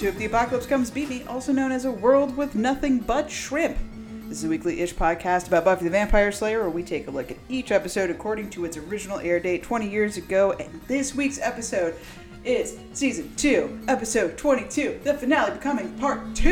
to 0.00 0.06
If 0.06 0.16
the 0.16 0.24
Apocalypse 0.24 0.64
Comes 0.64 0.94
Me, 0.94 1.24
also 1.24 1.52
known 1.52 1.72
as 1.72 1.84
A 1.84 1.90
World 1.90 2.34
with 2.34 2.54
Nothing 2.54 3.00
But 3.00 3.30
Shrimp. 3.30 3.76
This 4.28 4.38
is 4.38 4.44
a 4.44 4.48
weekly 4.48 4.80
ish 4.80 4.94
podcast 4.94 5.48
about 5.48 5.66
Buffy 5.66 5.84
the 5.84 5.90
Vampire 5.90 6.32
Slayer 6.32 6.60
where 6.60 6.70
we 6.70 6.82
take 6.82 7.06
a 7.06 7.10
look 7.10 7.30
at 7.30 7.36
each 7.50 7.70
episode 7.70 8.08
according 8.08 8.48
to 8.50 8.64
its 8.64 8.78
original 8.78 9.18
air 9.18 9.38
date 9.38 9.62
20 9.62 9.86
years 9.86 10.16
ago. 10.16 10.52
And 10.52 10.80
this 10.86 11.14
week's 11.14 11.38
episode 11.38 11.96
is 12.44 12.78
season 12.94 13.30
2, 13.36 13.80
episode 13.88 14.38
22, 14.38 15.00
the 15.04 15.12
finale 15.12 15.50
becoming 15.50 15.98
part 15.98 16.34
2. 16.34 16.50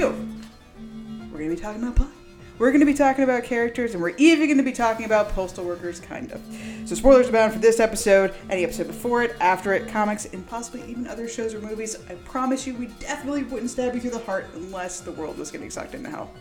We're 1.33 1.39
going 1.39 1.49
to 1.49 1.57
be 1.57 1.63
talking 1.63 1.83
about 1.83 1.97
Buffy. 1.97 2.18
We're 2.59 2.71
going 2.71 2.81
to 2.81 2.87
be 2.87 2.95
talking 2.95 3.23
about 3.23 3.45
characters, 3.45 3.95
and 3.95 4.03
we're 4.03 4.17
even 4.17 4.47
going 4.47 4.59
to 4.59 4.65
be 4.65 4.73
talking 4.73 5.07
about 5.07 5.29
postal 5.29 5.65
workers, 5.65 6.01
kind 6.01 6.33
of. 6.33 6.41
So, 6.87 6.97
spoilers 6.97 7.29
abound 7.29 7.53
for 7.53 7.61
this 7.61 7.79
episode, 7.79 8.35
any 8.51 8.65
episode 8.65 8.89
before 8.89 9.23
it, 9.23 9.37
after 9.41 9.75
it, 9.75 9.87
comics, 9.87 10.25
and 10.25 10.45
possibly 10.49 10.83
even 10.91 11.07
other 11.07 11.29
shows 11.29 11.55
or 11.55 11.61
movies. 11.61 11.97
I 12.11 12.15
promise 12.15 12.67
you, 12.67 12.75
we 12.75 12.87
definitely 12.99 13.45
wouldn't 13.45 13.71
stab 13.71 13.95
you 13.95 14.01
through 14.01 14.11
the 14.11 14.19
heart 14.19 14.47
unless 14.55 14.99
the 15.01 15.13
world 15.13 15.39
was 15.39 15.53
getting 15.53 15.71
sucked 15.71 15.95
into 15.95 16.11
hell. 16.11 16.33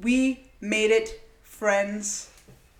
We 0.00 0.44
made 0.60 0.92
it, 0.92 1.20
friends. 1.42 2.30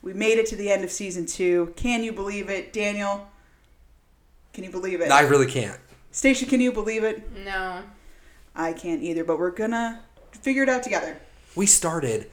We 0.03 0.13
made 0.13 0.39
it 0.39 0.47
to 0.47 0.57
the 0.57 0.71
end 0.71 0.85
of 0.85 0.93
season 0.93 1.27
two. 1.27 1.73
Can 1.75 2.05
you 2.05 2.13
believe 2.13 2.49
it? 2.49 2.73
Daniel, 2.73 3.29
can 4.53 4.63
you 4.63 4.71
believe 4.71 5.01
it? 5.01 5.11
I 5.11 5.23
really 5.23 5.47
can't. 5.47 5.81
Stacia, 6.19 6.47
can 6.47 6.61
you 6.61 6.73
believe 6.73 7.05
it? 7.05 7.31
No. 7.45 7.81
I 8.57 8.73
can't 8.73 9.05
either, 9.05 9.23
but 9.23 9.39
we're 9.39 9.53
gonna 9.53 10.01
figure 10.33 10.65
it 10.65 10.69
out 10.69 10.83
together. 10.83 11.17
We 11.55 11.65
started 11.67 12.29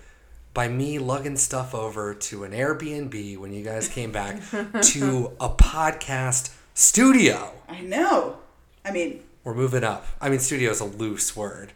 by 0.55 0.67
me 0.69 0.97
lugging 0.97 1.38
stuff 1.38 1.75
over 1.75 2.16
to 2.16 2.45
an 2.45 2.52
Airbnb 2.52 3.38
when 3.38 3.53
you 3.53 3.63
guys 3.63 3.88
came 3.88 4.11
back 4.11 4.41
to 4.81 5.33
a 5.39 5.50
podcast 5.50 6.52
studio. 6.73 7.52
I 7.69 7.81
know. 7.81 8.38
I 8.83 8.89
mean, 8.89 9.22
We're 9.44 9.53
moving 9.53 9.83
up. 9.83 10.08
I 10.19 10.30
mean, 10.30 10.39
studio 10.39 10.72
is 10.72 10.80
a 10.80 10.86
loose 10.86 11.36
word, 11.36 11.72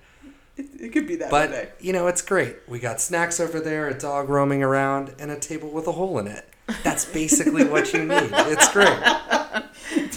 it, 0.57 0.65
it 0.79 0.89
could 0.89 1.05
be 1.05 1.15
that 1.17 1.31
one 1.31 1.51
day. 1.51 1.69
but 1.77 1.85
you 1.85 1.93
know, 1.93 2.07
it's 2.07 2.23
great. 2.23 2.55
We 2.67 2.79
got 2.79 2.99
snacks 2.99 3.39
over 3.39 3.59
there, 3.59 3.87
a 3.87 3.93
dog 3.93 4.29
roaming 4.29 4.63
around, 4.63 5.13
and 5.19 5.29
a 5.29 5.37
table 5.39 5.69
with 5.69 5.85
a 5.85 5.91
hole 5.91 6.17
in 6.17 6.25
it. 6.25 6.49
That's 6.83 7.05
basically 7.05 7.65
what 7.65 7.93
you 7.93 7.99
need. 8.03 8.31
It's 8.33 8.73
great. 8.73 8.97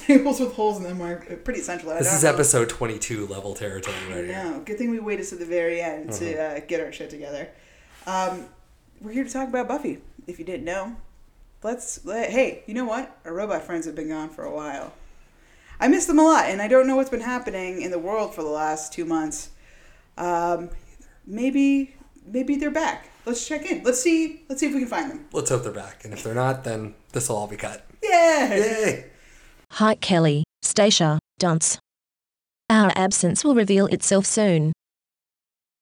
Tables 0.07 0.41
with 0.41 0.55
holes 0.55 0.79
in 0.79 0.83
them 0.85 1.01
are 1.03 1.17
pretty 1.17 1.61
essential. 1.61 1.91
I 1.91 1.99
This 1.99 2.13
is 2.13 2.25
know- 2.25 2.31
episode 2.31 2.69
22 2.69 3.27
level 3.27 3.55
territory 3.55 3.97
right 4.09 4.25
here. 4.25 4.27
know. 4.27 4.63
Good 4.65 4.79
thing 4.79 4.91
we 4.91 4.99
waited 4.99 5.27
to 5.29 5.37
the 5.37 5.45
very 5.47 5.81
end 5.81 6.13
to 6.15 6.35
Uh-huh. 6.35 6.57
uh, 6.57 6.61
get 6.67 6.81
our 6.81 6.93
shit 6.93 7.11
together. 7.11 7.49
Um, 8.07 8.47
we're 9.01 9.13
here 9.13 9.25
to 9.25 9.31
talk 9.31 9.49
about 9.49 9.69
Buffy. 9.69 10.01
If 10.27 10.39
you 10.39 10.45
didn't 10.45 10.65
know, 10.65 10.97
let's. 11.63 12.05
Let, 12.05 12.31
hey, 12.31 12.63
you 12.67 12.75
know 12.75 12.85
what? 12.85 13.17
Our 13.25 13.33
robot 13.33 13.65
friends 13.65 13.87
have 13.87 13.95
been 13.95 14.09
gone 14.09 14.29
for 14.31 14.45
a 14.45 14.55
while. 14.55 14.93
I 15.81 15.89
miss 15.89 16.07
them 16.07 16.19
a 16.19 16.23
lot, 16.25 16.47
and 16.47 16.63
I 16.63 16.69
don't 16.69 16.87
know 16.87 16.95
what's 16.97 17.11
been 17.11 17.21
happening 17.21 17.83
in 17.83 17.91
the 17.91 17.99
world 17.99 18.35
for 18.35 18.43
the 18.43 18.49
last 18.49 18.93
two 18.93 19.05
months. 19.05 19.49
Um, 20.17 20.71
maybe, 21.27 21.95
maybe 22.27 22.55
they're 22.57 22.71
back. 22.71 23.09
Let's 23.27 23.47
check 23.47 23.67
in. 23.71 23.83
Let's 23.83 24.01
see. 24.01 24.43
Let's 24.49 24.61
see 24.61 24.67
if 24.69 24.75
we 24.75 24.81
can 24.81 24.89
find 24.89 25.11
them. 25.11 25.27
Let's 25.33 25.51
hope 25.51 25.63
they're 25.65 25.73
back. 25.73 26.05
And 26.05 26.13
if 26.13 26.23
they're 26.23 26.35
not, 26.35 26.63
then 26.65 26.95
this 27.13 27.29
will 27.29 27.37
all 27.37 27.47
be 27.49 27.57
cut. 27.57 27.85
Yeah. 28.03 28.55
Yay! 28.55 29.07
Hi 29.77 29.95
Kelly, 29.95 30.45
Stacia, 30.61 31.19
Dunce. 31.39 31.79
Our 32.69 32.93
absence 32.95 33.43
will 33.43 33.55
reveal 33.55 33.87
itself 33.87 34.27
soon. 34.27 34.75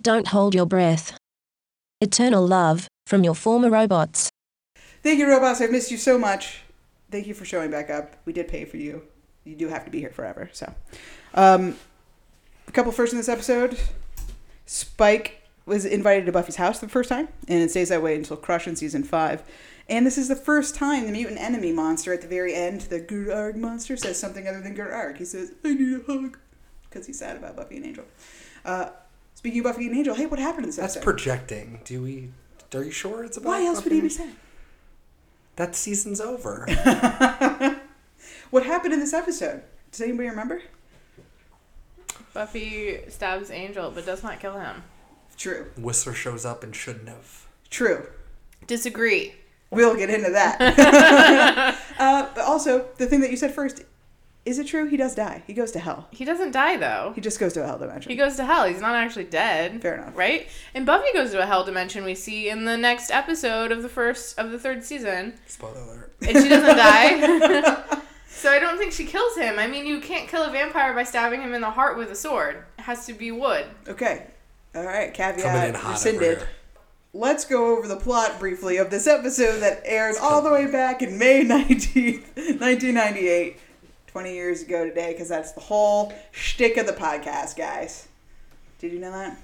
Don't 0.00 0.28
hold 0.28 0.54
your 0.54 0.64
breath. 0.64 1.18
Eternal 2.00 2.46
love 2.46 2.86
from 3.08 3.24
your 3.24 3.34
former 3.34 3.68
robots. 3.68 4.30
Thank 5.02 5.18
you, 5.18 5.28
robots. 5.28 5.60
I've 5.60 5.72
missed 5.72 5.90
you 5.90 5.96
so 5.96 6.20
much. 6.20 6.60
Thank 7.10 7.26
you 7.26 7.34
for 7.34 7.44
showing 7.44 7.72
back 7.72 7.90
up. 7.90 8.14
We 8.26 8.32
did 8.32 8.46
pay 8.46 8.64
for 8.64 8.76
you. 8.76 9.02
You 9.42 9.56
do 9.56 9.66
have 9.66 9.84
to 9.86 9.90
be 9.90 9.98
here 9.98 10.10
forever. 10.10 10.48
So, 10.52 10.72
um, 11.34 11.76
a 12.68 12.70
couple 12.70 12.92
first 12.92 13.12
in 13.12 13.18
this 13.18 13.28
episode. 13.28 13.76
Spike 14.66 15.39
was 15.70 15.84
invited 15.84 16.26
to 16.26 16.32
Buffy's 16.32 16.56
house 16.56 16.78
the 16.80 16.88
first 16.88 17.08
time, 17.08 17.28
and 17.48 17.62
it 17.62 17.70
stays 17.70 17.88
that 17.88 18.02
way 18.02 18.14
until 18.14 18.36
Crush 18.36 18.66
in 18.68 18.76
season 18.76 19.02
five. 19.04 19.42
And 19.88 20.06
this 20.06 20.18
is 20.18 20.28
the 20.28 20.36
first 20.36 20.74
time 20.74 21.06
the 21.06 21.12
mutant 21.12 21.40
enemy 21.40 21.72
monster 21.72 22.12
at 22.12 22.20
the 22.20 22.28
very 22.28 22.54
end, 22.54 22.82
the 22.82 23.00
Gerarg 23.00 23.56
monster, 23.56 23.96
says 23.96 24.18
something 24.18 24.46
other 24.46 24.60
than 24.60 24.76
Gerarg. 24.76 25.16
He 25.16 25.24
says, 25.24 25.52
"I 25.64 25.74
need 25.74 26.00
a 26.00 26.12
hug," 26.12 26.38
because 26.88 27.06
he's 27.06 27.18
sad 27.18 27.36
about 27.36 27.56
Buffy 27.56 27.76
and 27.76 27.86
Angel. 27.86 28.04
Uh, 28.64 28.90
speaking 29.34 29.60
of 29.60 29.64
Buffy 29.64 29.86
and 29.86 29.96
Angel, 29.96 30.14
hey, 30.14 30.26
what 30.26 30.38
happened 30.38 30.64
in 30.64 30.68
this 30.70 30.78
episode? 30.78 31.00
That's 31.00 31.06
episode? 31.06 31.10
projecting. 31.10 31.80
Do 31.84 32.02
we? 32.02 32.30
Are 32.74 32.84
you 32.84 32.90
sure 32.90 33.24
it's 33.24 33.36
about? 33.36 33.48
Why 33.48 33.64
else 33.64 33.82
would 33.82 33.92
he 33.92 34.00
be 34.00 34.08
Buffy? 34.08 34.22
sad? 34.24 34.36
That 35.56 35.74
season's 35.74 36.20
over. 36.20 36.66
What 38.50 38.66
happened 38.66 38.92
in 38.92 38.98
this 39.00 39.12
episode? 39.14 39.62
Does 39.92 40.00
anybody 40.00 40.28
remember? 40.28 40.60
Buffy 42.34 42.98
stabs 43.08 43.50
Angel 43.50 43.90
but 43.92 44.04
does 44.04 44.22
not 44.22 44.40
kill 44.40 44.58
him. 44.58 44.82
True. 45.40 45.68
Whistler 45.78 46.12
shows 46.12 46.44
up 46.44 46.62
and 46.62 46.76
shouldn't 46.76 47.08
have. 47.08 47.46
True. 47.70 48.06
Disagree. 48.66 49.32
We'll 49.70 49.96
get 49.96 50.10
into 50.10 50.30
that. 50.30 50.60
uh, 51.98 52.28
but 52.34 52.44
also, 52.44 52.88
the 52.98 53.06
thing 53.06 53.22
that 53.22 53.30
you 53.30 53.38
said 53.38 53.54
first 53.54 53.82
is 54.44 54.58
it 54.58 54.66
true? 54.66 54.86
He 54.86 54.98
does 54.98 55.14
die. 55.14 55.42
He 55.46 55.54
goes 55.54 55.72
to 55.72 55.78
hell. 55.78 56.08
He 56.10 56.26
doesn't 56.26 56.50
die 56.50 56.76
though. 56.76 57.12
He 57.14 57.22
just 57.22 57.40
goes 57.40 57.54
to 57.54 57.62
a 57.62 57.66
hell 57.66 57.78
dimension. 57.78 58.10
He 58.10 58.16
goes 58.16 58.36
to 58.36 58.44
hell. 58.44 58.66
He's 58.66 58.82
not 58.82 58.94
actually 58.94 59.24
dead. 59.24 59.80
Fair 59.80 59.94
enough. 59.94 60.14
Right? 60.14 60.46
And 60.74 60.84
Buffy 60.84 61.08
goes 61.14 61.30
to 61.30 61.42
a 61.42 61.46
hell 61.46 61.64
dimension 61.64 62.04
we 62.04 62.14
see 62.14 62.50
in 62.50 62.66
the 62.66 62.76
next 62.76 63.10
episode 63.10 63.72
of 63.72 63.82
the 63.82 63.88
first 63.88 64.38
of 64.38 64.50
the 64.50 64.58
third 64.58 64.84
season. 64.84 65.34
Spoiler 65.46 65.80
alert. 65.80 66.14
And 66.20 66.36
she 66.36 66.48
doesn't 66.50 66.76
die. 66.76 67.82
so 68.28 68.50
I 68.50 68.58
don't 68.58 68.76
think 68.76 68.92
she 68.92 69.06
kills 69.06 69.36
him. 69.36 69.58
I 69.58 69.66
mean 69.66 69.86
you 69.86 70.00
can't 70.00 70.28
kill 70.28 70.42
a 70.42 70.50
vampire 70.50 70.92
by 70.92 71.04
stabbing 71.04 71.40
him 71.40 71.54
in 71.54 71.62
the 71.62 71.70
heart 71.70 71.96
with 71.96 72.10
a 72.10 72.16
sword. 72.16 72.64
It 72.78 72.82
has 72.82 73.06
to 73.06 73.14
be 73.14 73.30
wood. 73.30 73.64
okay. 73.88 74.26
All 74.74 74.84
right. 74.84 75.12
Caveat 75.12 75.74
rescinded. 75.74 76.46
Let's 77.12 77.44
go 77.44 77.76
over 77.76 77.88
the 77.88 77.96
plot 77.96 78.38
briefly 78.38 78.76
of 78.76 78.90
this 78.90 79.08
episode 79.08 79.58
that 79.60 79.82
aired 79.84 80.14
all 80.20 80.42
the 80.42 80.50
way 80.50 80.70
back 80.70 81.02
in 81.02 81.18
May 81.18 81.44
19th, 81.44 82.36
1998. 82.60 83.58
20 84.06 84.34
years 84.34 84.62
ago 84.62 84.84
today, 84.84 85.12
because 85.12 85.28
that's 85.28 85.52
the 85.52 85.60
whole 85.60 86.12
shtick 86.32 86.76
of 86.76 86.86
the 86.86 86.92
podcast, 86.92 87.56
guys. 87.56 88.08
Did 88.80 88.92
you 88.92 88.98
know 88.98 89.12
that? 89.12 89.38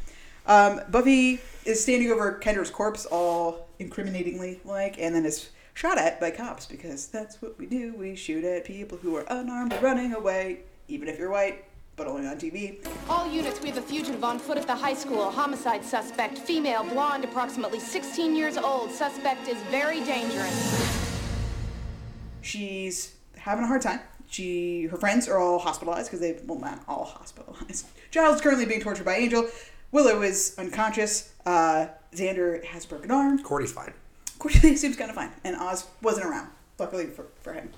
Um, 0.46 0.80
Buffy 0.90 1.40
is 1.64 1.80
standing 1.80 2.10
over 2.10 2.40
Kendra's 2.42 2.70
corpse, 2.70 3.06
all 3.06 3.68
incriminatingly 3.78 4.58
like, 4.64 4.98
and 4.98 5.14
then 5.14 5.24
is 5.24 5.50
shot 5.74 5.98
at 5.98 6.20
by 6.20 6.32
cops 6.32 6.66
because 6.66 7.06
that's 7.06 7.40
what 7.40 7.56
we 7.58 7.66
do. 7.66 7.94
We 7.94 8.16
shoot 8.16 8.42
at 8.42 8.64
people 8.64 8.98
who 8.98 9.14
are 9.14 9.24
unarmed 9.28 9.76
running 9.80 10.14
away, 10.14 10.60
even 10.88 11.06
if 11.06 11.16
you're 11.18 11.30
white, 11.30 11.64
but 11.96 12.06
only 12.06 12.26
on 12.26 12.36
TV. 12.36 12.76
All 13.08 13.30
units, 13.30 13.60
we 13.60 13.68
have 13.70 13.78
a 13.78 13.82
fugitive 13.82 14.22
on 14.22 14.38
foot 14.38 14.58
at 14.58 14.66
the 14.66 14.74
high 14.74 14.94
school. 14.94 15.30
Homicide 15.30 15.82
suspect, 15.82 16.38
female, 16.38 16.84
blonde, 16.84 17.24
approximately 17.24 17.80
16 17.80 18.36
years 18.36 18.56
old. 18.58 18.90
Suspect 18.90 19.48
is 19.48 19.56
very 19.64 20.04
dangerous. 20.04 20.94
She's 22.42 23.16
having 23.36 23.64
a 23.64 23.66
hard 23.66 23.82
time. 23.82 24.00
She, 24.28 24.84
her 24.84 24.96
friends 24.96 25.28
are 25.28 25.38
all 25.38 25.58
hospitalized 25.58 26.08
because 26.08 26.20
they, 26.20 26.38
well, 26.44 26.58
not 26.58 26.82
all 26.86 27.04
hospitalized. 27.04 27.86
Giles 28.10 28.36
is 28.36 28.40
currently 28.42 28.66
being 28.66 28.80
tortured 28.80 29.04
by 29.04 29.16
Angel. 29.16 29.48
Willow 29.92 30.20
is 30.22 30.54
unconscious. 30.58 31.32
Uh, 31.46 31.86
Xander 32.12 32.62
has 32.64 32.84
a 32.84 32.88
broken 32.88 33.10
arm. 33.10 33.38
Cordy's 33.42 33.72
fine. 33.72 33.94
Cordelia 34.38 34.76
seems 34.76 34.96
kind 34.96 35.10
of 35.10 35.16
fine, 35.16 35.30
and 35.44 35.56
Oz 35.56 35.86
wasn't 36.02 36.26
around. 36.26 36.50
Luckily 36.78 37.06
for, 37.06 37.26
for 37.40 37.54
him. 37.54 37.70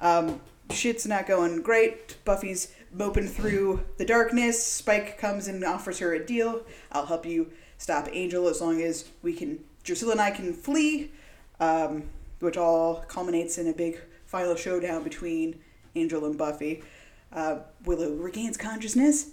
Um, 0.00 0.40
shit's 0.70 1.06
not 1.06 1.26
going 1.26 1.62
great. 1.62 2.16
Buffy's 2.24 2.72
moping 2.92 3.28
through 3.28 3.84
the 3.96 4.04
darkness. 4.04 4.62
Spike 4.64 5.18
comes 5.18 5.48
and 5.48 5.64
offers 5.64 5.98
her 5.98 6.14
a 6.14 6.24
deal. 6.24 6.62
I'll 6.92 7.06
help 7.06 7.26
you 7.26 7.50
stop 7.78 8.08
Angel 8.12 8.48
as 8.48 8.60
long 8.60 8.80
as 8.82 9.08
we 9.22 9.32
can. 9.32 9.60
Drusilla 9.84 10.12
and 10.12 10.20
I 10.20 10.30
can 10.30 10.52
flee, 10.52 11.10
um, 11.60 12.04
which 12.40 12.56
all 12.56 13.04
culminates 13.08 13.58
in 13.58 13.68
a 13.68 13.72
big 13.72 14.00
final 14.26 14.54
showdown 14.54 15.02
between 15.04 15.58
Angel 15.94 16.24
and 16.24 16.36
Buffy. 16.36 16.82
Uh, 17.32 17.60
Willow 17.84 18.12
regains 18.12 18.56
consciousness, 18.56 19.30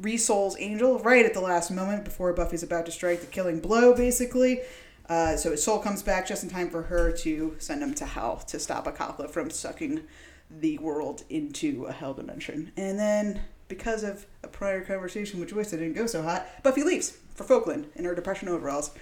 resouls 0.00 0.54
Angel 0.58 0.98
right 1.00 1.24
at 1.24 1.34
the 1.34 1.40
last 1.40 1.70
moment 1.70 2.04
before 2.04 2.32
Buffy's 2.32 2.62
about 2.62 2.86
to 2.86 2.92
strike 2.92 3.20
the 3.20 3.26
killing 3.26 3.60
blow, 3.60 3.94
basically. 3.94 4.60
Uh, 5.08 5.36
so 5.36 5.52
his 5.52 5.62
soul 5.62 5.78
comes 5.78 6.02
back 6.02 6.26
just 6.26 6.42
in 6.42 6.50
time 6.50 6.68
for 6.68 6.82
her 6.82 7.12
to 7.12 7.54
send 7.58 7.82
him 7.82 7.94
to 7.94 8.04
hell 8.04 8.38
to 8.48 8.58
stop 8.58 8.86
Acathla 8.86 9.30
from 9.30 9.50
sucking 9.50 10.02
the 10.50 10.78
world 10.78 11.24
into 11.28 11.84
a 11.86 11.92
hell 11.92 12.14
dimension. 12.14 12.72
And 12.76 12.98
then, 12.98 13.42
because 13.68 14.02
of 14.02 14.26
a 14.42 14.48
prior 14.48 14.82
conversation 14.82 15.40
with 15.40 15.50
Joyce 15.50 15.70
that 15.70 15.78
didn't 15.78 15.94
go 15.94 16.06
so 16.06 16.22
hot, 16.22 16.46
Buffy 16.62 16.82
leaves 16.82 17.16
for 17.34 17.44
Falkland 17.44 17.86
in 17.96 18.04
her 18.04 18.14
depression 18.14 18.48
overalls. 18.48 18.92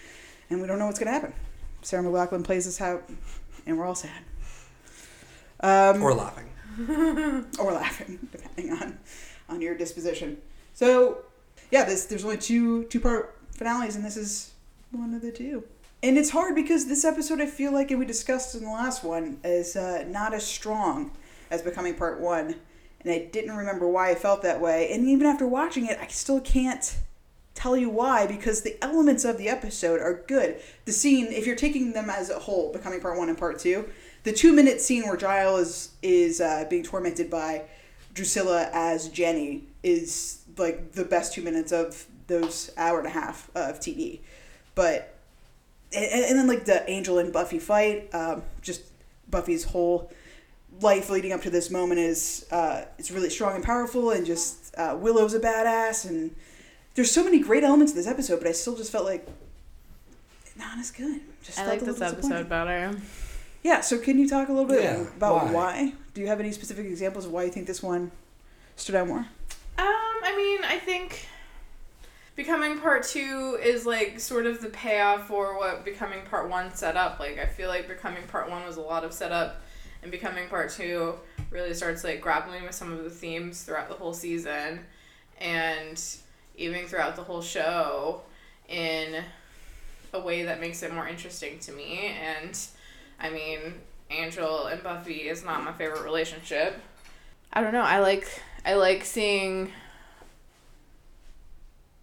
And 0.51 0.61
we 0.61 0.67
don't 0.67 0.79
know 0.79 0.87
what's 0.87 0.99
going 0.99 1.07
to 1.07 1.13
happen. 1.13 1.33
Sarah 1.83 2.03
McLachlan 2.03 2.45
plays 2.45 2.67
us 2.67 2.81
out, 2.81 3.09
and 3.67 3.79
we're 3.79 3.87
all 3.87 3.95
sad. 3.95 4.23
Um, 5.61 6.03
Or 6.03 6.15
laughing. 6.15 6.51
or 7.59 7.73
laughing, 7.73 8.29
depending 8.33 8.73
on 8.73 8.99
on 9.49 9.61
your 9.61 9.77
disposition. 9.77 10.39
So, 10.73 11.19
yeah, 11.71 11.85
this 11.85 12.07
there's 12.07 12.25
only 12.25 12.39
two 12.39 12.85
two 12.85 13.01
part 13.01 13.39
finales, 13.53 13.95
and 13.95 14.05
this 14.05 14.17
is 14.17 14.53
one 14.91 15.15
of 15.15 15.23
the 15.23 15.31
two. 15.31 15.65
And 16.03 16.19
it's 16.19 16.31
hard 16.31 16.55
because 16.55 16.87
this 16.87 17.05
episode, 17.05 17.41
I 17.41 17.47
feel 17.47 17.73
like, 17.73 17.91
and 17.91 17.99
we 17.99 18.05
discussed 18.05 18.55
in 18.55 18.65
the 18.65 18.71
last 18.71 19.05
one, 19.05 19.39
is 19.43 19.77
uh, 19.77 20.05
not 20.09 20.35
as 20.35 20.45
strong 20.45 21.13
as 21.55 21.63
Becoming 21.63 21.95
Part 21.95 22.21
1. 22.21 22.55
And 23.01 23.13
I 23.13 23.29
didn't 23.31 23.57
remember 23.57 23.87
why 23.89 24.11
I 24.11 24.15
felt 24.15 24.43
that 24.43 24.61
way. 24.61 24.91
And 24.93 25.07
even 25.07 25.27
after 25.27 25.47
watching 25.47 25.87
it, 25.87 25.99
I 26.01 26.09
still 26.09 26.41
can't 26.41 26.97
tell 27.55 27.77
you 27.77 27.89
why 27.89 28.27
because 28.27 28.63
the 28.63 28.77
elements 28.83 29.25
of 29.25 29.39
the 29.39 29.49
episode 29.49 30.01
are 30.01 30.25
good. 30.27 30.61
The 30.85 30.93
scene, 30.93 31.27
if 31.27 31.47
you're 31.47 31.57
taking 31.57 31.93
them 31.93 32.11
as 32.11 32.31
a 32.31 32.39
whole, 32.39 32.73
Becoming 32.73 33.01
Part 33.01 33.17
1 33.17 33.29
and 33.29 33.39
Part 33.39 33.59
2, 33.61 33.89
the 34.25 34.33
two 34.33 34.53
minute 34.53 34.81
scene 34.81 35.05
where 35.05 35.17
Giles 35.17 35.61
is, 35.61 35.91
is 36.03 36.41
uh, 36.41 36.65
being 36.69 36.83
tormented 36.83 37.31
by 37.31 37.63
Drusilla 38.15 38.71
as 38.73 39.09
Jenny 39.09 39.65
is 39.83 40.43
like 40.57 40.93
the 40.93 41.05
best 41.05 41.35
two 41.35 41.43
minutes 41.43 41.73
of 41.73 42.07
those 42.27 42.71
hour 42.77 42.99
and 42.99 43.07
a 43.07 43.11
half 43.11 43.51
of 43.55 43.81
TV. 43.81 44.21
But 44.75 45.15
and, 45.95 46.25
and 46.25 46.39
then 46.39 46.47
like 46.47 46.65
the 46.65 46.89
Angel 46.91 47.19
and 47.19 47.33
Buffy 47.33 47.59
fight, 47.59 48.13
um, 48.15 48.43
just 48.63 48.83
Buffy's 49.31 49.65
whole 49.65 50.11
life 50.81 51.11
leading 51.11 51.33
up 51.33 51.43
to 51.43 51.51
this 51.51 51.71
moment 51.71 52.01
is 52.01 52.47
uh, 52.51 52.85
it's 52.99 53.11
really 53.11 53.31
strong 53.31 53.55
and 53.57 53.65
powerful, 53.65 54.11
and 54.11 54.27
just 54.27 54.75
uh, 54.77 54.97
Willow's 54.99 55.35
a 55.35 55.41
badass, 55.41 56.09
and 56.09 56.35
there's 56.95 57.11
so 57.11 57.23
many 57.25 57.39
great 57.41 57.65
elements 57.65 57.93
in 57.93 57.99
this 57.99 58.07
episode, 58.07 58.39
but 58.39 58.49
I 58.49 58.53
still 58.53 58.77
just 58.77 58.91
felt 58.93 59.05
like 59.05 59.27
not 60.57 60.79
as 60.79 60.91
good. 60.91 61.21
Just 61.43 61.59
I 61.59 61.63
felt 61.63 61.69
like 61.75 61.83
a 61.83 61.85
this 61.87 61.99
little 62.01 62.15
disappointed. 62.17 62.35
episode 62.37 62.49
better. 62.49 63.01
Yeah, 63.63 63.81
so 63.81 63.99
can 63.99 64.19
you 64.19 64.29
talk 64.29 64.49
a 64.49 64.53
little 64.53 64.69
bit 64.69 64.83
Yeah, 64.83 65.01
about 65.17 65.47
why? 65.47 65.53
why? 65.53 65.93
Do 66.13 66.21
you 66.21 66.27
have 66.29 66.39
any 66.39 66.53
specific 66.53 66.87
examples 66.87 67.25
of 67.27 67.33
why 67.33 67.45
you 67.45 67.51
think 67.51 67.67
this 67.67 67.83
one 67.83 68.11
stood 68.77 68.95
out 68.95 69.09
more? 69.09 69.19
Um, 69.19 69.27
I 69.79 70.35
mean, 70.37 70.63
I 70.65 70.79
think 70.79 71.27
becoming 72.37 72.79
part 72.79 73.05
two 73.05 73.59
is 73.63 73.87
like 73.87 74.21
sort 74.21 74.47
of 74.47 74.61
the 74.61 74.69
payoff 74.69 75.27
for 75.29 75.57
what 75.59 75.85
becoming 75.85 76.21
part 76.31 76.49
one 76.51 76.75
set 76.75 76.97
up. 76.97 77.19
Like, 77.19 77.39
I 77.39 77.47
feel 77.47 77.69
like 77.69 77.89
becoming 77.89 78.23
part 78.29 78.51
one 78.51 78.65
was 78.67 78.77
a 78.77 78.81
lot 78.83 79.03
of 79.03 79.13
setup, 79.13 79.63
and 80.05 80.13
becoming 80.13 80.49
part 80.49 80.71
two 80.71 81.15
really 81.51 81.75
starts 81.75 82.05
like 82.05 82.21
grappling 82.21 82.63
with 82.63 82.75
some 82.75 82.93
of 82.93 83.03
the 83.03 83.11
themes 83.11 83.63
throughout 83.63 83.89
the 83.89 83.95
whole 83.95 84.13
season, 84.13 84.81
and 85.41 86.01
even 86.57 86.87
throughout 86.87 87.17
the 87.17 87.23
whole 87.23 87.43
show, 87.43 88.21
in 88.69 89.25
a 90.13 90.21
way 90.21 90.45
that 90.45 90.61
makes 90.61 90.83
it 90.83 90.93
more 90.93 91.09
interesting 91.09 91.59
to 91.59 91.73
me. 91.73 92.15
And 92.23 92.57
I 93.19 93.31
mean, 93.31 93.75
Angel 94.11 94.67
and 94.67 94.83
Buffy 94.83 95.29
is 95.29 95.45
not 95.45 95.65
my 95.65 95.73
favorite 95.73 96.05
relationship. 96.05 96.81
I 97.53 97.63
don't 97.63 97.73
know. 97.73 97.83
I 97.83 97.99
like 98.01 98.29
I 98.65 98.75
like 98.75 99.05
seeing 99.05 99.73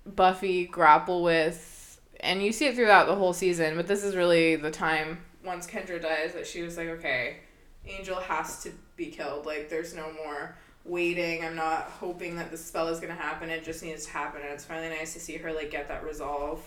Buffy 0.05 0.65
grapple 0.65 1.23
with 1.23 1.99
and 2.19 2.43
you 2.43 2.51
see 2.51 2.65
it 2.65 2.75
throughout 2.75 3.07
the 3.07 3.15
whole 3.15 3.33
season, 3.33 3.75
but 3.75 3.87
this 3.87 4.03
is 4.03 4.15
really 4.15 4.55
the 4.55 4.71
time 4.71 5.19
once 5.43 5.67
Kendra 5.67 6.01
dies 6.01 6.33
that 6.33 6.45
she 6.45 6.61
was 6.61 6.77
like, 6.77 6.87
okay, 6.87 7.37
Angel 7.85 8.15
has 8.17 8.61
to 8.63 8.71
be 8.95 9.07
killed. 9.07 9.45
Like 9.45 9.69
there's 9.69 9.95
no 9.95 10.11
more 10.13 10.55
waiting. 10.85 11.43
I'm 11.43 11.55
not 11.55 11.83
hoping 11.83 12.35
that 12.37 12.51
the 12.51 12.57
spell 12.57 12.87
is 12.87 12.99
gonna 12.99 13.13
happen. 13.15 13.49
It 13.49 13.63
just 13.63 13.83
needs 13.83 14.05
to 14.05 14.11
happen 14.11 14.41
and 14.41 14.51
it's 14.51 14.65
finally 14.65 14.89
nice 14.89 15.13
to 15.13 15.19
see 15.19 15.37
her 15.37 15.51
like 15.53 15.71
get 15.71 15.87
that 15.87 16.03
resolve 16.03 16.61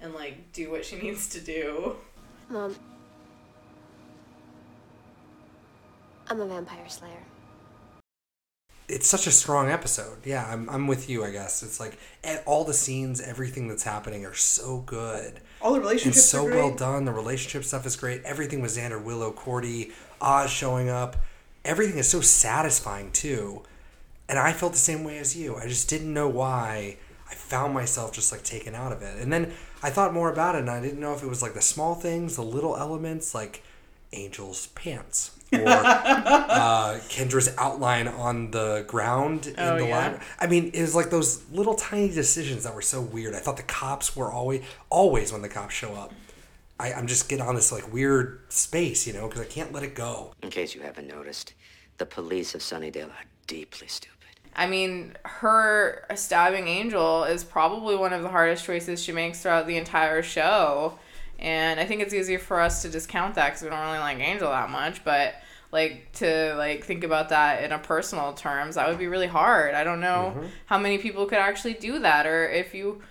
and 0.00 0.14
like 0.14 0.52
do 0.52 0.70
what 0.70 0.84
she 0.84 0.96
needs 1.02 1.28
to 1.30 1.40
do. 1.40 1.96
Mom. 2.48 2.74
I'm 6.28 6.40
a 6.40 6.46
vampire 6.46 6.88
slayer. 6.88 7.24
it's 8.88 9.06
such 9.06 9.26
a 9.26 9.30
strong 9.30 9.68
episode. 9.70 10.24
Yeah, 10.24 10.46
I'm, 10.46 10.68
I'm 10.70 10.86
with 10.86 11.08
you, 11.10 11.24
I 11.24 11.30
guess. 11.30 11.62
It's 11.62 11.80
like 11.80 11.98
eh, 12.24 12.38
all 12.46 12.64
the 12.64 12.74
scenes, 12.74 13.20
everything 13.20 13.68
that's 13.68 13.82
happening 13.82 14.24
are 14.24 14.34
so 14.34 14.78
good. 14.80 15.40
All 15.62 15.74
the 15.74 15.80
relationships 15.80 16.24
so 16.24 16.46
are 16.46 16.50
great. 16.50 16.56
well 16.56 16.74
done. 16.74 17.04
The 17.04 17.12
relationship 17.12 17.64
stuff 17.64 17.86
is 17.86 17.96
great. 17.96 18.22
Everything 18.24 18.60
with 18.60 18.76
Xander, 18.76 19.02
Willow, 19.02 19.30
Cordy, 19.30 19.92
Oz 20.20 20.50
showing 20.50 20.88
up. 20.88 21.16
Everything 21.64 21.98
is 21.98 22.08
so 22.08 22.20
satisfying, 22.20 23.12
too. 23.12 23.62
And 24.28 24.38
I 24.38 24.52
felt 24.52 24.72
the 24.72 24.78
same 24.78 25.04
way 25.04 25.18
as 25.18 25.36
you. 25.36 25.56
I 25.56 25.68
just 25.68 25.88
didn't 25.88 26.12
know 26.12 26.28
why 26.28 26.96
I 27.30 27.34
found 27.34 27.72
myself 27.72 28.12
just 28.12 28.32
like 28.32 28.42
taken 28.42 28.74
out 28.74 28.92
of 28.92 29.02
it. 29.02 29.20
And 29.20 29.32
then 29.32 29.52
I 29.82 29.90
thought 29.90 30.12
more 30.12 30.30
about 30.30 30.54
it 30.54 30.58
and 30.58 30.70
I 30.70 30.80
didn't 30.80 31.00
know 31.00 31.14
if 31.14 31.22
it 31.22 31.28
was 31.28 31.42
like 31.42 31.54
the 31.54 31.62
small 31.62 31.94
things, 31.94 32.36
the 32.36 32.42
little 32.42 32.76
elements, 32.76 33.34
like 33.34 33.62
Angel's 34.12 34.66
pants. 34.68 35.32
Or 35.52 35.66
uh, 35.68 37.00
Kendra's 37.08 37.54
outline 37.58 38.08
on 38.08 38.50
the 38.50 38.84
ground 38.86 39.48
in 39.48 39.54
Oh, 39.58 39.76
the 39.78 39.86
yeah? 39.86 39.96
library. 39.96 40.24
I 40.40 40.46
mean, 40.46 40.70
it 40.74 40.80
was 40.80 40.94
like 40.94 41.10
those 41.10 41.48
little 41.50 41.74
tiny 41.74 42.08
decisions 42.08 42.64
that 42.64 42.74
were 42.74 42.82
so 42.82 43.00
weird. 43.00 43.34
I 43.34 43.38
thought 43.38 43.56
the 43.56 43.62
cops 43.62 44.16
were 44.16 44.30
always, 44.32 44.62
always 44.90 45.32
when 45.32 45.42
the 45.42 45.48
cops 45.48 45.74
show 45.74 45.94
up, 45.94 46.12
I, 46.80 46.92
I'm 46.92 47.06
just 47.06 47.28
getting 47.28 47.44
on 47.46 47.54
this 47.54 47.70
like 47.70 47.92
weird 47.92 48.40
space, 48.48 49.06
you 49.06 49.12
know, 49.12 49.28
because 49.28 49.42
I 49.42 49.46
can't 49.46 49.72
let 49.72 49.82
it 49.82 49.94
go. 49.94 50.34
In 50.42 50.50
case 50.50 50.74
you 50.74 50.80
haven't 50.82 51.06
noticed, 51.06 51.52
the 51.98 52.06
police 52.06 52.54
of 52.54 52.60
Sunnydale 52.60 53.08
are 53.10 53.24
deeply 53.46 53.86
stupid. 53.88 54.10
I 54.54 54.66
mean, 54.66 55.14
her 55.24 56.04
stabbing 56.14 56.68
Angel 56.68 57.24
is 57.24 57.42
probably 57.44 57.96
one 57.96 58.12
of 58.12 58.22
the 58.22 58.28
hardest 58.28 58.64
choices 58.64 59.02
she 59.02 59.12
makes 59.12 59.40
throughout 59.42 59.66
the 59.66 59.76
entire 59.76 60.22
show. 60.22 60.98
And 61.38 61.80
I 61.80 61.86
think 61.86 62.02
it's 62.02 62.12
easier 62.14 62.38
for 62.38 62.60
us 62.60 62.82
to 62.82 62.88
discount 62.88 63.34
that 63.36 63.48
because 63.48 63.62
we 63.62 63.70
don't 63.70 63.80
really 63.80 63.98
like 63.98 64.18
Angel 64.18 64.50
that 64.50 64.70
much. 64.70 65.02
But 65.04 65.34
like 65.72 66.12
to 66.12 66.54
like 66.56 66.84
think 66.84 67.02
about 67.02 67.30
that 67.30 67.64
in 67.64 67.72
a 67.72 67.78
personal 67.78 68.34
terms, 68.34 68.74
that 68.74 68.88
would 68.88 68.98
be 68.98 69.08
really 69.08 69.26
hard. 69.26 69.74
I 69.74 69.82
don't 69.84 70.00
know 70.00 70.44
how 70.66 70.78
many 70.78 70.98
people 70.98 71.26
could 71.26 71.38
actually 71.38 71.74
do 71.74 71.98
that, 72.00 72.26
or 72.26 72.48
if 72.48 72.74
you 72.74 73.02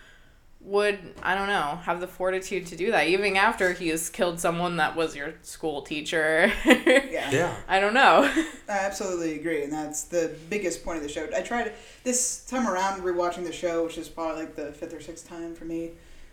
would 0.63 0.99
I 1.23 1.33
don't 1.33 1.47
know 1.47 1.79
have 1.83 1.99
the 1.99 2.07
fortitude 2.07 2.67
to 2.67 2.75
do 2.75 2.91
that, 2.91 3.07
even 3.07 3.35
after 3.35 3.73
he 3.73 3.87
has 3.87 4.09
killed 4.09 4.39
someone 4.39 4.77
that 4.77 4.95
was 4.95 5.15
your 5.15 5.33
school 5.41 5.81
teacher. 5.81 6.51
Yeah. 7.11 7.29
Yeah. 7.31 7.55
I 7.67 7.79
don't 7.81 7.93
know. 7.93 8.23
I 8.69 8.77
absolutely 8.85 9.37
agree, 9.37 9.63
and 9.63 9.73
that's 9.73 10.05
the 10.05 10.33
biggest 10.49 10.83
point 10.85 10.97
of 10.97 11.03
the 11.03 11.09
show. 11.09 11.27
I 11.35 11.41
tried 11.41 11.73
this 12.03 12.45
time 12.45 12.67
around 12.67 13.01
rewatching 13.01 13.43
the 13.43 13.51
show, 13.51 13.83
which 13.83 13.97
is 13.97 14.07
probably 14.07 14.43
like 14.43 14.55
the 14.55 14.71
fifth 14.71 14.93
or 14.93 15.01
sixth 15.01 15.27
time 15.27 15.53
for 15.53 15.65
me 15.65 15.91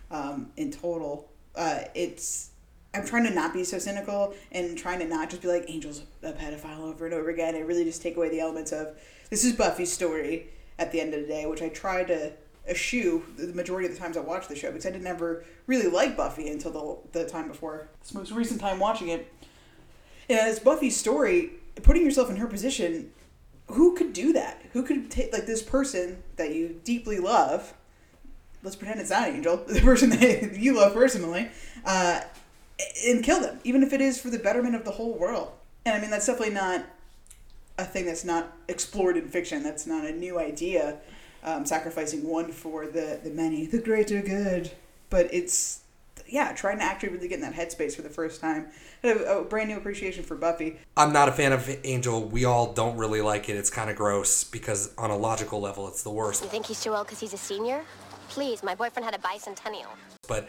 um, 0.09 0.51
in 0.55 0.71
total. 0.71 1.29
Uh, 1.53 1.81
it's 1.95 2.48
I'm 2.93 3.05
trying 3.05 3.25
to 3.25 3.29
not 3.29 3.53
be 3.53 3.63
so 3.63 3.77
cynical 3.77 4.33
and 4.51 4.77
trying 4.77 4.99
to 4.99 5.05
not 5.05 5.29
just 5.29 5.41
be 5.41 5.47
like 5.47 5.69
Angel's 5.69 6.03
a 6.23 6.31
pedophile 6.31 6.81
over 6.81 7.05
and 7.05 7.13
over 7.13 7.29
again. 7.29 7.55
I 7.55 7.59
really 7.59 7.83
just 7.83 8.01
take 8.01 8.17
away 8.17 8.29
the 8.29 8.39
elements 8.39 8.71
of 8.71 8.97
this 9.29 9.43
is 9.43 9.53
Buffy's 9.53 9.91
story 9.91 10.47
at 10.79 10.91
the 10.91 10.99
end 10.99 11.13
of 11.13 11.21
the 11.21 11.27
day, 11.27 11.45
which 11.45 11.61
I 11.61 11.69
try 11.69 12.03
to 12.05 12.31
eschew 12.67 13.23
the 13.37 13.53
majority 13.53 13.87
of 13.87 13.93
the 13.93 13.99
times 13.99 14.17
I 14.17 14.21
watch 14.21 14.47
the 14.47 14.55
show 14.55 14.69
because 14.69 14.85
I 14.85 14.91
didn't 14.91 15.07
ever 15.07 15.43
really 15.67 15.89
like 15.89 16.17
Buffy 16.17 16.49
until 16.49 16.71
the, 17.11 17.19
the 17.19 17.29
time 17.29 17.47
before 17.47 17.89
this 18.01 18.13
most 18.13 18.31
recent 18.31 18.59
time 18.59 18.79
watching 18.79 19.09
it. 19.09 19.31
And 20.27 20.39
as 20.39 20.59
Buffy's 20.59 20.97
story, 20.97 21.51
putting 21.83 22.03
yourself 22.03 22.29
in 22.29 22.37
her 22.37 22.47
position, 22.47 23.11
who 23.67 23.95
could 23.95 24.13
do 24.13 24.33
that? 24.33 24.61
Who 24.73 24.83
could 24.83 25.11
take 25.11 25.31
like 25.33 25.45
this 25.45 25.61
person 25.61 26.23
that 26.37 26.53
you 26.55 26.79
deeply 26.83 27.19
love? 27.19 27.73
Let's 28.63 28.75
pretend 28.75 28.99
it's 28.99 29.09
not 29.09 29.27
Angel, 29.27 29.57
the 29.67 29.81
person 29.81 30.09
that 30.11 30.57
you 30.57 30.75
love 30.75 30.93
personally, 30.93 31.49
uh, 31.85 32.21
and 33.05 33.23
kill 33.23 33.41
them, 33.41 33.59
even 33.63 33.83
if 33.83 33.93
it 33.93 34.01
is 34.01 34.19
for 34.19 34.29
the 34.29 34.39
betterment 34.39 34.75
of 34.75 34.85
the 34.85 34.91
whole 34.91 35.13
world. 35.17 35.51
And 35.85 35.95
I 35.95 36.01
mean, 36.01 36.09
that's 36.09 36.25
definitely 36.25 36.53
not 36.53 36.85
a 37.77 37.85
thing 37.85 38.05
that's 38.05 38.25
not 38.25 38.55
explored 38.67 39.17
in 39.17 39.27
fiction. 39.29 39.63
That's 39.63 39.87
not 39.87 40.05
a 40.05 40.11
new 40.11 40.39
idea. 40.39 40.97
Um, 41.43 41.65
sacrificing 41.65 42.27
one 42.27 42.51
for 42.51 42.85
the 42.85 43.19
the 43.23 43.29
many, 43.29 43.65
the 43.65 43.79
greater 43.79 44.21
good. 44.21 44.71
But 45.09 45.33
it's 45.33 45.81
yeah, 46.27 46.53
trying 46.53 46.77
to 46.79 46.83
actually 46.83 47.09
really 47.09 47.27
get 47.27 47.35
in 47.35 47.41
that 47.41 47.53
headspace 47.53 47.95
for 47.95 48.01
the 48.01 48.09
first 48.09 48.41
time. 48.41 48.67
I 49.03 49.07
have 49.07 49.21
a 49.21 49.43
brand 49.43 49.69
new 49.69 49.77
appreciation 49.77 50.23
for 50.23 50.35
Buffy. 50.35 50.77
I'm 50.97 51.13
not 51.13 51.29
a 51.29 51.31
fan 51.31 51.53
of 51.53 51.69
Angel. 51.83 52.23
We 52.23 52.45
all 52.45 52.73
don't 52.73 52.97
really 52.97 53.21
like 53.21 53.49
it. 53.49 53.55
It's 53.55 53.69
kind 53.69 53.89
of 53.89 53.95
gross 53.95 54.43
because 54.43 54.93
on 54.97 55.09
a 55.09 55.17
logical 55.17 55.59
level, 55.59 55.87
it's 55.87 56.03
the 56.03 56.11
worst. 56.11 56.43
You 56.43 56.49
think 56.49 56.65
he's 56.65 56.81
too 56.81 56.93
old 56.93 57.07
because 57.07 57.19
he's 57.19 57.33
a 57.33 57.37
senior? 57.37 57.81
Please, 58.27 58.61
my 58.61 58.75
boyfriend 58.75 59.05
had 59.05 59.15
a 59.15 59.19
bicentennial. 59.19 59.87
but 60.27 60.47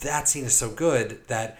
that 0.00 0.28
scene 0.28 0.44
is 0.44 0.54
so 0.54 0.70
good 0.70 1.20
that 1.28 1.58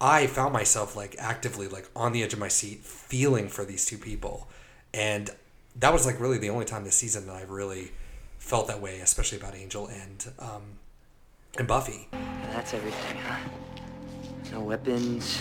I 0.00 0.26
found 0.26 0.52
myself 0.52 0.96
like 0.96 1.16
actively 1.18 1.68
like 1.68 1.88
on 1.96 2.12
the 2.12 2.22
edge 2.22 2.32
of 2.32 2.38
my 2.38 2.48
seat 2.48 2.84
feeling 2.84 3.48
for 3.48 3.64
these 3.64 3.84
two 3.84 3.98
people 3.98 4.48
and 4.92 5.30
that 5.78 5.92
was 5.92 6.06
like 6.06 6.20
really 6.20 6.38
the 6.38 6.50
only 6.50 6.64
time 6.64 6.84
this 6.84 6.96
season 6.96 7.26
that 7.26 7.36
I've 7.36 7.50
really 7.50 7.92
felt 8.38 8.68
that 8.68 8.80
way 8.80 9.00
especially 9.00 9.38
about 9.38 9.54
Angel 9.54 9.88
and 9.88 10.32
um 10.38 10.62
and 11.58 11.66
Buffy 11.66 12.08
that's 12.56 12.72
everything, 12.72 13.18
huh? 13.18 13.36
No 14.50 14.60
weapons, 14.60 15.38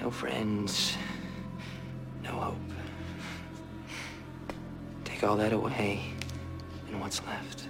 no 0.00 0.10
friends, 0.10 0.96
no 2.24 2.30
hope. 2.30 2.56
Take 5.04 5.22
all 5.22 5.36
that 5.36 5.52
away, 5.52 6.00
and 6.88 7.00
what's 7.00 7.20
left? 7.24 7.68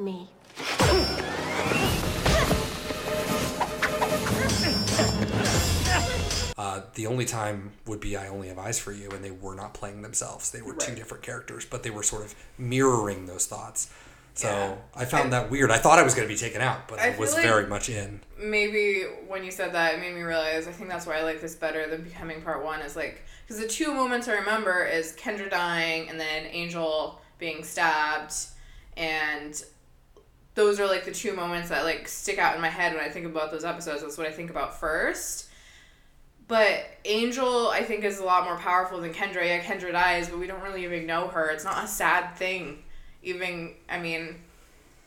Me. 0.00 0.28
uh, 6.58 6.82
the 6.94 7.06
only 7.06 7.24
time 7.24 7.72
would 7.86 8.00
be 8.00 8.16
I 8.16 8.28
only 8.28 8.48
have 8.48 8.58
eyes 8.58 8.78
for 8.78 8.92
you 8.92 9.10
and 9.10 9.24
they 9.24 9.30
were 9.30 9.54
not 9.54 9.74
playing 9.74 10.02
themselves 10.02 10.50
they 10.50 10.62
were 10.62 10.74
two 10.74 10.94
different 10.94 11.22
characters 11.22 11.64
but 11.64 11.82
they 11.82 11.90
were 11.90 12.02
sort 12.02 12.22
of 12.24 12.34
mirroring 12.58 13.26
those 13.26 13.46
thoughts 13.46 13.90
So 14.34 14.48
Yeah. 14.48 14.76
I 14.94 15.04
found 15.06 15.32
that 15.32 15.50
weird. 15.50 15.70
I 15.72 15.78
thought 15.78 15.98
I 15.98 16.02
was 16.04 16.14
going 16.14 16.26
to 16.26 16.32
be 16.32 16.38
taken 16.38 16.60
out, 16.62 16.86
but 16.88 16.98
I 17.00 17.14
I, 17.14 17.18
was 17.18 17.34
like- 17.34 17.42
very 17.42 17.66
much 17.66 17.88
in. 17.88 18.20
maybe 18.38 19.02
when 19.26 19.42
you 19.44 19.50
said 19.50 19.72
that, 19.74 19.94
it 19.94 20.00
made 20.00 20.14
me 20.14 20.22
realize. 20.22 20.68
I 20.68 20.72
think 20.72 20.88
that's 20.88 21.04
why 21.06 21.18
I 21.18 21.22
like 21.24 21.40
this 21.40 21.56
better 21.56 21.88
than 21.90 22.02
becoming 22.04 22.40
part 22.40 22.64
one. 22.64 22.80
Is 22.80 22.94
like 22.96 23.22
because 23.46 23.60
the 23.60 23.68
two 23.68 23.92
moments 23.92 24.28
I 24.28 24.34
remember 24.34 24.84
is 24.84 25.14
Kendra 25.16 25.50
dying 25.50 26.08
and 26.08 26.18
then 26.18 26.46
Angel 26.46 27.20
being 27.38 27.64
stabbed, 27.64 28.34
and 28.96 29.60
those 30.60 30.78
are 30.78 30.86
like 30.86 31.06
the 31.06 31.10
two 31.10 31.32
moments 31.34 31.70
that 31.70 31.84
like 31.84 32.06
stick 32.06 32.38
out 32.38 32.54
in 32.54 32.60
my 32.60 32.68
head 32.68 32.92
when 32.94 33.02
I 33.02 33.08
think 33.08 33.24
about 33.24 33.50
those 33.50 33.64
episodes. 33.64 34.02
That's 34.02 34.18
what 34.18 34.26
I 34.26 34.30
think 34.30 34.50
about 34.50 34.78
first. 34.78 35.46
But 36.48 36.84
Angel, 37.06 37.68
I 37.68 37.82
think, 37.82 38.04
is 38.04 38.18
a 38.18 38.24
lot 38.24 38.44
more 38.44 38.56
powerful 38.56 39.00
than 39.00 39.14
Kendra. 39.14 39.46
Yeah, 39.46 39.60
Kendra 39.60 39.90
dies, 39.90 40.28
but 40.28 40.38
we 40.38 40.46
don't 40.46 40.62
really 40.62 40.84
even 40.84 41.06
know 41.06 41.28
her. 41.28 41.48
It's 41.48 41.64
not 41.64 41.82
a 41.82 41.86
sad 41.86 42.36
thing. 42.36 42.82
Even, 43.22 43.72
I 43.88 43.98
mean, 44.00 44.34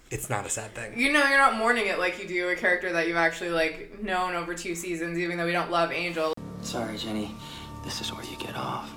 It's 0.10 0.28
not 0.28 0.44
a 0.46 0.50
sad 0.50 0.74
thing. 0.74 0.98
you 0.98 1.12
know, 1.14 1.24
you're 1.28 1.38
not 1.38 1.56
mourning 1.58 1.86
it 1.86 2.00
like 2.00 2.20
you 2.20 2.28
do 2.28 2.50
a 2.50 2.56
character 2.56 2.92
that 2.94 3.08
you've 3.08 3.18
actually 3.18 3.50
like 3.52 4.02
known 4.02 4.34
over 4.34 4.56
two 4.56 4.74
seasons, 4.74 5.20
even 5.20 5.38
though 5.38 5.46
we 5.46 5.52
don't 5.52 5.70
love 5.70 5.92
Angel. 5.92 6.34
Sorry, 6.62 6.98
Jenny. 6.98 7.36
This 7.84 8.02
is 8.02 8.12
where 8.12 8.24
you 8.26 8.38
get 8.38 8.56
off. 8.56 8.90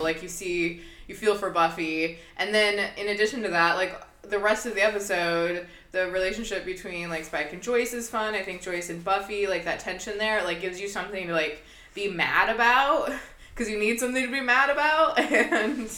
Like 0.00 0.22
you 0.22 0.28
see, 0.28 0.82
you 1.08 1.14
feel 1.14 1.34
for 1.34 1.50
Buffy, 1.50 2.18
and 2.36 2.54
then 2.54 2.90
in 2.96 3.08
addition 3.08 3.42
to 3.42 3.48
that, 3.48 3.76
like 3.76 4.00
the 4.22 4.38
rest 4.38 4.66
of 4.66 4.74
the 4.74 4.82
episode, 4.82 5.66
the 5.90 6.06
relationship 6.10 6.64
between 6.64 7.08
like 7.08 7.24
Spike 7.24 7.52
and 7.52 7.62
Joyce 7.62 7.94
is 7.94 8.08
fun. 8.08 8.34
I 8.34 8.42
think 8.42 8.62
Joyce 8.62 8.90
and 8.90 9.02
Buffy, 9.02 9.46
like 9.46 9.64
that 9.64 9.80
tension 9.80 10.18
there, 10.18 10.44
like 10.44 10.60
gives 10.60 10.80
you 10.80 10.88
something 10.88 11.26
to 11.26 11.32
like 11.32 11.64
be 11.94 12.08
mad 12.08 12.54
about 12.54 13.10
because 13.54 13.68
you 13.68 13.78
need 13.78 13.98
something 13.98 14.24
to 14.24 14.30
be 14.30 14.40
mad 14.40 14.70
about, 14.70 15.18
and 15.32 15.90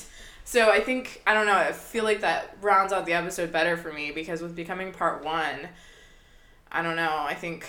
so 0.44 0.70
I 0.70 0.80
think 0.80 1.22
I 1.26 1.34
don't 1.34 1.46
know. 1.46 1.54
I 1.54 1.72
feel 1.72 2.04
like 2.04 2.20
that 2.20 2.56
rounds 2.62 2.92
out 2.92 3.04
the 3.04 3.12
episode 3.12 3.52
better 3.52 3.76
for 3.76 3.92
me 3.92 4.12
because 4.12 4.40
with 4.40 4.54
becoming 4.54 4.92
part 4.92 5.24
one, 5.24 5.68
I 6.70 6.82
don't 6.82 6.96
know. 6.96 7.16
I 7.18 7.34
think 7.34 7.66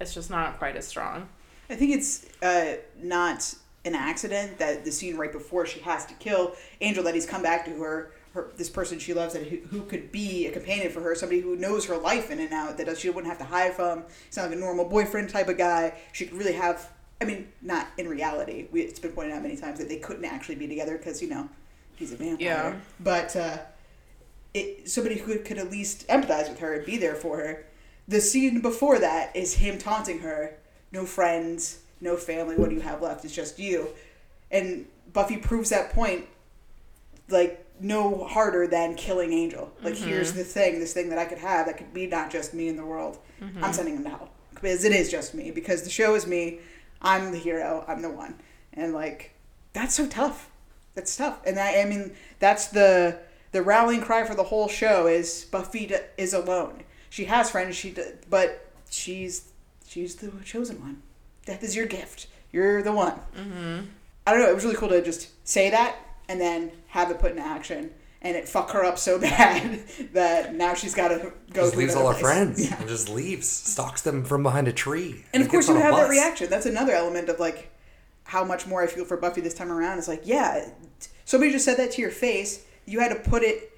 it's 0.00 0.12
just 0.12 0.30
not 0.30 0.58
quite 0.58 0.76
as 0.76 0.86
strong. 0.86 1.28
I 1.70 1.74
think 1.74 1.96
it's 1.96 2.26
uh, 2.42 2.76
not 3.00 3.54
an 3.86 3.94
accident 3.94 4.58
that 4.58 4.84
the 4.84 4.92
scene 4.92 5.16
right 5.16 5.32
before 5.32 5.64
she 5.64 5.80
has 5.80 6.04
to 6.06 6.14
kill 6.14 6.54
Angel 6.80 7.04
that 7.04 7.14
he's 7.14 7.26
come 7.26 7.42
back 7.42 7.64
to 7.64 7.70
her, 7.80 8.12
her 8.34 8.50
this 8.56 8.68
person 8.68 8.98
she 8.98 9.14
loves 9.14 9.32
that 9.34 9.44
who, 9.44 9.56
who 9.68 9.82
could 9.82 10.12
be 10.12 10.46
a 10.46 10.52
companion 10.52 10.90
for 10.90 11.00
her, 11.00 11.14
somebody 11.14 11.40
who 11.40 11.56
knows 11.56 11.86
her 11.86 11.96
life 11.96 12.30
in 12.30 12.40
and 12.40 12.52
out 12.52 12.76
that 12.76 12.98
she 12.98 13.08
wouldn't 13.08 13.28
have 13.28 13.38
to 13.38 13.44
hide 13.44 13.74
from. 13.74 14.04
He's 14.26 14.36
not 14.36 14.48
like 14.48 14.56
a 14.56 14.60
normal 14.60 14.84
boyfriend 14.84 15.30
type 15.30 15.48
of 15.48 15.56
guy. 15.56 15.94
She 16.12 16.26
could 16.26 16.36
really 16.36 16.52
have. 16.52 16.90
I 17.18 17.24
mean, 17.24 17.48
not 17.62 17.86
in 17.96 18.08
reality. 18.08 18.66
We, 18.70 18.82
it's 18.82 19.00
been 19.00 19.12
pointed 19.12 19.32
out 19.32 19.42
many 19.42 19.56
times 19.56 19.78
that 19.78 19.88
they 19.88 19.96
couldn't 19.96 20.26
actually 20.26 20.56
be 20.56 20.66
together 20.66 20.98
because 20.98 21.22
you 21.22 21.30
know 21.30 21.48
he's 21.94 22.12
a 22.12 22.16
vampire. 22.16 22.46
Yeah. 22.46 22.74
But 23.00 23.34
uh, 23.34 23.58
it 24.52 24.90
somebody 24.90 25.16
who 25.16 25.38
could 25.38 25.58
at 25.58 25.70
least 25.70 26.06
empathize 26.08 26.48
with 26.48 26.58
her 26.58 26.74
and 26.74 26.84
be 26.84 26.98
there 26.98 27.14
for 27.14 27.38
her. 27.38 27.66
The 28.08 28.20
scene 28.20 28.60
before 28.60 28.98
that 28.98 29.34
is 29.34 29.54
him 29.54 29.78
taunting 29.78 30.20
her, 30.20 30.56
no 30.92 31.06
friends, 31.06 31.80
no 32.06 32.16
family, 32.16 32.56
what 32.56 32.70
do 32.70 32.74
you 32.74 32.80
have 32.80 33.02
left? 33.02 33.24
It's 33.24 33.34
just 33.34 33.58
you. 33.58 33.88
And 34.50 34.86
Buffy 35.12 35.36
proves 35.36 35.70
that 35.70 35.92
point 35.92 36.26
like 37.28 37.66
no 37.80 38.24
harder 38.24 38.66
than 38.66 38.94
killing 38.94 39.32
Angel. 39.32 39.70
Like 39.82 39.94
mm-hmm. 39.94 40.08
here's 40.08 40.32
the 40.32 40.44
thing, 40.44 40.78
this 40.78 40.94
thing 40.94 41.10
that 41.10 41.18
I 41.18 41.26
could 41.26 41.38
have 41.38 41.66
that 41.66 41.76
could 41.76 41.92
be 41.92 42.06
not 42.06 42.30
just 42.30 42.54
me 42.54 42.68
in 42.68 42.76
the 42.76 42.84
world. 42.86 43.18
Mm-hmm. 43.42 43.62
I'm 43.62 43.72
sending 43.72 43.96
him 43.96 44.04
to 44.04 44.10
hell. 44.10 44.30
Because 44.54 44.84
it 44.84 44.92
is 44.92 45.10
just 45.10 45.34
me. 45.34 45.50
Because 45.50 45.82
the 45.82 45.90
show 45.90 46.14
is 46.14 46.26
me. 46.26 46.60
I'm 47.02 47.32
the 47.32 47.38
hero. 47.38 47.84
I'm 47.86 48.00
the 48.00 48.10
one. 48.10 48.36
And 48.72 48.94
like 48.94 49.34
that's 49.72 49.94
so 49.94 50.06
tough. 50.06 50.50
That's 50.94 51.14
tough. 51.14 51.40
And 51.46 51.58
I, 51.58 51.82
I 51.82 51.84
mean 51.84 52.12
that's 52.38 52.68
the 52.68 53.18
the 53.52 53.62
rallying 53.62 54.00
cry 54.00 54.24
for 54.24 54.34
the 54.34 54.44
whole 54.44 54.68
show 54.68 55.06
is 55.06 55.44
Buffy 55.44 55.92
is 56.16 56.32
alone. 56.32 56.84
She 57.10 57.24
has 57.26 57.50
friends, 57.50 57.76
she 57.76 57.94
but 58.30 58.70
she's 58.90 59.52
she's 59.86 60.16
the 60.16 60.32
chosen 60.44 60.80
one. 60.80 61.02
Death 61.46 61.62
is 61.62 61.74
your 61.74 61.86
gift. 61.86 62.26
You're 62.52 62.82
the 62.82 62.92
one. 62.92 63.14
Mm-hmm. 63.36 63.86
I 64.26 64.32
don't 64.32 64.40
know. 64.42 64.50
It 64.50 64.54
was 64.54 64.64
really 64.64 64.76
cool 64.76 64.88
to 64.90 65.02
just 65.02 65.30
say 65.48 65.70
that 65.70 65.96
and 66.28 66.40
then 66.40 66.72
have 66.88 67.10
it 67.10 67.18
put 67.20 67.30
into 67.30 67.42
action, 67.42 67.90
and 68.20 68.36
it 68.36 68.48
fuck 68.48 68.70
her 68.72 68.84
up 68.84 68.98
so 68.98 69.18
bad 69.20 69.80
that 70.12 70.54
now 70.54 70.74
she's 70.74 70.94
got 70.94 71.08
to 71.08 71.32
go. 71.52 71.62
Just 71.62 71.72
to 71.72 71.78
leaves 71.78 71.94
another 71.94 72.08
all 72.08 72.12
her 72.14 72.18
friends 72.20 72.68
Yeah. 72.68 72.78
and 72.78 72.88
just 72.88 73.08
leaves, 73.08 73.48
stalks 73.48 74.02
them 74.02 74.24
from 74.24 74.42
behind 74.42 74.66
a 74.68 74.72
tree. 74.72 75.24
And 75.32 75.42
of 75.42 75.48
course, 75.48 75.68
you 75.68 75.74
on 75.74 75.80
a 75.80 75.84
have 75.84 75.94
that 75.96 76.10
reaction. 76.10 76.50
That's 76.50 76.66
another 76.66 76.92
element 76.92 77.28
of 77.28 77.38
like 77.38 77.70
how 78.24 78.42
much 78.44 78.66
more 78.66 78.82
I 78.82 78.88
feel 78.88 79.04
for 79.04 79.16
Buffy 79.16 79.40
this 79.40 79.54
time 79.54 79.70
around. 79.70 79.98
It's 79.98 80.08
like, 80.08 80.22
yeah, 80.24 80.68
somebody 81.24 81.52
just 81.52 81.64
said 81.64 81.76
that 81.76 81.92
to 81.92 82.02
your 82.02 82.10
face. 82.10 82.64
You 82.86 82.98
had 83.00 83.10
to 83.10 83.30
put 83.30 83.42
it. 83.44 83.70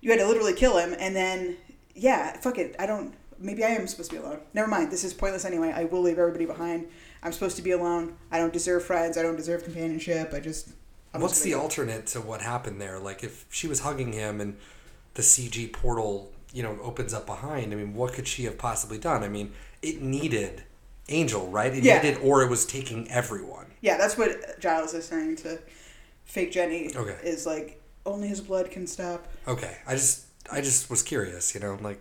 You 0.00 0.10
had 0.10 0.20
to 0.20 0.26
literally 0.28 0.54
kill 0.54 0.78
him, 0.78 0.94
and 0.98 1.14
then 1.16 1.56
yeah, 1.96 2.38
fuck 2.38 2.56
it. 2.58 2.76
I 2.78 2.86
don't. 2.86 3.14
Maybe 3.40 3.64
I 3.64 3.68
am 3.68 3.86
supposed 3.86 4.10
to 4.10 4.16
be 4.16 4.22
alone. 4.22 4.40
Never 4.52 4.68
mind. 4.68 4.90
This 4.92 5.02
is 5.02 5.14
pointless 5.14 5.44
anyway. 5.44 5.72
I 5.74 5.84
will 5.84 6.02
leave 6.02 6.18
everybody 6.18 6.44
behind. 6.46 6.86
I'm 7.22 7.32
supposed 7.32 7.56
to 7.56 7.62
be 7.62 7.70
alone. 7.70 8.14
I 8.30 8.38
don't 8.38 8.52
deserve 8.52 8.84
friends. 8.84 9.16
I 9.16 9.22
don't 9.22 9.36
deserve 9.36 9.64
companionship. 9.64 10.32
I 10.34 10.40
just. 10.40 10.68
I'm 11.12 11.20
What's 11.20 11.40
the 11.40 11.54
alternate 11.54 12.06
to 12.08 12.20
what 12.20 12.40
happened 12.42 12.80
there? 12.80 12.98
Like 12.98 13.24
if 13.24 13.46
she 13.50 13.66
was 13.66 13.80
hugging 13.80 14.12
him 14.12 14.40
and 14.40 14.56
the 15.14 15.22
CG 15.22 15.72
portal, 15.72 16.30
you 16.52 16.62
know, 16.62 16.78
opens 16.82 17.12
up 17.14 17.26
behind. 17.26 17.72
I 17.72 17.76
mean, 17.76 17.94
what 17.94 18.12
could 18.12 18.28
she 18.28 18.44
have 18.44 18.58
possibly 18.58 18.98
done? 18.98 19.24
I 19.24 19.28
mean, 19.28 19.52
it 19.82 20.00
needed 20.02 20.62
Angel, 21.08 21.48
right? 21.50 21.74
It 21.74 21.82
Yeah. 21.82 22.00
needed, 22.00 22.18
or 22.22 22.42
it 22.42 22.50
was 22.50 22.64
taking 22.64 23.10
everyone. 23.10 23.66
Yeah, 23.80 23.96
that's 23.96 24.16
what 24.16 24.60
Giles 24.60 24.94
is 24.94 25.04
saying 25.06 25.36
to 25.36 25.58
fake 26.24 26.52
Jenny. 26.52 26.94
Okay. 26.94 27.16
Is 27.24 27.44
like 27.46 27.80
only 28.06 28.28
his 28.28 28.40
blood 28.40 28.70
can 28.70 28.86
stop. 28.86 29.26
Okay, 29.48 29.78
I 29.86 29.94
just, 29.94 30.26
I 30.52 30.60
just 30.60 30.88
was 30.90 31.02
curious, 31.02 31.54
you 31.54 31.60
know, 31.60 31.76
like, 31.82 32.00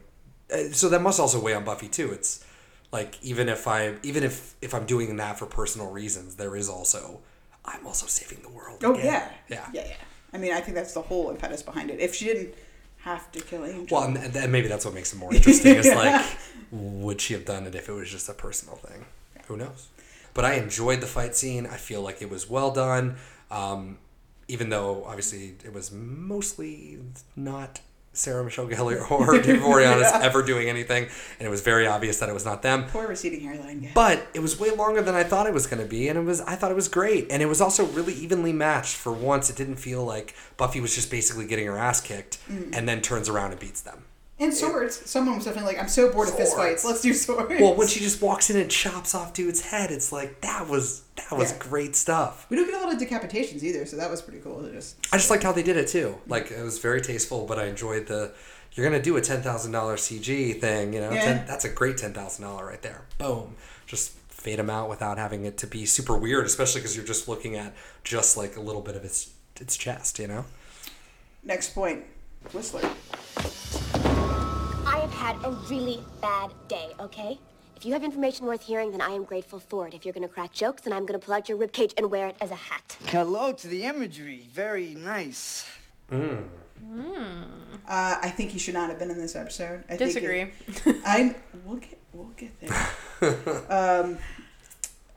so 0.71 0.89
that 0.89 1.01
must 1.01 1.19
also 1.19 1.39
weigh 1.39 1.53
on 1.53 1.63
Buffy 1.63 1.87
too. 1.87 2.11
It's 2.11 2.43
like 2.91 3.21
even 3.21 3.49
if 3.49 3.67
I, 3.67 3.95
even 4.03 4.23
if 4.23 4.55
if 4.61 4.73
I'm 4.73 4.85
doing 4.85 5.15
that 5.17 5.39
for 5.39 5.45
personal 5.45 5.91
reasons, 5.91 6.35
there 6.35 6.55
is 6.55 6.69
also, 6.69 7.21
I'm 7.65 7.85
also 7.85 8.07
saving 8.07 8.41
the 8.41 8.49
world. 8.49 8.83
Oh 8.83 8.93
again. 8.93 9.05
yeah. 9.05 9.31
yeah, 9.47 9.69
Yeah, 9.73 9.87
yeah. 9.89 9.95
I 10.33 10.37
mean, 10.37 10.53
I 10.53 10.61
think 10.61 10.75
that's 10.75 10.93
the 10.93 11.01
whole 11.01 11.29
impetus 11.29 11.63
behind 11.63 11.89
it. 11.89 11.99
If 11.99 12.15
she 12.15 12.25
didn't 12.25 12.53
have 12.99 13.31
to 13.31 13.41
kill 13.41 13.65
Angel. 13.65 13.97
Well, 13.97 14.07
and, 14.07 14.35
and 14.35 14.51
maybe 14.51 14.67
that's 14.67 14.85
what 14.85 14.93
makes 14.93 15.13
it 15.13 15.17
more 15.17 15.33
interesting. 15.33 15.75
Is 15.75 15.87
like, 15.95 16.25
would 16.71 17.21
she 17.21 17.33
have 17.33 17.45
done 17.45 17.65
it 17.65 17.75
if 17.75 17.89
it 17.89 17.93
was 17.93 18.09
just 18.09 18.29
a 18.29 18.33
personal 18.33 18.75
thing? 18.75 19.05
Who 19.47 19.57
knows? 19.57 19.87
But 20.33 20.45
I 20.45 20.55
enjoyed 20.55 21.01
the 21.01 21.07
fight 21.07 21.35
scene. 21.35 21.65
I 21.65 21.77
feel 21.77 22.01
like 22.01 22.21
it 22.21 22.29
was 22.29 22.49
well 22.49 22.71
done. 22.71 23.15
Um, 23.49 23.97
even 24.47 24.69
though 24.69 25.03
obviously 25.05 25.55
it 25.63 25.73
was 25.73 25.91
mostly 25.91 26.99
not 27.35 27.81
Sarah 28.19 28.43
Michelle 28.43 28.67
Gellar 28.67 29.09
or 29.11 29.33
David 29.39 29.61
Boreanaz 29.61 30.11
ever 30.21 30.43
doing 30.43 30.69
anything, 30.69 31.03
and 31.39 31.47
it 31.47 31.49
was 31.49 31.61
very 31.61 31.87
obvious 31.87 32.19
that 32.19 32.27
it 32.29 32.33
was 32.33 32.43
not 32.45 32.61
them. 32.61 32.83
Poor 32.85 33.07
receding 33.07 33.39
hairline 33.41 33.79
guy. 33.79 33.91
But 33.93 34.27
it 34.33 34.41
was 34.41 34.59
way 34.59 34.71
longer 34.71 35.01
than 35.01 35.15
I 35.15 35.23
thought 35.23 35.47
it 35.47 35.53
was 35.53 35.67
going 35.67 35.81
to 35.81 35.87
be, 35.87 36.09
and 36.09 36.17
it 36.19 36.23
was 36.23 36.41
I 36.41 36.55
thought 36.55 36.71
it 36.71 36.75
was 36.75 36.89
great, 36.89 37.27
and 37.31 37.41
it 37.41 37.45
was 37.47 37.61
also 37.61 37.85
really 37.85 38.13
evenly 38.13 38.51
matched. 38.53 38.95
For 38.95 39.11
once, 39.13 39.49
it 39.49 39.55
didn't 39.55 39.77
feel 39.77 40.03
like 40.03 40.35
Buffy 40.57 40.81
was 40.81 40.93
just 40.93 41.09
basically 41.09 41.47
getting 41.47 41.65
her 41.67 41.77
ass 41.77 42.01
kicked, 42.01 42.37
Mm. 42.49 42.75
and 42.75 42.89
then 42.89 43.01
turns 43.01 43.29
around 43.29 43.51
and 43.51 43.59
beats 43.59 43.81
them. 43.81 44.03
And 44.41 44.53
swords. 44.53 45.09
Someone 45.09 45.35
was 45.35 45.45
definitely 45.45 45.73
like, 45.73 45.81
I'm 45.81 45.89
so 45.89 46.11
bored 46.13 46.29
of 46.29 46.35
fist 46.37 46.53
Swords. 46.53 46.69
fights. 46.81 46.85
Let's 46.85 47.01
do 47.01 47.13
swords. 47.13 47.59
Well, 47.59 47.75
when 47.75 47.87
she 47.89 47.99
just 47.99 48.21
walks 48.21 48.49
in 48.49 48.55
and 48.57 48.71
chops 48.71 49.13
off 49.13 49.33
dude's 49.33 49.59
head, 49.61 49.91
it's 49.91 50.11
like 50.13 50.39
that 50.41 50.67
was 50.69 51.01
that 51.17 51.37
was 51.37 51.51
Yeah. 51.51 51.57
great 51.59 51.95
stuff. 51.95 52.45
we 52.49 52.55
don't 52.55 52.65
get 52.65 52.81
a 52.81 52.85
lot 52.85 52.93
of 52.93 52.99
decapitations 53.01 53.63
either, 53.63 53.85
so 53.85 53.97
that 53.97 54.09
was 54.09 54.21
pretty 54.21 54.39
cool 54.39 54.61
to 54.63 54.71
just. 54.71 54.95
I 55.11 55.17
just 55.17 55.29
liked 55.29 55.43
how 55.43 55.51
they 55.51 55.63
did 55.63 55.75
it 55.75 55.87
too. 55.89 56.15
Mm-hmm. 56.21 56.31
Like 56.31 56.51
it 56.51 56.63
was 56.63 56.79
very 56.79 57.01
tasteful, 57.01 57.45
but 57.45 57.59
I 57.59 57.65
enjoyed 57.65 58.07
the. 58.07 58.31
You're 58.73 58.85
gonna 58.89 59.01
do 59.01 59.17
a 59.17 59.21
ten 59.21 59.41
thousand 59.41 59.71
dollar 59.73 59.97
CG 59.97 60.61
thing, 60.61 60.93
you 60.93 61.01
know? 61.01 61.11
Yeah. 61.11 61.23
10, 61.39 61.47
that's 61.47 61.65
a 61.65 61.69
great 61.69 61.97
ten 61.97 62.13
thousand 62.13 62.45
dollar 62.45 62.65
right 62.65 62.81
there. 62.81 63.01
Boom, 63.17 63.55
just 63.87 64.11
fade 64.29 64.59
him 64.59 64.69
out 64.69 64.87
without 64.87 65.17
having 65.17 65.43
it 65.43 65.57
to 65.57 65.67
be 65.67 65.85
super 65.85 66.15
weird, 66.15 66.45
especially 66.45 66.79
because 66.79 66.95
you're 66.95 67.03
just 67.05 67.27
looking 67.27 67.55
at 67.57 67.73
just 68.05 68.37
like 68.37 68.55
a 68.55 68.61
little 68.61 68.81
bit 68.81 68.95
of 68.95 69.03
its 69.03 69.31
its 69.59 69.75
chest, 69.75 70.17
you 70.19 70.27
know? 70.27 70.45
Next 71.43 71.73
point, 71.75 72.05
Whistler. 72.53 72.89
I 75.29 75.33
have 75.33 75.43
had 75.43 75.51
a 75.51 75.55
really 75.69 76.03
bad 76.21 76.49
day, 76.67 76.89
okay? 76.99 77.37
If 77.75 77.85
you 77.85 77.93
have 77.93 78.03
information 78.03 78.47
worth 78.47 78.63
hearing, 78.63 78.89
then 78.89 78.99
I 78.99 79.11
am 79.11 79.25
grateful 79.25 79.59
for 79.59 79.87
it. 79.87 79.93
If 79.93 80.03
you're 80.03 80.13
gonna 80.13 80.27
crack 80.27 80.53
jokes, 80.53 80.81
then 80.81 80.91
I'm 80.91 81.05
gonna 81.05 81.19
pull 81.19 81.35
out 81.35 81.47
your 81.47 81.55
ribcage 81.59 81.93
and 81.97 82.09
wear 82.09 82.25
it 82.25 82.35
as 82.41 82.49
a 82.49 82.55
hat. 82.55 82.97
Hello 83.05 83.51
to 83.51 83.67
the 83.67 83.83
imagery. 83.83 84.47
Very 84.51 84.95
nice. 84.95 85.69
Uh, 86.11 86.39
I 87.87 88.33
think 88.35 88.49
he 88.49 88.57
should 88.57 88.73
not 88.73 88.89
have 88.89 88.97
been 88.97 89.11
in 89.11 89.19
this 89.19 89.35
episode. 89.35 89.83
I 89.87 89.97
think 89.97 90.13
Disagree. 90.13 90.51
it- 90.67 90.95
I 91.05 91.35
we'll 91.63 91.77
get 91.77 91.99
we'll 92.11 92.33
get 92.35 92.59
there. 92.59 93.61
um, 93.69 94.17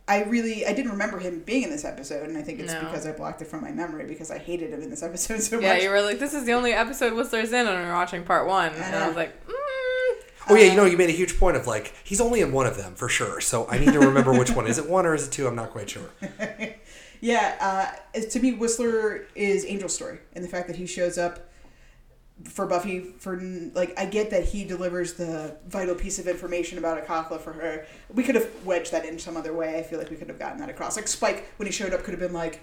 I 0.07 0.25
really 0.25 0.67
I 0.67 0.75
didn't 0.75 0.91
remember 0.91 1.21
him 1.21 1.41
being 1.41 1.63
in 1.63 1.71
this 1.71 1.87
episode, 1.87 2.29
and 2.29 2.37
I 2.37 2.43
think 2.43 2.61
it's 2.61 2.75
No. 2.75 2.81
because 2.81 3.07
I 3.07 3.13
blocked 3.13 3.41
it 3.41 3.47
from 3.47 3.63
my 3.63 3.73
memory 3.73 4.05
because 4.05 4.31
I 4.31 4.37
hated 4.37 4.75
him 4.75 4.83
in 4.83 4.91
this 4.91 5.03
episode 5.03 5.41
so 5.41 5.59
yeah, 5.59 5.69
much. 5.69 5.79
Yeah, 5.79 5.85
you 5.85 5.91
were 5.91 6.03
like, 6.03 6.19
this 6.19 6.35
is 6.35 6.45
the 6.45 6.53
only 6.53 6.75
episode 6.75 7.15
Whistler's 7.15 7.53
in, 7.53 7.67
and 7.67 7.81
we 7.81 7.87
were 7.87 7.95
watching 7.95 8.25
part 8.25 8.47
one, 8.47 8.73
and 8.75 8.95
I 8.95 9.07
was 9.07 9.17
like, 9.17 9.47
mm. 9.47 9.62
Oh 10.49 10.55
yeah, 10.55 10.71
you 10.71 10.77
know, 10.77 10.85
you 10.85 10.97
made 10.97 11.09
a 11.09 11.13
huge 11.13 11.39
point 11.39 11.57
of 11.57 11.67
like 11.67 11.95
he's 12.05 12.21
only 12.21 12.41
in 12.41 12.53
one 12.53 12.67
of 12.67 12.77
them 12.77 12.95
for 12.95 13.09
sure. 13.09 13.41
So 13.41 13.69
I 13.69 13.79
need 13.79 13.93
to 13.93 14.01
remember 14.01 14.37
which 14.37 14.51
one 14.51 14.67
is 14.67 14.79
it 14.79 14.89
one 14.89 15.07
or 15.07 15.15
is 15.15 15.29
it 15.29 15.31
two? 15.31 15.47
I'm 15.47 15.55
not 15.55 15.71
quite 15.71 15.91
sure. 15.91 16.11
Yeah, 17.23 17.95
uh, 18.15 18.21
to 18.21 18.41
me, 18.41 18.53
Whistler 18.53 19.27
is 19.37 19.65
Angel's 19.65 19.95
story, 19.95 20.19
and 20.33 20.45
the 20.45 20.49
fact 20.49 20.67
that 20.67 20.75
he 20.75 20.87
shows 20.87 21.17
up 21.17 21.53
for 22.45 22.67
Buffy 22.67 22.99
for 23.21 23.41
like 23.75 23.95
I 23.97 24.07
get 24.07 24.31
that 24.31 24.45
he 24.47 24.65
delivers 24.65 25.15
the 25.15 25.57
vital 25.69 25.95
piece 25.95 26.19
of 26.19 26.27
information 26.27 26.79
about 26.79 27.01
Acathla 27.01 27.41
for 27.41 27.53
her. 27.53 27.87
We 28.13 28.25
could 28.25 28.35
have 28.35 28.49
wedged 28.65 28.91
that 28.91 29.05
in 29.05 29.21
some 29.21 29.37
other 29.37 29.53
way. 29.53 29.79
I 29.79 29.85
feel 29.85 30.01
like 30.01 30.11
we 30.11 30.17
could 30.17 30.29
have 30.29 30.39
gotten 30.41 30.59
that 30.59 30.69
across. 30.69 30.97
Like 30.97 31.07
Spike 31.07 31.49
when 31.59 31.67
he 31.67 31.73
showed 31.73 31.95
up 31.95 32.03
could 32.03 32.11
have 32.11 32.21
been 32.21 32.33
like, 32.33 32.61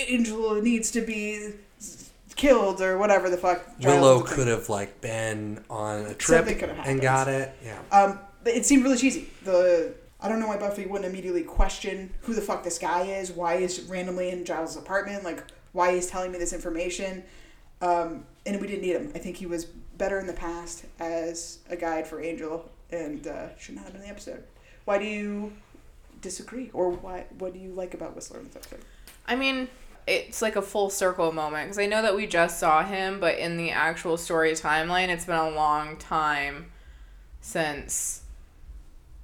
Angel 0.00 0.60
needs 0.60 0.90
to 0.90 1.00
be 1.00 1.50
killed 2.42 2.80
or 2.82 2.98
whatever 2.98 3.30
the 3.30 3.36
fuck. 3.36 3.64
Willow 3.80 4.20
could 4.22 4.48
have 4.48 4.68
like 4.68 5.00
been 5.00 5.64
on 5.70 6.06
a 6.06 6.14
trip 6.14 6.38
Something 6.38 6.58
could 6.58 6.70
have 6.70 6.86
and 6.86 7.00
got 7.00 7.28
it. 7.28 7.54
Yeah. 7.64 7.78
Um, 7.92 8.18
it 8.44 8.66
seemed 8.66 8.82
really 8.82 8.98
cheesy. 8.98 9.28
The 9.44 9.94
I 10.20 10.28
don't 10.28 10.40
know 10.40 10.48
why 10.48 10.56
Buffy 10.56 10.86
wouldn't 10.86 11.08
immediately 11.08 11.42
question 11.42 12.12
who 12.22 12.34
the 12.34 12.40
fuck 12.40 12.64
this 12.64 12.78
guy 12.78 13.02
is. 13.02 13.30
Why 13.30 13.54
is 13.54 13.82
randomly 13.82 14.30
in 14.30 14.44
Giles' 14.44 14.76
apartment? 14.76 15.24
Like, 15.24 15.44
why 15.72 15.94
he's 15.94 16.08
telling 16.08 16.32
me 16.32 16.38
this 16.38 16.52
information? 16.52 17.22
Um, 17.80 18.24
and 18.44 18.60
we 18.60 18.66
didn't 18.66 18.82
need 18.82 18.96
him. 18.96 19.12
I 19.14 19.18
think 19.18 19.36
he 19.36 19.46
was 19.46 19.64
better 19.64 20.18
in 20.18 20.26
the 20.26 20.32
past 20.32 20.84
as 21.00 21.58
a 21.70 21.76
guide 21.76 22.06
for 22.06 22.20
Angel, 22.20 22.68
and 22.90 23.26
uh, 23.26 23.56
should 23.56 23.74
not 23.74 23.84
have 23.84 23.92
been 23.92 24.02
in 24.02 24.08
the 24.08 24.12
episode. 24.12 24.44
Why 24.84 24.98
do 24.98 25.04
you 25.04 25.52
disagree, 26.20 26.70
or 26.72 26.90
why? 26.90 27.26
What 27.38 27.52
do 27.52 27.58
you 27.58 27.72
like 27.72 27.94
about 27.94 28.14
Whistler 28.14 28.38
in 28.38 28.46
this 28.46 28.56
episode? 28.56 28.80
I 29.26 29.36
mean, 29.36 29.68
it's 30.06 30.42
like 30.42 30.56
a 30.56 30.62
full 30.62 30.90
circle 30.90 31.32
moment 31.32 31.66
because 31.66 31.78
I 31.78 31.86
know 31.86 32.02
that 32.02 32.16
we 32.16 32.26
just 32.26 32.58
saw 32.58 32.84
him, 32.84 33.20
but 33.20 33.38
in 33.38 33.56
the 33.56 33.70
actual 33.70 34.16
story 34.16 34.52
timeline, 34.52 35.08
it's 35.08 35.26
been 35.26 35.36
a 35.36 35.50
long 35.50 35.96
time 35.96 36.72
since 37.40 38.22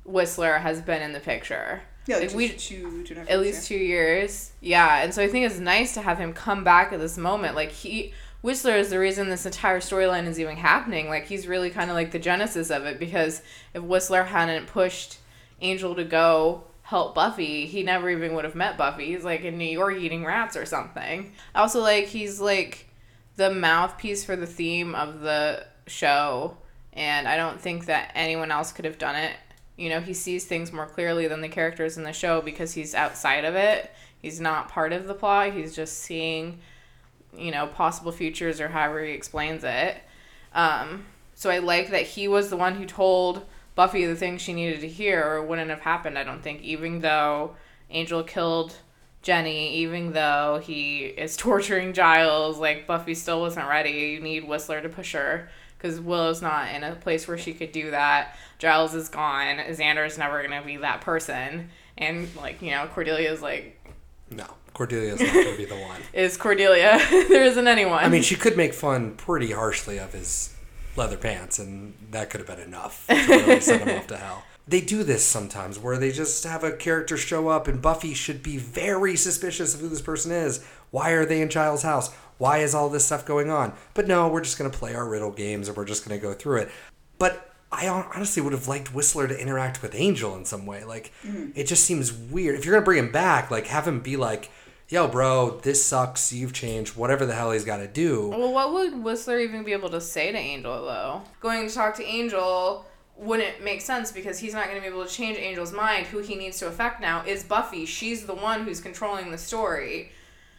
Whistler 0.05 0.59
has 0.59 0.81
been 0.81 1.03
in 1.03 1.13
the 1.13 1.21
picture. 1.21 1.83
Yeah, 2.07 2.19
like 2.19 2.33
we 2.33 2.49
two, 2.49 3.05
two 3.05 3.15
and 3.15 3.19
a 3.19 3.21
half 3.21 3.31
at 3.31 3.41
least 3.41 3.67
two 3.67 3.77
years. 3.77 4.53
Yeah, 4.61 5.03
and 5.03 5.13
so 5.13 5.23
I 5.23 5.29
think 5.29 5.47
it's 5.47 5.59
nice 5.59 5.95
to 5.95 6.01
have 6.01 6.19
him 6.19 6.33
come 6.33 6.65
back 6.65 6.93
at 6.93 7.01
this 7.01 7.19
moment. 7.19 7.55
Like 7.55 7.71
he 7.71 8.15
Whistler 8.41 8.77
is 8.77 8.91
the 8.91 8.99
reason 8.99 9.29
this 9.29 9.47
entire 9.47 9.81
storyline 9.81 10.27
is 10.27 10.39
even 10.39 10.57
happening. 10.57 11.09
Like 11.09 11.27
he's 11.27 11.47
really 11.47 11.71
kind 11.71 11.91
of 11.91 11.97
like 11.97 12.13
the 12.13 12.19
genesis 12.19 12.71
of 12.71 12.87
it 12.87 12.99
because 12.99 13.43
if 13.75 13.83
Whistler 13.83 14.25
hadn't 14.25 14.69
pushed 14.69 15.19
Angel 15.61 15.95
to 15.97 16.05
go 16.05 16.65
help 16.88 17.14
Buffy, 17.14 17.66
he 17.66 17.83
never 17.83 18.09
even 18.09 18.33
would 18.33 18.47
have 18.47 18.54
met 18.54 18.78
Buffy. 18.78 19.12
He's 19.12 19.23
like 19.23 19.42
in 19.42 19.59
New 19.59 19.64
York 19.66 19.97
eating 19.99 20.25
rats 20.25 20.57
or 20.57 20.64
something. 20.64 21.35
Also 21.54 21.83
like 21.83 22.07
he's 22.07 22.40
like 22.40 22.88
the 23.37 23.50
mouthpiece 23.50 24.25
for 24.25 24.37
the 24.37 24.47
theme 24.47 24.95
of 24.95 25.21
the 25.21 25.66
show 25.87 26.57
and 26.95 27.28
I 27.28 27.37
don't 27.37 27.61
think 27.61 27.85
that 27.87 28.12
anyone 28.14 28.50
else 28.50 28.73
could 28.73 28.87
have 28.87 28.97
done 28.97 29.16
it. 29.16 29.37
You 29.76 29.90
know, 29.90 30.00
he 30.00 30.14
sees 30.14 30.47
things 30.47 30.73
more 30.73 30.87
clearly 30.87 31.28
than 31.28 31.42
the 31.42 31.50
characters 31.50 31.99
in 31.99 32.04
the 32.04 32.12
show 32.14 32.40
because 32.40 32.73
he's 32.73 32.95
outside 32.95 33.45
of 33.45 33.54
it. 33.54 33.92
He's 34.23 34.40
not 34.40 34.71
part 34.71 34.95
of 34.95 35.07
the 35.07 35.14
plot. 35.14 35.52
He's 35.52 35.76
just 35.76 35.99
seeing, 35.99 36.59
you 37.37 37.50
know, 37.50 37.66
possible 37.66 38.12
futures 38.12 38.62
or 38.62 38.68
however 38.68 39.04
he 39.04 39.12
explains 39.12 39.62
it. 39.62 39.95
Um, 40.54 41.04
so 41.35 41.50
I 41.50 41.59
like 41.59 41.90
that 41.90 42.07
he 42.07 42.28
was 42.28 42.49
the 42.49 42.57
one 42.57 42.76
who 42.76 42.87
told 42.87 43.45
Buffy 43.79 44.05
the 44.07 44.17
things 44.17 44.43
she 44.43 44.55
needed 44.55 44.81
to 44.81 44.89
hear, 44.89 45.25
or 45.25 45.41
wouldn't 45.45 45.71
have 45.71 45.83
happened, 45.83 46.19
I 46.19 46.25
don't 46.25 46.43
think, 46.43 46.63
even 46.63 46.99
though 46.99 47.55
Angel 47.91 48.25
killed 48.25 48.75
Jenny, 49.23 49.77
even 49.77 50.15
though 50.15 50.61
he 50.61 51.03
is 51.05 51.37
torturing 51.37 51.93
Giles, 51.93 52.59
like 52.59 52.89
Buffy 52.89 53.15
still 53.15 53.41
wasn't 53.41 53.69
ready. 53.69 53.91
You 53.91 54.19
need 54.21 54.49
Whistler 54.49 54.81
to 54.81 54.89
push 54.89 55.13
her 55.13 55.49
because 55.77 56.01
Willow's 56.01 56.43
not 56.43 56.75
in 56.75 56.83
a 56.83 56.97
place 56.97 57.29
where 57.29 57.39
she 57.39 57.55
could 57.55 57.71
do 57.71 57.93
that. 57.93 58.37
Giles 58.59 58.95
is 58.97 59.09
gone. 59.09 59.59
Xander 59.59 60.05
is 60.05 60.19
never 60.19 60.43
gonna 60.43 60.61
be 60.65 60.79
that 60.79 61.01
person, 61.01 61.71
and 61.97 62.29
like 62.35 62.61
you 62.61 62.73
know, 62.73 62.89
Cordelia's 62.93 63.43
like 63.43 63.81
No, 64.29 64.47
Cordelia's 64.75 65.21
not 65.21 65.33
going 65.33 65.53
to 65.53 65.57
be 65.57 65.67
the 65.67 65.77
one. 65.89 66.01
is 66.13 66.37
Cordelia. 66.37 66.99
there 67.29 67.45
isn't 67.45 67.69
anyone. 67.69 68.03
I 68.05 68.09
mean, 68.09 68.23
she 68.23 68.35
could 68.35 68.57
make 68.57 68.75
fun 68.75 69.12
pretty 69.14 69.53
harshly 69.53 69.99
of 70.01 70.14
his 70.14 70.53
leather 70.99 71.17
pants, 71.17 71.59
and 71.59 71.95
that 72.11 72.29
could 72.29 72.41
have 72.41 72.47
been 72.47 72.67
enough 72.67 73.07
to 73.07 73.15
really 73.15 73.61
send 73.63 73.89
him 73.89 73.99
off 73.99 74.07
to 74.09 74.17
hell. 74.17 74.45
They 74.67 74.83
do 74.83 75.03
this 75.03 75.25
sometimes 75.25 75.79
where 75.79 75.97
they 75.97 76.13
just 76.13 76.45
have 76.45 76.63
a 76.63 76.73
character 76.73 77.17
show 77.17 77.49
up, 77.49 77.69
and 77.69 77.81
Buffy 77.81 78.13
should 78.13 78.43
be 78.43 78.59
very 78.59 79.17
suspicious 79.17 79.75
of 79.75 79.81
who 79.81 79.89
this 79.89 80.03
person 80.03 80.31
is. 80.31 80.63
Why 80.91 81.13
are 81.13 81.25
they 81.25 81.41
in 81.41 81.49
Giles' 81.49 81.83
house? 81.83 82.13
Why 82.37 82.59
is 82.59 82.75
all 82.75 82.91
this 82.91 83.07
stuff 83.07 83.25
going 83.25 83.51
on? 83.51 83.73
But 83.95 84.07
no, 84.07 84.29
we're 84.29 84.43
just 84.43 84.59
going 84.59 84.71
to 84.71 84.79
play 84.79 84.95
our 84.95 85.09
riddle 85.09 85.33
games 85.33 85.69
and 85.69 85.77
we're 85.77 85.87
just 85.87 86.07
going 86.07 86.19
to 86.19 86.23
go 86.23 86.35
through 86.35 86.59
it. 86.59 86.71
But 87.19 87.53
I 87.71 87.89
honestly 87.89 88.43
would 88.43 88.53
have 88.53 88.69
liked 88.69 88.95
Whistler 88.95 89.27
to 89.29 89.41
interact 89.41 89.83
with 89.83 89.95
Angel 89.95 90.35
in 90.37 90.45
some 90.45 90.65
way. 90.65 90.85
Like, 90.85 91.13
mm. 91.27 91.53
it 91.55 91.65
just 91.65 91.85
seems 91.85 92.13
weird. 92.13 92.57
If 92.59 92.65
you're 92.65 92.73
going 92.73 92.83
to 92.83 92.85
bring 92.85 92.99
him 92.99 93.13
back, 93.13 93.51
like, 93.51 93.67
have 93.67 93.87
him 93.87 94.01
be 94.01 94.17
like, 94.17 94.51
yo, 94.88 95.09
bro, 95.09 95.59
this 95.62 95.85
sucks. 95.85 96.33
You've 96.33 96.53
changed. 96.53 96.96
Whatever 96.96 97.27
the 97.27 97.35
hell 97.35 97.53
he's 97.53 97.64
got 97.64 97.79
to 97.79 97.88
do. 97.88 98.29
Well, 98.29 98.53
what 98.53 98.72
would 98.72 99.03
Whistler 99.03 99.38
even 99.40 99.64
be 99.64 99.72
able 99.72 99.90
to 99.90 100.01
say 100.01 100.33
to 100.33 100.38
Angel 100.38 100.85
though? 100.85 101.22
Going 101.40 101.68
to 101.68 101.74
talk 101.74 101.94
to 101.96 102.05
Angel 102.05 102.87
wouldn't 103.16 103.62
make 103.64 103.81
sense 103.81 104.12
because 104.12 104.38
he's 104.38 104.55
not 104.55 104.66
going 104.66 104.77
to 104.77 104.81
be 104.81 104.87
able 104.87 105.05
to 105.05 105.11
change 105.12 105.38
Angel's 105.38 105.72
mind. 105.72 106.07
Who 106.07 106.18
he 106.18 106.37
needs 106.37 106.59
to 106.61 106.68
affect 106.68 107.01
now 107.01 107.24
is 107.27 107.42
Buffy. 107.42 107.85
She's 107.85 108.27
the 108.27 108.35
one 108.35 108.62
who's 108.64 108.81
controlling 108.81 109.31
the 109.33 109.38
story. 109.38 110.12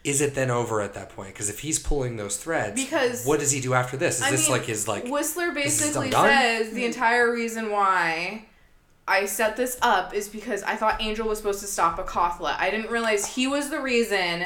Is 0.03 0.21
it 0.21 0.33
then 0.35 0.49
over 0.49 0.81
at 0.81 0.93
that 0.93 1.09
point? 1.09 1.33
Because 1.33 1.49
if 1.49 1.59
he's 1.59 1.77
pulling 1.79 2.15
those 2.17 2.37
threads, 2.37 2.81
Because- 2.81 3.25
what 3.25 3.39
does 3.39 3.51
he 3.51 3.59
do 3.59 3.73
after 3.73 3.97
this? 3.97 4.17
Is 4.17 4.23
I 4.23 4.31
this 4.31 4.43
mean, 4.47 4.57
like 4.57 4.65
his 4.65 4.87
like? 4.87 5.05
Whistler 5.07 5.51
basically 5.51 6.11
says 6.11 6.71
the 6.71 6.85
entire 6.85 7.31
reason 7.31 7.69
why 7.71 8.45
I 9.09 9.25
set 9.25 9.57
this 9.57 9.77
up 9.81 10.13
is 10.13 10.29
because 10.29 10.61
I 10.63 10.75
thought 10.75 11.01
Angel 11.01 11.27
was 11.27 11.39
supposed 11.39 11.61
to 11.61 11.67
stop 11.67 11.97
Acathla. 11.97 12.55
I 12.59 12.69
didn't 12.69 12.91
realize 12.91 13.25
he 13.25 13.47
was 13.47 13.69
the 13.69 13.81
reason 13.81 14.45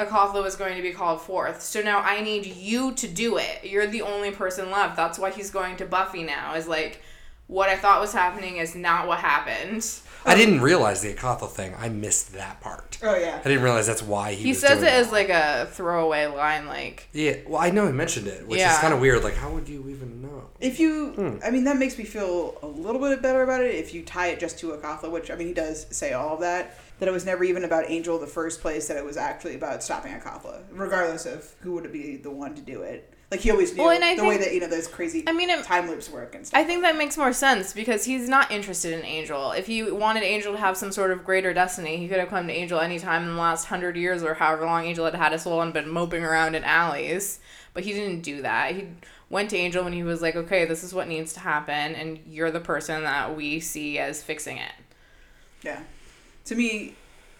Acathla 0.00 0.42
was 0.42 0.56
going 0.56 0.76
to 0.76 0.82
be 0.82 0.92
called 0.92 1.20
forth. 1.20 1.60
So 1.60 1.82
now 1.82 2.00
I 2.00 2.22
need 2.22 2.46
you 2.46 2.92
to 2.94 3.06
do 3.06 3.36
it. 3.36 3.64
You're 3.64 3.86
the 3.86 4.02
only 4.02 4.30
person 4.30 4.70
left. 4.70 4.96
That's 4.96 5.18
why 5.18 5.30
he's 5.30 5.50
going 5.50 5.76
to 5.76 5.84
Buffy 5.84 6.22
now. 6.22 6.54
Is 6.54 6.66
like 6.66 7.02
what 7.46 7.68
I 7.68 7.76
thought 7.76 8.00
was 8.00 8.14
happening 8.14 8.56
is 8.56 8.74
not 8.74 9.06
what 9.06 9.18
happened. 9.18 9.86
I 10.24 10.34
didn't 10.34 10.60
realize 10.60 11.00
the 11.02 11.12
Acathla 11.12 11.50
thing. 11.50 11.74
I 11.78 11.88
missed 11.88 12.32
that 12.34 12.60
part. 12.60 12.98
Oh 13.02 13.16
yeah. 13.16 13.40
I 13.44 13.48
didn't 13.48 13.62
realize 13.62 13.86
that's 13.86 14.02
why 14.02 14.32
he. 14.34 14.44
He 14.44 14.48
was 14.50 14.60
says 14.60 14.78
doing 14.78 14.92
it 14.92 14.94
as 14.94 15.12
like 15.12 15.28
a 15.28 15.68
throwaway 15.72 16.26
line, 16.26 16.66
like 16.66 17.08
Yeah, 17.12 17.36
well, 17.46 17.60
I 17.60 17.70
know 17.70 17.86
he 17.86 17.92
mentioned 17.92 18.26
it, 18.28 18.46
which 18.46 18.60
is 18.60 18.78
kind 18.78 18.94
of 18.94 19.00
weird. 19.00 19.24
Like, 19.24 19.34
how 19.34 19.50
would 19.50 19.68
you 19.68 19.88
even 19.88 20.22
know? 20.22 20.48
If 20.60 20.78
you, 20.78 21.10
Hmm. 21.12 21.36
I 21.44 21.50
mean, 21.50 21.64
that 21.64 21.76
makes 21.76 21.98
me 21.98 22.04
feel 22.04 22.58
a 22.62 22.66
little 22.66 23.00
bit 23.00 23.20
better 23.22 23.42
about 23.42 23.62
it. 23.62 23.74
If 23.74 23.92
you 23.94 24.02
tie 24.02 24.28
it 24.28 24.38
just 24.40 24.58
to 24.60 24.68
Acathla, 24.72 25.10
which 25.10 25.30
I 25.30 25.34
mean, 25.36 25.48
he 25.48 25.54
does 25.54 25.86
say 25.94 26.12
all 26.12 26.34
of 26.34 26.40
that. 26.40 26.78
That 26.98 27.08
it 27.08 27.12
was 27.12 27.26
never 27.26 27.42
even 27.42 27.64
about 27.64 27.84
Angel 27.90 28.14
in 28.14 28.20
the 28.20 28.28
first 28.28 28.60
place. 28.60 28.86
That 28.86 28.96
it 28.96 29.04
was 29.04 29.16
actually 29.16 29.56
about 29.56 29.82
stopping 29.82 30.12
Acathla, 30.12 30.62
regardless 30.70 31.26
of 31.26 31.52
who 31.60 31.72
would 31.72 31.90
be 31.92 32.16
the 32.16 32.30
one 32.30 32.54
to 32.54 32.60
do 32.62 32.82
it. 32.82 33.12
Like 33.32 33.40
he 33.40 33.50
always 33.50 33.74
knew 33.74 33.82
Well, 33.82 33.92
and 33.92 34.04
I 34.04 34.14
the 34.14 34.24
way 34.24 34.36
that 34.36 34.52
you 34.52 34.60
know 34.60 34.68
those 34.68 34.86
crazy 34.86 35.24
I 35.26 35.32
mean, 35.32 35.48
it- 35.48 35.64
time 35.64 35.88
loops 35.88 36.10
work 36.10 36.34
and 36.34 36.46
stuff. 36.46 36.60
I 36.60 36.64
think 36.64 36.82
that 36.82 36.96
makes 36.98 37.16
more 37.16 37.32
sense 37.32 37.72
because 37.72 38.04
he's 38.04 38.28
not 38.28 38.52
interested 38.52 38.92
in 38.92 39.06
Angel. 39.06 39.52
If 39.52 39.66
he 39.66 39.82
wanted 39.90 40.22
Angel 40.22 40.52
to 40.52 40.58
have 40.58 40.76
some 40.76 40.92
sort 40.92 41.10
of 41.10 41.24
greater 41.24 41.54
destiny, 41.54 41.96
he 41.96 42.08
could 42.08 42.18
have 42.18 42.28
come 42.28 42.46
to 42.46 42.52
Angel 42.52 42.78
anytime 42.78 43.22
in 43.22 43.30
the 43.30 43.40
last 43.40 43.64
hundred 43.68 43.96
years 43.96 44.22
or 44.22 44.34
however 44.34 44.66
long 44.66 44.84
Angel 44.84 45.06
had 45.06 45.14
had 45.14 45.32
his 45.32 45.42
soul 45.42 45.62
and 45.62 45.72
been 45.72 45.88
moping 45.88 46.22
around 46.22 46.54
in 46.54 46.62
alleys. 46.62 47.40
But 47.72 47.84
he 47.84 47.94
didn't 47.94 48.20
do 48.20 48.42
that. 48.42 48.74
He 48.76 48.88
went 49.30 49.48
to 49.48 49.56
Angel 49.56 49.82
when 49.82 49.94
he 49.94 50.02
was 50.02 50.20
like, 50.20 50.36
okay, 50.36 50.66
this 50.66 50.84
is 50.84 50.92
what 50.92 51.08
needs 51.08 51.32
to 51.32 51.40
happen, 51.40 51.94
and 51.94 52.18
you're 52.28 52.50
the 52.50 52.60
person 52.60 53.02
that 53.04 53.34
we 53.34 53.60
see 53.60 53.98
as 53.98 54.22
fixing 54.22 54.58
it. 54.58 54.72
Yeah. 55.62 55.80
To 56.44 56.54
me, 56.54 56.96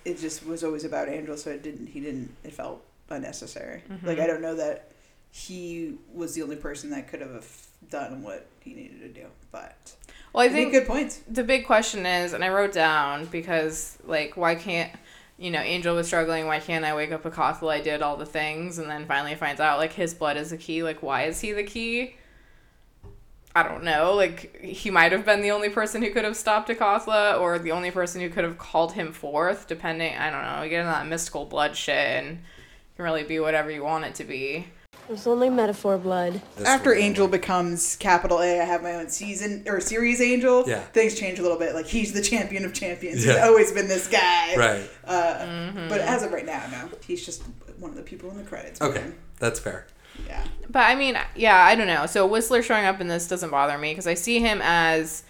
it 0.06 0.18
just 0.18 0.46
was 0.46 0.64
always 0.64 0.84
about 0.84 1.10
Angel, 1.10 1.36
so 1.36 1.50
it 1.50 1.62
didn't. 1.62 1.88
He 1.88 2.00
didn't. 2.00 2.34
It 2.44 2.54
felt 2.54 2.82
unnecessary. 3.10 3.82
Mhm. 3.92 4.06
Like 4.06 4.18
I 4.20 4.26
don't 4.26 4.40
know 4.40 4.54
that 4.54 4.88
he 5.32 5.94
was 6.12 6.34
the 6.34 6.42
only 6.42 6.56
person 6.56 6.90
that 6.90 7.08
could 7.08 7.22
have 7.22 7.66
done 7.90 8.22
what 8.22 8.46
he 8.60 8.74
needed 8.74 9.00
to 9.00 9.08
do. 9.08 9.26
But 9.50 9.94
Well, 10.32 10.44
I 10.44 10.50
think 10.50 10.72
good 10.72 10.86
points. 10.86 11.22
The 11.26 11.42
big 11.42 11.66
question 11.66 12.04
is, 12.04 12.34
and 12.34 12.44
I 12.44 12.50
wrote 12.50 12.72
down 12.72 13.24
because 13.26 13.98
like, 14.04 14.36
why 14.36 14.54
can't 14.54 14.92
you 15.38 15.50
know 15.50 15.60
Angel 15.60 15.96
was 15.96 16.06
struggling? 16.06 16.46
Why 16.46 16.60
can't 16.60 16.84
I 16.84 16.94
wake 16.94 17.12
up 17.12 17.22
Acathla? 17.24 17.72
I 17.72 17.80
did 17.80 18.02
all 18.02 18.18
the 18.18 18.26
things, 18.26 18.78
and 18.78 18.90
then 18.90 19.06
finally 19.06 19.34
finds 19.34 19.60
out 19.60 19.78
like 19.78 19.94
his 19.94 20.12
blood 20.12 20.36
is 20.36 20.50
the 20.50 20.58
key. 20.58 20.82
Like, 20.82 21.02
why 21.02 21.24
is 21.24 21.40
he 21.40 21.52
the 21.52 21.64
key? 21.64 22.16
I 23.54 23.62
don't 23.62 23.84
know. 23.84 24.14
Like, 24.14 24.60
he 24.62 24.90
might 24.90 25.12
have 25.12 25.24
been 25.24 25.40
the 25.40 25.50
only 25.50 25.68
person 25.70 26.02
who 26.02 26.10
could 26.10 26.24
have 26.24 26.36
stopped 26.36 26.68
Acathla, 26.68 27.40
or 27.40 27.58
the 27.58 27.72
only 27.72 27.90
person 27.90 28.20
who 28.20 28.28
could 28.28 28.44
have 28.44 28.58
called 28.58 28.92
him 28.92 29.12
forth. 29.12 29.66
Depending, 29.66 30.14
I 30.14 30.30
don't 30.30 30.42
know. 30.42 30.62
You 30.62 30.68
get 30.68 30.80
into 30.80 30.92
that 30.92 31.06
mystical 31.06 31.46
blood 31.46 31.74
shit, 31.74 31.94
and 31.94 32.28
it 32.32 32.96
can 32.96 33.04
really 33.06 33.24
be 33.24 33.40
whatever 33.40 33.70
you 33.70 33.82
want 33.82 34.04
it 34.04 34.14
to 34.16 34.24
be. 34.24 34.68
It's 35.12 35.26
only 35.26 35.50
metaphor 35.50 35.98
blood. 35.98 36.40
After 36.64 36.94
Angel 36.94 37.28
becomes 37.28 37.96
capital 37.96 38.40
A, 38.40 38.60
I 38.60 38.64
have 38.64 38.82
my 38.82 38.94
own 38.94 39.08
season 39.08 39.64
or 39.66 39.78
series 39.80 40.20
Angel. 40.22 40.64
Yeah. 40.66 40.80
Things 40.80 41.18
change 41.18 41.38
a 41.38 41.42
little 41.42 41.58
bit. 41.58 41.74
Like 41.74 41.86
he's 41.86 42.12
the 42.12 42.22
champion 42.22 42.64
of 42.64 42.72
champions. 42.72 43.22
He's 43.24 43.36
always 43.36 43.72
been 43.72 43.88
this 43.88 44.08
guy. 44.08 44.56
Right. 44.56 44.90
Uh, 45.04 45.88
But 45.88 46.00
as 46.00 46.22
of 46.22 46.32
right 46.32 46.46
now, 46.46 46.66
no. 46.70 46.88
He's 47.06 47.24
just 47.24 47.42
one 47.78 47.90
of 47.90 47.96
the 47.96 48.02
people 48.02 48.30
in 48.30 48.38
the 48.38 48.44
credits. 48.44 48.80
Okay, 48.80 49.00
man. 49.00 49.14
that's 49.38 49.60
fair. 49.60 49.86
Yeah. 50.26 50.44
But 50.70 50.80
I 50.90 50.94
mean, 50.94 51.18
yeah, 51.36 51.62
I 51.62 51.74
don't 51.74 51.86
know. 51.86 52.06
So 52.06 52.26
Whistler 52.26 52.62
showing 52.62 52.86
up 52.86 53.00
in 53.00 53.08
this 53.08 53.28
doesn't 53.28 53.50
bother 53.50 53.76
me 53.76 53.90
because 53.90 54.06
I 54.06 54.14
see 54.14 54.40
him 54.40 54.60
as, 54.62 55.24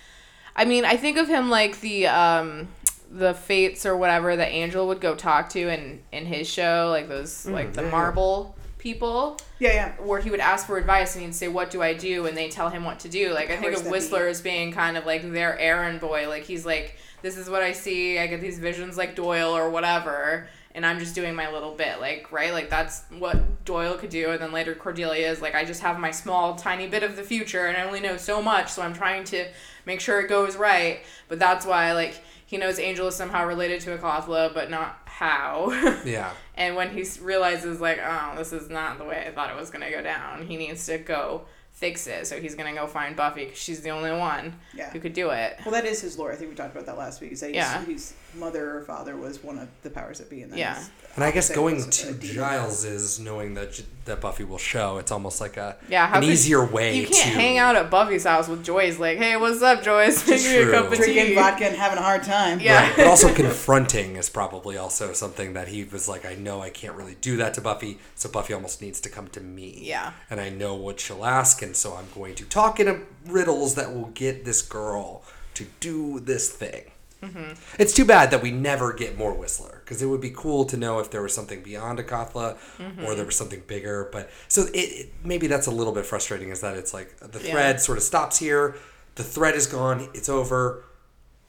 I 0.55 0.65
mean, 0.65 0.85
I 0.85 0.97
think 0.97 1.17
of 1.17 1.29
him 1.29 1.51
like 1.51 1.81
the 1.81 2.07
um, 2.07 2.69
the 3.11 3.35
fates 3.35 3.85
or 3.85 3.97
whatever 3.97 4.37
that 4.37 4.49
Angel 4.51 4.87
would 4.87 5.01
go 5.01 5.17
talk 5.17 5.49
to 5.51 5.69
in 5.69 6.03
in 6.13 6.27
his 6.27 6.49
show, 6.49 6.89
like 6.91 7.09
those 7.09 7.47
like 7.47 7.73
the 7.73 7.81
yeah, 7.83 7.87
yeah. 7.87 7.91
marble 7.93 8.57
people. 8.83 9.39
Yeah, 9.61 9.73
yeah. 9.73 9.93
Where 9.93 10.21
he 10.21 10.31
would 10.31 10.41
ask 10.41 10.67
for 10.67 10.77
advice 10.77 11.15
and 11.15 11.25
he'd 11.25 11.35
say, 11.35 11.49
"What 11.49 11.71
do 11.71 11.81
I 11.81 11.95
do?" 11.95 12.27
and 12.27 12.37
they 12.37 12.49
tell 12.49 12.69
him 12.69 12.85
what 12.85 12.99
to 13.01 13.09
do. 13.09 13.33
Like 13.33 13.51
I 13.51 13.57
think 13.57 13.77
of 13.77 13.87
Whistler 13.87 14.27
as 14.27 14.41
being 14.41 14.73
kind 14.73 14.97
of 14.97 15.07
like 15.07 15.31
their 15.31 15.59
errand 15.59 16.01
boy. 16.01 16.29
Like 16.29 16.43
he's 16.43 16.67
like, 16.67 16.97
"This 17.23 17.37
is 17.39 17.49
what 17.49 17.63
I 17.63 17.73
see. 17.73 18.19
I 18.19 18.27
get 18.27 18.41
these 18.41 18.59
visions 18.59 18.97
like 18.99 19.15
Doyle 19.15 19.57
or 19.57 19.71
whatever." 19.71 20.49
And 20.75 20.87
I'm 20.87 20.99
just 20.99 21.15
doing 21.15 21.35
my 21.35 21.53
little 21.53 21.75
bit, 21.75 22.01
like 22.01 22.33
right, 22.33 22.51
like 22.53 22.71
that's 22.71 23.05
what 23.19 23.65
Doyle 23.67 23.95
could 23.95 24.09
do. 24.09 24.31
And 24.31 24.41
then 24.41 24.53
later 24.53 24.75
Cordelia 24.75 25.31
is 25.31 25.43
like, 25.43 25.55
I 25.55 25.67
just 25.67 25.83
have 25.83 25.99
my 25.99 26.11
small, 26.11 26.57
tiny 26.57 26.89
bit 26.89 27.03
of 27.03 27.15
the 27.15 27.23
future, 27.23 27.67
and 27.67 27.77
I 27.77 27.85
only 27.85 28.01
know 28.01 28.17
so 28.17 28.41
much, 28.41 28.71
so 28.71 28.81
I'm 28.81 28.95
trying 28.95 29.25
to 29.25 29.49
make 29.85 30.01
sure 30.01 30.21
it 30.21 30.29
goes 30.29 30.57
right. 30.57 31.01
But 31.29 31.39
that's 31.39 31.67
why, 31.67 31.93
like, 31.93 32.23
he 32.47 32.57
knows 32.57 32.79
Angel 32.79 33.07
is 33.09 33.15
somehow 33.15 33.47
related 33.47 33.83
to 33.83 33.99
Acathla, 33.99 34.55
but 34.55 34.71
not 34.71 35.02
how. 35.19 35.71
Yeah. 36.05 36.31
And 36.55 36.77
when 36.77 36.91
he 36.91 37.03
realizes, 37.23 37.81
like, 37.81 37.99
oh, 38.05 38.35
this 38.37 38.53
is 38.53 38.69
not 38.69 38.99
the 38.99 39.05
way 39.05 39.25
I 39.27 39.33
thought 39.33 39.49
it 39.51 39.57
was 39.57 39.71
going 39.71 39.85
to 39.85 39.91
go 39.91 40.03
down, 40.03 40.47
he 40.47 40.59
needs 40.59 40.85
to 40.87 40.99
go 40.99 41.47
fix 41.73 42.07
it. 42.07 42.27
So 42.27 42.39
he's 42.39 42.55
going 42.55 42.73
to 42.73 42.79
go 42.79 42.87
find 42.87 43.17
Buffy 43.17 43.47
because 43.47 43.59
she's 43.59 43.81
the 43.81 43.89
only 43.89 44.13
one 44.13 44.59
Yeah. 44.75 44.91
who 44.91 45.01
could 45.01 45.15
do 45.15 45.31
it. 45.31 45.59
Well, 45.65 45.73
that 45.73 45.87
is 45.87 46.03
his 46.03 46.19
lore. 46.19 46.31
I 46.31 46.37
think 46.37 46.51
we 46.51 46.55
talked 46.57 46.75
about 46.75 46.85
that 46.87 46.99
last 46.99 47.23
week. 47.23 47.33
Is 47.33 47.41
that 47.41 47.55
Yeah. 47.55 47.79
his, 47.87 47.87
his 47.89 48.15
mother 48.35 48.77
or 48.79 48.83
father 48.83 49.17
was 49.17 49.43
one 49.43 49.59
of 49.59 49.69
the 49.83 49.91
powers 49.91 50.19
that 50.19 50.31
be, 50.31 50.43
and 50.43 50.51
then 50.53 50.59
Yeah. 50.59 50.77
his 50.77 50.91
And 51.15 51.23
I 51.25 51.31
guess 51.31 51.51
going 51.55 51.91
to 51.91 52.13
demon. 52.15 52.21
Giles 52.37 52.85
is 52.85 53.21
knowing 53.21 53.53
that 53.55 53.83
that 54.07 54.21
Buffy 54.23 54.45
will 54.45 54.57
show. 54.59 54.97
It's 54.99 55.13
almost 55.13 55.41
like 55.41 55.57
a 55.59 55.77
Yeah, 55.89 56.07
how 56.07 56.17
an 56.17 56.23
could- 56.23 56.31
easier 56.31 56.65
way 56.65 56.97
You 56.97 57.07
can't 57.07 57.17
to 57.23 57.29
hang 57.29 57.59
out 57.59 57.77
at 57.77 57.91
Buffy's 57.91 58.25
house 58.25 58.49
with 58.49 58.65
Joyce, 58.65 58.99
like, 58.99 59.19
hey, 59.19 59.37
what's 59.37 59.61
up, 59.63 59.83
Joyce? 59.83 60.27
Make 60.27 60.43
me 60.45 60.57
a 60.63 60.71
cup 60.71 60.91
of 60.91 60.97
drinking 60.99 61.27
tea. 61.27 61.35
vodka 61.35 61.67
and 61.67 61.77
having 61.77 61.99
a 61.99 62.03
hard 62.03 62.23
time. 62.23 62.59
Yeah. 62.61 62.81
Right, 62.89 62.97
but 62.97 63.07
also 63.07 63.33
confronting 63.43 64.17
is 64.17 64.31
probably 64.31 64.77
also 64.79 65.13
something 65.13 65.53
that 65.53 65.69
he 65.69 65.85
was 65.85 66.09
like, 66.09 66.25
I 66.25 66.35
know 66.35 66.63
I 66.63 66.71
can't 66.71 66.95
really 66.97 67.17
do 67.21 67.37
that 67.37 67.53
to 67.55 67.61
Buffy, 67.61 67.99
so 68.15 68.31
Buffy 68.31 68.55
almost 68.55 68.81
needs 68.81 68.99
to 69.01 69.11
come 69.11 69.29
to 69.29 69.41
me. 69.41 69.81
Yeah. 69.83 70.13
And 70.31 70.41
I 70.41 70.49
know 70.49 70.75
what 70.75 70.99
she'll 70.99 71.25
ask, 71.27 71.61
and 71.63 71.77
so 71.77 71.95
I'm 71.95 72.09
going 72.15 72.35
to 72.37 72.45
talk 72.47 72.81
in 72.81 72.89
a 72.89 73.01
riddles 73.27 73.75
that 73.75 73.95
will 73.95 74.07
get 74.15 74.45
this 74.47 74.63
girl 74.63 75.23
to 75.55 75.67
do 75.81 76.19
this 76.21 76.49
thing. 76.49 76.85
Mm-hmm. 77.23 77.53
It's 77.79 77.93
too 77.95 78.05
bad 78.05 78.31
that 78.33 78.43
we 78.43 78.51
never 78.51 78.93
get 78.93 79.17
more 79.17 79.33
Whistler 79.33 79.81
because 79.85 80.03
it 80.03 80.07
would 80.07 80.21
be 80.21 80.31
cool 80.31 80.65
to 80.67 80.77
know 80.77 80.99
if 80.99 81.11
there 81.11 81.23
was 81.23 81.33
something 81.35 81.63
beyond 81.63 81.99
Acathla 81.99 82.57
Mm-hmm. 82.79 83.05
or 83.05 83.15
there 83.15 83.25
was 83.25 83.37
something 83.37 83.63
bigger. 83.67 84.09
But 84.11 84.31
so 84.49 84.63
it, 84.75 84.77
it 84.77 85.13
maybe 85.25 85.47
that's 85.47 85.67
a 85.67 85.71
little 85.71 85.93
bit 85.93 86.05
frustrating 86.07 86.51
is 86.51 86.61
that 86.61 86.77
it's 86.77 86.93
like 86.93 87.17
the 87.19 87.41
Yeah. 87.41 87.53
thread 87.53 87.81
sort 87.81 87.99
of 87.99 88.05
stops 88.05 88.39
here, 88.39 88.77
the 89.15 89.23
thread 89.23 89.55
is 89.55 89.67
gone, 89.67 90.09
it's 90.15 90.29
over, 90.29 90.85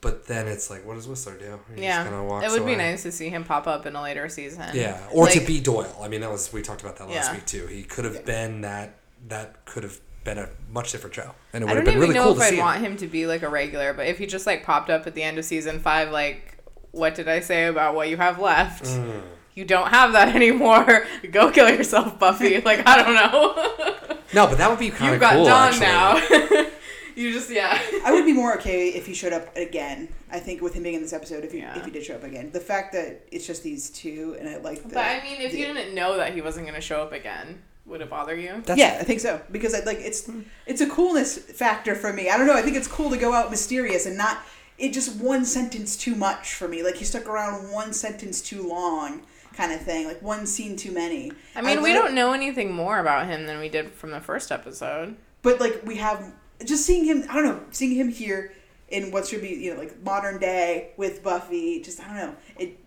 but 0.00 0.26
then 0.26 0.46
it's 0.46 0.68
like, 0.70 0.86
what 0.86 0.94
does 0.94 1.08
Whistler 1.08 1.36
do? 1.38 1.58
He 1.74 1.82
Yeah. 1.82 2.06
It 2.42 2.50
would 2.52 2.66
be 2.66 2.76
nice 2.76 3.02
to 3.04 3.10
see 3.12 3.28
him 3.30 3.42
pop 3.42 3.66
up 3.66 3.86
in 3.86 3.96
a 3.96 4.02
later 4.02 4.28
season. 4.28 4.64
Yeah, 4.74 5.00
or 5.12 5.26
to 5.28 5.40
be 5.40 5.60
Doyle. 5.60 5.98
I 6.00 6.08
mean, 6.08 6.20
that 6.20 6.30
was 6.30 6.52
we 6.52 6.62
talked 6.62 6.82
about 6.82 6.96
that 6.98 7.08
last 7.08 7.28
Yeah. 7.30 7.34
week 7.34 7.46
too. 7.46 7.66
He 7.66 7.82
could 7.82 8.04
have 8.04 8.24
been 8.24 8.60
that. 8.60 8.96
That 9.28 9.64
could 9.64 9.84
have 9.84 9.98
been 10.24 10.38
a 10.38 10.48
much 10.70 10.90
different 10.92 11.14
show, 11.14 11.34
and 11.52 11.62
it 11.62 11.66
would 11.66 11.76
have 11.76 11.84
don't 11.84 11.94
been 11.94 11.94
even 11.94 12.00
really 12.00 12.14
know 12.14 12.24
cool 12.24 12.32
if 12.32 12.38
to 12.38 12.44
I'd 12.44 12.48
see. 12.50 12.54
him. 12.56 12.60
want 12.64 12.80
him 12.80 12.96
to 12.96 13.06
be 13.06 13.26
like 13.26 13.42
a 13.42 13.48
regular, 13.48 13.92
but 13.92 14.06
if 14.06 14.18
he 14.18 14.26
just 14.26 14.46
like 14.46 14.64
popped 14.64 14.90
up 14.90 15.06
at 15.06 15.14
the 15.14 15.22
end 15.22 15.38
of 15.38 15.44
season 15.44 15.78
five, 15.80 16.10
like, 16.10 16.58
what 16.92 17.14
did 17.14 17.28
I 17.28 17.40
say 17.40 17.66
about 17.66 17.94
what 17.94 18.08
you 18.08 18.16
have 18.16 18.38
left? 18.38 18.84
Mm. 18.84 19.22
You 19.54 19.64
don't 19.64 19.88
have 19.88 20.12
that 20.14 20.34
anymore. 20.34 21.06
Go 21.30 21.50
kill 21.50 21.68
yourself, 21.68 22.18
Buffy. 22.18 22.60
like 22.64 22.86
I 22.86 23.02
don't 23.02 23.14
know. 23.14 23.94
No, 24.34 24.46
but 24.48 24.58
that 24.58 24.68
would 24.70 24.78
be 24.80 24.90
kind 24.90 25.04
You've 25.12 25.14
of 25.14 25.20
got 25.20 25.34
cool. 25.34 25.44
Dawn 25.44 25.78
now. 25.78 26.16
you 27.14 27.32
just 27.32 27.50
yeah. 27.50 27.80
I 28.04 28.10
would 28.12 28.24
be 28.24 28.32
more 28.32 28.54
okay 28.56 28.88
if 28.88 29.06
he 29.06 29.14
showed 29.14 29.32
up 29.32 29.54
again. 29.56 30.08
I 30.30 30.40
think 30.40 30.60
with 30.62 30.74
him 30.74 30.82
being 30.82 30.96
in 30.96 31.02
this 31.02 31.12
episode, 31.12 31.44
if 31.44 31.52
he 31.52 31.58
Yeah. 31.58 31.78
if 31.78 31.84
he 31.84 31.90
did 31.92 32.04
show 32.04 32.14
up 32.16 32.24
again, 32.24 32.50
the 32.50 32.58
fact 32.60 32.92
that 32.94 33.22
it's 33.30 33.46
just 33.46 33.62
these 33.62 33.90
two, 33.90 34.36
and 34.40 34.48
I 34.48 34.56
like. 34.56 34.82
The, 34.82 34.88
But 34.94 35.04
I 35.04 35.22
mean, 35.22 35.40
if 35.40 35.52
the- 35.52 35.58
you 35.58 35.66
didn't 35.66 35.94
know 35.94 36.16
that 36.16 36.34
he 36.34 36.40
wasn't 36.40 36.66
gonna 36.66 36.80
show 36.80 37.02
up 37.02 37.12
again, 37.12 37.62
would 37.86 38.00
it 38.00 38.08
bother 38.10 38.34
you? 38.34 38.62
That's- 38.64 38.78
yeah, 38.78 38.98
I 39.00 39.04
think 39.04 39.20
so 39.20 39.40
because 39.50 39.74
I 39.74 39.80
like 39.80 39.98
it's 40.00 40.30
it's 40.66 40.80
a 40.80 40.88
coolness 40.88 41.38
factor 41.38 41.94
for 41.94 42.12
me. 42.12 42.30
I 42.30 42.36
don't 42.38 42.46
know. 42.46 42.54
I 42.54 42.62
think 42.62 42.76
it's 42.76 42.88
cool 42.88 43.10
to 43.10 43.16
go 43.16 43.32
out 43.32 43.50
mysterious 43.50 44.06
and 44.06 44.16
not 44.16 44.38
it 44.78 44.92
just 44.92 45.20
one 45.20 45.44
sentence 45.44 45.96
too 45.96 46.14
much 46.14 46.54
for 46.54 46.66
me. 46.68 46.82
Like 46.82 46.96
he 46.96 47.04
stuck 47.04 47.26
around 47.28 47.70
one 47.70 47.92
sentence 47.92 48.40
too 48.40 48.66
long, 48.66 49.22
kind 49.56 49.72
of 49.72 49.80
thing. 49.82 50.06
Like 50.06 50.20
one 50.22 50.46
scene 50.46 50.76
too 50.76 50.90
many. 50.92 51.30
I 51.54 51.62
mean, 51.62 51.82
we 51.82 51.92
don't 51.92 52.14
know 52.14 52.32
anything 52.32 52.72
more 52.72 52.98
about 52.98 53.26
him 53.26 53.46
than 53.46 53.58
we 53.60 53.68
did 53.68 53.92
from 53.92 54.10
the 54.10 54.20
first 54.20 54.50
episode. 54.50 55.16
but 55.42 55.60
like 55.60 55.82
we 55.84 55.96
have 55.96 56.32
just 56.64 56.86
seeing 56.86 57.04
him. 57.04 57.24
I 57.28 57.34
don't 57.34 57.44
know, 57.44 57.60
seeing 57.70 57.94
him 57.94 58.08
here 58.08 58.52
in 58.88 59.10
what 59.10 59.26
should 59.26 59.40
be 59.42 59.48
you 59.50 59.74
know 59.74 59.80
like 59.80 60.02
modern 60.02 60.38
day 60.40 60.90
with 60.96 61.22
Buffy. 61.22 61.82
Just 61.82 62.00
I 62.00 62.06
don't 62.06 62.16
know. 62.16 62.36
It 62.58 62.78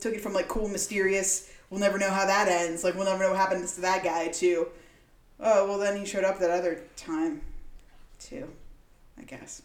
took 0.00 0.12
it 0.14 0.20
from 0.20 0.32
like 0.34 0.48
cool, 0.48 0.68
mysterious. 0.68 1.50
We'll 1.70 1.80
never 1.80 1.98
know 1.98 2.10
how 2.10 2.26
that 2.26 2.48
ends. 2.48 2.82
Like 2.84 2.94
we'll 2.96 3.04
never 3.04 3.22
know 3.22 3.30
what 3.30 3.38
happens 3.38 3.74
to 3.76 3.80
that 3.82 4.02
guy 4.04 4.28
too. 4.28 4.68
Oh 5.38 5.66
well, 5.66 5.78
then 5.78 5.96
he 5.96 6.04
showed 6.04 6.24
up 6.24 6.38
that 6.40 6.50
other 6.50 6.82
time, 6.96 7.40
too. 8.18 8.48
I 9.18 9.22
guess. 9.22 9.62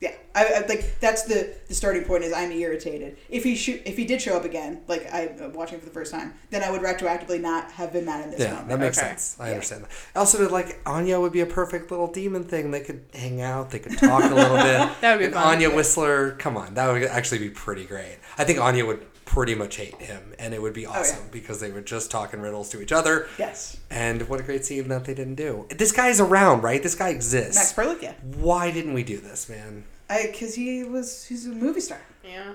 Yeah, 0.00 0.12
I, 0.32 0.44
I 0.46 0.66
like 0.68 1.00
that's 1.00 1.24
the 1.24 1.56
the 1.66 1.74
starting 1.74 2.04
point. 2.04 2.22
Is 2.22 2.32
I'm 2.32 2.52
irritated. 2.52 3.16
If 3.28 3.42
he 3.42 3.56
should, 3.56 3.82
if 3.84 3.96
he 3.96 4.04
did 4.04 4.22
show 4.22 4.36
up 4.36 4.44
again, 4.44 4.82
like 4.86 5.12
I'm 5.12 5.30
uh, 5.42 5.48
watching 5.48 5.80
for 5.80 5.86
the 5.86 5.90
first 5.90 6.12
time, 6.12 6.34
then 6.50 6.62
I 6.62 6.70
would 6.70 6.82
retroactively 6.82 7.40
not 7.40 7.72
have 7.72 7.92
been 7.92 8.04
mad 8.04 8.22
in 8.24 8.30
this 8.30 8.38
Yeah, 8.38 8.50
moment. 8.50 8.68
that 8.68 8.78
makes 8.78 8.98
Okay. 8.98 9.08
sense. 9.08 9.36
I 9.40 9.46
Yeah. 9.48 9.54
understand 9.54 9.82
that. 9.84 9.90
Also, 10.14 10.48
like 10.48 10.80
Anya 10.86 11.18
would 11.18 11.32
be 11.32 11.40
a 11.40 11.46
perfect 11.46 11.90
little 11.90 12.06
demon 12.06 12.44
thing. 12.44 12.70
They 12.70 12.78
could 12.80 13.06
hang 13.12 13.40
out. 13.40 13.70
They 13.72 13.80
could 13.80 13.98
talk 13.98 14.22
a 14.30 14.34
little 14.34 14.56
bit. 14.62 14.88
That 15.00 15.14
would 15.14 15.18
be 15.18 15.24
And 15.24 15.34
fun. 15.34 15.54
Anya 15.54 15.74
Whistler, 15.74 16.32
come 16.38 16.56
on, 16.56 16.74
that 16.74 16.92
would 16.92 17.02
actually 17.02 17.38
be 17.40 17.50
pretty 17.50 17.84
great. 17.84 18.18
I 18.36 18.44
think 18.44 18.60
Anya 18.60 18.86
would 18.86 19.04
pretty 19.28 19.54
much 19.54 19.76
hate 19.76 19.94
him, 20.00 20.32
and 20.38 20.54
it 20.54 20.60
would 20.62 20.72
be 20.72 20.86
awesome 20.86 21.28
because 21.30 21.60
they 21.60 21.70
would 21.70 21.86
just 21.86 22.10
talk 22.10 22.32
in 22.34 22.40
riddles 22.40 22.70
to 22.70 22.80
each 22.80 22.92
other. 22.92 23.28
Yes, 23.38 23.76
And 23.90 24.28
what 24.28 24.40
a 24.40 24.42
great 24.42 24.64
scene 24.64 24.88
that 24.88 25.04
they 25.04 25.14
didn't 25.14 25.34
do. 25.36 25.66
This 25.70 25.92
guy's 25.92 26.18
around, 26.18 26.62
right? 26.62 26.82
This 26.82 26.94
guy 26.94 27.10
exists. 27.10 27.56
Max 27.56 27.72
Perlich. 27.74 28.02
Yeah, 28.02 28.14
Why 28.36 28.70
didn't 28.70 28.94
we 28.94 29.02
do 29.04 29.18
this, 29.18 29.48
man? 29.48 29.84
I 30.10 30.28
because 30.32 30.54
he 30.54 30.82
was 30.84 31.26
he's 31.26 31.46
a 31.46 31.50
movie 31.50 31.80
star. 31.80 32.00
Yeah. 32.24 32.54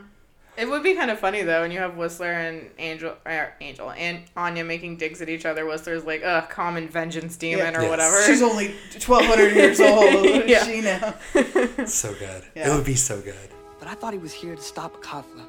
It 0.58 0.70
would 0.70 0.84
be 0.84 0.94
kind 0.96 1.10
of 1.10 1.18
funny 1.20 1.42
though 1.44 1.62
when 1.62 1.72
you 1.72 1.80
have 1.80 1.96
Whistler 1.98 2.32
and 2.32 2.70
Angel, 2.80 3.16
er, 3.26 3.54
Angel 3.62 3.92
and 3.92 4.24
Anya 4.36 4.64
making 4.64 4.98
digs 4.98 5.22
at 5.22 5.30
each 5.30 5.46
other. 5.46 5.66
Whistler's 5.66 6.04
like, 6.04 6.24
"Ugh, 6.24 6.48
common 6.50 6.88
vengeance 6.90 7.38
demon" 7.38 7.74
Yeah. 7.74 7.80
or 7.80 7.82
Yes. 7.84 7.90
whatever. 7.90 8.24
She's 8.24 8.42
only 8.42 8.74
twelve 9.00 9.26
hundred 9.26 9.56
years 9.56 9.80
old. 9.80 10.48
Yeah. 10.50 10.64
she 10.66 10.82
know? 10.82 11.86
So 11.86 12.14
good. 12.16 12.44
Yeah. 12.56 12.72
It 12.72 12.76
would 12.76 12.86
be 12.86 12.96
so 12.96 13.20
good. 13.22 13.50
But 13.80 13.88
I 13.88 13.94
thought 13.96 14.14
he 14.14 14.20
was 14.20 14.32
here 14.34 14.56
to 14.56 14.62
stop 14.62 14.96
Acathla, 15.02 15.46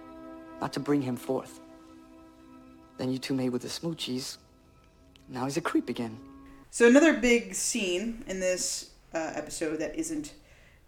not 0.60 0.72
to 0.74 0.80
bring 0.80 1.02
him 1.02 1.16
forth. 1.16 1.60
Then 2.96 3.10
you 3.10 3.18
two 3.18 3.34
made 3.34 3.50
with 3.50 3.62
the 3.62 3.68
smoochies. 3.68 4.38
Now 5.28 5.44
he's 5.44 5.56
a 5.56 5.60
creep 5.60 5.88
again. 5.88 6.18
So 6.70 6.86
another 6.86 7.14
big 7.14 7.54
scene 7.54 8.24
in 8.26 8.40
this 8.40 8.90
uh, 9.12 9.32
episode 9.34 9.78
that 9.78 9.94
isn't 9.96 10.34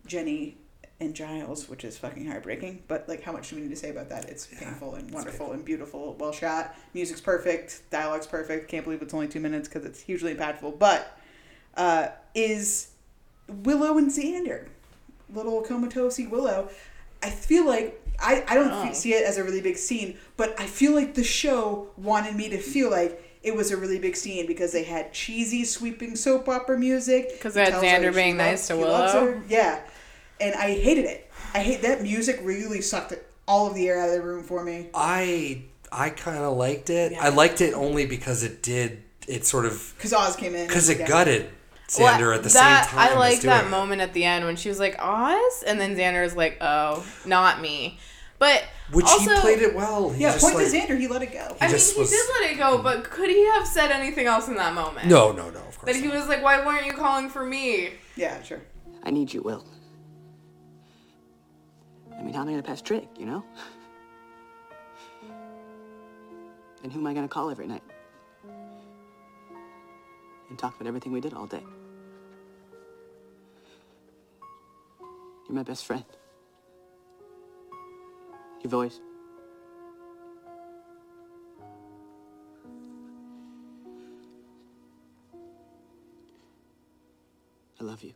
Jenny 0.06 0.56
and 0.98 1.14
Giles, 1.14 1.68
which 1.68 1.84
is 1.84 1.98
fucking 1.98 2.26
heartbreaking. 2.26 2.82
But 2.88 3.08
like, 3.08 3.22
how 3.22 3.32
much 3.32 3.50
do 3.50 3.56
we 3.56 3.62
need 3.62 3.70
to 3.70 3.76
say 3.76 3.90
about 3.90 4.08
that? 4.08 4.28
It's 4.28 4.46
painful 4.46 4.94
and 4.94 5.10
wonderful 5.10 5.52
and 5.52 5.64
beautiful, 5.64 6.16
well 6.18 6.32
shot. 6.32 6.74
Music's 6.94 7.20
perfect, 7.20 7.82
dialogue's 7.90 8.26
perfect. 8.26 8.68
Can't 8.68 8.84
believe 8.84 9.02
it's 9.02 9.14
only 9.14 9.28
two 9.28 9.40
minutes 9.40 9.68
because 9.68 9.84
it's 9.84 10.00
hugely 10.00 10.34
impactful. 10.34 10.78
But 10.78 11.18
uh, 11.76 12.08
is 12.34 12.88
Willow 13.48 13.98
and 13.98 14.10
Xander, 14.10 14.66
little 15.32 15.60
comatose 15.62 16.18
Willow. 16.18 16.70
I 17.22 17.30
feel 17.30 17.66
like 17.66 18.02
I, 18.18 18.44
I 18.48 18.54
don't 18.54 18.70
fe- 18.70 18.90
oh. 18.90 18.92
see 18.92 19.14
it 19.14 19.24
as 19.24 19.38
a 19.38 19.44
really 19.44 19.60
big 19.60 19.76
scene, 19.76 20.16
but 20.36 20.58
I 20.60 20.66
feel 20.66 20.92
like 20.94 21.14
the 21.14 21.24
show 21.24 21.88
wanted 21.96 22.34
me 22.36 22.48
to 22.50 22.58
feel 22.58 22.90
like 22.90 23.22
it 23.42 23.54
was 23.54 23.70
a 23.70 23.76
really 23.76 23.98
big 23.98 24.16
scene 24.16 24.46
because 24.46 24.72
they 24.72 24.82
had 24.84 25.12
cheesy, 25.12 25.64
sweeping 25.64 26.16
soap 26.16 26.48
opera 26.48 26.78
music. 26.78 27.40
'Cause 27.40 27.54
they 27.54 27.60
had 27.64 27.70
Tells 27.70 27.84
her 27.84 27.88
Xander 27.88 28.10
she 28.12 28.16
being 28.16 28.36
loves- 28.38 28.50
nice 28.50 28.66
to 28.68 28.76
he 28.76 28.84
loves 28.84 29.14
Willow. 29.14 29.26
her. 29.32 29.42
Yeah, 29.48 29.80
and 30.40 30.54
I 30.54 30.72
hated 30.74 31.04
it. 31.04 31.30
I 31.54 31.60
hate 31.60 31.82
that 31.82 32.02
music. 32.02 32.40
Really 32.42 32.80
sucked 32.80 33.14
all 33.46 33.68
of 33.68 33.74
the 33.74 33.88
air 33.88 34.00
out 34.00 34.08
of 34.08 34.14
the 34.14 34.22
room 34.22 34.42
for 34.42 34.64
me. 34.64 34.88
I 34.94 35.62
I 35.92 36.10
kind 36.10 36.38
of 36.38 36.56
liked 36.56 36.90
it. 36.90 37.12
I 37.20 37.28
liked 37.28 37.60
it 37.60 37.72
only 37.74 38.06
because 38.06 38.42
it 38.42 38.62
did. 38.62 39.02
It 39.28 39.46
sort 39.46 39.66
of 39.66 39.92
Because 39.96 40.12
Oz 40.12 40.36
came 40.36 40.54
in. 40.54 40.66
because 40.66 40.88
it 40.88 40.98
Yeah. 41.00 41.06
gutted 41.08 41.50
Well, 41.98 42.18
Xander 42.18 42.34
at 42.34 42.42
the 42.42 42.48
that, 42.50 42.86
same 42.86 42.98
time. 42.98 43.12
I 43.12 43.14
like 43.16 43.40
that 43.42 43.66
it. 43.66 43.70
moment 43.70 44.00
at 44.02 44.12
the 44.12 44.24
end 44.24 44.44
when 44.44 44.56
she 44.56 44.68
was 44.68 44.78
like, 44.80 44.96
Oz? 44.98 45.62
And 45.66 45.80
then 45.80 45.94
Xander 45.96 46.24
is 46.24 46.34
like, 46.34 46.58
oh, 46.60 47.06
not 47.24 47.60
me. 47.60 47.98
But 48.38 48.64
Which 48.92 49.06
also, 49.06 49.34
he 49.34 49.40
played 49.40 49.62
it 49.62 49.74
well. 49.74 50.10
He 50.10 50.22
Yeah, 50.22 50.32
just 50.32 50.44
point 50.44 50.56
like, 50.56 50.66
to 50.70 50.72
Xander. 50.76 50.98
He 50.98 51.06
let 51.06 51.22
it 51.22 51.32
go. 51.32 51.56
I 51.60 51.64
mean, 51.66 51.70
just 51.70 51.94
he 51.94 52.00
was- 52.00 52.10
did 52.10 52.26
let 52.40 52.50
it 52.50 52.58
go, 52.58 52.78
but 52.82 53.04
could 53.04 53.30
he 53.30 53.44
have 53.46 53.66
said 53.66 53.90
anything 53.92 54.26
else 54.26 54.48
in 54.48 54.56
that 54.56 54.74
moment? 54.74 55.06
No, 55.06 55.30
no, 55.32 55.48
no. 55.50 55.60
Of 55.60 55.78
course. 55.78 55.92
That 55.92 55.96
he 55.96 56.08
was 56.08 56.26
like, 56.28 56.42
why 56.42 56.64
weren't 56.66 56.86
you 56.86 56.92
calling 56.92 57.28
for 57.30 57.44
me? 57.44 57.90
Yeah, 58.16 58.42
sure. 58.42 58.62
I 59.04 59.10
need 59.10 59.32
you, 59.32 59.40
Will. 59.42 59.64
I 62.18 62.22
mean, 62.22 62.34
how 62.34 62.42
am 62.42 62.48
I 62.48 62.50
gonna 62.52 62.62
pass 62.62 62.82
Drake, 62.82 63.08
you 63.18 63.26
know? 63.26 63.44
And 66.82 66.92
who 66.92 66.98
am 67.00 67.06
I 67.06 67.14
gonna 67.14 67.28
call 67.28 67.50
every 67.50 67.66
night? 67.66 67.82
and 70.48 70.58
talked 70.58 70.80
about 70.80 70.88
everything 70.88 71.12
we 71.12 71.20
did 71.20 71.34
all 71.34 71.46
day. 71.46 71.62
You're 75.48 75.56
my 75.56 75.62
best 75.62 75.86
friend. 75.86 76.04
Your 78.62 78.70
voice. 78.70 79.00
I 87.78 87.84
love 87.84 88.02
you. 88.02 88.14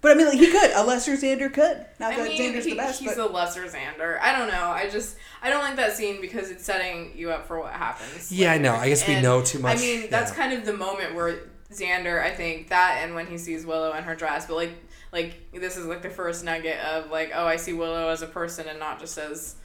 But 0.00 0.12
I 0.12 0.14
mean, 0.14 0.28
like 0.28 0.38
he 0.38 0.50
could 0.52 0.70
a 0.72 0.84
lesser 0.84 1.16
Xander 1.16 1.52
could. 1.52 1.78
Not 1.98 2.14
that 2.14 2.20
I 2.20 2.28
mean, 2.28 2.40
Xander's 2.40 2.64
he, 2.64 2.70
the 2.70 2.76
best. 2.76 3.00
He's 3.00 3.16
but... 3.16 3.30
a 3.30 3.32
lesser 3.32 3.64
Xander. 3.64 4.20
I 4.20 4.38
don't 4.38 4.48
know. 4.48 4.68
I 4.68 4.88
just 4.88 5.16
I 5.42 5.50
don't 5.50 5.62
like 5.62 5.76
that 5.76 5.96
scene 5.96 6.20
because 6.20 6.50
it's 6.50 6.64
setting 6.64 7.12
you 7.16 7.32
up 7.32 7.46
for 7.46 7.58
what 7.58 7.72
happens. 7.72 8.30
Yeah, 8.30 8.52
later. 8.52 8.58
I 8.58 8.62
know. 8.62 8.74
I 8.76 8.88
guess 8.88 9.02
and 9.02 9.16
we 9.16 9.22
know 9.22 9.42
too 9.42 9.58
much. 9.58 9.78
I 9.78 9.80
mean, 9.80 10.10
that's 10.10 10.30
yeah. 10.30 10.36
kind 10.36 10.52
of 10.52 10.64
the 10.64 10.74
moment 10.74 11.14
where 11.16 11.40
Xander, 11.72 12.22
I 12.22 12.30
think 12.30 12.68
that, 12.68 13.00
and 13.02 13.14
when 13.14 13.26
he 13.26 13.36
sees 13.38 13.66
Willow 13.66 13.92
in 13.94 14.04
her 14.04 14.14
dress, 14.14 14.46
but 14.46 14.54
like 14.56 14.70
like 15.12 15.52
this 15.52 15.76
is 15.76 15.86
like 15.86 16.02
the 16.02 16.10
first 16.10 16.44
nugget 16.44 16.78
of 16.80 17.10
like, 17.10 17.30
oh, 17.34 17.46
I 17.46 17.56
see 17.56 17.72
Willow 17.72 18.08
as 18.08 18.22
a 18.22 18.26
person 18.26 18.66
and 18.68 18.78
not 18.78 19.00
just 19.00 19.16
as 19.18 19.56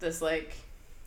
this 0.00 0.20
like 0.22 0.54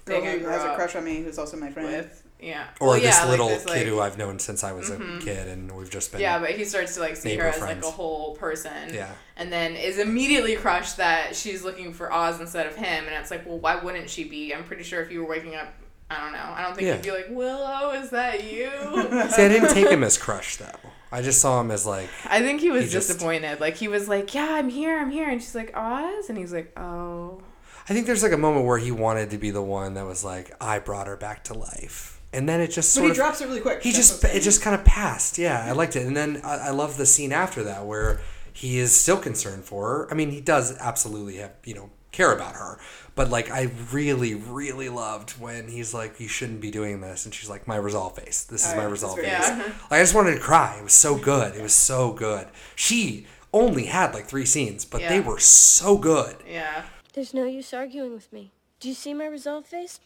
girl 0.05 0.19
thing 0.21 0.27
I 0.27 0.31
who 0.33 0.39
grew 0.39 0.49
has 0.49 0.63
a 0.63 0.75
crush 0.75 0.95
on 0.95 1.03
me, 1.05 1.21
who's 1.21 1.37
also 1.37 1.57
my 1.57 1.69
friend. 1.71 1.87
with. 1.89 2.23
Yeah. 2.39 2.67
or 2.79 2.89
Well, 2.89 2.99
this 2.99 3.03
yeah, 3.17 3.21
like 3.21 3.29
little 3.31 3.47
this, 3.49 3.65
kid 3.65 3.87
who 3.87 3.99
I've 3.99 4.15
known 4.19 4.37
since 4.37 4.63
I 4.63 4.71
was 4.71 4.91
Mhm. 4.91 5.17
a 5.21 5.25
kid, 5.25 5.47
and 5.47 5.71
we've 5.71 5.89
just 5.89 6.11
been. 6.11 6.21
Yeah, 6.21 6.37
but 6.37 6.51
he 6.51 6.65
starts 6.65 6.93
to 6.93 6.99
like 6.99 7.15
see 7.15 7.35
her 7.35 7.47
as 7.47 7.57
friends. 7.57 7.83
like 7.83 7.91
a 7.91 7.95
whole 7.95 8.35
person. 8.35 8.93
Yeah. 8.93 9.11
And 9.37 9.51
then 9.51 9.75
is 9.75 9.97
immediately 9.97 10.55
crushed 10.55 10.97
that 10.97 11.35
she's 11.35 11.63
looking 11.63 11.93
for 11.93 12.13
Oz 12.13 12.39
instead 12.39 12.67
of 12.67 12.75
him, 12.75 13.05
and 13.05 13.15
it's 13.15 13.31
like, 13.31 13.43
well, 13.47 13.57
why 13.57 13.77
wouldn't 13.77 14.07
she 14.07 14.23
be? 14.23 14.53
I'm 14.53 14.63
pretty 14.65 14.83
sure 14.83 15.01
if 15.01 15.11
you 15.11 15.23
were 15.23 15.27
waking 15.27 15.55
up, 15.55 15.73
I 16.09 16.21
don't 16.23 16.31
know. 16.31 16.39
I 16.55 16.61
don't 16.63 16.75
think 16.75 16.87
Yeah. 16.87 16.93
you'd 16.95 17.03
be 17.03 17.11
like, 17.11 17.27
Willow, 17.29 17.91
is 17.91 18.09
that 18.11 18.43
you? 18.45 18.69
See, 19.29 19.41
I 19.43 19.47
didn't 19.49 19.73
take 19.73 19.89
him 19.89 20.03
as 20.03 20.17
crush 20.17 20.55
though. 20.57 20.71
I 21.11 21.21
just 21.21 21.39
saw 21.41 21.59
him 21.61 21.71
as 21.71 21.85
like. 21.85 22.09
I 22.25 22.41
think 22.41 22.61
he 22.61 22.69
was 22.69 22.85
He 22.85 22.89
just- 22.89 23.07
disappointed. 23.07 23.59
Like 23.59 23.75
he 23.75 23.87
was 23.87 24.07
like, 24.07 24.33
yeah, 24.33 24.47
I'm 24.51 24.69
here, 24.69 24.97
I'm 24.99 25.11
here, 25.11 25.29
and 25.29 25.41
she's 25.41 25.55
like, 25.55 25.71
Oz, 25.75 26.29
and 26.29 26.37
he's 26.37 26.53
like, 26.53 26.77
oh. 26.79 27.41
I 27.89 27.93
think 27.93 28.05
there's 28.05 28.23
like 28.23 28.33
a 28.33 28.37
moment 28.37 28.65
where 28.65 28.77
he 28.77 28.91
wanted 28.91 29.29
to 29.31 29.37
be 29.37 29.49
the 29.51 29.61
one 29.61 29.93
that 29.93 30.05
was 30.05 30.23
like, 30.23 30.51
I 30.59 30.79
brought 30.79 31.07
her 31.07 31.15
back 31.15 31.45
to 31.45 31.53
life, 31.53 32.21
and 32.33 32.47
then 32.47 32.59
it 32.59 32.71
just 32.71 32.93
But 32.97 33.03
he 33.05 33.09
of 33.11 33.15
drops 33.15 33.39
it 33.41 33.45
really 33.47 33.61
quick. 33.61 33.81
He 33.83 33.91
That's 33.93 34.09
just 34.19 34.23
it 34.25 34.41
just 34.41 34.61
kind 34.61 34.75
of 34.75 34.83
passed. 34.85 35.37
Yeah, 35.37 35.63
I 35.65 35.71
liked 35.71 35.95
it, 35.95 36.05
and 36.05 36.15
then 36.15 36.41
I, 36.43 36.67
I 36.67 36.69
love 36.71 36.97
the 36.97 37.05
scene 37.05 37.31
after 37.31 37.63
that 37.63 37.85
where 37.85 38.19
he 38.51 38.77
is 38.79 38.93
still 38.93 39.17
concerned 39.17 39.63
for 39.63 39.87
her. 39.87 40.07
I 40.11 40.15
mean, 40.15 40.31
he 40.31 40.41
does 40.41 40.77
absolutely 40.79 41.37
have 41.37 41.53
you 41.63 41.75
know 41.75 41.89
care 42.11 42.31
about 42.33 42.55
her, 42.55 42.79
but 43.15 43.29
like 43.29 43.51
I 43.51 43.69
really 43.91 44.33
really 44.35 44.89
loved 44.89 45.31
when 45.31 45.67
he's 45.67 45.93
like, 45.93 46.19
you 46.19 46.27
shouldn't 46.27 46.61
be 46.61 46.71
doing 46.71 47.01
this, 47.01 47.25
and 47.25 47.33
she's 47.33 47.49
like, 47.49 47.67
my 47.67 47.75
resolve 47.75 48.15
face. 48.15 48.43
This 48.43 48.61
is 48.65 48.71
my 48.73 48.75
yeah, 48.75 48.81
that's 48.81 48.91
resolve 48.91 49.15
very 49.17 49.29
face. 49.29 49.49
good. 49.49 49.57
Like 49.91 49.91
I 49.91 49.99
just 49.99 50.15
wanted 50.15 50.33
to 50.35 50.39
cry. 50.39 50.75
It 50.79 50.83
was 50.83 50.93
so 50.93 51.17
good. 51.17 51.55
It 51.55 51.61
was 51.61 51.73
so 51.73 52.11
good. 52.13 52.47
She 52.75 53.27
only 53.53 53.85
had 53.85 54.13
like 54.13 54.25
three 54.27 54.45
scenes, 54.45 54.85
but 54.85 54.99
they 54.99 55.17
Yeah. 55.19 55.27
were 55.27 55.39
so 55.39 55.97
good. 55.97 56.35
Yeah. 56.49 56.83
There's 57.13 57.33
no 57.33 57.45
use 57.45 57.73
arguing 57.73 58.13
with 58.13 58.31
me. 58.31 58.51
Do 58.79 58.87
you 58.89 58.93
see 58.93 59.13
my 59.13 59.25
resolve 59.25 59.65
face? 59.65 59.99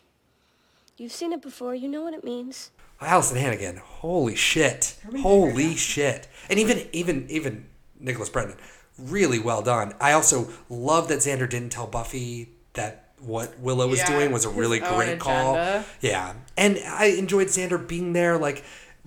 You've 0.97 1.11
seen 1.11 1.33
it 1.33 1.41
before. 1.41 1.73
You 1.75 1.87
know 1.89 2.03
what 2.03 2.13
it 2.13 2.23
means. 2.23 2.71
Alyson 3.01 3.37
Hannigan, 3.37 3.77
holy 3.77 4.35
shit, 4.35 4.95
holy 5.21 5.75
shit, 5.75 6.27
and 6.49 6.59
even 6.59 6.87
even 6.93 7.25
even 7.29 7.65
Nicholas 7.99 8.29
Brendon, 8.29 8.57
really 9.01 9.39
well 9.39 9.61
done. 9.61 9.93
I 9.99 10.11
also 10.13 10.49
love 10.69 11.07
that 11.09 11.19
Xander 11.19 11.49
didn't 11.49 11.69
tell 11.71 11.87
Buffy 11.87 12.49
that 12.73 13.09
what 13.19 13.59
Willow 13.59 13.87
was 13.87 13.99
Yeah, 13.99 14.07
doing 14.07 14.31
was 14.31 14.45
a 14.45 14.49
really 14.49 14.79
great 14.79 15.19
call. 15.19 15.55
Yeah, 16.01 16.33
and 16.57 16.79
I 16.85 17.05
enjoyed 17.17 17.47
Xander 17.47 17.85
being 17.85 18.13
there. 18.13 18.37
Like, 18.37 18.63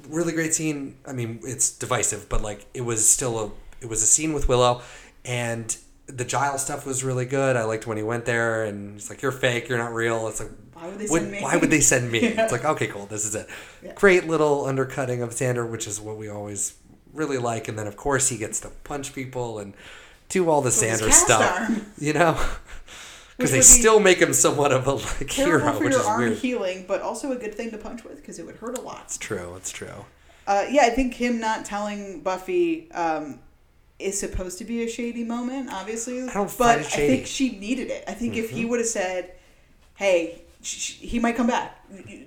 really 0.09 0.33
great 0.33 0.55
scene. 0.55 0.97
I 1.07 1.13
mean, 1.13 1.41
it's 1.43 1.71
divisive, 1.71 2.29
but 2.29 2.43
like 2.43 2.67
it 2.75 2.83
was 2.83 3.09
still 3.09 3.39
a 3.39 3.51
it 3.81 3.89
was 3.89 4.03
a 4.03 4.07
scene 4.07 4.33
with 4.33 4.49
Willow, 4.49 4.83
and 5.25 5.77
the 6.07 6.25
Giles 6.25 6.63
stuff 6.63 6.87
was 6.87 7.03
really 7.03 7.25
good. 7.25 7.57
I 7.57 7.65
liked 7.65 7.87
when 7.87 7.97
he 7.97 8.03
went 8.03 8.25
there 8.25 8.65
and 8.65 8.95
he's 8.95 9.11
like, 9.11 9.23
"You're 9.23 9.33
fake. 9.33 9.69
You're 9.69 9.79
not 9.79 9.93
real." 9.95 10.29
It's 10.29 10.41
like. 10.41 10.51
Why 10.75 10.89
would 10.89 10.99
they 10.99 11.07
send 11.07 11.31
me? 11.31 11.41
Why 11.41 11.57
would 11.57 11.71
they 11.71 11.81
send 11.81 12.11
me? 12.13 12.21
Yeah. 12.21 12.29
It's 12.43 12.53
like, 12.53 12.65
okay, 12.65 12.89
cool, 12.89 13.07
this 13.07 13.25
is 13.25 13.35
it. 13.35 13.49
Yeah. 13.83 13.93
Great 13.95 14.27
little 14.27 14.67
undercutting 14.67 15.23
of 15.23 15.31
Xander, 15.31 15.67
which 15.69 15.87
is 15.87 16.01
what 16.01 16.19
we 16.19 16.29
always 16.29 16.75
really 17.15 17.39
like. 17.39 17.69
And 17.69 17.79
then, 17.79 17.87
of 17.87 17.97
course, 17.97 18.29
he 18.29 18.37
gets 18.37 18.61
to 18.61 18.69
punch 18.85 19.15
people 19.15 19.59
and 19.59 19.75
do 20.29 20.49
all 20.51 20.61
the 20.61 20.71
his 20.71 21.17
stuff. 21.17 21.61
arm. 21.61 21.87
You 21.99 22.13
know? 22.13 22.41
Because 23.37 23.51
they 23.51 23.59
be 23.59 23.63
still 23.63 23.99
make 23.99 24.19
him 24.19 24.33
somewhat 24.33 24.71
of 24.71 24.87
a 24.87 24.93
like 24.93 25.29
hero, 25.33 25.73
for 25.73 25.83
which 25.83 25.91
your 25.91 26.01
is 26.03 26.07
arm 26.07 26.21
weird. 26.21 26.39
healing, 26.39 26.85
but 26.87 27.01
also 27.03 27.33
a 27.33 27.37
good 27.37 27.53
thing 27.53 27.73
to 27.73 27.79
punch 27.79 28.05
with 28.05 28.19
because 28.19 28.39
it 28.39 28.47
would 28.47 28.55
hurt 28.55 28.79
a 28.79 28.81
lot. 28.81 29.03
It's 29.07 29.19
true. 29.19 29.55
It's 29.57 29.73
true. 29.73 30.05
Uh, 30.47 30.67
yeah, 30.71 30.83
I 30.83 30.91
think 30.91 31.15
him 31.15 31.41
not 31.41 31.65
telling 31.65 32.21
Buffy 32.21 32.93
um, 32.93 33.41
is 33.99 34.21
supposed 34.21 34.59
to 34.59 34.65
be 34.65 34.85
a 34.85 34.89
shady 34.89 35.25
moment, 35.25 35.69
obviously. 35.73 36.23
I 36.23 36.33
don't 36.33 36.47
but 36.47 36.51
find 36.77 36.81
it 36.83 36.87
I 36.87 36.91
think 37.09 37.27
she 37.27 37.59
needed 37.59 37.91
it. 37.91 38.05
I 38.07 38.13
think 38.15 38.37
if 38.37 38.51
he 38.51 38.63
Mhm. 38.65 38.69
would 38.69 38.79
have 38.79 38.89
said, 38.89 39.33
"Hey, 39.97 40.43
sh- 40.63 40.99
he 41.01 41.19
might 41.19 41.35
come 41.35 41.49
back. 41.49 41.77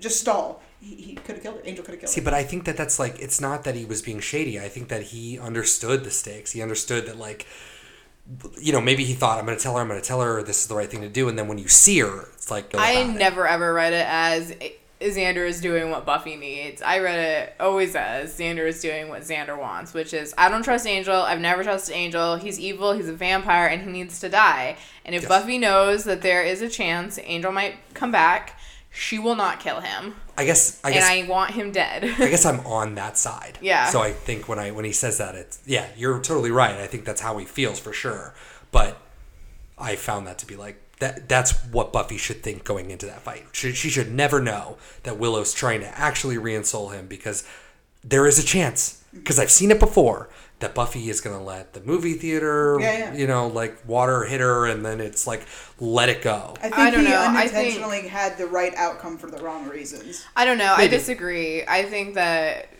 Just 0.00 0.20
stall," 0.20 0.60
he, 0.80 0.94
he 0.96 1.14
could 1.14 1.36
have 1.36 1.42
killed 1.42 1.56
her. 1.56 1.62
Angel 1.64 1.84
could 1.84 1.92
have 1.94 2.00
killed 2.00 2.10
See, 2.12 2.20
her. 2.20 2.24
but 2.24 2.34
I 2.34 2.42
think 2.44 2.64
that 2.64 2.76
that's 2.76 2.98
like 2.98 3.18
it's 3.20 3.40
not 3.40 3.64
that 3.64 3.74
he 3.74 3.84
was 3.84 4.02
being 4.02 4.20
shady. 4.20 4.58
I 4.60 4.68
think 4.68 4.88
that 4.88 5.02
he 5.02 5.38
understood 5.38 6.04
the 6.04 6.10
stakes. 6.10 6.52
He 6.52 6.62
understood 6.62 7.06
that 7.06 7.18
like 7.18 7.46
you 8.60 8.72
know, 8.72 8.80
maybe 8.80 9.04
he 9.04 9.14
thought 9.14 9.38
I'm 9.38 9.46
going 9.46 9.56
to 9.56 9.62
tell 9.62 9.74
her, 9.76 9.80
I'm 9.80 9.88
going 9.88 10.00
to 10.00 10.06
tell 10.06 10.20
her 10.20 10.42
this 10.42 10.60
is 10.60 10.66
the 10.68 10.74
right 10.74 10.90
thing 10.90 11.00
to 11.00 11.08
do 11.08 11.28
and 11.28 11.38
then 11.38 11.48
when 11.48 11.56
you 11.58 11.68
see 11.68 11.98
her, 12.00 12.28
it's 12.34 12.50
like 12.50 12.74
I 12.74 12.90
about 12.92 13.14
it. 13.16 13.18
never 13.18 13.46
ever 13.46 13.72
read 13.72 13.94
it 13.94 14.06
as 14.06 14.52
Xander 15.00 15.48
is 15.48 15.60
doing 15.62 15.90
what 15.90 16.04
Buffy 16.04 16.36
needs. 16.36 16.82
I 16.82 16.98
read 16.98 17.18
it 17.18 17.54
always 17.60 17.94
as 17.96 18.36
Xander 18.38 18.66
is 18.68 18.82
doing 18.82 19.08
what 19.08 19.22
Xander 19.22 19.58
wants, 19.58 19.94
which 19.94 20.12
is 20.12 20.34
I 20.36 20.48
don't 20.50 20.62
trust 20.62 20.86
Angel. 20.86 21.14
I've 21.14 21.40
never 21.40 21.62
trusted 21.62 21.94
Angel. 21.94 22.36
He's 22.36 22.58
evil. 22.60 22.92
He's 22.92 23.08
a 23.08 23.12
vampire, 23.12 23.68
and 23.68 23.80
he 23.82 23.88
needs 23.90 24.18
to 24.20 24.28
die. 24.28 24.76
And 25.04 25.14
if 25.14 25.22
Yes. 25.22 25.28
Buffy 25.28 25.56
knows 25.56 26.02
that 26.04 26.20
there 26.22 26.42
is 26.42 26.60
a 26.62 26.68
chance 26.68 27.18
Angel 27.22 27.52
might 27.52 27.76
come 27.94 28.10
back, 28.10 28.58
she 28.90 29.18
will 29.20 29.36
not 29.36 29.60
kill 29.60 29.80
him. 29.82 30.16
I 30.38 30.44
guess 30.44 30.80
I 30.84 30.92
guess 30.92 31.10
and 31.10 31.26
I 31.26 31.28
want 31.28 31.50
him 31.50 31.72
dead. 31.72 32.04
I 32.04 32.28
guess 32.28 32.46
I'm 32.50 32.60
on 32.60 32.94
that 32.94 33.18
side. 33.18 33.58
Yeah. 33.60 33.86
So 33.86 34.00
I 34.00 34.12
think 34.12 34.48
when 34.48 34.60
I 34.60 34.70
when 34.70 34.84
he 34.84 34.92
says 34.92 35.18
that, 35.18 35.34
it's 35.34 35.60
yeah, 35.66 35.88
you're 35.96 36.20
totally 36.20 36.52
right. 36.52 36.76
I 36.76 36.86
think 36.86 37.04
that's 37.04 37.20
how 37.20 37.38
he 37.38 37.44
feels 37.44 37.80
for 37.80 37.92
sure. 37.92 38.34
But 38.70 38.98
I 39.76 39.96
found 39.96 40.28
that 40.28 40.38
to 40.38 40.46
be 40.46 40.54
like 40.54 40.80
that. 41.00 41.28
That's 41.28 41.52
what 41.66 41.92
Buffy 41.92 42.18
should 42.18 42.44
think 42.44 42.62
going 42.62 42.92
into 42.92 43.04
that 43.06 43.22
fight. 43.22 43.46
She, 43.50 43.72
she 43.72 43.90
should 43.90 44.12
never 44.12 44.40
know 44.40 44.78
that 45.02 45.18
Willow's 45.18 45.52
trying 45.52 45.80
to 45.80 45.98
actually 45.98 46.38
re-ensoul 46.38 46.94
him 46.94 47.08
because 47.08 47.44
there 48.04 48.24
is 48.24 48.38
a 48.38 48.44
chance. 48.44 49.02
Because 49.12 49.40
I've 49.40 49.50
seen 49.50 49.72
it 49.72 49.80
before 49.80 50.28
that 50.60 50.74
Buffy 50.74 51.08
is 51.08 51.20
gonna 51.20 51.42
let 51.42 51.72
the 51.72 51.80
movie 51.80 52.14
theater, 52.14 52.78
Yeah, 52.80 52.98
yeah. 52.98 53.14
you 53.14 53.26
know, 53.26 53.46
like 53.46 53.78
water 53.86 54.24
hit 54.24 54.40
her, 54.40 54.66
and 54.66 54.84
then 54.84 55.00
it's 55.00 55.26
like 55.26 55.46
let 55.78 56.08
it 56.08 56.22
go. 56.22 56.54
I 56.58 56.62
think 56.62 56.78
I 56.78 56.90
don't 56.90 57.04
he 57.04 57.10
know. 57.10 57.20
I 57.28 57.46
think- 57.46 57.54
unintentionally 57.54 58.08
had 58.08 58.36
the 58.38 58.46
right 58.46 58.74
outcome 58.76 59.18
for 59.18 59.30
the 59.30 59.38
wrong 59.38 59.68
reasons. 59.68 60.24
I 60.36 60.44
don't 60.44 60.58
know. 60.58 60.74
I 60.76 60.88
disagree. 60.88 61.64
I 61.66 61.84
think 61.84 62.14
that 62.14 62.70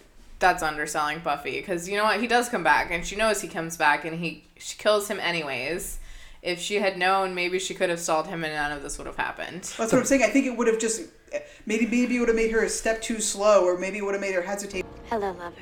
that's 0.40 0.62
underselling 0.62 1.20
Buffy 1.20 1.58
because 1.60 1.88
you 1.88 1.96
know 1.96 2.04
what? 2.04 2.20
He 2.20 2.26
does 2.26 2.48
come 2.48 2.62
back, 2.64 2.90
and 2.90 3.06
she 3.06 3.16
knows 3.16 3.40
he 3.40 3.48
comes 3.48 3.76
back, 3.76 4.04
and 4.04 4.18
he 4.18 4.44
she 4.58 4.76
kills 4.76 5.08
him 5.08 5.20
anyways. 5.20 5.98
If 6.42 6.60
she 6.60 6.76
had 6.76 6.96
known, 6.96 7.34
maybe 7.34 7.58
she 7.58 7.74
could 7.74 7.90
have 7.90 7.98
stalled 8.00 8.28
him, 8.28 8.44
and 8.44 8.54
none 8.54 8.70
of 8.72 8.82
this 8.82 8.96
would 8.98 9.06
have 9.08 9.16
happened. 9.16 9.62
That's 9.76 9.92
what 9.92 9.94
I'm 9.94 10.04
saying. 10.04 10.22
I 10.22 10.28
think 10.28 10.46
it 10.46 10.56
would 10.56 10.66
have 10.68 10.78
just 10.78 11.02
maybe 11.66 11.86
maybe 11.86 12.16
it 12.16 12.20
would 12.20 12.28
have 12.28 12.36
made 12.36 12.50
her 12.52 12.62
a 12.64 12.68
step 12.68 13.02
too 13.02 13.20
slow, 13.20 13.64
or 13.64 13.78
maybe 13.78 13.98
it 13.98 14.04
would 14.04 14.14
have 14.14 14.20
made 14.20 14.34
her 14.34 14.42
hesitate. 14.42 14.84
Hello, 15.10 15.32
lover. 15.32 15.54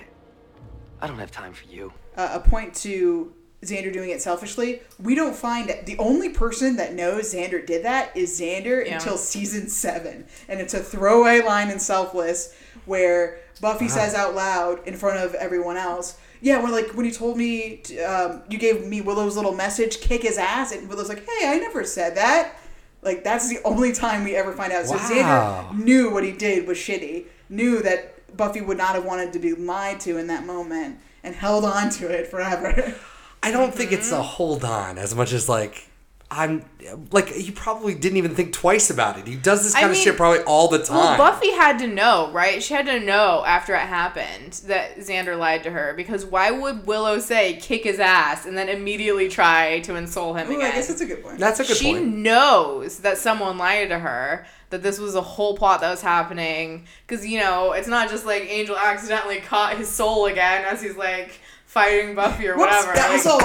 I 1.01 1.07
don't 1.07 1.19
have 1.19 1.31
time 1.31 1.53
for 1.53 1.67
you. 1.67 1.93
Uh, 2.17 2.31
a 2.33 2.41
point 2.41 2.75
to 2.77 3.33
Xander 3.63 3.93
doing 3.93 4.11
it 4.11 4.23
selfishly. 4.23 4.81
We 5.03 5.15
don't 5.15 5.35
find 5.35 5.69
the 5.87 5.97
only 5.99 6.29
person 6.31 6.77
that 6.77 6.95
knows 6.95 7.35
Xander 7.35 7.65
did 7.67 7.85
that 7.85 8.17
is 8.17 8.39
Xander 8.41 8.87
Yeah. 8.87 8.95
until 8.95 9.17
season 9.19 9.69
seven, 9.69 10.27
and 10.49 10.61
it's 10.61 10.75
a 10.75 10.81
throwaway 10.81 11.41
line 11.43 11.71
in 11.71 11.79
Selfless 11.79 12.55
where 12.85 13.39
Buffy 13.61 13.89
says 13.89 14.15
out 14.15 14.35
loud 14.35 14.87
in 14.87 14.95
front 14.97 15.19
of 15.19 15.35
everyone 15.35 15.77
else. 15.77 16.17
Yeah, 16.43 16.63
when 16.63 16.71
like 16.73 16.91
when 16.95 17.07
you 17.07 17.13
told 17.13 17.37
me 17.39 17.79
to, 17.85 17.99
um, 18.03 18.43
you 18.49 18.59
gave 18.59 18.87
me 18.87 19.01
Willow's 19.01 19.37
little 19.37 19.55
message, 19.55 20.01
kick 20.01 20.23
his 20.23 20.37
ass, 20.39 20.71
and 20.73 20.89
Willow's 20.89 21.09
like, 21.09 21.27
"Hey, 21.27 21.49
I 21.49 21.59
never 21.59 21.83
said 21.85 22.15
that." 22.17 22.55
Like 23.03 23.25
that's 23.25 23.49
the 23.49 23.59
only 23.65 23.93
time 23.93 24.23
we 24.25 24.37
ever 24.37 24.53
find 24.53 24.73
out. 24.73 24.87
So 24.87 24.97
Wow. 24.97 25.71
Xander 25.73 25.79
knew 25.83 26.11
what 26.11 26.25
he 26.25 26.33
did 26.33 26.67
was 26.67 26.77
shitty. 26.77 27.25
Knew 27.49 27.83
that 27.83 28.16
Buffy 28.37 28.61
would 28.61 28.79
not 28.79 28.95
have 28.95 29.05
wanted 29.05 29.33
to 29.35 29.39
be 29.39 29.55
lied 29.55 30.01
to 30.01 30.17
in 30.19 30.27
that 30.29 30.45
moment, 30.47 30.99
and 31.23 31.35
held 31.35 31.65
on 31.65 31.91
to 31.91 32.09
it 32.09 32.27
forever. 32.29 32.95
I 33.43 33.51
don't 33.51 33.75
think 33.75 33.93
it's 33.93 34.11
Mm-hmm. 34.11 34.21
a 34.21 34.23
hold 34.23 34.65
on 34.65 34.99
as 34.99 35.15
much 35.15 35.33
as 35.33 35.49
like 35.49 35.86
I'm 36.29 36.65
like 37.13 37.29
he 37.29 37.53
probably 37.53 37.95
didn't 37.95 38.19
even 38.19 38.35
think 38.35 38.53
twice 38.53 38.91
about 38.91 39.17
it. 39.17 39.29
He 39.29 39.37
does 39.37 39.63
this 39.63 39.77
I 39.77 39.83
kind 39.83 39.93
of 39.93 39.97
shit 39.97 40.17
probably 40.17 40.41
all 40.41 40.67
the 40.67 40.83
time. 40.83 40.97
Well, 40.97 41.17
Buffy 41.17 41.53
had 41.53 41.79
to 41.79 41.87
know, 41.87 42.31
right? 42.33 42.61
She 42.61 42.75
had 42.75 42.87
to 42.87 42.99
know 42.99 43.45
after 43.47 43.75
it 43.75 43.81
happened 43.81 44.55
that 44.67 44.99
Xander 44.99 45.39
lied 45.39 45.63
to 45.63 45.71
her 45.71 45.95
because 45.95 46.25
why 46.25 46.51
would 46.51 46.85
Willow 46.85 47.21
say 47.21 47.55
kick 47.55 47.85
his 47.85 48.01
ass 48.01 48.45
and 48.45 48.59
then 48.59 48.69
immediately 48.69 49.29
try 49.29 49.81
to 49.81 49.95
insult 49.95 50.39
him 50.39 50.51
Ooh, 50.51 50.57
again? 50.57 50.73
I 50.73 50.75
guess 50.75 50.89
that's 50.89 51.01
a 51.01 51.07
good 51.07 51.23
point. 51.23 51.39
That's 51.39 51.61
a 51.61 51.65
good 51.65 51.77
she 51.77 51.93
point. 51.93 52.05
She 52.05 52.11
knows 52.11 52.99
that 53.01 53.19
someone 53.19 53.57
lied 53.57 53.91
to 53.91 53.99
her 54.01 54.47
that 54.71 54.83
this 54.83 54.99
was 54.99 55.15
a 55.15 55.23
whole 55.23 55.57
plot 55.57 55.81
that 55.81 55.91
was 55.91 56.03
happening 56.03 56.87
because 57.07 57.25
you 57.25 57.39
know 57.39 57.73
it's 57.73 57.89
not 57.89 58.11
just 58.11 58.27
like 58.27 58.43
angel 58.51 58.77
accidentally 58.77 59.39
caught 59.41 59.77
his 59.77 59.89
soul 59.89 60.27
again 60.27 60.65
as 60.65 60.83
he's 60.83 60.97
like 60.97 61.41
fighting 61.77 62.15
buffy 62.15 62.49
or 62.49 62.57
Whoops, 62.57 62.73
whatever 62.73 62.95
that 62.95 63.13
was 63.13 63.27
all. 63.27 63.41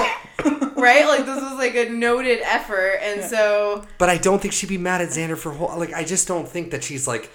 right 0.82 1.06
like 1.06 1.26
this 1.26 1.40
was 1.40 1.58
like 1.58 1.74
a 1.76 1.90
noted 1.90 2.40
effort 2.42 2.98
and 3.02 3.22
so 3.22 3.84
But 3.98 4.08
I 4.08 4.16
don't 4.16 4.40
think 4.40 4.54
she'd 4.54 4.70
be 4.70 4.78
mad 4.78 5.02
at 5.02 5.10
Xander 5.10 5.36
for 5.36 5.52
whole 5.52 5.78
like 5.78 5.92
I 5.92 6.02
just 6.02 6.26
don't 6.26 6.48
think 6.48 6.70
that 6.70 6.82
she's 6.82 7.06
like 7.06 7.30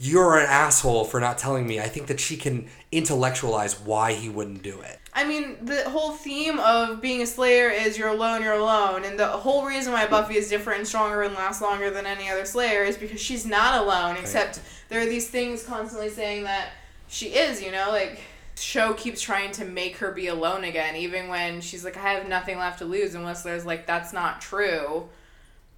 you're 0.00 0.38
an 0.38 0.46
asshole 0.46 1.04
for 1.04 1.18
not 1.18 1.38
telling 1.38 1.66
me. 1.66 1.80
I 1.80 1.88
think 1.88 2.06
that 2.06 2.20
she 2.20 2.36
can 2.36 2.68
intellectualize 2.92 3.80
why 3.80 4.12
he 4.12 4.28
wouldn't 4.28 4.62
do 4.62 4.80
it. 4.80 5.00
I 5.12 5.26
mean, 5.26 5.56
the 5.60 5.90
whole 5.90 6.12
theme 6.12 6.60
of 6.60 7.00
being 7.00 7.22
a 7.22 7.26
Slayer 7.26 7.68
is 7.68 7.98
you're 7.98 8.08
alone, 8.08 8.42
you're 8.42 8.52
alone. 8.52 9.04
And 9.04 9.18
the 9.18 9.26
whole 9.26 9.66
reason 9.66 9.92
why 9.92 10.06
Buffy 10.06 10.36
is 10.36 10.48
different 10.48 10.78
and 10.78 10.88
stronger 10.88 11.22
and 11.22 11.34
lasts 11.34 11.60
longer 11.60 11.90
than 11.90 12.06
any 12.06 12.30
other 12.30 12.44
Slayer 12.44 12.84
is 12.84 12.96
because 12.96 13.20
she's 13.20 13.44
not 13.44 13.82
alone, 13.82 14.16
except 14.16 14.60
there 14.88 15.00
are 15.00 15.06
these 15.06 15.28
things 15.28 15.64
constantly 15.64 16.10
saying 16.10 16.44
that 16.44 16.70
she 17.08 17.30
is, 17.30 17.60
you 17.60 17.72
know? 17.72 17.88
Like, 17.90 18.20
show 18.60 18.94
keeps 18.94 19.20
trying 19.20 19.52
to 19.52 19.64
make 19.64 19.96
her 19.98 20.10
be 20.12 20.28
alone 20.28 20.64
again, 20.64 20.96
even 20.96 21.28
when 21.28 21.60
she's 21.60 21.84
like, 21.84 21.96
I 21.96 22.12
have 22.12 22.28
nothing 22.28 22.58
left 22.58 22.78
to 22.80 22.84
lose. 22.84 23.14
And 23.14 23.24
Whistler's 23.24 23.66
like, 23.66 23.86
that's 23.86 24.12
not 24.12 24.40
true. 24.40 25.08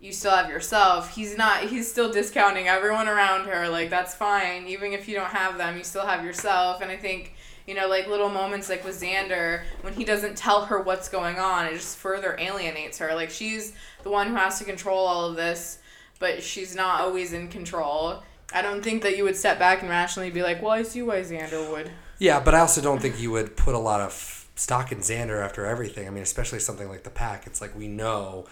You 0.01 0.13
still 0.13 0.33
have 0.33 0.49
yourself. 0.49 1.15
He's 1.15 1.37
not, 1.37 1.65
he's 1.65 1.91
still 1.91 2.11
discounting 2.11 2.69
everyone 2.69 3.09
around 3.09 3.47
her. 3.47 3.69
Like, 3.69 3.91
that's 3.91 4.15
fine. 4.15 4.67
Even 4.67 4.93
if 4.93 5.09
you 5.09 5.15
don't 5.15 5.31
have 5.31 5.59
them, 5.59 5.77
you 5.77 5.85
still 5.85 6.07
have 6.07 6.25
yourself. 6.25 6.81
And 6.81 6.91
I 6.91 6.97
think 6.97 7.35
you 7.71 7.77
know, 7.77 7.87
like 7.87 8.09
little 8.09 8.29
moments 8.29 8.69
like 8.69 8.85
with 8.85 9.01
Xander 9.01 9.63
when 9.83 9.95
he 9.95 10.05
doesn't 10.05 10.37
tell 10.37 10.65
her 10.65 10.81
what's 10.81 11.09
going 11.09 11.39
on, 11.39 11.67
it 11.67 11.75
just 11.75 11.99
further 11.99 12.37
alienates 12.37 12.99
her. 12.99 13.15
Like 13.15 13.31
she's 13.31 13.75
the 14.03 14.11
one 14.11 14.27
who 14.27 14.35
has 14.35 14.59
to 14.59 14.65
control 14.65 15.07
all 15.07 15.27
of 15.27 15.37
this, 15.37 15.79
but 16.19 16.43
she's 16.43 16.75
not 16.75 17.01
always 17.01 17.33
in 17.33 17.47
control. 17.47 18.25
I 18.53 18.63
don't 18.63 18.83
think 18.83 19.03
that 19.03 19.17
you 19.17 19.23
would 19.23 19.37
step 19.37 19.61
back 19.61 19.83
and 19.83 19.89
rationally 19.89 20.31
be 20.31 20.43
like, 20.43 20.61
"Well, 20.61 20.73
I 20.73 20.83
see 20.83 21.03
why 21.03 21.21
Xander 21.21 21.71
would." 21.71 21.93
Yeah, 22.21 22.39
but 22.39 22.55
I 22.55 22.61
also 22.61 22.81
don't 22.81 23.01
think 23.03 23.19
you 23.21 23.33
would 23.33 23.57
put 23.57 23.75
a 23.75 23.79
lot 23.79 24.01
of 24.01 24.47
stock 24.55 24.93
in 24.93 24.99
Xander 24.99 25.43
after 25.45 25.67
everything. 25.67 26.07
I 26.07 26.11
mean, 26.11 26.23
especially 26.23 26.61
something 26.61 26.89
like 26.89 27.03
the 27.03 27.11
pack. 27.11 27.47
It's 27.49 27.61
like 27.61 27.75
we 27.77 27.89
know 27.89 28.47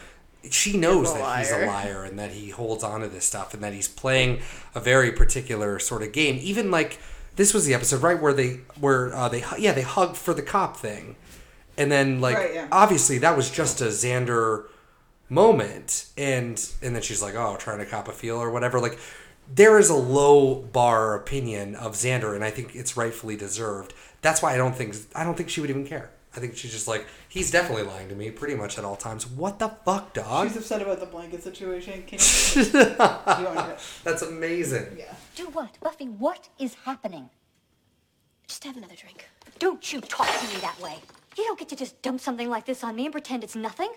she 0.50 0.76
knows 0.76 1.12
that 1.14 1.38
he's 1.38 1.52
a 1.52 1.66
liar. 1.66 2.02
and 2.02 2.18
that 2.18 2.30
he 2.32 2.50
holds 2.50 2.82
on 2.82 3.02
to 3.02 3.08
this 3.08 3.24
stuff 3.26 3.54
and 3.54 3.62
that 3.62 3.72
he's 3.74 3.88
playing 3.88 4.40
a 4.74 4.80
very 4.80 5.12
particular 5.12 5.78
sort 5.78 6.02
of 6.02 6.12
game. 6.12 6.38
Even 6.40 6.70
like 6.70 6.98
this 7.36 7.52
was 7.54 7.66
the 7.66 7.74
episode 7.74 8.02
right 8.02 8.20
where 8.20 8.32
they 8.32 8.60
where 8.80 9.14
uh, 9.14 9.28
they 9.28 9.44
yeah 9.58 9.72
they 9.72 9.82
hugged 9.82 10.16
for 10.16 10.32
the 10.32 10.42
cop 10.42 10.76
thing, 10.78 11.14
and 11.76 11.92
then 11.92 12.20
like 12.20 12.36
Right, 12.38 12.54
yeah. 12.54 12.68
obviously 12.72 13.18
that 13.18 13.36
was 13.36 13.50
just 13.50 13.80
a 13.80 13.86
Xander 13.86 14.64
moment 15.28 16.06
and 16.16 16.58
and 16.82 16.94
then 16.94 17.02
she's 17.02 17.20
like 17.20 17.34
oh 17.34 17.54
trying 17.58 17.78
to 17.78 17.84
cop 17.84 18.08
a 18.08 18.12
feel 18.12 18.38
or 18.38 18.50
whatever 18.50 18.80
like 18.80 18.98
there 19.52 19.78
is 19.78 19.90
a 19.90 19.94
low 19.94 20.54
bar 20.54 21.14
opinion 21.14 21.74
of 21.74 21.94
Xander 21.94 22.34
and 22.34 22.44
I 22.44 22.50
think 22.50 22.74
it's 22.74 22.96
rightfully 22.96 23.36
deserved 23.36 23.94
that's 24.22 24.42
why 24.42 24.54
I 24.54 24.56
don't 24.56 24.74
think 24.74 24.96
I 25.14 25.24
don't 25.24 25.36
think 25.36 25.48
she 25.48 25.60
would 25.60 25.70
even 25.70 25.86
care 25.86 26.10
I 26.36 26.40
think 26.40 26.56
she's 26.56 26.72
just 26.72 26.88
like 26.88 27.06
he's 27.28 27.50
definitely 27.50 27.84
lying 27.84 28.08
to 28.08 28.14
me 28.14 28.30
pretty 28.30 28.54
much 28.54 28.78
at 28.78 28.84
all 28.84 28.96
times 28.96 29.26
what 29.26 29.58
the 29.58 29.68
fuck 29.84 30.12
dog 30.12 30.48
She's 30.48 30.56
upset 30.56 30.82
about 30.82 31.00
the 31.00 31.06
blanket 31.06 31.42
situation. 31.42 32.04
Can 32.06 32.18
you, 32.18 32.62
you 32.62 32.74
to, 32.74 33.76
that's 34.04 34.22
amazing 34.22 34.96
yeah. 34.98 35.14
Do 35.34 35.46
what? 35.46 35.78
Buffy, 35.80 36.06
what 36.06 36.48
is 36.58 36.74
happening? 36.84 37.30
Just 38.46 38.64
have 38.64 38.76
another 38.76 38.94
drink. 38.94 39.28
Don't 39.58 39.92
you 39.92 40.00
talk 40.00 40.26
to 40.26 40.46
me 40.46 40.60
that 40.60 40.80
way. 40.80 40.96
You 41.36 41.44
don't 41.44 41.58
get 41.58 41.68
to 41.68 41.76
just 41.76 42.00
dump 42.02 42.20
something 42.20 42.48
like 42.48 42.66
this 42.66 42.82
on 42.82 42.96
me 42.96 43.04
and 43.04 43.12
pretend 43.12 43.44
it's 43.44 43.54
nothing. 43.54 43.92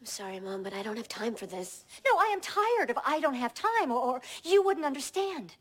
I'm 0.00 0.06
sorry, 0.06 0.38
Mom, 0.40 0.62
but 0.62 0.72
I 0.72 0.82
don't 0.82 0.96
have 0.96 1.08
time 1.08 1.34
for 1.34 1.46
this. 1.46 1.84
No, 2.04 2.12
I 2.18 2.30
am 2.32 2.40
tired 2.40 2.90
of 2.90 2.98
I 3.04 3.20
don't 3.20 3.34
have 3.34 3.52
time, 3.54 3.90
or, 3.90 3.98
or 4.00 4.22
you 4.44 4.62
wouldn't 4.62 4.86
understand. 4.86 5.54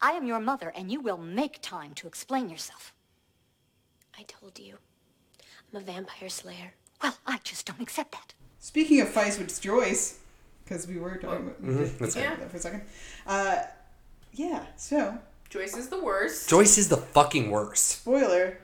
I 0.00 0.12
am 0.12 0.26
your 0.26 0.40
mother, 0.40 0.72
and 0.76 0.90
you 0.92 1.00
will 1.00 1.18
make 1.18 1.58
time 1.60 1.92
to 1.94 2.06
explain 2.06 2.48
yourself. 2.48 2.94
I 4.18 4.22
told 4.22 4.58
you. 4.58 4.76
I'm 5.72 5.80
a 5.80 5.84
vampire 5.84 6.28
slayer. 6.28 6.72
Well, 7.02 7.16
I 7.26 7.38
just 7.42 7.66
don't 7.66 7.80
accept 7.80 8.12
that. 8.12 8.34
Speaking 8.60 9.00
of 9.00 9.08
fights 9.08 9.38
with 9.38 9.60
Joyce, 9.60 10.18
because 10.64 10.86
we 10.86 10.98
were 10.98 11.16
talking 11.16 11.46
about 11.48 11.60
we 11.60 11.68
Mhm, 11.68 11.78
did 11.78 11.98
that's 11.98 12.14
talk 12.14 12.38
that 12.38 12.50
for 12.50 12.56
a 12.56 12.60
second. 12.60 12.82
Uh, 13.26 13.62
yeah. 14.32 14.64
So 14.76 15.18
Joyce 15.50 15.76
is 15.76 15.88
the 15.88 16.02
worst. 16.02 16.48
Joyce 16.48 16.78
is 16.78 16.88
the 16.88 16.96
fucking 16.96 17.50
worst 17.50 17.86
spoiler, 17.86 18.58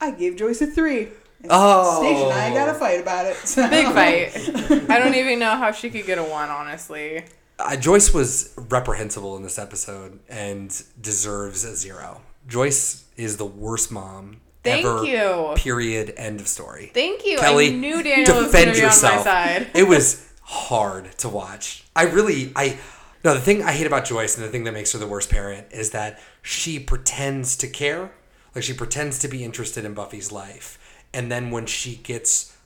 I 0.00 0.12
gave 0.12 0.36
Joyce 0.36 0.60
a 0.62 0.66
three. 0.68 1.08
And 1.42 1.50
Oh. 1.50 2.00
Stage 2.02 2.16
and 2.24 2.32
I 2.32 2.52
got 2.52 2.68
a 2.68 2.74
fight 2.78 3.00
about 3.00 3.26
it. 3.26 3.36
so- 3.36 3.68
Big 3.68 3.86
fight. 3.86 4.32
I 4.90 4.98
don't 4.98 5.14
even 5.14 5.38
know 5.38 5.56
how 5.56 5.70
she 5.72 5.90
could 5.90 6.06
get 6.06 6.18
a 6.18 6.24
one, 6.24 6.48
honestly. 6.50 7.24
uh, 7.58 7.76
Joyce 7.76 8.12
was 8.12 8.52
reprehensible 8.56 9.36
in 9.36 9.42
this 9.42 9.58
episode 9.58 10.18
and 10.28 10.82
deserves 11.00 11.64
a 11.64 11.74
zero. 11.76 12.20
Joyce 12.46 13.04
is 13.16 13.36
the 13.36 13.44
worst 13.46 13.90
mom 13.92 14.40
Thank 14.64 14.84
ever. 14.84 15.04
you. 15.04 15.54
Period. 15.56 16.14
End 16.16 16.40
of 16.40 16.48
story. 16.48 16.90
Thank 16.94 17.24
you. 17.26 17.38
Kelly, 17.38 17.68
I 17.68 17.76
knew 17.76 18.02
Daniel 18.02 18.36
was 18.42 18.52
going 18.52 18.66
to 18.66 18.72
be 18.72 18.80
on 18.80 18.86
my 18.86 18.90
side. 18.92 19.68
it 19.74 19.86
was 19.86 20.26
hard 20.42 21.12
to 21.18 21.28
watch. 21.28 21.84
I 21.94 22.04
really, 22.04 22.52
I 22.56 22.78
no. 23.24 23.34
The 23.34 23.40
thing 23.40 23.62
I 23.62 23.72
hate 23.72 23.86
about 23.86 24.04
Joyce 24.06 24.36
and 24.36 24.44
the 24.46 24.50
thing 24.50 24.64
that 24.64 24.72
makes 24.72 24.92
her 24.92 24.98
the 24.98 25.06
worst 25.06 25.28
parent 25.30 25.66
is 25.72 25.90
that 25.90 26.20
she 26.42 26.78
pretends 26.78 27.56
to 27.58 27.68
care, 27.68 28.12
like 28.54 28.64
she 28.64 28.72
pretends 28.72 29.18
to 29.20 29.28
be 29.28 29.44
interested 29.44 29.84
in 29.84 29.94
Buffy's 29.94 30.30
life, 30.32 30.78
and 31.14 31.30
then 31.30 31.50
when 31.50 31.66
she 31.66 31.96
gets 31.96 32.56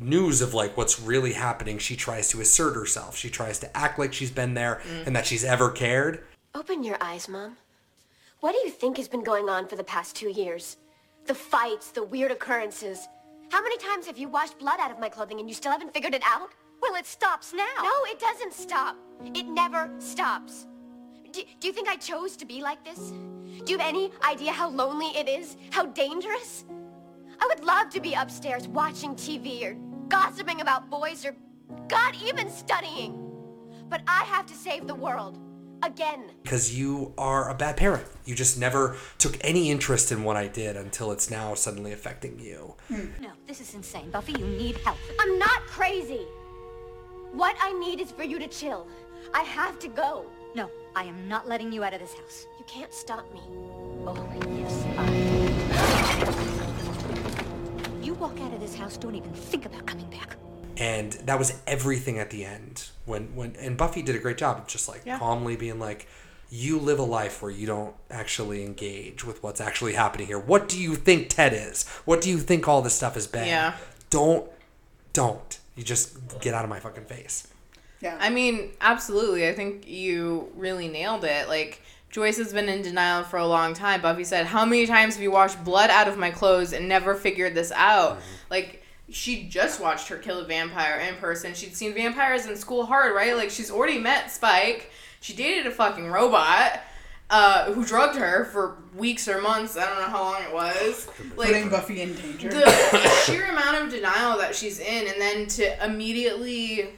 news 0.00 0.40
of 0.40 0.54
like 0.54 0.76
what's 0.76 0.98
really 1.00 1.32
happening, 1.34 1.78
she 1.78 1.96
tries 1.96 2.28
to 2.28 2.40
assert 2.40 2.74
herself. 2.74 3.16
She 3.16 3.28
tries 3.30 3.58
to 3.60 3.76
act 3.76 3.98
like 3.98 4.12
she's 4.12 4.30
been 4.30 4.54
there 4.54 4.80
Mm. 4.86 5.06
and 5.08 5.16
that 5.16 5.26
she's 5.26 5.44
ever 5.44 5.70
cared. 5.70 6.24
Open 6.54 6.82
your 6.82 6.96
eyes, 7.00 7.28
Mom. 7.28 7.56
What 8.40 8.52
do 8.52 8.58
you 8.58 8.70
think 8.70 8.96
has 8.96 9.08
been 9.08 9.22
going 9.22 9.48
on 9.48 9.68
for 9.68 9.76
the 9.76 9.84
past 9.84 10.16
two 10.16 10.30
years? 10.30 10.76
The 11.26 11.34
fights, 11.34 11.90
the 11.90 12.02
weird 12.02 12.30
occurrences. 12.32 13.06
How 13.50 13.62
many 13.62 13.76
times 13.78 14.06
have 14.06 14.18
you 14.18 14.28
washed 14.28 14.58
blood 14.58 14.80
out 14.80 14.90
of 14.90 14.98
my 14.98 15.08
clothing 15.08 15.38
and 15.38 15.48
you 15.48 15.54
still 15.54 15.70
haven't 15.72 15.92
figured 15.92 16.14
it 16.14 16.22
out? 16.24 16.48
Well, 16.80 16.94
it 16.96 17.06
stops 17.06 17.52
now. 17.52 17.68
No, 17.82 17.92
it 18.06 18.18
doesn't 18.18 18.52
stop. 18.54 18.96
It 19.34 19.46
never 19.46 19.88
stops. 19.98 20.66
Do, 21.32 21.42
do 21.60 21.66
you 21.68 21.72
think 21.72 21.88
I 21.88 21.96
chose 21.96 22.36
to 22.38 22.44
be 22.44 22.60
like 22.62 22.82
this? 22.84 23.12
Do 23.64 23.72
you 23.72 23.78
have 23.78 23.86
any 23.88 24.10
idea 24.26 24.50
how 24.52 24.68
lonely 24.70 25.08
it 25.16 25.28
is? 25.28 25.56
How 25.70 25.86
dangerous? 25.86 26.64
I 27.42 27.46
would 27.48 27.64
love 27.64 27.90
to 27.90 28.00
be 28.00 28.14
upstairs 28.14 28.68
watching 28.68 29.16
TV 29.16 29.64
or 29.64 29.74
gossiping 30.08 30.60
about 30.60 30.88
boys 30.88 31.26
or, 31.26 31.34
God, 31.88 32.14
even 32.24 32.48
studying. 32.48 33.18
But 33.88 34.02
I 34.06 34.22
have 34.24 34.46
to 34.46 34.54
save 34.54 34.86
the 34.86 34.94
world. 34.94 35.40
Again. 35.84 36.30
because 36.44 36.72
you 36.78 37.12
are 37.18 37.50
a 37.50 37.54
bad 37.54 37.76
parent. 37.76 38.06
You 38.24 38.36
just 38.36 38.56
never 38.56 38.96
took 39.18 39.36
any 39.40 39.68
interest 39.68 40.12
in 40.12 40.22
what 40.22 40.36
I 40.36 40.46
did 40.46 40.76
until 40.76 41.10
it's 41.10 41.28
now 41.28 41.54
suddenly 41.54 41.90
affecting 41.92 42.38
you. 42.38 42.76
Hmm. 42.86 43.06
No, 43.20 43.30
this 43.48 43.60
is 43.60 43.74
insane. 43.74 44.08
Buffy, 44.12 44.34
you 44.38 44.46
need 44.46 44.76
help. 44.76 44.98
I'm 45.18 45.40
not 45.40 45.62
crazy. 45.66 46.24
What 47.32 47.56
I 47.60 47.72
need 47.80 48.00
is 48.00 48.12
for 48.12 48.22
you 48.22 48.38
to 48.38 48.46
chill. 48.46 48.86
I 49.34 49.40
have 49.42 49.80
to 49.80 49.88
go. 49.88 50.26
No, 50.54 50.70
I 50.94 51.02
am 51.02 51.26
not 51.26 51.48
letting 51.48 51.72
you 51.72 51.82
out 51.82 51.94
of 51.94 51.98
this 51.98 52.14
house. 52.14 52.46
You 52.60 52.64
can't 52.68 52.94
stop 52.94 53.24
me. 53.34 53.40
Oh, 54.06 54.32
yes, 54.60 54.84
I. 54.96 56.48
You 58.22 58.28
walk 58.28 58.40
out 58.40 58.54
of 58.54 58.60
this 58.60 58.76
house, 58.76 58.96
don't 58.96 59.16
even 59.16 59.32
think 59.32 59.66
about 59.66 59.84
coming 59.84 60.08
back. 60.08 60.36
And 60.76 61.10
that 61.26 61.40
was 61.40 61.60
everything 61.66 62.20
at 62.20 62.30
the 62.30 62.44
end. 62.44 62.88
When 63.04 63.34
when 63.34 63.56
and 63.56 63.76
Buffy 63.76 64.00
did 64.00 64.14
a 64.14 64.20
great 64.20 64.36
job 64.38 64.58
of 64.58 64.68
just 64.68 64.88
like 64.88 65.02
Yeah. 65.04 65.18
calmly 65.18 65.56
being 65.56 65.80
like, 65.80 66.06
you 66.48 66.78
live 66.78 67.00
a 67.00 67.02
life 67.02 67.42
where 67.42 67.50
you 67.50 67.66
don't 67.66 67.96
actually 68.12 68.64
engage 68.64 69.24
with 69.24 69.42
what's 69.42 69.60
actually 69.60 69.94
happening 69.94 70.28
here. 70.28 70.38
What 70.38 70.68
do 70.68 70.80
you 70.80 70.94
think 70.94 71.30
Ted 71.30 71.52
is? 71.52 71.84
What 72.04 72.20
do 72.20 72.30
you 72.30 72.38
think 72.38 72.68
all 72.68 72.80
this 72.80 72.94
stuff 72.94 73.14
has 73.14 73.26
been? 73.26 73.48
Yeah. 73.48 73.74
Don't 74.08 74.48
don't. 75.12 75.58
You 75.74 75.82
just 75.82 76.38
get 76.40 76.54
out 76.54 76.62
of 76.62 76.70
my 76.70 76.78
fucking 76.78 77.06
face. 77.06 77.48
Yeah. 78.00 78.16
I 78.20 78.30
mean, 78.30 78.70
absolutely. 78.80 79.48
I 79.48 79.52
think 79.52 79.88
you 79.88 80.52
really 80.54 80.86
nailed 80.86 81.24
it. 81.24 81.48
Like, 81.48 81.82
Joyce 82.12 82.36
has 82.36 82.52
been 82.52 82.68
in 82.68 82.82
denial 82.82 83.24
for 83.24 83.38
a 83.38 83.46
long 83.46 83.72
time. 83.72 84.02
Buffy 84.02 84.22
said, 84.22 84.44
How 84.44 84.66
many 84.66 84.86
times 84.86 85.14
have 85.14 85.22
you 85.22 85.30
washed 85.30 85.64
blood 85.64 85.88
out 85.88 86.08
of 86.08 86.18
my 86.18 86.30
clothes 86.30 86.74
and 86.74 86.86
never 86.86 87.14
figured 87.14 87.54
this 87.54 87.72
out? 87.72 88.20
Like, 88.50 88.82
she 89.08 89.44
just 89.48 89.80
watched 89.80 90.08
her 90.08 90.18
kill 90.18 90.40
a 90.40 90.44
vampire 90.44 91.00
in 91.08 91.14
person. 91.16 91.54
She'd 91.54 91.74
seen 91.74 91.94
vampires 91.94 92.46
in 92.46 92.54
school 92.56 92.84
hard, 92.84 93.14
right? 93.14 93.34
Like, 93.34 93.48
she's 93.48 93.70
already 93.70 93.98
met 93.98 94.30
Spike. 94.30 94.90
She 95.20 95.32
dated 95.34 95.66
a 95.66 95.70
fucking 95.70 96.06
robot. 96.06 96.80
Uh, 97.30 97.72
who 97.72 97.82
drugged 97.82 98.18
her 98.18 98.44
for 98.44 98.76
weeks 98.94 99.26
or 99.26 99.40
months? 99.40 99.78
I 99.78 99.86
don't 99.86 99.98
know 99.98 100.08
how 100.08 100.22
long 100.22 100.42
it 100.42 100.52
was. 100.52 101.08
Putting 101.34 101.62
Like 101.62 101.70
Buffy 101.70 102.02
in 102.02 102.14
danger. 102.14 102.50
the 102.50 103.22
sheer 103.24 103.46
amount 103.46 103.84
of 103.84 103.90
denial 103.90 104.36
that 104.36 104.54
she's 104.54 104.80
in, 104.80 105.08
and 105.08 105.18
then 105.18 105.46
to 105.46 105.82
immediately 105.82 106.90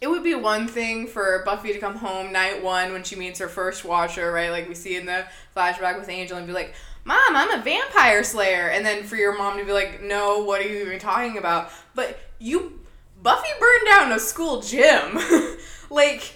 it 0.00 0.08
would 0.08 0.22
be 0.24 0.34
one 0.34 0.66
thing 0.66 1.06
for 1.06 1.42
Buffy 1.44 1.72
to 1.72 1.78
come 1.78 1.96
home 1.96 2.32
night 2.32 2.62
one 2.62 2.92
when 2.92 3.02
she 3.02 3.16
meets 3.16 3.38
her 3.38 3.48
first 3.48 3.84
watcher, 3.84 4.32
right? 4.32 4.50
Like 4.50 4.68
we 4.68 4.74
see 4.74 4.96
in 4.96 5.06
the 5.06 5.26
flashback 5.54 5.98
with 5.98 6.08
Angel 6.08 6.38
and 6.38 6.46
be 6.46 6.52
like, 6.52 6.74
Mom, 7.04 7.18
I'm 7.34 7.50
a 7.58 7.62
vampire 7.62 8.22
slayer. 8.24 8.68
And 8.68 8.84
then 8.84 9.04
for 9.04 9.16
your 9.16 9.36
mom 9.36 9.58
to 9.58 9.64
be 9.64 9.72
like, 9.72 10.02
No, 10.02 10.42
what 10.44 10.60
are 10.60 10.68
you 10.68 10.80
even 10.86 10.98
talking 10.98 11.36
about? 11.38 11.70
But 11.94 12.18
you, 12.38 12.80
Buffy 13.22 13.48
burned 13.58 13.86
down 13.86 14.12
a 14.12 14.18
school 14.18 14.62
gym. 14.62 15.18
like, 15.90 16.34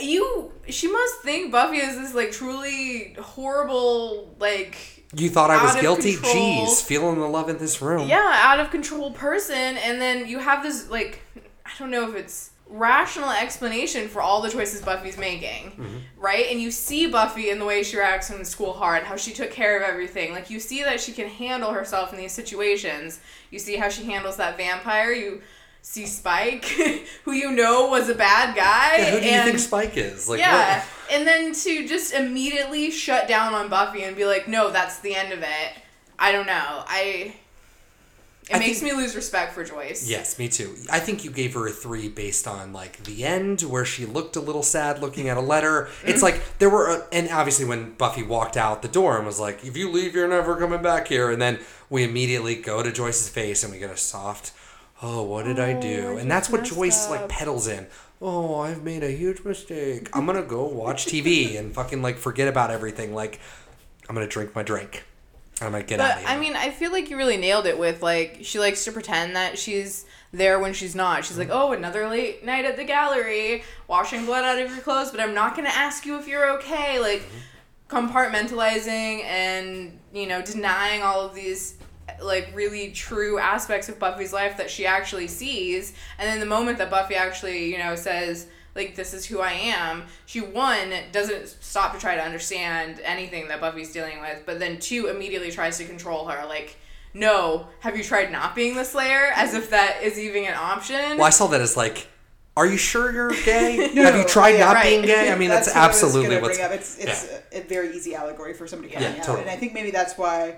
you, 0.00 0.52
she 0.68 0.90
must 0.90 1.20
think 1.20 1.52
Buffy 1.52 1.76
is 1.78 1.98
this 1.98 2.14
like 2.14 2.32
truly 2.32 3.14
horrible, 3.20 4.34
like, 4.38 5.04
You 5.14 5.28
thought 5.28 5.50
I 5.50 5.62
was 5.62 5.76
guilty? 5.76 6.14
control. 6.14 6.34
Jeez, 6.34 6.82
feeling 6.82 7.20
the 7.20 7.26
love 7.26 7.50
in 7.50 7.58
this 7.58 7.82
room. 7.82 8.08
yeah, 8.08 8.40
out 8.44 8.60
of 8.60 8.70
control 8.70 9.10
person, 9.10 9.76
and 9.76 10.00
then 10.00 10.26
you 10.26 10.38
have 10.38 10.62
this 10.62 10.88
like 10.88 11.20
I 11.66 11.70
don't 11.78 11.90
know 11.90 12.08
if 12.08 12.14
it's 12.14 12.50
rational 12.72 13.30
explanation 13.30 14.08
for 14.08 14.22
all 14.22 14.40
the 14.40 14.50
choices 14.50 14.80
Buffy's 14.80 15.18
making, 15.18 15.72
mm-hmm. 15.72 15.96
right? 16.16 16.46
And 16.50 16.60
you 16.60 16.70
see 16.70 17.06
Buffy 17.06 17.50
in 17.50 17.58
the 17.58 17.64
way 17.64 17.82
she 17.82 17.98
reacts 17.98 18.30
in 18.30 18.44
school 18.44 18.72
hard, 18.72 19.02
how 19.02 19.16
she 19.16 19.32
took 19.32 19.50
care 19.50 19.76
of 19.76 19.82
everything. 19.82 20.32
Like 20.32 20.48
you 20.48 20.58
see 20.58 20.82
that 20.82 21.00
she 21.00 21.12
can 21.12 21.28
handle 21.28 21.72
herself 21.72 22.12
in 22.12 22.18
these 22.18 22.32
situations. 22.32 23.20
You 23.50 23.58
see 23.58 23.76
how 23.76 23.90
she 23.90 24.04
handles 24.04 24.36
that 24.38 24.56
vampire. 24.56 25.12
You 25.12 25.42
see 25.82 26.06
Spike, 26.06 26.64
who 27.24 27.32
you 27.32 27.52
know 27.52 27.88
was 27.88 28.08
a 28.08 28.14
bad 28.14 28.56
guy. 28.56 28.96
Yeah, 28.96 29.10
who 29.10 29.20
do 29.20 29.26
you 29.26 29.42
think 29.42 29.58
Spike 29.58 29.96
is? 29.96 30.28
Like, 30.28 30.40
yeah, 30.40 30.78
what? 30.78 30.86
and 31.12 31.26
then 31.26 31.52
to 31.52 31.86
just 31.86 32.14
immediately 32.14 32.90
shut 32.90 33.28
down 33.28 33.52
on 33.54 33.68
Buffy 33.68 34.02
and 34.02 34.16
be 34.16 34.24
like, 34.24 34.48
"No, 34.48 34.70
that's 34.70 35.00
the 35.00 35.14
end 35.14 35.32
of 35.32 35.42
it." 35.42 35.72
I 36.18 36.32
don't 36.32 36.46
know. 36.46 36.84
I 36.86 37.34
it 38.50 38.56
I 38.56 38.58
makes 38.58 38.80
think- 38.80 38.94
me 38.94 39.00
lose 39.00 39.14
respect 39.14 39.52
for 39.52 39.64
Joyce. 39.64 40.08
Yes, 40.08 40.38
me 40.38 40.48
too. 40.48 40.76
I 40.90 40.98
think 40.98 41.24
you 41.24 41.30
gave 41.30 41.54
her 41.54 41.68
a 41.68 41.70
three 41.70 42.08
based 42.08 42.48
on 42.48 42.72
like 42.72 43.04
the 43.04 43.24
end 43.24 43.60
where 43.62 43.84
she 43.84 44.04
looked 44.04 44.34
a 44.34 44.40
little 44.40 44.64
sad 44.64 45.00
looking 45.00 45.28
at 45.28 45.36
a 45.36 45.40
letter. 45.40 45.88
It's 46.04 46.20
mm. 46.20 46.24
like 46.24 46.58
there 46.58 46.68
were, 46.68 46.88
a, 46.88 47.06
and 47.12 47.30
obviously 47.30 47.64
when 47.64 47.92
Buffy 47.92 48.24
walked 48.24 48.56
out 48.56 48.82
the 48.82 48.88
door 48.88 49.16
and 49.16 49.24
was 49.24 49.38
like, 49.38 49.64
"If 49.64 49.76
you 49.76 49.90
leave, 49.90 50.14
you're 50.14 50.26
never 50.26 50.56
coming 50.56 50.82
back 50.82 51.06
here," 51.06 51.30
and 51.30 51.40
then 51.40 51.60
we 51.88 52.02
immediately 52.02 52.56
go 52.56 52.82
to 52.82 52.90
Joyce's 52.90 53.28
face 53.28 53.62
and 53.62 53.72
we 53.72 53.78
get 53.78 53.90
a 53.90 53.96
soft, 53.96 54.52
"Oh, 55.00 55.22
what 55.22 55.44
did 55.44 55.60
I 55.60 55.74
oh, 55.74 55.80
do?" 55.80 56.18
and 56.18 56.28
that's 56.28 56.50
what 56.50 56.64
Joyce 56.64 57.08
like 57.08 57.28
pedals 57.28 57.68
in. 57.68 57.86
Oh, 58.20 58.60
I've 58.60 58.82
made 58.82 59.02
a 59.04 59.10
huge 59.10 59.44
mistake. 59.44 60.08
I'm 60.12 60.26
gonna 60.26 60.42
go 60.42 60.64
watch 60.64 61.06
TV 61.06 61.56
and 61.58 61.72
fucking 61.72 62.02
like 62.02 62.18
forget 62.18 62.48
about 62.48 62.72
everything. 62.72 63.14
Like, 63.14 63.40
I'm 64.08 64.16
gonna 64.16 64.26
drink 64.26 64.54
my 64.54 64.64
drink. 64.64 65.04
I'm 65.66 65.72
gonna 65.72 65.84
get 65.84 66.00
out 66.00 66.16
But 66.16 66.18
here. 66.18 66.28
I 66.28 66.38
mean, 66.38 66.56
I 66.56 66.70
feel 66.70 66.92
like 66.92 67.10
you 67.10 67.16
really 67.16 67.36
nailed 67.36 67.66
it 67.66 67.78
with 67.78 68.02
like 68.02 68.38
she 68.42 68.58
likes 68.58 68.84
to 68.84 68.92
pretend 68.92 69.36
that 69.36 69.58
she's 69.58 70.04
there 70.32 70.58
when 70.58 70.72
she's 70.72 70.94
not. 70.94 71.24
She's 71.24 71.38
like, 71.38 71.50
"Oh, 71.50 71.72
another 71.72 72.08
late 72.08 72.44
night 72.44 72.64
at 72.64 72.76
the 72.76 72.84
gallery, 72.84 73.64
washing 73.88 74.24
blood 74.24 74.44
out 74.44 74.58
of 74.58 74.70
your 74.70 74.80
clothes, 74.80 75.10
but 75.10 75.20
I'm 75.20 75.34
not 75.34 75.54
to 75.56 75.74
ask 75.74 76.06
you 76.06 76.18
if 76.18 76.26
you're 76.26 76.50
okay." 76.58 76.98
Like 76.98 77.22
compartmentalizing 77.88 79.22
and, 79.24 79.98
you 80.14 80.26
know, 80.26 80.40
denying 80.40 81.02
all 81.02 81.20
of 81.20 81.34
these 81.34 81.74
like 82.22 82.50
really 82.54 82.90
true 82.92 83.38
aspects 83.38 83.88
of 83.88 83.98
Buffy's 83.98 84.32
life 84.32 84.56
that 84.56 84.70
she 84.70 84.86
actually 84.86 85.28
sees. 85.28 85.92
And 86.18 86.28
then 86.28 86.40
the 86.40 86.46
moment 86.46 86.78
that 86.78 86.90
Buffy 86.90 87.14
actually, 87.14 87.70
you 87.70 87.78
know, 87.78 87.94
says 87.94 88.46
like 88.74 88.94
this 88.96 89.12
is 89.14 89.26
who 89.26 89.40
I 89.40 89.52
am, 89.52 90.04
she 90.26 90.40
one 90.40 90.92
doesn't 91.12 91.48
stop 91.48 91.92
to 91.94 91.98
try 92.00 92.14
to 92.16 92.22
understand 92.22 93.00
anything 93.04 93.48
that 93.48 93.60
Buffy's 93.60 93.92
dealing 93.92 94.20
with, 94.20 94.44
but 94.46 94.58
then 94.58 94.78
two 94.78 95.08
immediately 95.08 95.50
tries 95.50 95.78
to 95.78 95.84
control 95.84 96.26
her 96.28 96.46
like 96.46 96.76
no, 97.14 97.66
have 97.80 97.94
you 97.96 98.02
tried 98.02 98.32
not 98.32 98.54
being 98.54 98.74
the 98.74 98.84
Slayer? 98.84 99.32
As 99.34 99.52
if 99.54 99.68
that 99.70 100.02
is 100.02 100.18
even 100.18 100.44
an 100.44 100.54
option. 100.54 101.18
Well, 101.18 101.24
I 101.24 101.30
saw 101.30 101.46
that 101.48 101.60
as 101.60 101.76
like, 101.76 102.06
are 102.56 102.64
you 102.66 102.78
sure 102.78 103.12
you're 103.12 103.32
gay? 103.44 103.90
No, 103.94 104.02
Have 104.04 104.16
you 104.16 104.24
tried 104.24 104.52
yeah, 104.52 104.60
not 104.60 104.74
right. 104.76 104.84
being 104.84 105.02
gay? 105.02 105.30
I 105.30 105.34
mean, 105.38 105.50
that's, 105.50 105.68
what 105.68 105.76
absolutely 105.76 106.40
what's. 106.40 106.56
bring 106.56 106.66
up. 106.66 106.72
It's 106.72 106.98
it's 106.98 107.28
yeah. 107.30 107.38
a, 107.52 107.60
a 107.60 107.64
very 107.64 107.94
easy 107.94 108.14
allegory 108.14 108.54
for 108.54 108.66
somebody 108.66 108.92
coming 108.94 109.12
Yeah, 109.12 109.18
out, 109.18 109.24
totally. 109.26 109.42
and 109.42 109.50
I 109.50 109.56
think 109.56 109.74
maybe 109.74 109.90
that's 109.90 110.16
why 110.16 110.56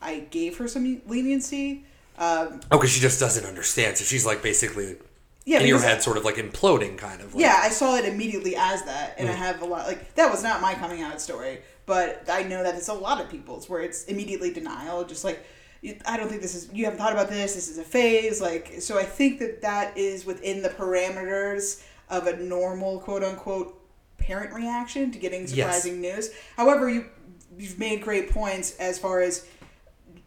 I 0.00 0.20
gave 0.30 0.58
her 0.58 0.66
some 0.66 1.00
leniency. 1.06 1.84
Um, 2.18 2.60
Oh, 2.72 2.78
because 2.78 2.90
she 2.90 3.00
just 3.00 3.20
doesn't 3.20 3.46
understand. 3.46 3.96
So 3.96 4.04
she's 4.04 4.26
like 4.26 4.42
basically 4.42 4.96
yeah, 5.44 5.60
in 5.60 5.66
your 5.66 5.80
head, 5.80 6.02
sort 6.02 6.16
of 6.16 6.24
like 6.24 6.36
imploding, 6.36 6.96
kind 6.98 7.20
of. 7.20 7.34
Like, 7.34 7.42
yeah, 7.42 7.58
I 7.62 7.68
saw 7.70 7.96
it 7.96 8.04
immediately 8.04 8.54
as 8.56 8.82
that, 8.84 9.14
and 9.18 9.28
I 9.28 9.32
Mm. 9.32 9.36
have 9.36 9.62
a 9.62 9.64
lot 9.64 9.86
like 9.86 10.14
that 10.14 10.30
was 10.30 10.42
not 10.42 10.60
my 10.60 10.74
coming 10.74 11.02
out 11.02 11.20
story, 11.20 11.60
but 11.86 12.24
I 12.30 12.42
know 12.44 12.62
that 12.62 12.74
it's 12.76 12.88
a 12.88 12.94
lot 12.94 13.20
of 13.20 13.28
people's 13.30 13.68
where 13.68 13.80
it's 13.80 14.04
immediately 14.04 14.52
denial, 14.52 15.04
just 15.04 15.24
like 15.24 15.44
I 16.06 16.16
don't 16.16 16.28
think 16.28 16.42
this 16.42 16.54
is 16.54 16.68
you 16.72 16.84
haven't 16.84 16.98
thought 17.00 17.12
about 17.12 17.28
this. 17.28 17.54
This 17.56 17.68
is 17.68 17.78
a 17.78 17.82
phase, 17.84 18.40
like 18.40 18.74
so. 18.80 18.98
I 18.98 19.02
think 19.04 19.40
that 19.40 19.62
that 19.62 19.96
is 19.98 20.24
within 20.24 20.62
the 20.62 20.68
parameters 20.68 21.82
of 22.08 22.26
a 22.28 22.36
normal 22.36 23.00
quote 23.00 23.24
unquote 23.24 23.78
parent 24.18 24.54
reaction 24.54 25.10
to 25.10 25.18
getting 25.18 25.40
Yes. 25.42 25.50
surprising 25.50 26.00
news. 26.00 26.30
However, 26.56 26.88
you 26.88 27.06
you've 27.58 27.78
made 27.80 28.00
great 28.00 28.30
points 28.30 28.76
as 28.76 28.98
far 28.98 29.20
as 29.20 29.44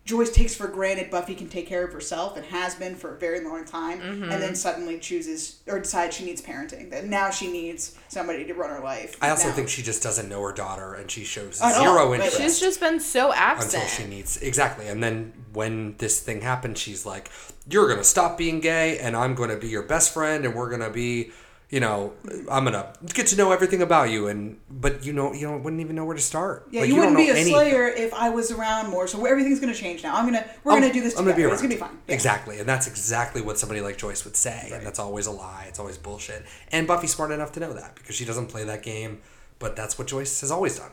Joyce 0.06 0.30
takes 0.30 0.54
for 0.54 0.68
granted 0.68 1.10
Buffy 1.10 1.34
can 1.34 1.50
take 1.50 1.66
care 1.66 1.84
of 1.84 1.92
herself 1.92 2.38
and 2.38 2.46
has 2.46 2.76
been 2.76 2.96
for 2.96 3.16
a 3.16 3.18
very 3.18 3.44
long 3.44 3.66
time, 3.66 4.00
and 4.02 4.22
mm-hmm. 4.22 4.40
then 4.40 4.54
suddenly 4.54 5.00
chooses 5.00 5.62
or 5.68 5.80
decides 5.80 6.16
she 6.16 6.24
needs 6.24 6.44
parenting. 6.44 6.92
That 6.92 7.06
now 7.06 7.32
she 7.32 7.52
needs 7.52 7.98
somebody 8.08 8.46
to 8.46 8.54
run 8.54 8.70
her 8.70 8.82
life. 8.82 9.18
I 9.20 9.32
also 9.32 9.48
now. 9.48 9.56
think 9.56 9.68
she 9.68 9.82
just 9.82 10.04
doesn't 10.04 10.30
know 10.30 10.44
her 10.44 10.52
daughter, 10.52 10.94
and 10.94 11.10
she 11.10 11.24
shows 11.24 11.60
At 11.60 11.74
all, 11.74 11.82
zero 11.82 12.12
right. 12.12 12.20
interest 12.20 12.38
She's 12.40 12.60
just 12.60 12.80
been 12.80 13.00
so 13.00 13.34
absent. 13.34 13.74
until 13.74 13.88
she 13.88 14.06
needs 14.06 14.38
exactly. 14.38 14.88
And 14.88 15.02
then 15.02 15.34
when 15.54 15.98
this 15.98 16.20
thing 16.20 16.42
happens, 16.42 16.80
she's 16.80 17.04
like, 17.04 17.32
"You're 17.68 17.88
gonna 17.88 18.04
stop 18.04 18.38
being 18.38 18.60
gay, 18.60 19.00
and 19.00 19.18
I'm 19.18 19.34
gonna 19.34 19.58
be 19.58 19.70
your 19.70 19.84
best 19.84 20.14
friend, 20.14 20.46
and 20.46 20.54
we're 20.54 20.70
gonna 20.70 20.92
be." 20.92 21.32
You 21.72 21.80
know, 21.80 22.14
I'm 22.50 22.64
gonna 22.64 22.94
get 23.16 23.26
to 23.28 23.36
know 23.36 23.52
everything 23.52 23.82
about 23.82 24.12
you, 24.12 24.28
and 24.28 24.60
but 24.70 25.04
you 25.04 25.12
know, 25.14 25.34
you 25.34 25.48
know, 25.50 25.58
wouldn't 25.58 25.82
even 25.82 25.96
know 25.96 26.06
where 26.06 26.16
to 26.16 26.22
start. 26.22 26.68
Yeah, 26.70 26.82
Like, 26.82 26.90
you, 26.90 26.96
don't 26.98 27.16
wouldn't 27.16 27.18
be 27.18 27.30
a 27.30 27.34
anything. 27.34 27.54
Slayer 27.54 27.88
if 27.88 28.14
I 28.14 28.30
was 28.30 28.52
around 28.52 28.90
more. 28.92 29.08
So 29.08 29.26
everything's 29.26 29.60
gonna 29.60 29.74
change 29.74 30.04
now. 30.04 30.16
I'm 30.16 30.26
gonna 30.26 30.46
we're 30.64 30.74
I'm- 30.74 30.82
gonna 30.82 30.94
do 30.94 31.02
this 31.02 31.18
I'm 31.18 31.26
together. 31.26 31.42
gonna 31.42 31.50
be 31.50 31.54
it's 31.54 31.62
gonna 31.64 31.74
be 31.76 31.82
around. 31.82 31.90
fine. 31.90 32.00
Yeah. 32.08 32.14
Exactly, 32.14 32.60
and 32.60 32.70
that's 32.70 32.86
exactly 32.86 33.42
what 33.42 33.58
somebody 33.58 33.82
like 33.82 33.98
Joyce 33.98 34.24
would 34.26 34.38
say, 34.38 34.70
and 34.74 34.86
that's 34.86 35.00
always 35.00 35.26
a 35.26 35.32
lie. 35.32 35.66
It's 35.68 35.80
always 35.80 35.98
bullshit. 35.98 36.46
And 36.72 36.86
Buffy's 36.88 37.16
smart 37.16 37.32
enough 37.32 37.52
to 37.54 37.60
know 37.60 37.74
that 37.74 37.96
because 37.96 38.16
she 38.16 38.26
doesn't 38.26 38.46
play 38.48 38.64
that 38.66 38.84
game, 38.84 39.22
but 39.58 39.76
that's 39.76 39.98
what 39.98 40.08
Joyce 40.08 40.42
has 40.42 40.52
always 40.52 40.78
done. 40.78 40.92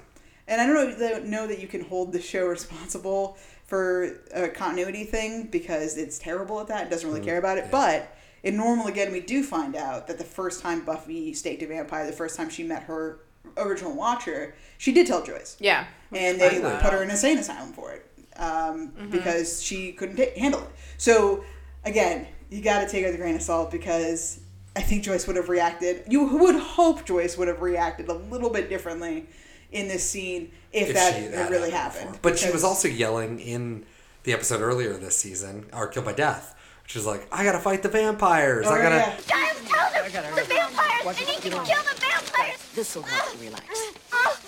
And 0.48 0.58
I 0.60 0.66
don't 0.66 0.74
know 0.74 0.94
that, 0.94 1.26
know 1.26 1.46
that 1.46 1.60
you 1.60 1.68
can 1.68 1.84
hold 1.84 2.12
the 2.12 2.20
show 2.20 2.46
responsible 2.46 3.36
for 3.66 4.16
a 4.34 4.48
continuity 4.48 5.04
thing 5.04 5.48
because 5.48 5.96
it's 5.98 6.18
terrible 6.18 6.60
at 6.60 6.66
that. 6.68 6.86
It 6.86 6.90
doesn't 6.90 7.06
really 7.08 7.20
Mm, 7.20 7.24
care 7.24 7.38
about 7.38 7.58
it. 7.58 7.70
But 7.70 8.14
in 8.42 8.56
Normal 8.56 8.86
Again, 8.88 9.12
we 9.12 9.20
do 9.20 9.42
find 9.42 9.76
out 9.76 10.06
that 10.08 10.18
the 10.18 10.24
first 10.24 10.60
time 10.62 10.84
Buffy 10.84 11.32
staked 11.34 11.62
a 11.62 11.66
vampire, 11.66 12.06
the 12.06 12.12
first 12.12 12.36
time 12.36 12.50
she 12.50 12.62
met 12.62 12.84
her 12.84 13.20
original 13.56 13.92
watcher, 13.94 14.54
she 14.78 14.92
did 14.92 15.06
tell 15.06 15.22
Joyce. 15.22 15.56
Yeah. 15.60 15.86
And 16.12 16.40
they 16.40 16.60
saw 16.60 16.80
put 16.80 16.92
her 16.92 17.02
in 17.02 17.08
a 17.08 17.12
insane 17.12 17.38
asylum 17.38 17.72
for 17.72 17.92
it 17.92 18.06
um, 18.36 18.92
Mhm. 18.98 19.10
because 19.10 19.62
she 19.62 19.92
couldn't 19.92 20.16
ta 20.16 20.24
handle 20.38 20.60
it. 20.62 20.68
So, 20.98 21.44
again, 21.84 22.26
you 22.50 22.60
got 22.62 22.80
to 22.80 22.88
take 22.88 23.02
it 23.02 23.06
with 23.06 23.14
a 23.14 23.18
grain 23.18 23.34
of 23.36 23.42
salt 23.42 23.70
because 23.70 24.40
I 24.74 24.80
think 24.80 25.02
Joyce 25.04 25.26
would 25.26 25.36
have 25.36 25.48
reacted. 25.48 26.04
You 26.08 26.24
would 26.38 26.56
hope 26.56 27.04
Joyce 27.04 27.36
would 27.36 27.48
have 27.48 27.60
reacted 27.60 28.08
a 28.08 28.14
little 28.14 28.50
bit 28.50 28.68
differently 28.68 29.26
in 29.70 29.88
this 29.88 30.08
scene 30.08 30.50
if, 30.72 30.88
If 30.88 30.94
that 30.94 31.14
she- 31.14 31.22
had 31.22 31.32
that 31.32 31.50
really 31.50 31.70
happened 31.70 32.00
happened. 32.04 32.22
But 32.22 32.38
she 32.38 32.50
was 32.50 32.64
also 32.64 32.88
yelling 32.88 33.38
in 33.38 33.84
the 34.24 34.32
episode 34.32 34.60
earlier 34.60 34.92
this 34.94 35.16
season, 35.18 35.66
or 35.72 35.88
Killed 35.88 36.06
by 36.06 36.12
Death. 36.12 36.54
She 36.86 36.98
was 36.98 37.06
like, 37.06 37.26
"I 37.32 37.44
gotta 37.44 37.60
fight 37.60 37.82
the 37.82 37.88
vampires. 37.88 38.66
Oh, 38.68 38.72
I 38.72 38.82
gotta." 38.82 39.22
Giles, 39.26 39.62
tell 39.66 39.90
them! 39.92 40.04
The 40.34 40.44
vampires! 40.44 41.06
I 41.06 41.24
need 41.24 41.42
to 41.42 41.50
kill 41.50 41.82
the 41.82 42.00
vampires! 42.00 42.58
This'll 42.74 43.02
help 43.02 43.34
you 43.40 43.46
relax. 43.48 43.64
Oh. 44.12 44.38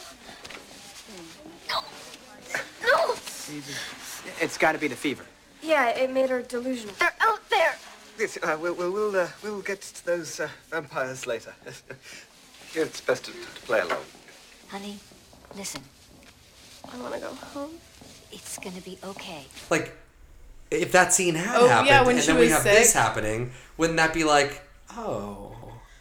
No! 2.82 3.14
It's 4.41 4.59
got 4.59 4.72
to 4.72 4.78
be 4.78 4.89
the 4.89 4.97
fever. 4.97 5.24
Yeah, 5.62 5.89
it 5.91 6.11
made 6.11 6.28
her 6.30 6.43
delusional. 6.43 6.95
They're 6.99 7.14
out 7.20 7.49
there! 7.49 7.76
Yes, 8.18 8.39
uh, 8.43 8.57
we'll, 8.61 8.74
we'll, 8.74 8.93
we'll, 8.93 9.16
uh, 9.16 9.28
we'll 9.43 9.62
get 9.62 9.80
to 9.80 10.07
those 10.07 10.41
uh, 10.41 10.49
vampires 10.70 11.26
later. 11.26 11.55
it's 12.74 13.01
best 13.01 13.24
to, 13.24 13.32
to 13.32 13.61
play 13.62 13.80
along. 13.80 14.05
Honey, 14.68 14.99
listen. 15.57 15.82
I 16.93 16.97
want 16.99 17.14
to 17.14 17.20
go 17.20 17.28
home. 17.28 17.70
It's 18.30 18.59
gonna 18.59 18.80
be 18.80 18.99
okay. 19.05 19.47
like 19.70 19.97
if 20.74 20.92
that 20.92 21.12
scene 21.12 21.34
had 21.34 21.56
Oh, 21.60 21.66
yeah, 21.66 21.82
happened 21.82 22.06
when 22.06 22.16
and 22.16 22.24
she 22.24 22.26
then 22.32 22.36
we 22.36 22.44
was 22.46 22.52
have 22.54 22.64
this 22.64 22.92
happening 22.92 23.52
wouldn't 23.76 23.96
that 23.96 24.12
be 24.14 24.24
like 24.24 24.62
oh. 24.92 25.50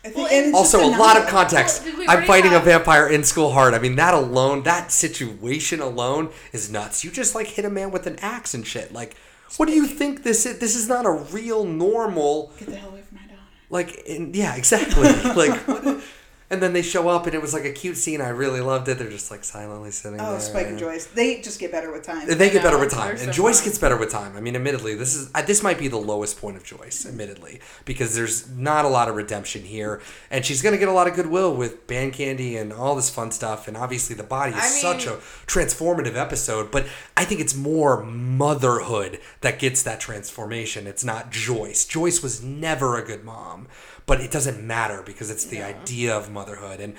I 0.06 0.10
think, 0.10 0.32
and 0.34 0.54
also 0.54 0.84
a 0.86 0.92
lot 0.92 1.16
of 1.16 1.28
context. 1.28 1.82
Well, 1.86 2.06
i'm 2.10 2.26
fighting 2.26 2.52
have- 2.52 2.64
a 2.64 2.66
vampire 2.66 3.08
in 3.08 3.24
school 3.24 3.52
hard. 3.54 3.74
I 3.74 3.80
mean 3.80 3.96
that 3.96 4.14
alone 4.14 4.64
that 4.64 4.92
situation 4.92 5.80
alone 5.80 6.30
is 6.52 6.70
nuts. 6.70 7.06
You 7.06 7.10
just 7.12 7.36
like 7.36 7.48
hit 7.48 7.64
a 7.64 7.70
man 7.70 7.90
with 7.92 8.06
an 8.06 8.18
axe 8.20 8.54
and 8.54 8.68
shit. 8.68 8.92
Like 8.92 9.16
what 9.56 9.68
do 9.68 9.74
you 9.74 9.86
think 9.88 10.24
this 10.24 10.46
is? 10.46 10.60
This 10.60 10.76
is 10.76 10.90
not 10.90 11.06
a 11.06 11.12
real 11.12 11.64
normal 11.64 12.52
Get 12.60 12.68
the 12.70 12.76
hell 12.76 12.90
away 12.90 13.02
from 13.04 13.16
my 13.18 13.24
daughter. 13.28 13.40
like 13.70 13.96
in, 14.06 14.34
yeah 14.34 14.56
exactly. 14.56 15.04
Like 15.36 15.58
what, 15.70 16.02
and 16.50 16.62
then 16.62 16.74
they 16.74 16.82
show 16.82 17.10
up 17.10 17.26
and 17.26 17.34
it 17.36 17.42
was 17.42 17.54
like 17.54 17.66
a 17.66 17.72
cute 17.72 17.98
scene 17.98 18.22
i 18.22 18.30
really 18.30 18.62
loved 18.62 18.88
it 18.88 18.98
they're 19.00 19.10
just 19.10 19.32
like 19.32 19.44
silently 19.44 19.92
sitting 19.92 20.18
there. 20.18 20.28
Oh, 20.28 20.32
there 20.32 20.40
Spike 20.40 20.68
and 20.68 20.80
Joyce. 20.80 21.06
They 21.08 21.42
just 21.42 21.60
get 21.60 21.72
better 21.72 21.92
with 21.92 22.04
time. 22.04 22.28
they 22.28 22.50
get 22.50 22.64
better 22.64 22.78
with 22.80 22.92
time, 22.92 23.12
and 23.12 23.20
so 23.20 23.32
Joyce 23.32 23.60
fun. 23.60 23.66
gets 23.70 23.78
better 23.78 23.98
with 23.98 24.12
time. 24.12 24.36
I 24.36 24.42
mean, 24.42 24.56
admittedly, 24.56 24.96
this 24.96 25.16
is 25.16 25.32
this 25.46 25.62
might 25.64 25.78
be 25.80 25.88
the 25.88 25.98
lowest 25.98 26.40
point 26.40 26.58
of 26.58 26.64
Joyce, 26.64 27.06
admittedly, 27.06 27.60
because 27.86 28.16
there's 28.16 28.50
not 28.50 28.86
a 28.86 28.88
lot 28.88 29.08
of 29.10 29.16
redemption 29.16 29.64
here, 29.64 30.02
and 30.32 30.46
she's 30.46 30.62
gonna 30.62 30.78
get 30.78 30.88
a 30.88 30.92
lot 30.94 31.08
of 31.08 31.16
goodwill 31.16 31.56
with 31.56 31.86
band 31.88 32.14
candy 32.14 32.58
and 32.58 32.72
all 32.74 32.96
this 32.96 33.10
fun 33.10 33.32
stuff, 33.32 33.68
and 33.68 33.76
obviously 33.78 34.16
the 34.16 34.24
body 34.24 34.52
is 34.54 34.58
I 34.60 34.68
such 34.68 35.06
mean- 35.06 35.16
a 35.16 35.20
transformative 35.48 36.16
episode. 36.16 36.72
But 36.72 36.86
I 37.18 37.26
think 37.26 37.42
it's 37.42 37.56
more 37.56 38.04
motherhood 38.04 39.20
that 39.42 39.60
gets 39.60 39.84
that 39.84 40.00
transformation. 40.00 40.88
It's 40.88 41.04
not 41.04 41.32
Joyce. 41.32 41.86
Joyce 41.86 42.22
was 42.22 42.44
never 42.44 42.98
a 42.98 43.06
good 43.06 43.24
mom, 43.24 43.68
but 44.06 44.22
it 44.22 44.32
doesn't 44.32 44.66
matter 44.66 45.02
because 45.06 45.30
it's 45.30 45.46
the 45.46 45.62
idea 45.62 46.16
of 46.16 46.30
motherhood, 46.32 46.80
and 46.80 46.96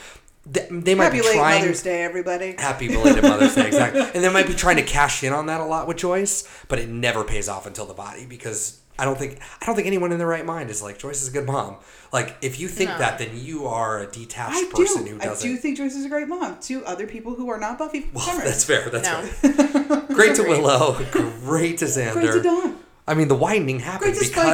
th- 0.52 0.68
they 0.70 0.94
might 0.94 1.04
Happy 1.12 1.20
be 1.20 1.32
trying. 1.34 1.60
Mother's 1.62 1.82
Day, 1.82 2.02
everybody. 2.02 2.54
Happy 2.58 2.88
belated 2.88 3.22
Mother's 3.22 3.54
Day, 3.54 3.66
exactly. 3.66 4.00
And 4.14 4.22
they 4.24 4.32
might 4.32 4.46
be 4.46 4.54
trying 4.54 4.76
to 4.76 4.82
cash 4.82 5.22
in 5.24 5.32
on 5.32 5.46
that 5.46 5.60
a 5.60 5.64
lot 5.64 5.86
with 5.88 5.96
Joyce, 5.98 6.48
but 6.68 6.78
it 6.78 6.88
never 6.88 7.24
pays 7.24 7.48
off 7.48 7.66
until 7.66 7.86
the 7.86 7.94
body 7.94 8.26
because 8.26 8.80
I 8.98 9.04
don't 9.04 9.18
think 9.18 9.40
I 9.60 9.66
don't 9.66 9.74
think 9.74 9.86
anyone 9.88 10.12
in 10.12 10.18
their 10.18 10.26
right 10.28 10.46
mind 10.46 10.70
is 10.70 10.80
like 10.82 10.98
Joyce 10.98 11.20
is 11.22 11.28
a 11.28 11.32
good 11.32 11.46
mom. 11.46 11.76
Like 12.12 12.36
if 12.42 12.60
you 12.60 12.68
think 12.68 12.90
No. 12.90 12.98
that, 12.98 13.18
then 13.18 13.30
you 13.34 13.66
are 13.66 13.98
a 14.00 14.06
detached 14.06 14.54
I 14.56 14.70
person 14.72 15.04
do. 15.04 15.10
who 15.12 15.18
doesn't. 15.18 15.48
I 15.48 15.52
do 15.52 15.56
think 15.58 15.76
Joyce 15.78 15.96
is 15.96 16.04
a 16.04 16.08
great 16.08 16.28
mom 16.28 16.58
to 16.60 16.84
other 16.84 17.06
people 17.06 17.34
who 17.34 17.50
are 17.50 17.58
not 17.58 17.76
Buffy. 17.76 18.08
well, 18.14 18.24
Summers. 18.24 18.44
that's 18.44 18.64
fair. 18.64 18.88
That's 18.90 19.08
No. 19.08 19.22
fair. 19.22 20.00
Great 20.14 20.36
to 20.36 20.42
Willow. 20.48 21.04
Great 21.10 21.78
to 21.78 21.86
Xander. 21.86 22.12
Great 22.12 22.32
to 22.34 22.42
Dawn. 22.42 22.78
I 23.08 23.14
mean, 23.14 23.26
the 23.26 23.34
widening 23.34 23.80
happened 23.80 24.14
to 24.14 24.24
Spike. 24.24 24.44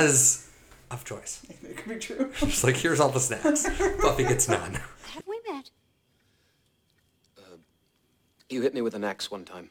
Because 0.91 1.01
of 1.01 1.05
choice. 1.05 1.47
It 1.63 1.77
could 1.77 1.89
be 1.89 1.99
true. 1.99 2.31
Just 2.39 2.65
like 2.65 2.77
here's 2.77 3.01
all 3.01 3.11
the 3.11 3.21
snacks. 3.21 3.65
Buffy 4.03 4.25
gets 4.25 4.49
none. 4.49 4.75
Have 4.75 5.23
we 5.27 5.41
met? 5.51 5.71
You 8.49 8.63
hit 8.63 8.75
me 8.75 8.81
with 8.81 8.95
an 8.95 9.05
axe 9.05 9.31
one 9.31 9.45
time. 9.45 9.71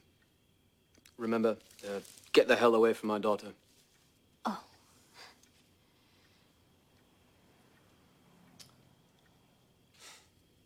Remember? 1.18 1.58
Uh, 1.84 2.00
get 2.32 2.48
the 2.48 2.56
hell 2.56 2.74
away 2.74 2.94
from 2.94 3.08
my 3.08 3.18
daughter. 3.18 3.48
Oh. 4.46 4.58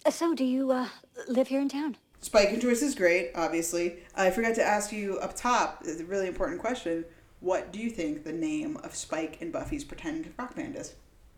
So, 0.09 0.35
do 0.35 0.45
you 0.45 0.71
uh, 0.71 0.87
live 1.27 1.49
here 1.49 1.61
in 1.61 1.69
town? 1.69 1.97
Spike 2.21 2.51
and 2.51 2.63
Joyce 2.63 2.83
is 2.83 2.95
great, 2.95 3.33
obviously. 3.35 3.97
I 4.15 4.31
forgot 4.31 4.55
to 4.55 4.63
ask 4.63 4.93
you 4.93 5.19
up 5.19 5.35
top, 5.35 5.83
it's 5.85 6.01
a 6.01 6.05
really 6.05 6.29
important 6.29 6.61
question. 6.61 7.05
What 7.45 7.75
do 7.75 7.79
you 7.79 7.91
think 7.91 8.25
the 8.25 8.33
name 8.33 8.79
of 8.79 8.95
Spike 8.95 9.37
and 9.43 9.53
Buffy's 9.53 9.85
pretend 9.85 10.33
rock 10.39 10.57
band 10.57 10.77
is? 10.77 10.95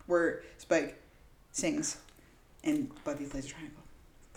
Where 0.06 0.42
Spike 0.56 1.02
sings 1.50 1.96
and 2.62 2.92
Buffy 3.02 3.24
plays 3.24 3.46
a 3.46 3.48
triangle. 3.48 3.82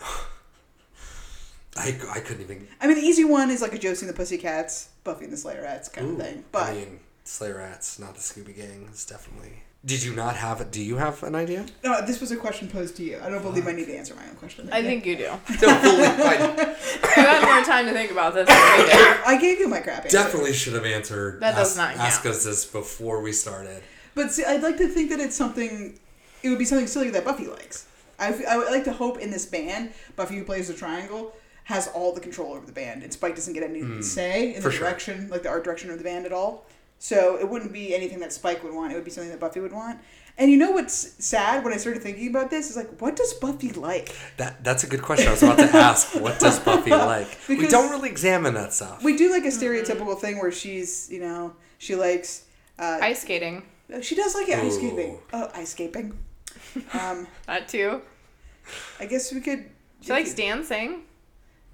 I, 1.76 1.96
I 2.10 2.18
couldn't 2.18 2.42
even. 2.42 2.66
I 2.80 2.88
mean, 2.88 2.96
the 2.96 3.04
easy 3.04 3.24
one 3.24 3.50
is 3.52 3.62
like 3.62 3.72
a 3.72 3.78
Josie 3.78 4.04
and 4.04 4.12
the 4.12 4.16
Pussycats, 4.18 4.88
Buffy 5.04 5.26
and 5.26 5.32
the 5.32 5.36
Slayerettes 5.36 5.92
kind 5.92 6.08
Ooh, 6.08 6.14
of 6.14 6.18
thing. 6.20 6.44
But 6.50 6.70
I 6.70 6.72
mean, 6.74 7.00
Slayer 7.22 7.58
Rats, 7.58 8.00
not 8.00 8.14
the 8.16 8.20
Scooby 8.20 8.56
Gang. 8.56 8.88
It's 8.90 9.06
definitely. 9.06 9.62
Did 9.82 10.02
you 10.02 10.14
not 10.14 10.36
have? 10.36 10.70
Do 10.70 10.82
you 10.82 10.96
have 10.96 11.22
an 11.22 11.34
idea? 11.34 11.64
no, 11.82 12.04
this 12.04 12.20
was 12.20 12.30
a 12.30 12.36
question 12.36 12.68
posed 12.68 12.96
to 12.96 13.02
you. 13.02 13.18
I 13.22 13.30
don't 13.30 13.40
believe 13.42 13.66
I 13.66 13.72
need 13.72 13.86
to 13.86 13.96
answer 13.96 14.14
my 14.14 14.28
own 14.28 14.34
question. 14.36 14.68
I 14.70 14.82
think 14.82 15.06
you 15.06 15.16
do. 15.16 15.24
Don't 15.58 15.82
believe 15.82 16.20
I 16.20 16.34
you 17.16 17.22
had 17.26 17.42
more 17.42 17.64
time 17.64 17.86
to 17.86 17.92
think 17.92 18.10
about 18.10 18.34
this 18.34 18.46
than 18.46 18.78
we 18.78 18.84
did. 18.84 19.16
I 19.26 19.38
gave 19.40 19.58
you 19.58 19.68
my 19.68 19.80
crap 19.80 20.04
answer. 20.04 20.16
definitely 20.18 20.52
should 20.52 20.74
have 20.74 20.84
answered. 20.84 21.40
That 21.40 21.54
does 21.56 21.78
ask, 21.78 21.96
not 21.96 22.06
ask 22.06 22.26
us 22.26 22.44
this 22.44 22.66
before 22.66 23.22
we 23.22 23.32
started. 23.32 23.82
But 24.14 24.32
see, 24.32 24.44
I'd 24.44 24.62
like 24.62 24.76
to 24.78 24.86
think 24.88 25.08
that 25.10 25.20
it's 25.20 25.34
something. 25.36 25.98
It 26.42 26.48
would 26.50 26.58
be 26.58 26.64
something 26.66 26.86
silly 26.86 27.08
that 27.10 27.24
Buffy 27.24 27.46
likes. 27.46 27.86
I, 28.18 28.28
f- 28.28 28.46
I 28.46 28.58
would 28.58 28.70
like 28.70 28.84
to 28.84 28.92
hope 28.92 29.18
in 29.18 29.30
this 29.30 29.46
band, 29.46 29.92
Buffy 30.14 30.36
who 30.36 30.44
plays 30.44 30.68
the 30.68 30.74
triangle 30.74 31.32
has 31.64 31.88
all 31.88 32.12
the 32.12 32.20
control 32.20 32.52
over 32.52 32.66
the 32.66 32.72
band, 32.72 33.02
and 33.02 33.12
Spike 33.12 33.34
doesn't 33.36 33.54
get 33.54 33.62
any 33.62 33.80
Mm, 33.80 34.02
say 34.04 34.54
in 34.56 34.60
for 34.62 34.68
the 34.68 34.74
sure. 34.74 34.80
direction, 34.88 35.28
like 35.30 35.42
the 35.42 35.48
art 35.48 35.62
direction 35.64 35.90
of 35.90 35.96
the 35.98 36.04
band 36.04 36.26
at 36.26 36.32
all. 36.32 36.66
So 37.02 37.38
it 37.38 37.48
wouldn't 37.48 37.72
be 37.72 37.94
anything 37.94 38.20
that 38.20 38.30
Spike 38.30 38.62
would 38.62 38.74
want. 38.74 38.92
It 38.92 38.94
would 38.96 39.06
be 39.06 39.10
something 39.10 39.30
that 39.30 39.40
Buffy 39.40 39.58
would 39.60 39.72
want. 39.72 39.98
And 40.36 40.50
you 40.50 40.58
know 40.58 40.70
what's 40.72 41.24
sad 41.24 41.64
when 41.64 41.72
I 41.72 41.78
started 41.78 42.02
thinking 42.02 42.28
about 42.28 42.50
this 42.50 42.68
is 42.68 42.76
like, 42.76 43.00
what 43.00 43.16
does 43.16 43.32
Buffy 43.34 43.72
like? 43.72 44.14
That 44.36 44.62
that's 44.62 44.84
a 44.84 44.86
good 44.86 45.00
question. 45.02 45.28
I 45.28 45.30
was 45.32 45.42
about 45.42 45.58
to 45.58 45.64
ask. 45.76 46.14
What 46.14 46.38
does 46.38 46.58
Buffy 46.58 46.90
like? 47.14 47.26
we 47.48 47.66
don't 47.68 47.90
really 47.90 48.10
examine 48.10 48.52
that 48.54 48.72
stuff. 48.74 49.02
We 49.02 49.16
do 49.16 49.30
like 49.32 49.44
a 49.44 49.48
stereotypical 49.48 50.18
thing 50.18 50.38
where 50.38 50.52
she's, 50.52 51.10
you 51.10 51.20
know, 51.20 51.56
she 51.78 51.94
likes 51.96 52.44
uh, 52.78 52.98
Ice 53.02 53.22
skating. 53.22 53.62
She 54.02 54.14
does 54.14 54.34
like 54.36 54.48
ice 54.50 54.76
skating. 54.76 55.18
Oh, 55.32 55.50
ice 55.54 55.70
skating. 55.70 56.16
Um, 56.92 57.26
that 57.46 57.66
too. 57.68 58.02
I 59.00 59.06
guess 59.06 59.32
we 59.32 59.40
could. 59.40 59.64
She 60.02 60.12
likes 60.12 60.34
dancing. 60.34 61.02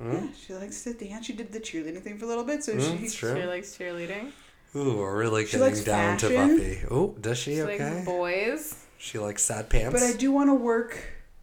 Yeah, 0.00 0.28
she 0.40 0.54
likes 0.54 0.84
to 0.84 0.94
dance. 0.94 1.26
She 1.26 1.32
did 1.34 1.52
the 1.52 1.60
cheerleading 1.60 2.00
thing 2.02 2.16
for 2.18 2.24
a 2.24 2.28
little 2.28 2.44
bit, 2.44 2.62
so 2.64 2.72
Mm, 2.74 2.98
she. 2.98 3.04
it's 3.04 3.14
true. 3.14 3.34
She 3.38 3.46
likes 3.46 3.76
cheerleading. 3.76 4.30
Ooh, 4.76 4.98
we're 4.98 5.16
really 5.16 5.46
She 5.46 5.52
getting 5.52 5.66
likes 5.68 5.84
down 5.84 6.18
to 6.18 6.28
fashion. 6.28 6.56
Buffy. 6.58 6.80
Oh, 6.90 7.14
does 7.20 7.38
she? 7.38 7.54
She 7.56 7.62
okay. 7.62 7.92
likes 7.94 8.04
boys. 8.04 8.84
She 8.98 9.18
likes 9.18 9.42
sad 9.42 9.68
pants. 9.70 9.92
But 9.92 10.02
I 10.02 10.12
do 10.16 10.30
want 10.32 10.50
to 10.50 10.54
work. 10.54 10.98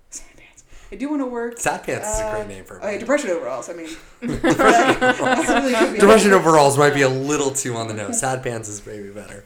Sad 0.09 0.37
pants. 0.37 0.63
I 0.91 0.95
do 0.95 1.09
want 1.09 1.21
to 1.21 1.25
work. 1.25 1.57
Sad 1.59 1.83
pants 1.83 2.07
is 2.07 2.19
a 2.19 2.31
great 2.31 2.43
uh, 2.45 2.47
name 2.47 2.63
for 2.65 2.77
a 2.77 2.81
Oh, 2.81 2.85
yeah, 2.85 2.89
band. 2.91 2.99
depression 2.99 3.29
overalls. 3.31 3.69
I 3.69 3.73
mean, 3.73 3.89
That's 4.21 5.47
really 5.49 5.99
Depression 5.99 6.33
overalls 6.33 6.77
might 6.77 6.93
be 6.93 7.01
a 7.01 7.09
little 7.09 7.51
too 7.51 7.75
on 7.75 7.87
the 7.87 7.93
nose. 7.93 8.19
Sad 8.19 8.43
pants 8.43 8.69
is 8.69 8.85
maybe 8.85 9.09
better. 9.09 9.45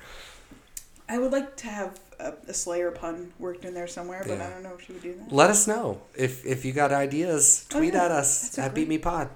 I 1.09 1.17
would 1.19 1.31
like 1.31 1.55
to 1.57 1.67
have 1.67 1.97
a, 2.19 2.33
a 2.49 2.53
Slayer 2.53 2.91
pun 2.91 3.31
worked 3.39 3.63
in 3.63 3.73
there 3.73 3.87
somewhere, 3.87 4.23
but 4.27 4.41
I 4.41 4.49
don't 4.49 4.63
know 4.63 4.73
if 4.77 4.85
she 4.85 4.91
would 4.93 5.01
do 5.03 5.13
that. 5.15 5.31
Let 5.31 5.49
us 5.49 5.67
know 5.67 6.01
if 6.15 6.45
if 6.45 6.65
you 6.65 6.73
got 6.73 6.91
ideas. 6.91 7.65
Oh, 7.73 7.77
Tweet 7.77 7.93
yeah. 7.93 8.05
at 8.05 8.11
us 8.11 8.41
That's 8.41 8.57
at 8.59 8.73
great- 8.73 8.81
Beat 8.83 8.89
Me 8.89 8.97
Pod. 8.97 9.29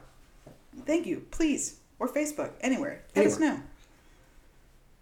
Thank 0.86 1.06
you, 1.06 1.26
please, 1.32 1.78
or 2.00 2.10
Facebook, 2.10 2.52
anywhere. 2.62 3.04
Let 3.16 3.26
us 3.28 3.40
know. 3.40 3.60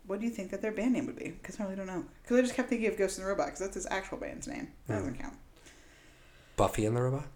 What 0.10 0.20
do 0.20 0.26
you 0.26 0.32
think 0.32 0.50
that 0.50 0.62
their 0.64 0.72
band 0.72 0.94
name 0.94 1.06
would 1.06 1.18
be? 1.18 1.30
Because 1.30 1.60
I 1.60 1.66
really 1.66 1.76
don't 1.76 1.86
know. 1.86 2.04
Because 2.24 2.40
I 2.40 2.42
just 2.42 2.56
kept 2.56 2.68
thinking 2.68 2.88
of 2.90 2.98
Ghost 2.98 3.20
in 3.20 3.24
the 3.24 3.30
Robot, 3.30 3.46
because 3.46 3.60
that's 3.60 3.76
his 3.76 3.86
actual 3.92 4.18
band's 4.18 4.48
name. 4.48 4.70
That 4.88 4.94
Hmm. 4.96 5.00
doesn't 5.02 5.20
count. 5.20 5.36
Buffy 6.56 6.86
and 6.88 6.98
the 6.98 7.02
Robot. 7.04 7.28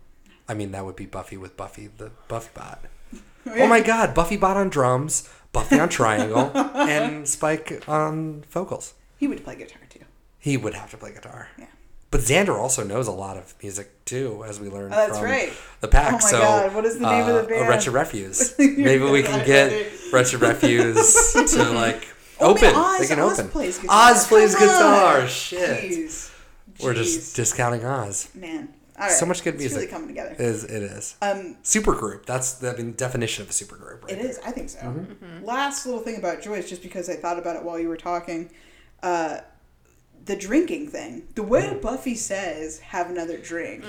I 0.49 0.55
mean, 0.55 0.71
that 0.71 0.84
would 0.84 0.95
be 0.95 1.05
Buffy 1.05 1.38
with 1.38 1.55
Buffy 1.55 1.88
the 1.95 2.09
Buffy 2.28 2.49
Bot. 2.55 2.80
Oh, 3.13 3.19
Oh 3.59 3.67
my 3.67 3.80
God, 3.80 4.15
Buffy 4.15 4.38
Bot 4.38 4.57
on 4.57 4.69
drums, 4.69 5.30
Buffy 5.51 5.80
on 5.80 5.88
triangle, 5.89 6.51
and 6.76 7.28
Spike 7.28 7.84
on 7.88 8.43
vocals. 8.49 8.95
He 9.17 9.28
would 9.28 9.43
play 9.43 9.55
guitar 9.55 9.82
too. 9.89 9.99
He 10.39 10.57
would 10.57 10.74
have 10.74 10.89
to 10.91 10.97
play 10.97 11.13
guitar. 11.13 11.49
Yeah. 11.59 11.67
But 12.09 12.21
Xander 12.21 12.55
also 12.59 12.84
knows 12.84 13.07
a 13.07 13.11
lot 13.11 13.38
of 13.38 13.53
music 13.61 14.03
too, 14.05 14.43
as 14.47 14.59
we 14.59 14.69
learned 14.69 14.93
Oh, 14.93 14.97
that's 14.97 15.17
from 15.19 15.28
right. 15.28 15.53
the 15.80 15.88
pack. 15.88 16.09
Oh 16.09 16.11
my 16.13 16.19
so, 16.19 16.39
God, 16.39 16.76
what 16.76 16.86
is 16.86 16.95
the 16.99 17.09
name 17.09 17.21
of 17.28 17.36
the 17.36 17.43
uh, 17.43 17.59
band? 17.59 17.69
Wretched 17.69 17.91
Refuse. 17.93 18.55
Maybe 18.59 19.03
we 19.03 19.24
can 19.24 19.45
get 19.45 19.91
Wretched 20.11 20.41
Refuse 20.41 21.34
to 21.53 21.63
like 21.71 22.07
Oh, 22.40 22.54
man, 22.56 22.58
open. 22.66 22.76
Oz- 22.76 23.00
they 23.00 23.08
can 23.08 23.20
Oz 23.20 23.40
open. 23.40 23.52
plays 23.52 23.78
guitar. 23.80 24.12
Oz 24.12 24.28
plays 24.28 24.56
Come 24.56 24.68
guitar. 24.68 25.22
on. 25.22 25.28
Shit. 25.28 25.92
Jeez. 25.92 26.32
We're 26.84 26.94
just 26.94 27.36
discounting 27.36 27.86
Oz. 27.86 28.30
Man. 28.34 28.74
All 28.98 29.08
right. 29.08 29.12
So 29.12 29.26
much 29.26 29.44
good 29.44 29.56
It's 29.56 29.62
music. 29.62 29.78
really 29.78 29.88
coming 29.92 30.08
together. 30.08 30.32
It 30.32 30.40
is 30.42 30.64
it 30.66 30.84
is. 30.84 31.16
Um, 31.22 31.58
super 31.64 31.94
group. 31.94 32.26
That's 32.26 32.54
the 32.54 32.72
I 32.74 32.76
mean, 32.78 32.94
definition 32.94 33.44
of 33.44 33.50
a 33.50 33.54
super 33.54 33.76
group. 33.76 34.04
Right 34.04 34.14
It 34.18 34.24
is. 34.26 34.40
I 34.46 34.52
think 34.52 34.70
so. 34.70 34.80
Mhm. 34.80 35.44
Last 35.44 35.86
little 35.86 36.02
thing 36.02 36.18
about 36.18 36.42
Joyce, 36.42 36.70
just 36.70 36.84
because 36.84 37.10
I 37.10 37.16
thought 37.16 37.40
about 37.40 37.56
it 37.56 37.64
while 37.64 37.80
you 37.80 37.90
were 37.90 37.98
talking, 37.98 38.52
uh, 39.02 39.40
the 40.26 40.36
drinking 40.36 40.90
thing. 40.90 41.28
The 41.36 41.44
way 41.44 41.64
Mm. 41.64 41.82
Buffy 41.82 42.16
says, 42.16 42.80
"Have 42.80 43.10
another 43.10 43.38
drink." 43.38 43.84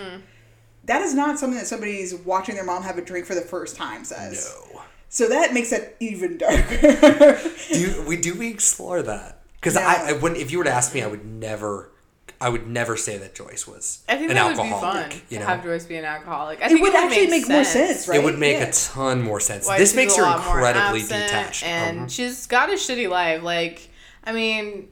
That 0.85 1.01
is 1.03 1.15
not 1.15 1.39
something 1.39 1.59
that 1.59 1.67
somebody's 1.67 2.15
watching 2.15 2.55
their 2.57 2.65
mom 2.65 2.83
have 2.83 2.99
a 2.99 3.03
drink 3.03 3.27
for 3.27 3.35
the 3.35 3.41
first 3.41 3.77
time 3.77 4.05
says. 4.05 4.53
No. 4.74 4.74
So 5.15 5.29
that 5.29 5.55
makes 5.55 5.71
it 5.71 5.97
even 6.01 6.39
darker. 6.39 7.41
do 7.73 8.05
we 8.07 8.17
do 8.17 8.35
we 8.35 8.49
explore 8.51 9.01
that? 9.03 9.43
Because 9.61 9.77
No. 9.77 9.83
I, 9.83 10.07
I 10.09 10.13
wouldn't. 10.15 10.41
If 10.41 10.51
you 10.51 10.59
were 10.59 10.65
to 10.65 10.73
ask 10.73 10.93
me, 10.93 11.03
I 11.03 11.07
would 11.07 11.25
never. 11.25 11.93
I 12.41 12.49
would 12.49 12.67
never 12.67 12.97
say 12.97 13.17
that 13.19 13.33
Joyce 13.35 13.65
was 13.67 14.03
I 14.09 14.17
think 14.17 14.31
an 14.31 14.35
that 14.35 14.45
would 14.45 14.57
be 14.57 14.69
alcoholic. 14.69 15.13
fun 15.13 15.23
you 15.31 15.39
to 15.39 15.45
know, 15.45 15.49
have 15.51 15.63
Joyce 15.63 15.87
be 15.87 15.97
an 15.97 16.05
alcoholic. 16.05 16.61
I 16.61 16.65
It 16.67 16.69
think 16.71 16.83
would 16.83 16.95
actually 16.97 17.29
make 17.29 17.49
more 17.49 17.63
sense, 17.65 18.09
right? 18.09 18.19
it 18.19 18.25
would 18.25 18.39
make 18.41 18.59
Yeah. 18.59 18.65
a 18.67 18.73
ton 18.73 19.23
more 19.23 19.39
sense. 19.39 19.69
Why 19.69 19.79
this 19.79 19.95
makes 19.95 20.17
her 20.17 20.27
incredibly 20.27 21.03
detached. 21.03 21.63
and 21.63 22.01
Um, 22.01 22.09
she's 22.09 22.47
got 22.47 22.71
a 22.71 22.73
shitty 22.73 23.09
life. 23.09 23.43
Like, 23.45 23.89
I 24.25 24.33
mean, 24.33 24.89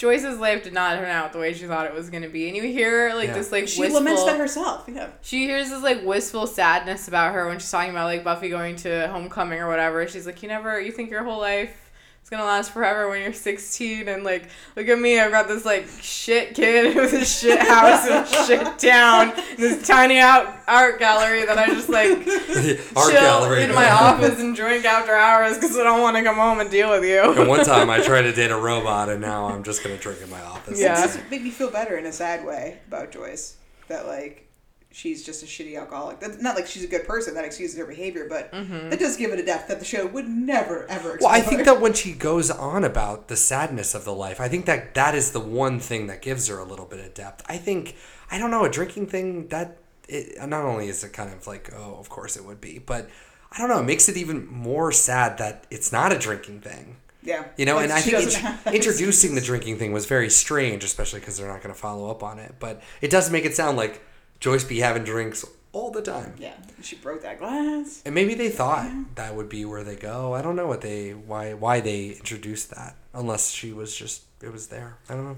Joyce's 0.00 0.38
life 0.38 0.64
did 0.64 0.72
not 0.72 0.96
turn 0.96 1.10
out 1.10 1.34
the 1.34 1.38
way 1.38 1.52
she 1.52 1.66
thought 1.66 1.84
it 1.84 1.92
was 1.92 2.08
going 2.08 2.22
to 2.22 2.28
be, 2.30 2.48
and 2.48 2.56
you 2.56 2.62
hear 2.62 3.12
like 3.14 3.28
Yeah. 3.28 3.34
this 3.34 3.52
like 3.52 3.68
she 3.68 3.80
wistful, 3.80 4.00
laments 4.00 4.24
that 4.24 4.38
herself. 4.38 4.84
Yeah. 4.88 5.08
She 5.20 5.44
hears 5.44 5.68
this 5.68 5.82
like 5.82 6.02
wistful 6.02 6.46
sadness 6.46 7.06
about 7.06 7.34
her 7.34 7.46
when 7.46 7.58
she's 7.58 7.70
talking 7.70 7.90
about 7.90 8.06
like 8.06 8.24
Buffy 8.24 8.48
going 8.48 8.76
to 8.76 9.08
homecoming 9.08 9.60
or 9.60 9.68
whatever. 9.68 10.08
She's 10.08 10.24
like, 10.24 10.42
you 10.42 10.48
never, 10.48 10.80
you 10.80 10.90
think 10.90 11.10
your 11.10 11.22
whole 11.22 11.38
life 11.38 11.68
is 11.68 11.89
gonna 12.30 12.44
last 12.44 12.72
forever 12.72 13.08
when 13.08 13.20
you're 13.22 13.32
16, 13.32 14.06
and 14.08 14.22
like, 14.22 14.48
look 14.76 14.86
at 14.86 14.98
me, 15.00 15.18
I've 15.18 15.32
got 15.32 15.48
this 15.48 15.64
like 15.64 15.88
shit 16.00 16.54
kid 16.54 16.94
with 16.96 17.12
a 17.12 17.24
shit 17.24 17.58
house 17.60 18.06
and 18.08 18.26
shit 18.46 18.78
town, 18.90 19.30
and 19.36 19.58
this 19.58 19.86
tiny 19.86 20.18
out 20.18 20.54
art 20.68 21.00
gallery 21.00 21.44
that 21.44 21.58
I 21.58 21.66
just 21.66 21.88
like 21.88 22.10
Art 22.96 23.10
chill 23.10 23.20
gallery. 23.20 23.64
in 23.64 23.74
my 23.74 23.90
office 23.90 24.38
and 24.40 24.54
drink 24.54 24.84
after 24.84 25.12
hours 25.14 25.56
because 25.56 25.76
I 25.76 25.82
don't 25.82 26.02
want 26.02 26.16
to 26.16 26.22
come 26.22 26.36
home 26.36 26.60
and 26.60 26.70
deal 26.70 26.90
with 26.90 27.02
you. 27.04 27.32
and 27.32 27.48
one 27.48 27.64
time 27.64 27.90
I 27.90 28.00
tried 28.00 28.22
to 28.22 28.32
date 28.32 28.52
a 28.52 28.56
robot, 28.56 29.08
and 29.08 29.20
now 29.20 29.46
I'm 29.46 29.64
just 29.64 29.82
gonna 29.82 29.96
drink 29.96 30.22
in 30.22 30.30
my 30.30 30.40
office. 30.42 30.78
It 30.78 30.84
Yeah. 30.84 30.94
does 30.94 31.18
make 31.30 31.42
me 31.42 31.50
feel 31.50 31.70
better 31.70 31.96
in 31.96 32.06
a 32.06 32.12
sad 32.12 32.44
way 32.46 32.78
about 32.86 33.10
Joyce. 33.10 33.56
That 33.88 34.06
like 34.06 34.46
she's 34.92 35.24
just 35.24 35.42
a 35.42 35.46
shitty 35.46 35.78
alcoholic. 35.78 36.20
That's 36.20 36.40
not 36.40 36.56
like 36.56 36.66
she's 36.66 36.84
a 36.84 36.88
good 36.88 37.06
person. 37.06 37.34
That 37.34 37.44
excuses 37.44 37.78
her 37.78 37.86
behavior, 37.86 38.26
but 38.28 38.52
mm-hmm. 38.52 38.90
that 38.90 38.98
does 38.98 39.16
give 39.16 39.32
it 39.32 39.38
a 39.38 39.44
depth 39.44 39.68
that 39.68 39.78
the 39.78 39.84
show 39.84 40.06
would 40.06 40.28
never 40.28 40.86
ever. 40.86 41.14
Explore. 41.14 41.30
Well, 41.32 41.40
I 41.40 41.40
think 41.40 41.64
that 41.64 41.80
when 41.80 41.92
she 41.92 42.12
goes 42.12 42.50
on 42.50 42.84
about 42.84 43.28
the 43.28 43.36
sadness 43.36 43.94
of 43.94 44.04
the 44.04 44.14
life, 44.14 44.40
I 44.40 44.48
think 44.48 44.66
that 44.66 44.94
that 44.94 45.14
is 45.14 45.32
the 45.32 45.40
one 45.40 45.80
thing 45.80 46.06
that 46.08 46.22
gives 46.22 46.48
her 46.48 46.58
a 46.58 46.64
little 46.64 46.86
bit 46.86 47.00
of 47.00 47.14
depth. 47.14 47.44
I 47.48 47.56
think 47.56 47.96
I 48.30 48.38
don't 48.38 48.50
know 48.50 48.64
a 48.64 48.70
drinking 48.70 49.06
thing 49.06 49.48
that 49.48 49.78
it, 50.08 50.48
not 50.48 50.64
only 50.64 50.88
is 50.88 51.04
it 51.04 51.12
kind 51.12 51.32
of 51.32 51.46
like 51.46 51.72
oh 51.74 51.96
of 51.98 52.08
course 52.08 52.36
it 52.36 52.44
would 52.44 52.60
be, 52.60 52.78
but 52.78 53.08
I 53.52 53.58
don't 53.58 53.68
know 53.68 53.80
it 53.80 53.86
makes 53.86 54.08
it 54.08 54.16
even 54.16 54.46
more 54.46 54.92
sad 54.92 55.38
that 55.38 55.66
it's 55.70 55.92
not 55.92 56.12
a 56.12 56.18
drinking 56.18 56.60
thing. 56.60 56.96
Yeah. 57.22 57.44
You 57.58 57.66
know, 57.66 57.78
and 57.78 57.92
I 57.92 58.00
think 58.00 58.34
int- 58.34 58.74
introducing 58.74 59.34
the 59.34 59.42
drinking 59.42 59.76
thing 59.78 59.92
was 59.92 60.06
very 60.06 60.30
strange, 60.30 60.84
especially 60.84 61.20
because 61.20 61.36
they're 61.36 61.48
not 61.48 61.62
going 61.62 61.74
to 61.74 61.78
follow 61.78 62.10
up 62.10 62.22
on 62.22 62.38
it. 62.38 62.54
But 62.58 62.82
it 63.02 63.10
does 63.10 63.30
make 63.30 63.44
it 63.44 63.54
sound 63.54 63.76
like 63.76 64.02
Joyce 64.40 64.64
be 64.64 64.80
having 64.80 65.04
drinks 65.04 65.44
all 65.72 65.90
the 65.90 66.02
time. 66.02 66.34
Yeah, 66.38 66.54
she 66.82 66.96
broke 66.96 67.22
that 67.22 67.38
glass. 67.38 68.02
And 68.04 68.14
maybe 68.14 68.34
they 68.34 68.48
thought 68.48 68.90
that 69.14 69.34
would 69.34 69.48
be 69.48 69.64
where 69.64 69.84
they 69.84 69.96
go. 69.96 70.34
I 70.34 70.42
don't 70.42 70.56
know 70.56 70.66
what 70.66 70.80
they 70.80 71.10
why 71.10 71.52
why 71.54 71.80
they 71.80 72.06
introduced 72.06 72.70
that 72.70 72.96
unless 73.14 73.50
she 73.50 73.72
was 73.72 73.94
just 73.94 74.22
it 74.42 74.52
was 74.52 74.68
there. 74.68 74.96
I 75.08 75.14
don't 75.14 75.24
know. 75.24 75.36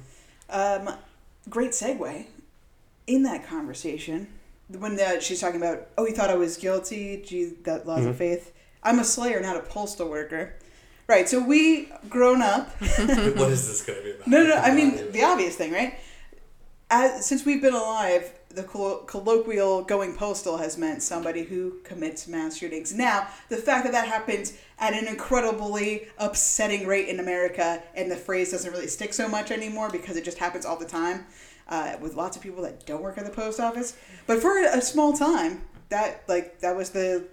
Um, 0.48 0.94
great 1.50 1.70
segue. 1.72 2.26
In 3.08 3.24
that 3.24 3.44
conversation, 3.46 4.28
when 4.68 4.94
the, 4.96 5.18
she's 5.20 5.40
talking 5.40 5.56
about, 5.60 5.88
oh, 5.98 6.06
you 6.06 6.14
thought 6.14 6.30
I 6.30 6.36
was 6.36 6.56
guilty, 6.56 7.20
gee, 7.26 7.46
that 7.64 7.84
laws 7.86 8.06
of 8.06 8.14
Mhm. 8.14 8.18
faith. 8.18 8.52
I'm 8.82 9.00
a 9.00 9.04
slayer, 9.04 9.40
not 9.40 9.56
a 9.56 9.60
postal 9.60 10.08
worker. 10.08 10.54
Right, 11.08 11.28
so 11.28 11.40
we 11.40 11.90
grown 12.08 12.40
up. 12.42 12.70
what 12.80 13.50
is 13.50 13.66
this 13.66 13.82
going 13.82 13.98
to 13.98 14.04
be 14.04 14.10
about? 14.12 14.26
No, 14.28 14.44
no, 14.46 14.54
I 14.54 14.72
mean 14.72 14.94
the 15.12 15.24
obvious 15.24 15.56
thing, 15.56 15.72
right? 15.72 15.98
As, 16.90 17.26
since 17.26 17.44
we've 17.44 17.60
been 17.60 17.74
alive, 17.74 18.30
the 18.54 18.62
collo- 18.62 18.98
colloquial 19.06 19.82
going 19.82 20.14
postal 20.14 20.58
has 20.58 20.76
meant 20.78 21.02
somebody 21.02 21.44
who 21.44 21.80
commits 21.84 22.28
mass 22.28 22.56
shootings. 22.56 22.94
Now, 22.94 23.28
the 23.48 23.56
fact 23.56 23.84
that 23.84 23.92
that 23.92 24.08
happens 24.08 24.54
at 24.78 24.92
an 24.92 25.06
incredibly 25.06 26.08
upsetting 26.18 26.86
rate 26.86 27.08
in 27.08 27.20
America, 27.20 27.82
and 27.94 28.10
the 28.10 28.16
phrase 28.16 28.50
doesn't 28.50 28.70
really 28.70 28.86
stick 28.86 29.12
so 29.14 29.28
much 29.28 29.50
anymore 29.50 29.90
because 29.90 30.16
it 30.16 30.24
just 30.24 30.38
happens 30.38 30.66
all 30.66 30.76
the 30.76 30.86
time 30.86 31.26
uh, 31.68 31.96
with 32.00 32.14
lots 32.14 32.36
of 32.36 32.42
people 32.42 32.62
that 32.62 32.84
don't 32.86 33.02
work 33.02 33.18
at 33.18 33.24
the 33.24 33.30
post 33.30 33.60
office. 33.60 33.96
But 34.26 34.40
for 34.40 34.58
a 34.58 34.80
small 34.80 35.12
time, 35.12 35.62
that 35.88 36.24
like 36.28 36.60
that 36.60 36.76
was 36.76 36.90
the 36.90 37.24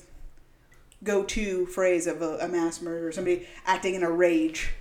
go-to 1.03 1.65
phrase 1.67 2.07
of 2.07 2.21
a, 2.21 2.37
a 2.39 2.47
mass 2.47 2.81
murder, 2.81 3.11
somebody 3.11 3.47
acting 3.65 3.95
in 3.95 4.03
a 4.03 4.11
rage 4.11 4.71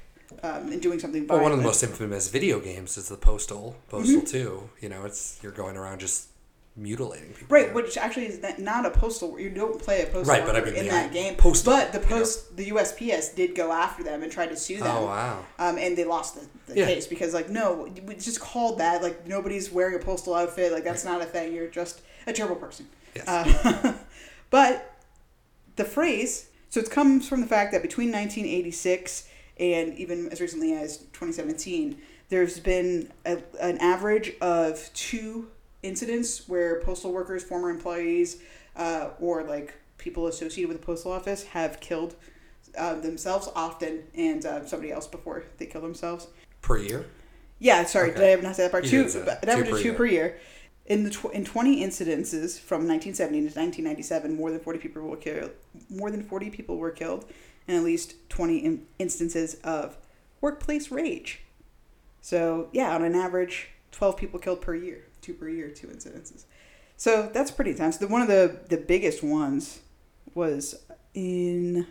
um, 0.42 0.70
and 0.72 0.80
doing 0.82 0.98
something 0.98 1.26
Well, 1.26 1.40
one 1.40 1.52
of 1.52 1.58
the 1.58 1.64
most 1.64 1.82
infamous 1.82 2.28
video 2.28 2.60
games 2.60 2.96
is 2.96 3.08
the 3.08 3.16
Postal. 3.16 3.76
Postal 3.88 4.20
Mhm. 4.22 4.28
Two. 4.30 4.70
You 4.80 4.88
know, 4.88 5.04
it's 5.04 5.38
you're 5.42 5.52
going 5.52 5.76
around 5.76 6.00
just 6.00 6.28
mutilating 6.76 7.30
people. 7.32 7.48
Right, 7.48 7.74
which 7.74 7.96
actually 7.96 8.26
is 8.26 8.38
not- 8.58 8.86
a 8.86 8.90
postal. 8.90 9.36
You 9.40 9.50
don't 9.50 9.80
play 9.82 10.02
a 10.02 10.06
postal 10.06 10.22
Right, 10.32 10.46
but 10.46 10.54
I 10.54 10.60
mean 10.64 10.74
in 10.74 10.86
that 10.88 11.12
game. 11.12 11.34
postal, 11.34 11.72
but 11.72 11.92
the 11.92 11.98
post, 11.98 12.56
the 12.56 12.66
USPS 12.70 13.34
did 13.34 13.56
go 13.56 13.72
after 13.72 14.04
them 14.04 14.22
and 14.22 14.30
tried 14.30 14.50
to 14.50 14.56
sue 14.56 14.76
them. 14.78 14.86
Oh, 14.96 15.06
wow. 15.06 15.44
Um, 15.58 15.76
and 15.76 15.96
they 15.98 16.04
lost 16.04 16.36
the, 16.36 16.46
the 16.72 16.78
Yeah. 16.80 16.86
case 16.86 17.06
because 17.08 17.34
like 17.34 17.48
no, 17.50 17.88
we 18.06 18.14
just 18.14 18.38
called 18.40 18.78
that. 18.78 19.02
Like 19.02 19.26
nobody's 19.26 19.72
wearing 19.72 19.96
a 19.96 19.98
postal 19.98 20.34
outfit. 20.34 20.70
Like 20.72 20.84
that's 20.84 21.04
not 21.04 21.20
a 21.20 21.26
thing. 21.26 21.52
You're 21.52 21.66
just 21.66 22.00
a 22.28 22.32
terrible 22.32 22.56
person. 22.56 22.86
Yes. 23.16 23.26
Uh, 23.26 23.94
but 24.50 24.94
the 25.74 25.84
phrase, 25.84 26.46
so 26.70 26.78
it 26.78 26.90
comes 26.90 27.28
from 27.28 27.40
the 27.40 27.46
fact 27.48 27.72
that 27.72 27.82
between 27.82 28.12
1986 28.12 29.24
and 29.58 29.94
even 29.98 30.28
as 30.30 30.40
recently 30.40 30.72
as 30.74 30.98
2017, 31.12 31.98
there's 32.28 32.60
been 32.60 33.10
a, 33.24 33.38
an 33.60 33.78
average 33.78 34.34
of 34.40 34.90
two 34.94 35.48
incidents 35.82 36.48
where 36.48 36.80
postal 36.80 37.12
workers, 37.12 37.42
former 37.42 37.70
employees, 37.70 38.40
uh, 38.76 39.10
or 39.20 39.42
like 39.44 39.74
people 39.96 40.26
associated 40.26 40.68
with 40.68 40.80
the 40.80 40.84
postal 40.86 41.12
office 41.12 41.44
have 41.44 41.80
killed 41.80 42.14
uh, 42.76 42.94
themselves 43.00 43.48
often 43.56 44.02
and 44.14 44.44
uh, 44.46 44.64
somebody 44.66 44.92
else 44.92 45.06
before 45.06 45.44
they 45.58 45.66
kill 45.66 45.80
themselves. 45.80 46.28
per 46.62 46.78
year. 46.78 47.06
Yeah, 47.58 47.84
sorry, 47.86 48.10
Okay. 48.10 48.18
did 48.20 48.26
I 48.26 48.30
have 48.30 48.42
not 48.42 48.54
say 48.56 48.62
that 48.64 48.70
part? 48.70 48.84
You 48.84 48.90
Two, 49.04 49.08
say 49.08 49.22
that. 49.22 49.42
an 49.42 49.48
average 49.48 49.68
Two 49.68 49.72
of 49.74 49.76
per 49.78 49.82
two 49.82 49.88
year. 49.88 49.96
per 49.96 50.06
year. 50.06 50.38
In 50.86 51.04
the 51.04 51.10
tw- 51.10 51.32
in 51.34 51.44
twenty 51.44 51.82
incidences 51.84 52.58
from 52.58 52.86
1970 52.88 53.40
to 53.40 53.44
1997, 53.46 54.34
more 54.36 54.50
than 54.50 54.60
40 54.60 54.78
people 54.78 55.02
were 55.02 55.16
killed. 55.16 55.50
More 55.90 56.10
than 56.10 56.22
40 56.22 56.48
people 56.50 56.78
were 56.78 56.90
killed, 56.90 57.26
and 57.68 57.76
at 57.76 57.84
least 57.84 58.14
20 58.30 58.58
in- 58.58 58.86
instances 58.98 59.54
of 59.62 59.96
workplace 60.40 60.90
rage. 60.90 61.42
So 62.20 62.68
yeah, 62.72 62.94
on 62.94 63.04
an 63.04 63.14
average, 63.14 63.68
12 63.92 64.16
people 64.16 64.40
killed 64.40 64.60
per 64.60 64.74
year, 64.74 65.04
two 65.20 65.34
per 65.34 65.48
year, 65.48 65.68
two 65.68 65.86
incidences. 65.86 66.44
So 66.96 67.30
that's 67.32 67.50
pretty 67.50 67.70
intense. 67.70 67.98
The 67.98 68.08
one 68.08 68.22
of 68.22 68.28
the 68.28 68.60
the 68.68 68.76
biggest 68.76 69.22
ones 69.22 69.80
was 70.34 70.82
in 71.14 71.86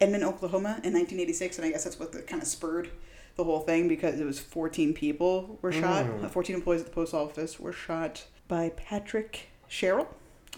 Edmond, 0.00 0.24
Oklahoma, 0.24 0.80
in 0.82 0.92
1986, 0.92 1.58
and 1.58 1.66
I 1.66 1.70
guess 1.70 1.84
that's 1.84 1.98
what 1.98 2.12
the, 2.12 2.22
kind 2.22 2.42
of 2.42 2.48
spurred 2.48 2.90
the 3.36 3.44
whole 3.44 3.60
thing 3.60 3.88
because 3.88 4.20
it 4.20 4.24
was 4.24 4.38
14 4.38 4.92
people 4.94 5.58
were 5.62 5.72
shot. 5.72 6.06
Mm. 6.06 6.24
Uh, 6.24 6.28
14 6.28 6.56
employees 6.56 6.80
at 6.80 6.86
the 6.86 6.92
post 6.92 7.14
office 7.14 7.58
were 7.58 7.72
shot 7.72 8.24
by 8.48 8.70
Patrick 8.70 9.48
Sherrill, 9.68 10.08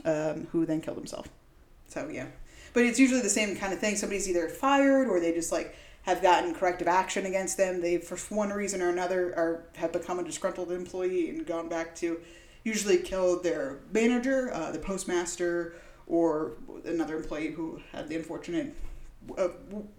um, 0.04 0.48
who 0.52 0.66
then 0.66 0.80
killed 0.80 0.96
himself. 0.96 1.28
So 1.88 2.08
yeah, 2.08 2.26
but 2.74 2.84
it's 2.84 2.98
usually 2.98 3.22
the 3.22 3.30
same 3.30 3.56
kind 3.56 3.72
of 3.72 3.78
thing. 3.78 3.96
Somebody's 3.96 4.28
either 4.28 4.48
fired 4.50 5.08
or 5.08 5.18
they 5.20 5.32
just 5.32 5.50
like 5.50 5.74
have 6.02 6.20
gotten 6.20 6.54
corrective 6.54 6.86
action 6.86 7.24
against 7.24 7.56
them. 7.56 7.80
They, 7.80 7.96
for 7.96 8.16
one 8.34 8.50
reason 8.50 8.82
or 8.82 8.90
another, 8.90 9.28
are 9.36 9.64
have 9.76 9.92
become 9.92 10.18
a 10.18 10.22
disgruntled 10.24 10.70
employee 10.70 11.30
and 11.30 11.46
gone 11.46 11.70
back 11.70 11.94
to 11.96 12.20
usually 12.62 12.98
kill 12.98 13.40
their 13.42 13.78
manager, 13.92 14.52
uh, 14.52 14.70
the 14.70 14.78
postmaster, 14.78 15.74
or 16.06 16.52
another 16.84 17.16
employee 17.16 17.52
who 17.52 17.80
had 17.92 18.08
the 18.08 18.16
unfortunate 18.16 18.74
uh, 19.38 19.48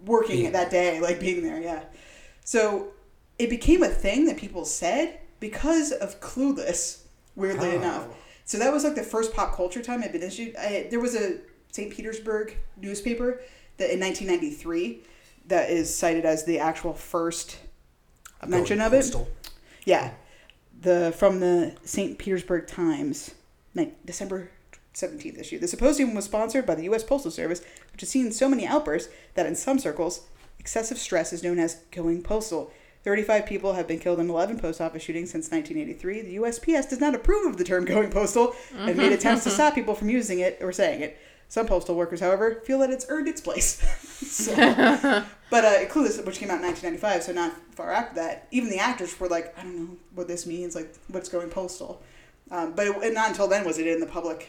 working 0.04 0.36
Being 0.36 0.52
that 0.52 0.70
day, 0.70 1.00
like 1.00 1.18
being 1.18 1.42
there. 1.42 1.60
Yeah. 1.60 1.82
So 2.44 2.88
it 3.38 3.50
became 3.50 3.82
a 3.82 3.88
thing 3.88 4.26
that 4.26 4.36
people 4.36 4.64
said 4.64 5.18
because 5.40 5.90
of 5.92 6.20
Clueless. 6.20 7.02
Weirdly 7.34 7.70
Oh. 7.72 7.76
enough. 7.76 8.06
So 8.44 8.58
that 8.58 8.72
was 8.72 8.84
like 8.84 8.94
the 8.94 9.02
first 9.02 9.34
pop 9.34 9.54
culture 9.56 9.82
time 9.82 10.02
I'd 10.02 10.12
been 10.12 10.22
issued. 10.22 10.54
I, 10.56 10.86
there 10.90 11.00
was 11.00 11.14
a 11.16 11.38
St. 11.76 11.92
Petersburg 11.92 12.56
newspaper 12.80 13.42
that 13.76 13.92
in 13.92 14.00
1993 14.00 15.02
that 15.48 15.70
is 15.70 15.94
cited 15.94 16.24
as 16.24 16.44
the 16.44 16.58
actual 16.58 16.94
first 16.94 17.58
mention 18.46 18.78
Going 18.78 18.86
of 18.86 18.94
it. 18.94 18.96
postal. 18.96 19.28
Yeah, 19.84 20.12
the 20.80 21.14
from 21.16 21.40
the 21.40 21.76
St. 21.84 22.18
Petersburg 22.18 22.66
Times, 22.66 23.34
ni- 23.74 23.92
December 24.06 24.50
17th 24.94 25.38
issue. 25.38 25.58
The 25.58 25.68
symposium 25.68 26.14
was 26.14 26.24
sponsored 26.24 26.64
by 26.64 26.74
the 26.74 26.84
U.S. 26.84 27.04
Postal 27.04 27.30
Service, 27.30 27.60
which 27.92 28.00
has 28.00 28.08
seen 28.08 28.32
so 28.32 28.48
many 28.48 28.66
outbursts 28.66 29.12
that 29.34 29.44
in 29.44 29.54
some 29.54 29.78
circles, 29.78 30.22
excessive 30.58 30.96
stress 30.96 31.32
is 31.32 31.42
known 31.42 31.58
as 31.58 31.82
going 31.90 32.22
postal. 32.22 32.72
35 33.04 33.46
people 33.46 33.74
have 33.74 33.86
been 33.86 34.00
killed 34.00 34.18
in 34.18 34.28
11 34.28 34.58
post 34.58 34.80
office 34.80 35.02
shootings 35.02 35.30
since 35.30 35.50
1983. 35.50 36.22
The 36.22 36.36
USPS 36.38 36.88
does 36.88 37.00
not 37.00 37.14
approve 37.14 37.46
of 37.46 37.58
the 37.58 37.64
term 37.64 37.84
going 37.84 38.10
postal 38.10 38.54
and 38.74 38.96
made 38.96 39.04
mm-hmm. 39.04 39.12
attempts 39.12 39.44
to 39.44 39.50
stop 39.56 39.74
people 39.74 39.94
from 39.94 40.08
using 40.08 40.40
it 40.40 40.58
or 40.60 40.72
saying 40.72 41.02
it. 41.02 41.18
Some 41.48 41.66
postal 41.66 41.94
workers, 41.94 42.20
however, 42.20 42.60
feel 42.64 42.78
that 42.80 42.90
it's 42.90 43.06
earned 43.08 43.28
its 43.28 43.40
place. 43.40 43.80
So- 44.16 44.54
but 45.50 45.64
uh, 45.64 45.84
Clueless, 45.88 46.24
which 46.24 46.38
came 46.38 46.50
out 46.50 46.56
in 46.56 46.62
1995, 46.66 47.22
so 47.22 47.32
not 47.32 47.52
far 47.74 47.92
after 47.92 48.14
that, 48.16 48.48
even 48.50 48.70
the 48.70 48.78
actors 48.78 49.18
were 49.20 49.28
like, 49.28 49.56
I 49.58 49.62
don't 49.62 49.76
know 49.78 49.96
what 50.14 50.26
this 50.26 50.46
means, 50.46 50.74
like 50.74 50.94
what's 51.08 51.28
going 51.28 51.50
postal. 51.50 52.02
Um, 52.50 52.72
but 52.74 52.86
it, 52.86 53.12
not 53.14 53.28
until 53.28 53.46
then 53.46 53.64
was 53.66 53.78
it 53.78 53.86
in 53.86 54.00
the 54.00 54.06
public, 54.06 54.48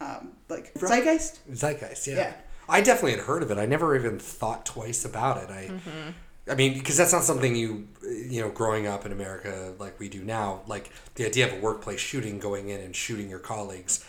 um, 0.00 0.32
like 0.48 0.72
zeitgeist. 0.74 1.40
Zeitgeist, 1.52 2.06
yeah. 2.06 2.14
Yeah. 2.14 2.32
I 2.68 2.80
definitely 2.82 3.12
had 3.16 3.20
heard 3.26 3.42
of 3.42 3.50
it. 3.50 3.58
I 3.58 3.66
never 3.66 3.96
even 3.96 4.18
thought 4.20 4.64
twice 4.64 5.04
about 5.04 5.38
it. 5.42 5.50
I, 5.50 5.64
Mm-hmm. 5.68 6.10
I 6.50 6.54
mean, 6.54 6.74
because 6.74 6.96
that's 6.96 7.12
not 7.12 7.22
something 7.22 7.54
you, 7.54 7.86
you 8.02 8.40
know, 8.40 8.50
growing 8.50 8.86
up 8.86 9.04
in 9.06 9.12
America 9.12 9.72
like 9.78 10.00
we 10.00 10.08
do 10.08 10.24
now. 10.24 10.62
Like 10.66 10.90
the 11.16 11.26
idea 11.26 11.46
of 11.46 11.52
a 11.52 11.60
workplace 11.60 12.00
shooting, 12.00 12.38
going 12.40 12.70
in 12.70 12.80
and 12.80 12.96
shooting 12.96 13.28
your 13.28 13.38
colleagues, 13.38 14.04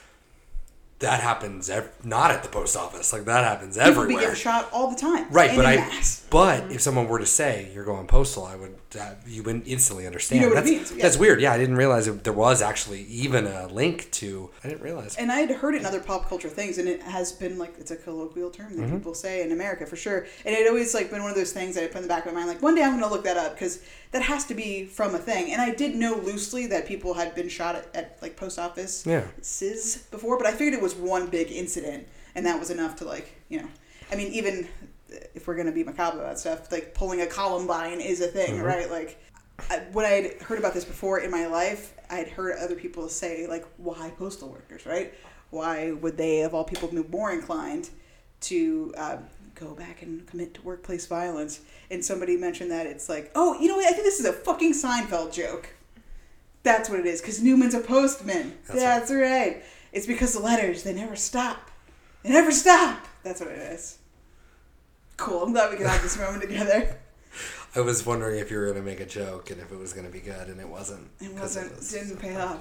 that 1.01 1.19
happens 1.19 1.69
ev- 1.69 1.91
not 2.03 2.31
at 2.31 2.41
the 2.43 2.49
post 2.49 2.75
office. 2.77 3.11
Like 3.13 3.25
that 3.25 3.43
happens 3.43 3.77
everywhere. 3.77 4.07
People 4.07 4.21
getting 4.21 4.35
shot 4.35 4.69
all 4.71 4.89
the 4.89 4.95
time. 4.95 5.27
Right, 5.31 5.55
but 5.55 5.65
I, 5.65 5.75
mass. 5.77 6.20
But 6.31 6.71
if 6.71 6.81
someone 6.81 7.07
were 7.07 7.19
to 7.19 7.25
say 7.27 7.69
you're 7.75 7.85
going 7.85 8.07
postal, 8.07 8.45
I 8.45 8.55
would, 8.55 8.75
uh, 8.99 9.11
you 9.27 9.43
would 9.43 9.67
instantly 9.67 10.07
understand. 10.07 10.41
You 10.41 10.47
know 10.49 10.55
that's, 10.55 10.69
means, 10.69 10.91
yeah. 10.91 11.03
that's 11.03 11.17
weird. 11.17 11.39
Yeah, 11.41 11.53
I 11.53 11.57
didn't 11.59 11.75
realize 11.75 12.07
it, 12.07 12.23
there 12.23 12.33
was 12.33 12.61
actually 12.63 13.03
even 13.03 13.45
a 13.45 13.67
link 13.67 14.09
to. 14.13 14.49
I 14.63 14.69
didn't 14.69 14.81
realize. 14.81 15.15
And 15.17 15.31
I 15.31 15.41
had 15.41 15.51
heard 15.51 15.75
it 15.75 15.81
in 15.81 15.85
other 15.85 15.99
pop 15.99 16.27
culture 16.29 16.49
things, 16.49 16.77
and 16.79 16.87
it 16.87 17.01
has 17.03 17.31
been 17.33 17.59
like 17.59 17.75
it's 17.77 17.91
a 17.91 17.95
colloquial 17.97 18.49
term 18.49 18.75
that 18.77 18.87
Mhm. 18.89 18.93
people 18.93 19.13
say 19.13 19.43
in 19.43 19.51
America 19.51 19.85
for 19.85 19.95
sure. 19.97 20.25
And 20.45 20.55
it 20.55 20.67
always 20.67 20.93
like 20.95 21.11
been 21.11 21.21
one 21.21 21.29
of 21.31 21.37
those 21.37 21.51
things 21.51 21.75
that 21.75 21.83
I 21.83 21.87
put 21.87 21.97
in 21.97 22.03
the 22.03 22.07
back 22.07 22.25
of 22.25 22.33
my 22.33 22.39
mind, 22.39 22.47
like 22.49 22.61
one 22.63 22.73
day 22.75 22.81
I'm 22.83 22.91
going 22.97 23.03
to 23.03 23.09
look 23.13 23.25
that 23.25 23.37
up 23.37 23.53
because 23.53 23.79
that 24.11 24.21
has 24.23 24.45
to 24.45 24.53
be 24.55 24.85
from 24.85 25.13
a 25.13 25.19
thing. 25.19 25.51
And 25.51 25.61
I 25.61 25.71
did 25.75 25.95
know 25.95 26.15
loosely 26.15 26.65
that 26.67 26.87
people 26.87 27.13
had 27.13 27.35
been 27.35 27.49
shot 27.49 27.75
at, 27.75 27.87
at 27.93 28.17
like 28.21 28.35
post 28.37 28.57
office 28.57 29.03
Yeah. 29.05 29.25
SIS 29.41 29.97
before, 30.09 30.37
but 30.37 30.47
I 30.47 30.51
figured 30.51 30.73
it 30.73 30.81
was 30.81 30.95
one 30.95 31.27
big 31.27 31.51
incident, 31.51 32.07
and 32.35 32.45
that 32.45 32.57
was 32.59 32.69
enough 32.69 32.95
to 32.97 33.05
like 33.05 33.27
you 33.49 33.59
know, 33.61 33.67
I 34.11 34.15
mean 34.15 34.31
even 34.31 34.67
if 35.35 35.47
we're 35.47 35.55
gonna 35.55 35.71
be 35.71 35.83
macabre 35.83 36.19
about 36.19 36.39
stuff, 36.39 36.71
like 36.71 36.93
pulling 36.93 37.21
a 37.21 37.27
Columbine 37.27 37.99
is 38.01 38.21
a 38.21 38.27
thing, 38.27 38.55
Mhm. 38.59 38.63
right? 38.63 38.89
Like 38.89 39.17
I, 39.69 39.79
when 39.91 40.05
I 40.05 40.09
had 40.09 40.41
heard 40.41 40.57
about 40.59 40.73
this 40.73 40.85
before 40.85 41.19
in 41.19 41.29
my 41.29 41.45
life, 41.47 41.93
I 42.09 42.15
had 42.15 42.29
heard 42.29 42.57
other 42.57 42.75
people 42.75 43.07
say 43.09 43.45
like, 43.47 43.65
why 43.77 44.11
postal 44.17 44.49
workers, 44.49 44.85
right? 44.85 45.13
Why 45.51 45.91
would 45.91 46.17
they, 46.17 46.41
of 46.41 46.55
all 46.55 46.63
people, 46.63 46.87
be 46.87 47.03
more 47.03 47.31
inclined 47.31 47.89
to 48.41 48.93
uh, 48.97 49.17
go 49.53 49.75
back 49.75 50.01
and 50.01 50.25
commit 50.25 50.53
to 50.55 50.61
workplace 50.61 51.05
violence? 51.07 51.59
And 51.91 52.03
somebody 52.03 52.37
mentioned 52.37 52.71
that 52.71 52.85
it's 52.87 53.09
like, 53.09 53.31
oh, 53.35 53.59
you 53.59 53.67
know 53.67 53.75
what? 53.75 53.85
I 53.85 53.91
think 53.91 54.03
this 54.03 54.19
is 54.19 54.25
a 54.25 54.33
fucking 54.33 54.73
Seinfeld 54.73 55.33
joke. 55.33 55.67
That's 56.63 56.89
what 56.89 56.99
it 56.99 57.05
is, 57.05 57.21
because 57.21 57.41
Newman's 57.41 57.73
a 57.73 57.79
postman. 57.81 58.57
That's, 58.67 59.11
right. 59.11 59.61
It's 59.91 60.07
because 60.07 60.33
the 60.33 60.39
letters, 60.39 60.83
they 60.83 60.93
never 60.93 61.15
stop. 61.15 61.69
They 62.23 62.29
never 62.29 62.51
stop. 62.51 63.07
That's 63.23 63.41
what 63.41 63.49
it 63.49 63.59
is. 63.59 63.97
Cool. 65.17 65.43
I'm 65.43 65.51
glad 65.53 65.71
we 65.71 65.77
could 65.77 65.87
have 65.87 66.01
this 66.01 66.17
moment 66.17 66.41
together. 66.41 66.95
I 67.75 67.79
was 67.81 68.05
wondering 68.05 68.39
if 68.39 68.51
you 68.51 68.57
were 68.57 68.65
going 68.65 68.77
to 68.77 68.81
make 68.83 68.99
a 68.99 69.05
joke 69.05 69.49
and 69.51 69.61
if 69.61 69.71
it 69.71 69.77
was 69.77 69.93
going 69.93 70.05
to 70.05 70.11
be 70.11 70.19
good, 70.19 70.47
and 70.49 70.59
it 70.59 70.67
wasn't. 70.67 71.07
It 71.21 71.31
wasn't, 71.33 71.71
didn't 71.89 72.17
pay 72.19 72.35
off. 72.35 72.59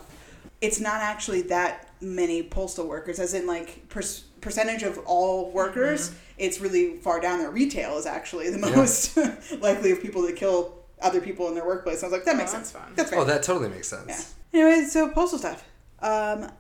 it's 0.61 0.79
not 0.79 1.01
actually 1.01 1.43
that 1.43 1.89
many 2.01 2.43
postal 2.45 2.87
workers, 2.87 3.19
as 3.19 3.35
in 3.35 3.47
like 3.47 3.89
per- 3.89 4.03
percentage 4.41 4.83
of 4.85 4.99
all 5.07 5.51
workers. 5.51 6.13
It's 6.39 6.61
really 6.61 6.97
far 6.99 7.21
down 7.21 7.39
there. 7.41 7.51
Retail 7.51 7.97
is 7.99 8.07
actually 8.07 8.51
the 8.51 8.59
Yeah. 8.69 8.77
most 8.77 9.17
likely 9.61 9.91
of 9.91 10.01
people 10.01 10.25
to 10.27 10.33
kill 10.33 10.75
other 11.03 11.21
people 11.21 11.49
in 11.49 11.55
their 11.55 11.67
workplace. 11.67 12.03
I 12.03 12.07
was 12.07 12.13
like, 12.13 12.25
that 12.27 12.37
makes 12.37 12.53
Oh, 12.55 12.59
that's 12.59 12.71
sense. 12.71 12.85
fun. 12.85 12.93
That's 12.95 13.11
fair. 13.11 13.19
Oh, 13.19 13.25
that 13.25 13.43
totally 13.43 13.69
makes 13.69 13.89
sense. 13.89 14.35
Yeah. 14.53 14.61
Anyway, 14.63 14.87
so 14.87 15.09
postal 15.09 15.39
stuff. 15.39 15.65
Um, 16.01 16.51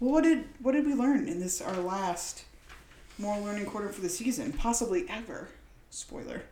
well, 0.00 0.12
what 0.12 0.22
did 0.24 0.44
what 0.62 0.72
did 0.72 0.86
we 0.86 0.94
learn 0.94 1.26
in 1.28 1.40
this 1.40 1.60
our 1.60 1.76
last 1.76 2.44
moral 3.20 3.42
learning 3.44 3.66
quarter 3.66 3.90
for 3.90 4.00
the 4.00 4.08
season, 4.08 4.52
possibly 4.52 5.06
ever? 5.08 5.48
Spoiler. 5.90 6.42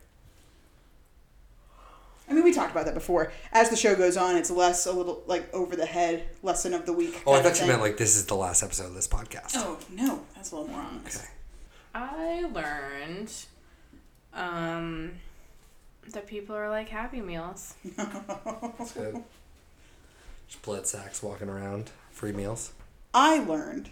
I 2.29 2.35
mean, 2.35 2.45
we 2.45 2.53
talked 2.53 2.71
about 2.73 2.85
that 2.85 2.95
before. 2.95 3.33
As 3.53 3.71
the 3.71 3.77
show 3.77 3.95
goes 3.95 4.17
on, 4.17 4.37
it's 4.37 4.51
less 4.51 4.85
a 4.85 4.93
little 4.93 5.23
like 5.27 5.53
over 5.55 5.77
the 5.77 5.87
head 5.87 6.29
lesson 6.43 6.75
of 6.75 6.85
the 6.85 6.93
week. 6.93 7.23
Oh, 7.27 7.33
I 7.33 7.41
thought 7.43 7.53
you 7.53 7.61
thing. 7.61 7.69
meant 7.69 7.81
like 7.81 7.97
this 7.97 8.17
is 8.17 8.27
the 8.27 8.35
last 8.37 8.63
episode 8.63 8.87
of 8.87 8.95
this 8.95 9.09
podcast. 9.09 9.53
Oh 9.55 9.79
no, 9.91 10.25
that's 10.35 10.53
a 10.53 10.57
little 10.57 10.71
more 10.71 10.83
honest. 10.83 11.19
Okay. 11.19 11.29
I 11.95 12.43
learned 12.53 13.33
um, 14.35 15.13
that 16.13 16.27
people 16.27 16.55
are 16.55 16.69
like 16.69 16.91
Happy 16.91 17.21
Meals. 17.23 17.75
That's 17.97 18.93
good. 18.93 19.23
Just 20.49 20.63
blood 20.63 20.87
sacks 20.87 21.23
walking 21.23 21.49
around, 21.49 21.91
free 22.11 22.33
meals. 22.33 22.73
I 23.13 23.39
learned 23.39 23.91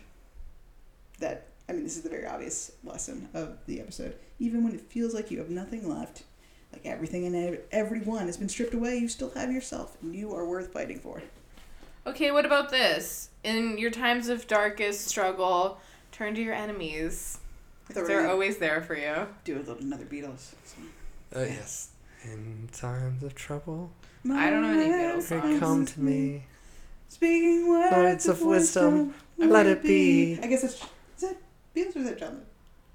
that 1.18 1.45
I 1.68 1.72
mean 1.72 1.82
this 1.84 1.96
is 1.96 2.02
the 2.02 2.08
very 2.08 2.26
obvious 2.26 2.72
lesson 2.84 3.28
of 3.34 3.58
the 3.66 3.80
episode. 3.80 4.14
Even 4.38 4.62
when 4.64 4.74
it 4.74 4.80
feels 4.82 5.14
like 5.14 5.30
you 5.30 5.38
have 5.38 5.50
nothing 5.50 5.88
left, 5.88 6.22
like 6.72 6.84
everything 6.86 7.26
and 7.26 7.58
everyone 7.72 8.26
has 8.26 8.36
been 8.36 8.48
stripped 8.48 8.74
away, 8.74 8.96
you 8.98 9.08
still 9.08 9.30
have 9.30 9.50
yourself, 9.52 9.96
and 10.02 10.14
you 10.14 10.34
are 10.34 10.44
worth 10.46 10.72
fighting 10.72 10.98
for. 11.00 11.22
Okay, 12.06 12.30
what 12.30 12.44
about 12.46 12.70
this? 12.70 13.30
In 13.42 13.78
your 13.78 13.90
times 13.90 14.28
of 14.28 14.46
darkest 14.46 15.06
struggle, 15.08 15.80
turn 16.12 16.34
to 16.36 16.42
your 16.42 16.54
enemies. 16.54 17.38
They're 17.92 18.06
They're 18.06 18.30
always 18.30 18.58
there 18.58 18.82
for 18.82 18.96
you. 18.96 19.26
Do 19.44 19.56
a 19.56 19.58
little 19.58 19.78
another 19.78 20.04
Beatles. 20.04 20.54
song. 20.64 20.88
Uh, 21.34 21.40
yes. 21.40 21.90
In 22.24 22.68
times 22.72 23.22
of 23.22 23.34
trouble, 23.34 23.90
I 24.30 24.50
don't 24.50 24.62
know 24.62 24.80
any 24.80 24.90
Beatles 24.90 25.28
pray 25.28 25.40
songs. 25.40 25.60
come 25.60 25.86
to 25.86 26.00
me. 26.00 26.44
Speaking 27.08 27.68
words, 27.68 27.92
Words 27.96 28.28
of 28.28 28.42
wisdom, 28.42 29.14
let 29.38 29.48
let 29.50 29.66
it 29.66 29.78
it 29.78 29.82
be. 29.82 30.38
I 30.42 30.46
guess 30.48 30.64
it's 30.64 30.74
is 30.74 30.80
that 30.80 30.88
Beatles 31.76 31.96
or 31.96 31.98
is 32.00 32.04
that 32.06 32.18
John? 32.18 32.42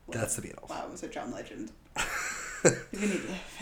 That's 0.10 0.36
the 0.36 0.42
Beatles. 0.42 0.70
Wow, 0.70 0.88
was 0.92 1.04
it 1.04 1.12
John 1.12 1.32
Legend? 1.32 1.72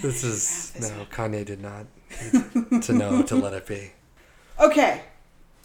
This 0.02 0.26
is 0.26 0.74
no. 0.82 1.06
Kanye 1.10 1.46
did 1.46 1.62
not 1.62 1.86
to 2.82 2.94
know 2.94 3.22
to 3.24 3.36
let 3.36 3.54
it 3.54 3.66
be. 3.66 3.92
Okay, 4.60 5.04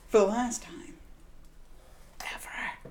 for 0.08 0.18
the 0.18 0.26
last 0.26 0.62
time 0.62 0.94
ever, 2.20 2.90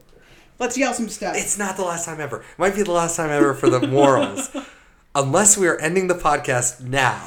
let's 0.59 0.77
yell 0.77 0.93
some 0.93 1.07
stuff. 1.07 1.37
It's 1.37 1.57
not 1.57 1.77
the 1.77 1.83
last 1.85 2.05
time 2.05 2.19
ever. 2.19 2.43
Might 2.57 2.75
be 2.75 2.83
the 2.83 2.91
last 2.91 3.15
time 3.15 3.29
ever 3.29 3.53
for 3.53 3.69
the 3.69 3.87
morals. 3.87 4.53
Unless 5.15 5.57
we 5.57 5.67
are 5.67 5.77
ending 5.77 6.07
the 6.07 6.15
podcast 6.15 6.81
now, 6.81 7.25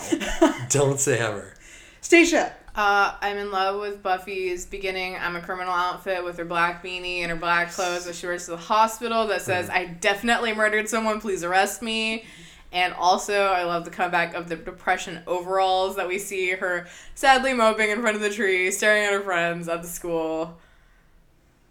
don't 0.68 1.00
say 1.00 1.18
ever. 1.18 1.54
Stacia. 2.02 2.52
Uh, 2.76 3.14
I'm 3.22 3.38
in 3.38 3.50
love 3.50 3.80
with 3.80 4.02
Buffy's 4.02 4.66
beginning 4.66 5.16
I'm 5.16 5.34
a 5.34 5.40
criminal 5.40 5.72
outfit 5.72 6.22
with 6.22 6.36
her 6.36 6.44
black 6.44 6.84
beanie 6.84 7.20
and 7.20 7.30
her 7.30 7.36
black 7.36 7.72
clothes 7.72 8.04
that 8.04 8.14
she 8.14 8.26
wears 8.26 8.44
to 8.44 8.50
the 8.50 8.58
hospital 8.58 9.26
that 9.28 9.40
says, 9.40 9.70
I 9.70 9.86
definitely 9.86 10.52
murdered 10.52 10.86
someone, 10.86 11.18
please 11.18 11.42
arrest 11.42 11.80
me. 11.80 12.26
And 12.72 12.92
also, 12.92 13.44
I 13.46 13.64
love 13.64 13.86
the 13.86 13.90
comeback 13.90 14.34
of 14.34 14.50
the 14.50 14.56
depression 14.56 15.22
overalls 15.26 15.96
that 15.96 16.06
we 16.06 16.18
see 16.18 16.50
her 16.50 16.86
sadly 17.14 17.54
moping 17.54 17.88
in 17.88 18.02
front 18.02 18.16
of 18.16 18.20
the 18.20 18.28
tree, 18.28 18.70
staring 18.70 19.06
at 19.06 19.12
her 19.14 19.22
friends 19.22 19.68
at 19.70 19.80
the 19.80 19.88
school. 19.88 20.58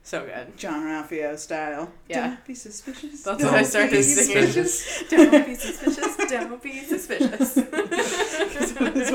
So 0.05 0.23
good. 0.23 0.55
Jean-Ralphio 0.55 1.35
style. 1.35 1.91
Yeah. 2.07 2.27
Don't 2.27 2.45
be 2.45 2.53
suspicious. 2.53 3.23
That's 3.23 3.41
Don't 3.41 3.51
what 3.51 3.55
I 3.55 3.59
be 3.61 3.65
started 3.65 4.03
singing. 4.03 4.45
suspicious. 4.51 5.03
Don't 5.09 5.45
be 5.47 5.55
suspicious. 5.55 6.15
Don't 6.29 6.61
be 6.63 6.79
suspicious. 6.85 7.57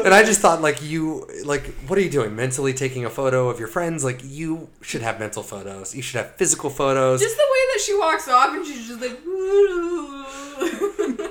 And 0.05 0.13
I 0.15 0.25
just 0.25 0.41
thought, 0.41 0.61
like, 0.61 0.83
you, 0.83 1.29
like, 1.45 1.65
what 1.87 1.97
are 1.97 2.03
you 2.03 2.11
doing? 2.11 2.35
Mentally 2.35 2.73
taking 2.75 3.05
a 3.05 3.11
photo 3.11 3.49
of 3.49 3.59
your 3.61 3.69
friends? 3.69 4.03
Like, 4.03 4.21
you 4.25 4.69
should 4.81 5.03
have 5.03 5.21
mental 5.21 5.43
photos. 5.45 5.95
You 5.95 6.03
should 6.03 6.19
have 6.19 6.35
physical 6.35 6.71
photos. 6.71 7.21
Just 7.21 7.37
the 7.37 7.43
way 7.43 7.63
that 7.73 7.81
she 7.87 7.97
walks 7.97 8.29
off 8.29 8.55
and 8.55 8.67
she's 8.67 8.89
just 8.89 9.01
like. 9.01 9.19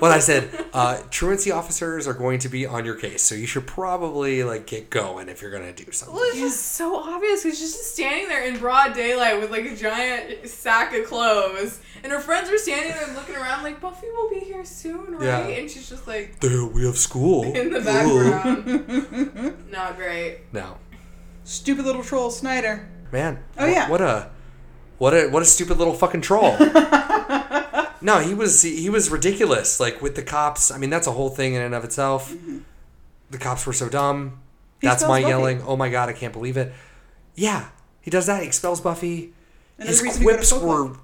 when 0.00 0.10
I 0.12 0.18
said 0.18 0.50
uh, 0.72 0.98
truancy 1.10 1.50
officers 1.50 2.06
are 2.08 2.14
going 2.14 2.38
to 2.40 2.48
be 2.48 2.66
on 2.66 2.84
your 2.84 2.94
case, 2.96 3.22
so 3.22 3.34
you 3.34 3.46
should 3.46 3.66
probably 3.66 4.42
like 4.44 4.66
get 4.66 4.90
going 4.90 5.28
if 5.28 5.40
you're 5.42 5.50
gonna 5.50 5.72
do 5.72 5.90
something. 5.92 6.14
Well, 6.14 6.24
it's 6.28 6.38
just 6.38 6.72
so 6.72 6.96
obvious 6.96 7.42
because 7.42 7.58
she's 7.58 7.72
just 7.72 7.92
standing 7.94 8.28
there 8.28 8.44
in 8.46 8.58
broad 8.58 8.94
daylight 8.94 9.40
with 9.40 9.50
like 9.50 9.64
a 9.66 9.76
giant 9.76 10.48
sack 10.48 10.94
of 10.94 11.06
clothes, 11.06 11.80
and 12.02 12.12
her 12.12 12.20
friends 12.20 12.50
are 12.50 12.58
standing 12.58 12.92
there 12.92 13.14
looking 13.14 13.36
around 13.36 13.62
like 13.62 13.80
Buffy 13.80 14.06
will 14.10 14.30
be 14.30 14.40
here 14.40 14.64
soon, 14.64 15.16
right? 15.16 15.24
Yeah. 15.24 15.38
And 15.46 15.70
she's 15.70 15.88
just 15.88 16.06
like 16.06 16.40
There, 16.40 16.64
we 16.66 16.84
have 16.86 16.98
school 16.98 17.44
in 17.54 17.70
the 17.70 17.80
Ooh. 17.80 17.84
background. 17.84 19.54
Not 19.70 19.96
great. 19.96 20.40
No, 20.52 20.78
Stupid 21.44 21.84
little 21.84 22.02
troll 22.04 22.30
Snyder. 22.30 22.88
man. 23.12 23.42
Oh, 23.58 23.66
wh- 23.66 23.70
yeah. 23.72 23.88
What 23.88 24.00
a, 24.00 24.30
what 24.98 25.14
a, 25.14 25.28
what 25.28 25.42
a 25.42 25.46
stupid 25.46 25.78
little 25.78 25.94
fucking 25.94 26.20
troll. 26.20 26.56
No, 28.00 28.18
he 28.18 28.34
was 28.34 28.62
he 28.62 28.88
was 28.90 29.10
ridiculous. 29.10 29.80
Like 29.80 30.00
with 30.00 30.14
the 30.16 30.22
cops. 30.22 30.70
I 30.70 30.78
mean, 30.78 30.90
that's 30.90 31.06
a 31.06 31.12
whole 31.12 31.30
thing 31.30 31.54
in 31.54 31.62
and 31.62 31.74
of 31.74 31.84
itself. 31.84 32.32
Mm-hmm. 32.32 32.58
The 33.30 33.38
cops 33.38 33.66
were 33.66 33.72
so 33.72 33.88
dumb. 33.88 34.40
He 34.80 34.86
That's 34.86 35.02
my 35.02 35.20
Buffy. 35.20 35.28
yelling. 35.28 35.62
Oh 35.62 35.76
my 35.76 35.88
god, 35.88 36.08
I 36.08 36.12
can't 36.12 36.32
believe 36.32 36.56
it. 36.56 36.72
Yeah, 37.34 37.68
he 38.00 38.10
does 38.10 38.26
that. 38.26 38.40
He 38.42 38.46
expels 38.46 38.80
Buffy. 38.80 39.32
Another 39.76 39.90
His 39.92 40.02
reason 40.02 40.20
to 40.20 40.26
go 40.26 40.30
to 40.32 40.36
quips 40.36 40.52
were. 40.52 40.96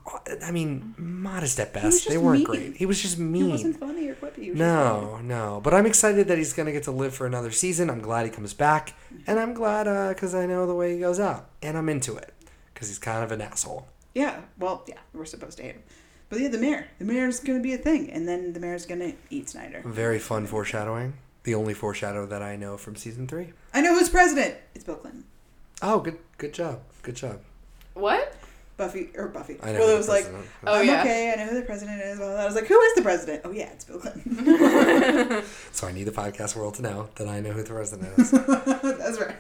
I 0.42 0.50
mean, 0.50 0.94
modest 0.98 1.58
at 1.60 1.72
best. 1.72 2.08
They 2.08 2.18
weren't 2.18 2.40
mean. 2.40 2.46
great. 2.46 2.76
He 2.76 2.84
was 2.84 3.00
just 3.00 3.18
mean. 3.18 3.46
He 3.46 3.50
wasn't 3.50 3.78
funny 3.80 4.08
or 4.08 4.14
quippy. 4.14 4.36
He 4.42 4.50
was 4.50 4.58
just 4.58 4.68
No, 4.68 5.18
no. 5.22 5.60
But 5.62 5.72
I'm 5.72 5.86
excited 5.86 6.28
that 6.28 6.36
he's 6.36 6.52
going 6.52 6.66
to 6.66 6.72
get 6.72 6.82
to 6.84 6.90
live 6.90 7.14
for 7.14 7.26
another 7.26 7.50
season. 7.50 7.88
I'm 7.88 8.00
glad 8.00 8.26
he 8.26 8.30
comes 8.32 8.52
back. 8.52 8.90
Mm-hmm. 8.90 9.30
And 9.30 9.40
I'm 9.40 9.54
glad 9.54 9.88
uh, 9.88 10.08
because 10.10 10.34
I 10.34 10.44
know 10.46 10.66
the 10.66 10.74
way 10.74 10.94
he 10.94 11.00
goes 11.00 11.18
out. 11.20 11.48
And 11.62 11.78
I'm 11.78 11.88
into 11.88 12.16
it 12.16 12.34
because 12.74 12.88
he's 12.88 12.98
kind 12.98 13.24
of 13.24 13.32
an 13.32 13.40
asshole. 13.40 13.88
Yeah, 14.14 14.40
well, 14.58 14.84
yeah, 14.86 14.98
we're 15.14 15.24
supposed 15.26 15.56
to 15.58 15.62
hate 15.62 15.76
him. 15.76 15.82
But 16.28 16.40
yeah, 16.40 16.48
the 16.48 16.58
mayor. 16.58 16.88
The 16.98 17.04
mayor's 17.04 17.40
going 17.40 17.58
to 17.58 17.62
be 17.62 17.72
a 17.74 17.78
thing, 17.78 18.10
and 18.10 18.26
then 18.26 18.52
the 18.52 18.60
mayor's 18.60 18.84
going 18.86 19.00
to 19.00 19.12
eat 19.30 19.48
Snyder. 19.48 19.82
Very 19.84 20.18
fun 20.18 20.46
foreshadowing. 20.46 21.14
The 21.44 21.54
only 21.54 21.74
foreshadow 21.74 22.26
that 22.26 22.42
I 22.42 22.56
know 22.56 22.76
from 22.76 22.96
season 22.96 23.28
three. 23.28 23.52
I 23.72 23.80
know 23.80 23.96
who's 23.96 24.08
president. 24.08 24.56
It's 24.74 24.82
Bill 24.84 24.96
Clinton. 24.96 25.24
Oh, 25.82 26.00
good 26.00 26.18
good 26.38 26.52
job. 26.52 26.80
Good 27.02 27.14
job. 27.16 27.40
What? 27.94 28.34
Buffy 28.76 29.08
or 29.14 29.28
Buffy. 29.28 29.56
I 29.62 29.72
know 29.72 29.78
well, 29.78 29.86
who 29.86 29.92
it 29.92 29.92
the 29.92 29.98
was 29.98 30.08
like, 30.08 30.22
president 30.24 30.44
is. 30.44 30.50
Oh, 30.66 30.74
I'm 30.80 30.86
yeah. 30.86 31.00
okay. 31.00 31.32
I 31.32 31.36
know 31.36 31.46
who 31.46 31.54
the 31.60 31.66
president 31.66 32.02
is. 32.02 32.18
Well, 32.18 32.36
I 32.36 32.44
was 32.44 32.54
like, 32.54 32.66
who 32.66 32.78
is 32.78 32.94
the 32.94 33.02
president? 33.02 33.42
Oh 33.44 33.50
yeah, 33.52 33.70
it's 33.72 33.84
Bill 33.84 33.98
Clinton. 34.00 35.42
So 35.72 35.86
I 35.86 35.92
need 35.92 36.04
the 36.04 36.12
podcast 36.12 36.56
world 36.56 36.74
to 36.74 36.82
know 36.82 37.08
that 37.16 37.28
I 37.28 37.40
know 37.40 37.52
who 37.52 37.62
the 37.62 37.70
president 37.70 38.18
is. 38.18 38.30
That's 38.98 39.20
right. 39.20 39.36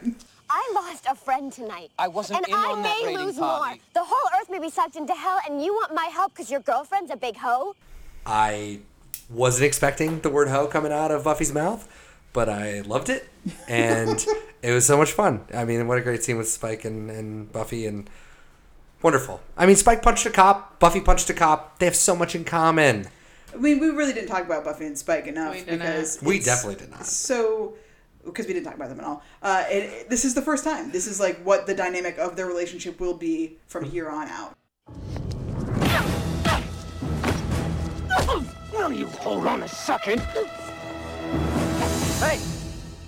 I 0.56 0.72
lost 0.74 1.04
a 1.06 1.14
friend 1.14 1.52
tonight. 1.52 1.90
I 1.98 2.08
wasn't 2.08 2.38
and 2.38 2.48
in 2.48 2.54
I 2.54 2.72
on 2.72 2.82
that 2.82 3.02
may 3.04 3.14
lose 3.14 3.36
party. 3.36 3.74
more. 3.74 3.78
The 3.92 4.04
whole 4.04 4.30
earth 4.40 4.48
may 4.50 4.58
be 4.58 4.70
sucked 4.70 4.96
into 4.96 5.12
hell, 5.12 5.38
and 5.46 5.62
you 5.62 5.74
want 5.74 5.94
my 5.94 6.06
help 6.06 6.32
because 6.32 6.50
your 6.50 6.60
girlfriend's 6.60 7.10
a 7.10 7.16
big 7.16 7.36
hoe? 7.36 7.76
I 8.24 8.80
wasn't 9.28 9.66
expecting 9.66 10.20
the 10.20 10.30
word 10.30 10.48
hoe 10.48 10.66
coming 10.66 10.92
out 10.92 11.10
of 11.10 11.24
Buffy's 11.24 11.52
mouth, 11.52 11.86
but 12.32 12.48
I 12.48 12.80
loved 12.80 13.10
it. 13.10 13.28
And 13.68 14.24
it 14.62 14.72
was 14.72 14.86
so 14.86 14.96
much 14.96 15.12
fun. 15.12 15.44
I 15.52 15.66
mean, 15.66 15.86
what 15.86 15.98
a 15.98 16.00
great 16.00 16.24
scene 16.24 16.38
with 16.38 16.48
Spike 16.48 16.86
and, 16.86 17.10
and 17.10 17.52
Buffy 17.52 17.84
and 17.84 18.08
wonderful. 19.02 19.42
I 19.58 19.66
mean, 19.66 19.76
Spike 19.76 20.00
punched 20.00 20.24
a 20.24 20.30
cop, 20.30 20.80
Buffy 20.80 21.02
punched 21.02 21.28
a 21.28 21.34
cop. 21.34 21.78
They 21.80 21.86
have 21.86 21.96
so 21.96 22.16
much 22.16 22.34
in 22.34 22.44
common. 22.44 23.08
I 23.52 23.58
mean, 23.58 23.78
we 23.78 23.88
really 23.88 24.14
didn't 24.14 24.28
talk 24.28 24.46
about 24.46 24.64
Buffy 24.64 24.86
and 24.86 24.96
Spike 24.96 25.26
enough 25.26 25.54
We 25.54 25.64
because 25.64 26.22
We 26.22 26.38
definitely 26.40 26.76
did 26.76 26.90
not. 26.92 27.04
So, 27.04 27.74
because 28.26 28.46
we 28.46 28.52
didn't 28.52 28.66
talk 28.66 28.74
about 28.74 28.88
them 28.90 28.98
at 29.00 29.06
all. 29.06 29.22
Uh, 29.42 29.64
it, 29.70 29.84
it- 29.84 30.10
this 30.10 30.24
is 30.24 30.34
the 30.34 30.42
first 30.42 30.64
time. 30.64 30.90
This 30.90 31.06
is 31.06 31.18
like 31.18 31.38
what 31.44 31.66
the 31.66 31.74
dynamic 31.74 32.18
of 32.18 32.36
their 32.36 32.46
relationship 32.46 33.00
will 33.00 33.14
be 33.14 33.56
from 33.66 33.84
here 33.84 34.08
on 34.10 34.28
out. 34.28 34.54
Will 38.72 38.92
you 38.92 39.06
hold 39.06 39.46
on 39.46 39.62
a 39.62 39.68
second? 39.68 40.20
Hey! 42.20 42.38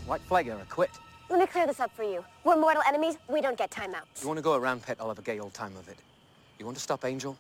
White 0.06 0.22
flag 0.22 0.46
era, 0.48 0.64
quit. 0.70 0.90
Let 1.28 1.38
me 1.40 1.46
clear 1.46 1.66
this 1.66 1.78
up 1.80 1.94
for 1.94 2.02
you. 2.04 2.24
We're 2.44 2.56
mortal 2.56 2.82
enemies. 2.88 3.18
We 3.28 3.42
don't 3.42 3.58
get 3.58 3.70
timeouts. 3.70 4.22
You 4.22 4.28
want 4.28 4.38
to 4.38 4.42
go 4.42 4.54
around 4.54 4.82
pet? 4.82 4.96
I'll 4.98 5.08
have 5.08 5.18
a 5.18 5.22
gay 5.22 5.38
old 5.38 5.52
time 5.52 5.76
of 5.76 5.88
it. 5.88 5.98
You 6.58 6.64
want 6.64 6.76
to 6.78 6.82
stop 6.82 7.04
Angel? 7.04 7.36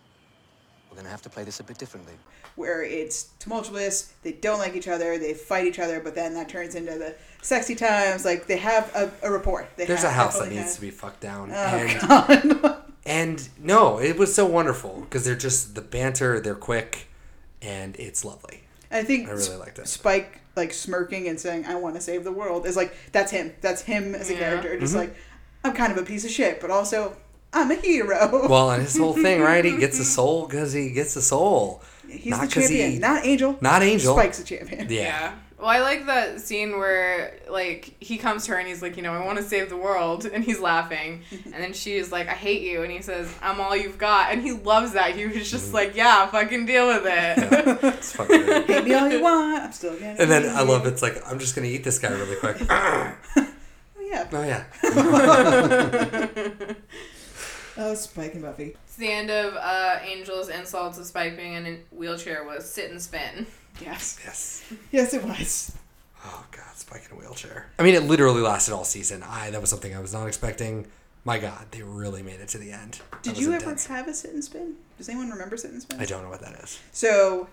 We're 0.90 0.94
going 0.96 1.04
to 1.04 1.10
have 1.10 1.22
to 1.22 1.30
play 1.30 1.44
this 1.44 1.60
a 1.60 1.64
bit 1.64 1.78
differently. 1.78 2.14
Where 2.56 2.82
it's 2.82 3.24
tumultuous, 3.38 4.12
they 4.22 4.32
don't 4.32 4.58
like 4.58 4.74
each 4.74 4.88
other, 4.88 5.18
they 5.18 5.34
fight 5.34 5.66
each 5.66 5.78
other, 5.78 6.00
but 6.00 6.14
then 6.14 6.34
that 6.34 6.48
turns 6.48 6.74
into 6.74 6.92
the 6.98 7.14
sexy 7.42 7.74
times. 7.76 8.24
Like 8.24 8.46
they 8.46 8.56
have 8.56 8.90
a, 8.94 9.10
a 9.22 9.30
rapport. 9.30 9.68
They 9.76 9.84
There's 9.84 10.02
a 10.04 10.10
house 10.10 10.38
that 10.40 10.48
needs 10.50 10.62
have- 10.62 10.74
to 10.74 10.80
be 10.80 10.90
fucked 10.90 11.20
down. 11.20 11.50
Oh 11.52 11.54
and, 11.54 12.00
God. 12.62 12.82
and 13.06 13.48
no, 13.58 14.00
it 14.00 14.18
was 14.18 14.34
so 14.34 14.44
wonderful 14.46 15.02
because 15.02 15.24
they're 15.24 15.36
just 15.36 15.74
the 15.76 15.82
banter, 15.82 16.40
they're 16.40 16.54
quick, 16.56 17.06
and 17.62 17.94
it's 17.96 18.24
lovely. 18.24 18.64
I 18.90 19.02
think 19.04 19.28
I 19.28 19.32
really 19.32 19.56
liked 19.56 19.78
it. 19.78 19.86
Spike 19.86 20.40
like 20.56 20.72
smirking 20.72 21.28
and 21.28 21.38
saying, 21.38 21.66
"I 21.66 21.74
want 21.76 21.94
to 21.94 22.00
save 22.00 22.24
the 22.24 22.32
world" 22.32 22.66
is 22.66 22.74
like 22.74 22.92
that's 23.12 23.30
him. 23.30 23.52
That's 23.60 23.82
him 23.82 24.14
as 24.16 24.30
a 24.30 24.32
Yeah. 24.32 24.38
character. 24.40 24.80
Just 24.80 24.94
Mhm. 24.94 24.98
like 24.98 25.16
I'm 25.62 25.74
kind 25.74 25.92
of 25.92 25.98
a 25.98 26.02
piece 26.04 26.24
of 26.24 26.30
shit, 26.30 26.60
but 26.60 26.70
also 26.70 27.16
I'm 27.52 27.70
a 27.70 27.74
hero. 27.76 28.46
Well, 28.48 28.70
and 28.70 28.82
his 28.82 28.96
whole 28.96 29.14
thing, 29.14 29.40
right? 29.40 29.64
He 29.64 29.76
gets 29.76 29.98
a 29.98 30.04
soul 30.16 30.46
because 30.46 30.72
he 30.72 30.90
gets 30.90 31.16
a 31.16 31.22
soul. 31.22 31.82
He's 32.08 32.26
not 32.30 32.40
the 32.42 32.46
'cause 32.46 32.54
champion, 32.68 32.92
he- 32.92 32.98
not 32.98 33.24
Angel. 33.26 33.58
Not 33.60 33.82
Angel. 33.82 34.14
Spike's 34.16 34.38
the 34.38 34.44
champion. 34.44 34.86
Yeah. 34.90 35.34
Well, 35.58 35.66
I 35.68 35.80
like 35.80 36.06
that 36.06 36.40
scene 36.40 36.78
where 36.78 37.34
like 37.50 37.96
he 38.00 38.16
comes 38.16 38.44
to 38.46 38.52
her 38.52 38.58
and 38.58 38.68
he's 38.68 38.80
like, 38.80 38.96
you 38.96 39.02
know, 39.02 39.12
I 39.12 39.24
want 39.26 39.38
to 39.38 39.44
save 39.44 39.68
the 39.70 39.76
world, 39.76 40.24
and 40.24 40.44
he's 40.44 40.60
laughing, 40.60 41.22
and 41.46 41.52
then 41.54 41.72
she's 41.72 42.12
like, 42.12 42.28
I 42.28 42.34
hate 42.34 42.62
you, 42.62 42.82
and 42.84 42.92
he 42.92 43.02
says, 43.02 43.28
I'm 43.42 43.60
all 43.60 43.74
you've 43.74 43.98
got, 43.98 44.30
and 44.32 44.40
he 44.40 44.52
loves 44.52 44.92
that. 44.92 45.16
He 45.16 45.24
was 45.26 45.34
Mm-hmm. 45.34 45.42
just 45.44 45.74
like, 45.74 45.96
yeah, 45.96 46.28
fucking 46.28 46.64
deal 46.66 46.86
with 46.86 47.02
it. 47.06 47.82
It's 47.82 48.12
fucking 48.12 48.44
great. 48.44 48.66
Hate 48.68 48.84
me 48.84 48.94
all 48.94 49.08
you 49.10 49.20
want. 49.20 49.64
I'm 49.64 49.72
still 49.72 49.94
gonna. 49.98 50.14
And 50.18 50.30
then 50.30 50.46
I 50.54 50.62
you. 50.62 50.68
love 50.68 50.86
it's 50.86 51.02
like 51.02 51.20
I'm 51.28 51.40
just 51.40 51.56
gonna 51.56 51.66
eat 51.66 51.82
this 51.82 51.98
guy 51.98 52.10
really 52.12 52.36
quick. 52.36 52.58
Oh 52.70 53.14
yeah. 54.00 54.28
oh 54.32 54.42
yeah. 54.44 54.64
Oh, 57.78 57.94
Spike 57.94 58.34
and 58.34 58.42
Buffy. 58.42 58.74
It's 58.84 58.96
the 58.96 59.10
end 59.10 59.30
of 59.30 59.54
uh, 59.54 60.00
Angel's 60.04 60.48
insults 60.48 60.98
of 60.98 61.06
Spike 61.06 61.36
being 61.36 61.54
in 61.54 61.66
a 61.66 61.78
wheelchair 61.94 62.44
was 62.44 62.68
sit 62.68 62.90
and 62.90 63.00
spin. 63.00 63.46
Yes. 63.80 64.18
Yes. 64.24 64.72
Yes, 64.90 65.14
it 65.14 65.24
was. 65.24 65.76
Oh 66.24 66.44
god, 66.50 66.74
Spike 66.74 67.06
in 67.08 67.16
a 67.16 67.20
wheelchair. 67.20 67.68
I 67.78 67.84
mean, 67.84 67.94
it 67.94 68.02
literally 68.02 68.40
lasted 68.42 68.74
all 68.74 68.82
season. 68.84 69.22
I 69.22 69.50
that 69.50 69.60
was 69.60 69.70
something 69.70 69.94
I 69.94 70.00
was 70.00 70.12
not 70.12 70.26
expecting. 70.26 70.88
My 71.24 71.38
god, 71.38 71.66
they 71.70 71.82
really 71.82 72.22
made 72.22 72.40
it 72.40 72.48
to 72.48 72.58
the 72.58 72.72
end. 72.72 73.00
That 73.12 73.22
Did 73.22 73.30
was 73.36 73.40
you 73.40 73.52
ever 73.52 73.62
intense. 73.64 73.86
have 73.86 74.08
a 74.08 74.14
sit 74.14 74.32
and 74.32 74.42
spin? 74.42 74.74
Does 74.96 75.08
anyone 75.08 75.30
remember 75.30 75.56
sit 75.56 75.70
and 75.70 75.80
spin? 75.80 76.00
I 76.00 76.04
don't 76.06 76.22
know 76.24 76.30
what 76.30 76.40
that 76.40 76.54
is. 76.64 76.80
So, 76.90 77.48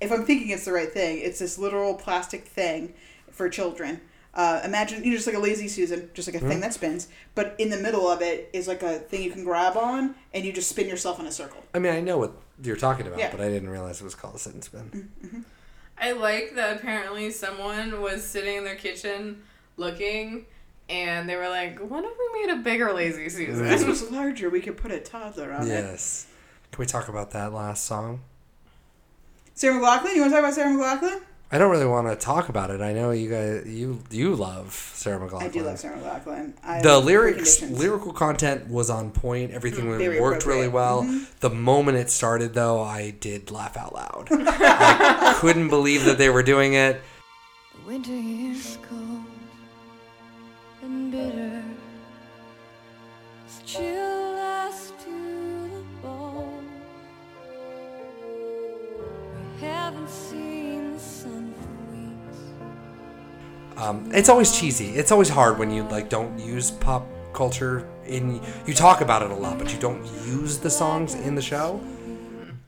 if 0.00 0.12
I'm 0.12 0.24
thinking 0.24 0.50
it's 0.50 0.66
the 0.66 0.72
right 0.72 0.92
thing, 0.92 1.20
it's 1.20 1.38
this 1.38 1.56
literal 1.58 1.94
plastic 1.94 2.44
thing 2.46 2.92
for 3.30 3.48
children. 3.48 4.00
Uh, 4.34 4.60
imagine 4.64 5.04
you 5.04 5.10
know, 5.10 5.16
just 5.16 5.28
like 5.28 5.36
a 5.36 5.40
lazy 5.40 5.68
Susan, 5.68 6.10
just 6.12 6.26
like 6.26 6.34
a 6.34 6.44
thing 6.44 6.58
Mhm. 6.58 6.62
that 6.62 6.74
spins, 6.74 7.06
but 7.36 7.54
in 7.58 7.70
the 7.70 7.76
middle 7.76 8.08
of 8.08 8.20
it 8.20 8.50
is 8.52 8.66
like 8.66 8.82
a 8.82 8.98
thing 8.98 9.22
you 9.22 9.30
can 9.30 9.44
grab 9.44 9.76
on, 9.76 10.16
and 10.32 10.44
you 10.44 10.52
just 10.52 10.68
spin 10.68 10.88
yourself 10.88 11.20
in 11.20 11.26
a 11.26 11.30
circle. 11.32 11.62
I 11.72 11.78
mean, 11.78 11.92
I 11.92 12.00
know 12.00 12.18
what 12.18 12.32
you're 12.62 12.74
talking 12.76 13.06
about, 13.06 13.18
Yeah. 13.20 13.30
but 13.30 13.40
I 13.40 13.48
didn't 13.48 13.70
realize 13.70 14.00
it 14.00 14.04
was 14.04 14.16
called 14.16 14.34
a 14.34 14.38
sit 14.40 14.54
and 14.54 14.64
spin. 14.64 15.44
I 15.96 16.10
like 16.12 16.56
that 16.56 16.76
apparently 16.78 17.30
someone 17.30 18.00
was 18.00 18.24
sitting 18.24 18.56
in 18.56 18.64
their 18.64 18.74
kitchen 18.74 19.44
looking 19.76 20.46
and 20.88 21.28
they 21.28 21.36
were 21.36 21.48
like, 21.48 21.78
what 21.78 22.04
if 22.04 22.10
we 22.18 22.40
made 22.46 22.52
a 22.52 22.56
bigger 22.56 22.92
Lazy 22.92 23.28
Susan? 23.28 23.64
this 23.64 23.84
was 23.84 24.10
larger, 24.10 24.50
we 24.50 24.60
could 24.60 24.76
put 24.76 24.90
a 24.90 24.98
toddler 24.98 25.52
on 25.52 25.62
it. 25.62 25.68
Yes. 25.68 26.26
Can 26.72 26.80
we 26.80 26.86
talk 26.86 27.08
about 27.08 27.30
that 27.30 27.52
last 27.52 27.84
song? 27.84 28.20
Sarah 29.54 29.74
McLachlan, 29.80 30.14
you 30.16 30.20
want 30.22 30.32
to 30.32 30.40
talk 30.40 30.40
about 30.40 30.54
Sarah 30.54 30.70
McLachlan? 30.70 31.20
I 31.54 31.58
don't 31.58 31.70
really 31.70 31.86
want 31.86 32.08
to 32.08 32.16
talk 32.16 32.48
about 32.48 32.70
it. 32.70 32.80
I 32.80 32.92
know 32.92 33.12
you 33.12 33.30
guys, 33.30 33.64
you 33.68 34.00
you 34.10 34.34
love 34.34 34.72
Sarah 34.94 35.20
McLachlan. 35.20 35.42
I 35.42 35.48
do 35.48 35.62
love 35.62 35.78
Sarah 35.78 35.96
McLachlan. 35.98 36.52
I 36.64 36.80
the 36.82 36.98
lyrics, 36.98 37.58
preconditions. 37.60 37.78
lyrical 37.78 38.12
content 38.12 38.68
was 38.68 38.90
on 38.90 39.12
point. 39.12 39.52
Everything 39.52 39.84
Mm, 39.84 40.20
worked 40.20 40.46
really 40.46 40.66
appropriate. 40.66 40.70
well. 40.72 41.04
Mhm. 41.04 41.26
The 41.38 41.50
moment 41.50 41.98
it 41.98 42.10
started, 42.10 42.54
though, 42.54 42.82
I 42.82 43.10
did 43.12 43.52
laugh 43.52 43.76
out 43.76 43.94
loud. 43.94 44.28
I 44.32 45.36
couldn't 45.40 45.68
believe 45.68 46.04
that 46.06 46.18
they 46.18 46.28
were 46.28 46.42
doing 46.42 46.74
it. 46.74 47.00
Winter 47.86 48.10
is 48.12 48.76
cold 48.88 49.22
and 50.82 51.12
bitter. 51.12 51.62
It's 53.46 53.60
chill 53.64 54.38
us 54.38 54.92
to 55.04 55.10
the 55.70 55.84
bone. 56.02 56.66
We 59.60 59.66
haven't 59.68 60.08
seen 60.10 60.33
Um, 63.76 64.10
it's 64.12 64.28
always 64.28 64.56
cheesy. 64.58 64.90
It's 64.90 65.10
always 65.12 65.28
hard 65.28 65.58
when 65.58 65.70
you 65.70 65.82
like 65.84 66.08
don't 66.08 66.38
use 66.38 66.70
pop 66.70 67.06
culture 67.32 67.86
in. 68.06 68.40
You 68.66 68.74
talk 68.74 69.00
about 69.00 69.22
it 69.22 69.30
a 69.30 69.34
lot, 69.34 69.58
but 69.58 69.72
you 69.72 69.78
don't 69.80 70.04
use 70.26 70.58
the 70.58 70.70
songs 70.70 71.14
in 71.14 71.34
the 71.34 71.42
show. 71.42 71.80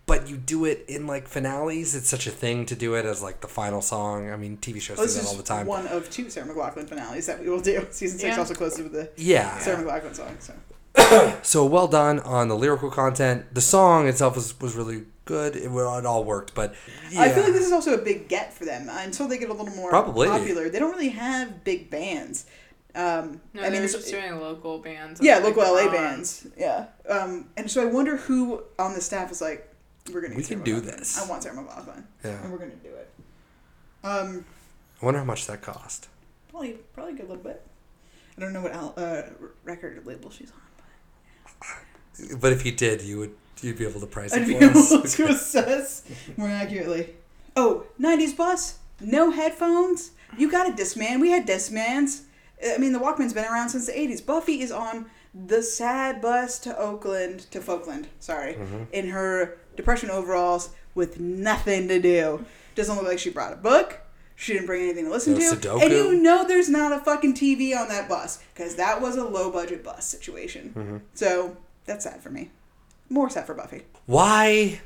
But 0.07 0.29
you 0.29 0.37
do 0.37 0.67
it 0.67 0.85
in 0.87 1.07
like 1.09 1.27
finales. 1.27 1.97
It's 1.97 2.09
such 2.09 2.29
a 2.29 2.31
thing 2.31 2.65
to 2.67 2.77
do 2.77 2.95
it 2.95 3.05
as 3.05 3.23
like 3.25 3.41
the 3.41 3.49
final 3.49 3.83
song. 3.83 4.31
I 4.31 4.37
mean, 4.37 4.57
TV 4.57 4.81
shows 4.81 4.99
Well, 4.99 5.07
do 5.07 5.13
this 5.13 5.17
that 5.17 5.23
is 5.23 5.29
all 5.29 5.37
the 5.37 5.43
time. 5.43 5.67
one 5.67 5.87
of 5.89 6.09
two 6.11 6.31
Sarah 6.31 6.47
McLachlan 6.47 6.89
finales 6.89 7.27
that 7.27 7.41
we 7.41 7.49
will 7.49 7.61
do. 7.61 7.85
Season 7.91 8.19
six 8.19 8.35
Yeah. 8.35 8.39
also 8.41 8.55
closes 8.55 8.83
with 8.85 8.93
the 8.93 9.11
Yeah. 9.17 9.59
Sarah 9.59 9.83
McLachlan 9.83 10.15
song. 10.15 10.37
So 10.39 10.55
So 11.43 11.65
well 11.67 11.89
done 11.89 12.21
on 12.21 12.47
the 12.49 12.57
lyrical 12.57 12.89
content. 12.91 13.47
The 13.53 13.61
song 13.61 14.07
itself 14.07 14.37
was, 14.37 14.59
was 14.61 14.75
really 14.77 15.05
good. 15.27 15.55
It, 15.57 15.71
wa- 15.71 15.99
it 15.99 16.07
all 16.07 16.25
worked, 16.25 16.55
but 16.55 16.75
yeah. 17.11 17.21
I 17.21 17.29
feel 17.29 17.45
like 17.45 17.53
this 17.53 17.67
is 17.67 17.73
also 17.73 17.93
a 17.95 17.99
big 17.99 18.29
get 18.29 18.55
for 18.55 18.65
them 18.65 18.89
uh, 18.89 18.99
until 19.03 19.29
they 19.29 19.37
get 19.39 19.51
a 19.51 19.53
little 19.53 19.75
more 19.77 19.91
Probably. 19.91 20.27
popular. 20.29 20.71
They 20.71 20.79
don't 20.79 20.91
really 20.93 21.11
have 21.11 21.63
big 21.63 21.91
bands. 21.91 22.47
Um, 22.95 23.43
No, 23.53 23.61
I 23.61 23.65
mean, 23.65 23.73
they're 23.83 23.89
just 23.89 24.09
doing 24.11 24.41
local 24.41 24.79
bands. 24.79 25.21
yeah, 25.23 25.37
like 25.39 25.55
local 25.57 25.75
LA 25.75 25.83
Ron. 25.83 25.93
bands. 25.93 26.47
Yeah, 26.57 26.87
um, 27.09 27.51
and 27.59 27.71
so 27.71 27.83
I 27.83 27.85
wonder 27.85 28.17
who 28.17 28.63
on 28.79 28.95
the 28.95 29.03
staff 29.03 29.31
is 29.31 29.43
like, 29.43 29.71
we're 30.15 30.23
gonna. 30.23 30.35
We 30.37 30.43
Sarah 30.43 30.63
can 30.63 30.65
do 30.65 30.81
this. 30.81 31.19
I 31.23 31.29
want 31.29 31.43
Sarah 31.43 31.57
McLachlan. 31.57 32.05
Yeah. 32.25 32.43
and 32.43 32.51
we're 32.51 32.59
gonna 32.59 32.71
do 32.77 32.89
it. 32.89 33.11
Um, 34.03 34.45
I 35.03 35.05
wonder 35.05 35.19
how 35.21 35.27
much 35.27 35.47
that 35.47 35.61
cost. 35.61 36.09
probably 36.51 36.79
probably 36.95 37.13
a 37.13 37.17
good 37.17 37.29
little 37.29 37.43
bit. 37.45 37.61
I 38.37 38.41
don't 38.41 38.53
know 38.53 38.63
what 38.63 38.73
al- 38.73 38.95
uh, 38.97 39.23
record 39.65 40.07
label 40.07 40.31
she's 40.31 40.51
on. 40.51 40.61
But. 41.59 42.41
But 42.41 42.53
if 42.53 42.65
you 42.65 42.73
did, 42.73 43.03
you 43.03 43.19
would 43.19 43.35
you'd 43.63 43.79
be 43.79 43.87
able 43.87 44.01
to 44.01 44.07
price 44.07 44.33
it 44.35 44.43
I'd 44.43 44.47
be 44.49 44.55
for 44.59 44.65
us. 44.65 44.93
able 44.93 45.03
to 45.09 45.25
assess 45.35 46.03
more 46.37 46.49
accurately. 46.49 47.15
Oh, 47.57 47.85
90s 48.01 48.37
bus? 48.37 48.79
No 49.01 49.31
headphones? 49.31 50.11
You 50.39 50.51
got 50.51 50.69
a 50.69 50.73
Discman. 50.73 51.21
We 51.21 51.31
had 51.31 51.47
Discmans. 51.47 52.23
I 52.67 52.79
mean, 52.79 52.93
the 52.93 52.99
Walkman's 52.99 53.33
been 53.35 53.45
around 53.45 53.69
since 53.71 53.87
the 53.87 53.93
80s. 53.93 54.25
Buffy 54.25 54.61
is 54.61 54.73
on 54.73 55.07
the 55.35 55.63
sad 55.63 56.21
bus 56.23 56.59
to 56.61 56.77
Oakland, 56.79 57.41
to 57.51 57.61
Folkland, 57.61 58.07
sorry, 58.21 58.55
Mhm. 58.55 58.87
in 58.93 59.09
her 59.11 59.59
depression 59.77 60.11
overalls 60.11 60.71
with 60.95 61.21
nothing 61.21 61.89
to 61.89 61.99
do. 62.01 62.45
Doesn't 62.75 62.97
look 62.97 63.05
like 63.07 63.19
she 63.19 63.29
brought 63.31 63.53
a 63.53 63.57
book. 63.57 64.01
She 64.35 64.53
didn't 64.55 64.67
bring 64.67 64.83
anything 64.83 65.05
to 65.07 65.11
listen 65.11 65.35
No 65.35 65.39
to. 65.41 65.57
Sudoku. 65.57 65.83
And 65.83 65.93
you 65.93 66.15
know 66.23 66.47
there's 66.47 66.69
not 66.71 66.93
a 66.93 67.01
fucking 67.01 67.35
TV 67.35 67.75
on 67.75 67.89
that 67.89 68.09
bus 68.09 68.39
because 68.55 68.77
that 68.77 69.01
was 69.01 69.17
a 69.17 69.25
low 69.25 69.51
budget 69.51 69.83
bus 69.85 70.07
situation. 70.07 70.73
Mhm. 70.75 71.01
So 71.19 71.57
that's 71.87 72.05
sad 72.05 72.23
for 72.23 72.31
me. 72.31 72.51
More 73.09 73.31
sad 73.31 73.47
for 73.47 73.55
Buffy. 73.55 73.83
Why 74.07 74.81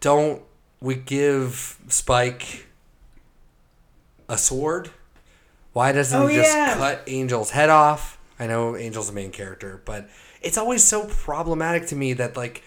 don't 0.00 0.42
we 0.80 0.94
give 0.94 1.78
Spike 1.88 2.66
a 4.28 4.38
sword? 4.38 4.90
Why 5.72 5.92
doesn't 5.92 6.20
Oh, 6.20 6.26
he 6.26 6.36
just 6.36 6.54
yeah. 6.56 6.74
cut 6.76 7.06
Angel's 7.08 7.50
head 7.50 7.68
off? 7.70 8.18
I 8.38 8.46
know 8.46 8.76
Angel's 8.76 9.08
the 9.08 9.14
main 9.14 9.30
character, 9.30 9.82
but 9.84 10.08
it's 10.42 10.58
always 10.58 10.82
so 10.84 11.06
problematic 11.06 11.86
to 11.88 11.96
me 11.96 12.12
that 12.14 12.36
like 12.36 12.62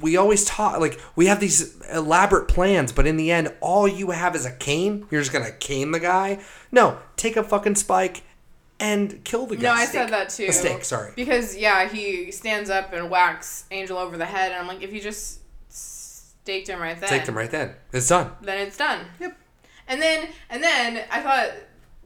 we 0.00 0.16
always 0.16 0.44
talk 0.44 0.80
like 0.80 1.00
we 1.14 1.26
have 1.26 1.38
these 1.38 1.80
elaborate 1.92 2.48
plans, 2.48 2.90
but 2.92 3.06
in 3.06 3.16
the 3.16 3.30
end, 3.30 3.52
all 3.60 3.86
you 3.86 4.10
have 4.10 4.34
is 4.34 4.44
a 4.44 4.52
cane. 4.52 5.06
You're 5.10 5.20
just 5.20 5.32
gonna 5.32 5.52
cane 5.52 5.92
the 5.92 6.00
guy. 6.00 6.40
No, 6.72 6.98
take 7.16 7.36
a 7.36 7.42
fucking 7.44 7.76
spike 7.76 8.22
and 8.84 9.24
kill 9.24 9.46
the 9.46 9.56
guy. 9.56 9.62
No, 9.62 9.72
I 9.72 9.86
said 9.86 10.10
that 10.10 10.28
too. 10.28 10.46
A 10.48 10.52
stake, 10.52 10.84
sorry. 10.84 11.12
Because 11.16 11.56
yeah, 11.56 11.88
he 11.88 12.30
stands 12.30 12.68
up 12.68 12.92
and 12.92 13.08
whacks 13.08 13.64
Angel 13.70 13.96
over 13.96 14.16
the 14.18 14.26
head, 14.26 14.52
and 14.52 14.60
I'm 14.60 14.68
like, 14.68 14.82
if 14.82 14.92
you 14.92 15.00
just 15.00 15.40
staked 15.68 16.68
him 16.68 16.80
right 16.80 17.00
then, 17.00 17.08
Take 17.08 17.26
him 17.26 17.36
right 17.36 17.50
then. 17.50 17.74
It's 17.92 18.08
done. 18.08 18.32
then 18.42 18.66
it's 18.66 18.76
done. 18.76 19.06
Yep. 19.20 19.36
And 19.88 20.02
then 20.02 20.28
and 20.50 20.62
then 20.62 21.04
I 21.10 21.20
thought 21.22 21.50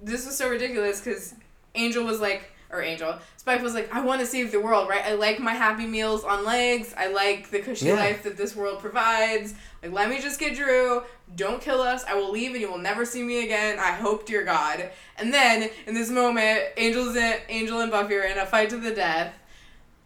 this 0.00 0.24
was 0.24 0.36
so 0.36 0.48
ridiculous 0.48 1.00
because 1.00 1.34
Angel 1.74 2.04
was 2.04 2.20
like, 2.20 2.52
or 2.70 2.82
Angel 2.82 3.18
Spike 3.36 3.62
was 3.62 3.72
like, 3.74 3.94
I 3.94 4.02
want 4.02 4.20
to 4.20 4.26
save 4.26 4.52
the 4.52 4.60
world, 4.60 4.88
right? 4.90 5.02
I 5.04 5.14
like 5.14 5.40
my 5.40 5.54
Happy 5.54 5.86
Meals 5.86 6.22
on 6.22 6.44
legs. 6.44 6.94
I 6.96 7.08
like 7.08 7.50
the 7.50 7.60
cushy 7.60 7.86
Yeah. 7.86 7.94
life 7.94 8.22
that 8.24 8.36
this 8.36 8.54
world 8.54 8.78
provides. 8.80 9.54
Like, 9.82 9.92
let 9.92 10.10
me 10.10 10.20
just 10.20 10.38
get 10.38 10.54
Dru. 10.54 11.02
Don't 11.34 11.62
kill 11.62 11.80
us. 11.80 12.04
I 12.04 12.14
will 12.14 12.30
leave, 12.30 12.52
and 12.52 12.60
you 12.60 12.70
will 12.70 12.78
never 12.78 13.04
see 13.06 13.22
me 13.22 13.44
again. 13.44 13.78
I 13.78 13.92
hope, 13.92 14.26
dear 14.26 14.44
God. 14.44 14.90
And 15.16 15.32
then 15.32 15.70
in 15.86 15.94
this 15.94 16.10
moment, 16.10 16.60
Angel's 16.76 17.16
in, 17.16 17.36
Angel 17.48 17.80
and 17.80 17.90
Buffy 17.90 18.16
are 18.16 18.22
in 18.24 18.36
a 18.38 18.44
fight 18.44 18.68
to 18.70 18.76
the 18.76 18.94
death. 18.94 19.32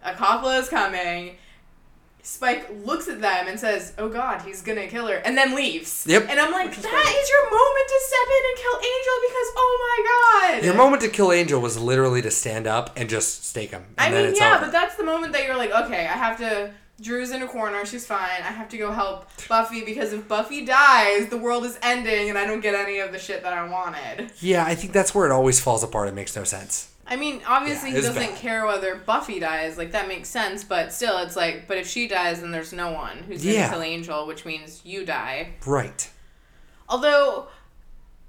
Acathla 0.04 0.60
is 0.60 0.68
coming. 0.68 1.36
Spike 2.24 2.70
looks 2.84 3.08
at 3.08 3.20
them 3.20 3.48
and 3.48 3.58
says, 3.58 3.92
"Oh 3.98 4.08
God, 4.08 4.42
he's 4.42 4.62
gonna 4.62 4.86
kill 4.86 5.08
her," 5.08 5.16
and 5.16 5.36
then 5.36 5.56
leaves. 5.56 6.04
Yep. 6.06 6.28
And 6.30 6.38
I'm 6.38 6.52
like, 6.52 6.70
"That 6.70 6.76
is 6.76 7.28
your 7.28 7.50
moment 7.50 7.88
to 7.88 8.00
step 8.06 8.28
in 8.28 8.42
and 8.48 8.58
kill 8.58 8.76
Angel 8.76 9.16
because, 9.28 9.48
oh 9.56 9.78
my 9.82 10.52
God." 10.52 10.64
Your 10.64 10.74
moment 10.74 11.02
to 11.02 11.08
kill 11.08 11.32
Angel 11.32 11.60
was 11.60 11.78
literally 11.80 12.22
to 12.22 12.30
stand 12.30 12.68
up 12.68 12.90
and 12.96 13.10
just 13.10 13.44
stake 13.46 13.72
him. 13.72 13.84
And 13.98 14.08
I 14.08 14.10
then 14.12 14.22
mean, 14.22 14.30
it's 14.30 14.40
yeah, 14.40 14.54
over. 14.54 14.66
but 14.66 14.72
that's 14.72 14.94
the 14.94 15.04
moment 15.04 15.32
that 15.32 15.44
you're 15.44 15.56
like, 15.56 15.72
okay, 15.72 16.06
I 16.06 16.12
have 16.12 16.38
to. 16.38 16.70
Dru's 17.00 17.32
in 17.32 17.42
a 17.42 17.48
corner. 17.48 17.84
She's 17.84 18.06
fine. 18.06 18.42
I 18.42 18.52
have 18.52 18.68
to 18.68 18.78
go 18.78 18.92
help 18.92 19.26
Buffy 19.48 19.84
because 19.84 20.12
if 20.12 20.28
Buffy 20.28 20.64
dies, 20.64 21.26
the 21.26 21.36
world 21.36 21.64
is 21.64 21.76
ending, 21.82 22.28
and 22.28 22.38
I 22.38 22.46
don't 22.46 22.60
get 22.60 22.76
any 22.76 23.00
of 23.00 23.10
the 23.10 23.18
shit 23.18 23.42
that 23.42 23.52
I 23.52 23.68
wanted. 23.68 24.30
Yeah, 24.38 24.64
I 24.64 24.76
think 24.76 24.92
that's 24.92 25.12
where 25.12 25.26
it 25.26 25.32
always 25.32 25.58
falls 25.58 25.82
apart. 25.82 26.06
It 26.06 26.14
makes 26.14 26.36
no 26.36 26.44
sense. 26.44 26.91
I 27.06 27.16
mean, 27.16 27.42
obviously 27.46 27.90
Yeah, 27.90 27.96
he 27.96 28.02
doesn't 28.02 28.14
bad. 28.22 28.36
care 28.36 28.64
whether 28.66 28.94
Buffy 28.94 29.40
dies. 29.40 29.76
Like 29.76 29.92
that 29.92 30.06
makes 30.08 30.28
sense, 30.28 30.62
but 30.64 30.92
still, 30.92 31.18
it's 31.18 31.36
like, 31.36 31.66
but 31.66 31.76
if 31.78 31.86
she 31.88 32.06
dies, 32.08 32.40
then 32.40 32.52
there's 32.52 32.72
no 32.72 32.92
one 32.92 33.18
who's 33.26 33.44
Yeah. 33.44 33.62
gonna 33.62 33.72
kill 33.72 33.82
Angel, 33.82 34.26
which 34.26 34.44
means 34.44 34.80
you 34.84 35.04
die. 35.04 35.54
Right. 35.66 36.08
Although, 36.88 37.48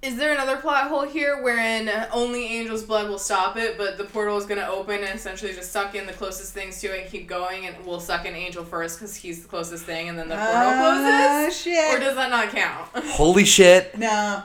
Is 0.02 0.18
there 0.18 0.34
another 0.34 0.58
plot 0.58 0.90
hole 0.90 1.04
here 1.04 1.42
wherein 1.42 1.90
only 2.12 2.46
Angel's 2.60 2.84
blood 2.84 3.08
will 3.08 3.18
stop 3.18 3.56
it, 3.56 3.78
but 3.78 3.98
the 3.98 4.04
portal 4.04 4.38
is 4.38 4.46
going 4.46 4.60
to 4.60 4.68
open 4.68 4.96
and 5.02 5.18
essentially 5.18 5.54
just 5.54 5.72
suck 5.72 5.96
in 5.96 6.06
the 6.06 6.12
closest 6.12 6.54
things 6.54 6.82
to 6.82 6.88
it 6.94 7.04
and 7.04 7.10
keep 7.10 7.26
going, 7.26 7.68
and 7.68 7.86
we'll 7.86 8.02
suck 8.02 8.26
in 8.26 8.36
Angel 8.36 8.66
first 8.66 9.00
because 9.00 9.16
he's 9.16 9.44
the 9.44 9.48
closest 9.48 9.86
thing, 9.86 10.10
and 10.10 10.20
then 10.20 10.28
the 10.28 10.36
portal 10.36 10.54
Ah, 10.56 11.36
closes? 11.46 11.58
shit. 11.62 11.96
Or 11.96 12.00
does 12.02 12.16
that 12.18 12.30
not 12.30 12.50
count? 12.50 12.90
Holy 13.12 13.46
shit! 13.46 13.98
No. 13.98 14.44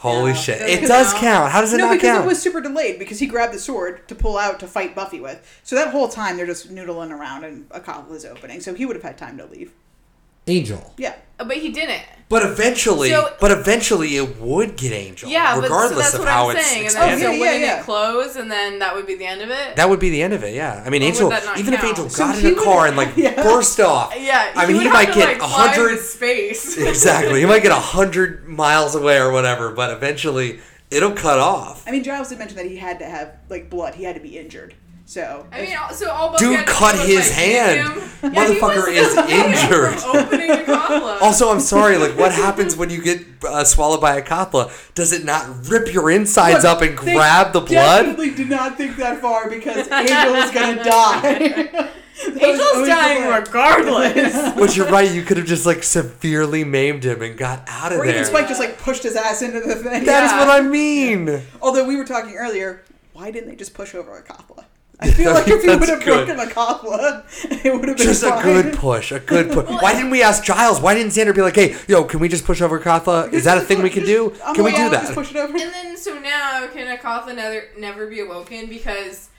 Holy 0.00 0.34
shit! 0.34 0.62
It 0.62 0.84
it 0.84 0.86
does 0.86 1.12
count? 1.12 1.20
count. 1.20 1.52
How 1.52 1.60
does 1.60 1.74
it 1.74 1.76
no, 1.76 1.88
not 1.88 1.92
because 1.92 2.24
it 2.24 2.26
was 2.26 2.40
super 2.40 2.62
delayed 2.62 2.98
because 2.98 3.18
he 3.18 3.26
grabbed 3.26 3.52
the 3.52 3.58
sword 3.58 4.08
to 4.08 4.14
pull 4.14 4.38
out 4.38 4.58
to 4.60 4.66
fight 4.66 4.94
Buffy 4.94 5.20
with. 5.20 5.60
So 5.62 5.76
that 5.76 5.88
whole 5.88 6.08
time 6.08 6.38
they're 6.38 6.46
just 6.46 6.74
noodling 6.74 7.10
around 7.10 7.44
and 7.44 7.68
Acathla 7.68 8.14
is 8.14 8.24
opening. 8.24 8.60
So 8.60 8.72
he 8.72 8.86
would 8.86 8.96
have 8.96 9.02
had 9.02 9.18
time 9.18 9.36
to 9.36 9.44
leave. 9.44 9.74
Angel. 10.46 10.94
Yeah. 10.96 11.14
Uh, 11.38 11.44
but 11.44 11.56
he 11.58 11.70
didn't. 11.70 12.02
But 12.28 12.44
eventually, 12.44 13.08
So- 13.10 13.34
but 13.40 13.50
eventually, 13.50 14.14
it 14.16 14.38
would 14.40 14.76
get 14.76 14.92
Angel. 14.92 15.28
Yeah, 15.28 15.54
but 15.56 15.62
so 15.62 15.62
regardless 15.62 15.98
that's 15.98 16.14
of 16.14 16.20
what 16.20 16.28
how 16.28 16.50
I'm 16.50 16.56
it's 16.56 16.66
saying. 16.66 16.78
And 16.78 16.84
expanded. 16.86 17.18
then, 17.18 17.24
so 17.24 17.28
Oh, 17.28 17.32
yeah, 17.32 17.38
wouldn't 17.40 17.60
yeah, 17.60 17.66
yeah. 17.74 17.80
it 17.80 17.84
close, 17.84 18.36
and 18.36 18.48
then 18.50 18.78
that 18.78 18.94
would 18.94 19.06
be 19.06 19.16
the 19.16 19.26
end 19.26 19.42
of 19.42 19.50
it? 19.50 19.74
That 19.76 19.88
would 19.88 19.98
be 19.98 20.10
the 20.10 20.22
end 20.22 20.32
of 20.34 20.44
it. 20.44 20.54
Yeah, 20.54 20.80
I 20.86 20.90
mean, 20.90 21.02
Or 21.02 21.06
would 21.06 21.14
Angel. 21.14 21.30
that 21.30 21.44
not 21.44 21.58
Even 21.58 21.74
if 21.74 21.80
count? 21.80 21.90
Angel 21.98 22.08
So 22.10 22.24
got 22.26 22.36
he 22.38 22.46
in 22.46 22.52
a 22.52 22.54
would- 22.54 22.64
car 22.64 22.86
and 22.88 22.96
like 22.96 23.16
yeah. 23.16 23.42
burst 23.42 23.80
off. 23.80 24.14
yeah, 24.16 24.52
I 24.54 24.66
mean, 24.66 24.76
would 24.76 24.82
he 24.82 24.88
have 24.88 24.92
might 24.94 25.06
to, 25.06 25.14
get 25.14 25.28
like, 25.28 25.36
a 25.38 25.48
fly 25.48 25.68
hundred. 25.74 25.98
space. 25.98 26.76
exactly, 26.78 27.40
he 27.40 27.46
might 27.46 27.62
get 27.64 27.72
a 27.72 27.74
hundred 27.96 28.46
miles 28.46 28.94
away 28.94 29.18
or 29.18 29.32
whatever, 29.32 29.70
but 29.72 29.90
eventually 29.90 30.60
it'll 30.90 31.12
cut 31.12 31.40
off. 31.40 31.82
I 31.88 31.90
mean, 31.90 32.04
Giles 32.04 32.28
did 32.28 32.38
mention 32.38 32.56
that 32.58 32.66
he 32.66 32.76
had 32.76 33.00
to 33.00 33.06
have 33.06 33.32
like 33.48 33.70
blood. 33.70 33.96
He 33.96 34.04
had 34.04 34.14
to 34.14 34.20
be 34.20 34.38
injured. 34.38 34.74
So 35.10 35.44
I 35.50 35.62
mean, 35.62 35.76
so 35.92 36.08
all 36.08 36.30
Buffy 36.30 36.44
Dude 36.44 36.54
had 36.54 36.66
to 36.68 36.72
cut 36.72 36.94
his 37.04 37.28
like, 37.30 37.36
hand. 37.36 38.00
him. 38.00 38.32
Yeah, 38.32 38.44
Motherfucker 38.46 38.86
was 38.86 38.96
is 38.96 39.16
injured. 39.28 39.98
From 39.98 40.16
opening 40.16 40.46
to 40.46 40.62
Acathla. 40.62 41.20
Also, 41.20 41.50
I'm 41.50 41.58
sorry. 41.58 41.96
Like, 41.96 42.16
what 42.16 42.30
happens 42.30 42.76
when 42.76 42.90
you 42.90 43.02
get 43.02 43.24
uh, 43.44 43.64
swallowed 43.64 44.00
by 44.00 44.20
Acathla? 44.20 44.70
Does 44.94 45.12
it 45.12 45.24
not 45.24 45.66
rip 45.68 45.92
your 45.92 46.12
insides 46.12 46.64
up 46.64 46.80
and 46.82 46.96
grab 46.96 47.52
the 47.52 47.60
blood? 47.60 48.02
Definitely 48.04 48.36
did 48.36 48.50
not 48.50 48.76
think 48.76 48.98
that 48.98 49.20
far 49.20 49.50
because 49.50 49.90
Angel 49.90 50.34
is 50.36 50.52
gonna 50.52 50.84
die. 50.84 51.90
Angel's 52.40 52.86
dying 52.86 53.28
regardless. 53.32 54.54
Which 54.60 54.76
you're 54.76 54.90
right. 54.90 55.10
You 55.10 55.22
could 55.22 55.38
have 55.38 55.46
just 55.46 55.66
like 55.66 55.82
severely 55.82 56.62
maimed 56.62 57.02
him 57.02 57.20
and 57.20 57.36
got 57.36 57.64
out 57.66 57.90
of 57.90 57.98
Or 57.98 58.06
there. 58.06 58.14
even 58.14 58.26
Spike 58.26 58.46
just 58.46 58.60
like 58.60 58.78
pushed 58.78 59.02
his 59.02 59.16
ass 59.16 59.42
into 59.42 59.58
the 59.58 59.74
thing. 59.74 60.04
That 60.04 60.22
is 60.22 60.30
what 60.30 60.48
I 60.48 60.60
mean. 60.60 61.42
Although 61.60 61.88
we 61.88 61.96
were 61.96 62.04
talking 62.04 62.36
earlier, 62.36 62.84
why 63.12 63.32
didn't 63.32 63.48
they 63.48 63.56
just 63.56 63.74
push 63.74 63.96
over 63.96 64.12
Acathla? 64.22 64.66
I 65.00 65.10
feel 65.10 65.32
like 65.34 65.48
if 65.48 65.62
he 65.62 65.68
would 65.68 65.88
have 65.88 66.04
good. 66.04 66.26
broken 66.26 66.48
Acathla, 66.48 67.24
it 67.64 67.72
would 67.72 67.88
have 67.88 67.96
been 67.96 68.06
Just 68.06 68.22
a 68.22 68.28
fine. 68.28 68.42
good 68.44 68.74
push, 68.74 69.12
a 69.12 69.20
good 69.20 69.50
push. 69.50 69.66
Why 69.82 69.94
didn't 69.94 70.10
we 70.10 70.22
ask 70.22 70.44
Giles? 70.44 70.80
Why 70.80 70.94
didn't 70.94 71.12
Xander 71.12 71.34
be 71.34 71.40
like, 71.42 71.54
"Hey, 71.56 71.76
yo, 71.88 72.04
can 72.04 72.20
we 72.20 72.28
just 72.28 72.44
push 72.44 72.60
over 72.60 72.78
Acathla? 72.78 73.32
Is 73.32 73.44
that 73.44 73.58
a 73.58 73.62
thing 73.62 73.82
we 73.82 73.90
can 73.90 74.04
do? 74.04 74.30
Can 74.54 74.64
we 74.64 74.72
do 74.72 74.76
oh, 74.76 74.80
yeah, 74.82 74.88
that?" 74.90 75.02
Just 75.02 75.14
push 75.14 75.30
it 75.30 75.36
over. 75.36 75.52
And 75.56 75.72
then, 75.72 75.96
so 75.96 76.18
now, 76.18 76.68
can 76.72 76.96
Acathla 76.96 77.34
never, 77.34 77.64
never 77.78 78.06
be 78.06 78.20
awoken? 78.20 78.66
Because, 78.68 79.29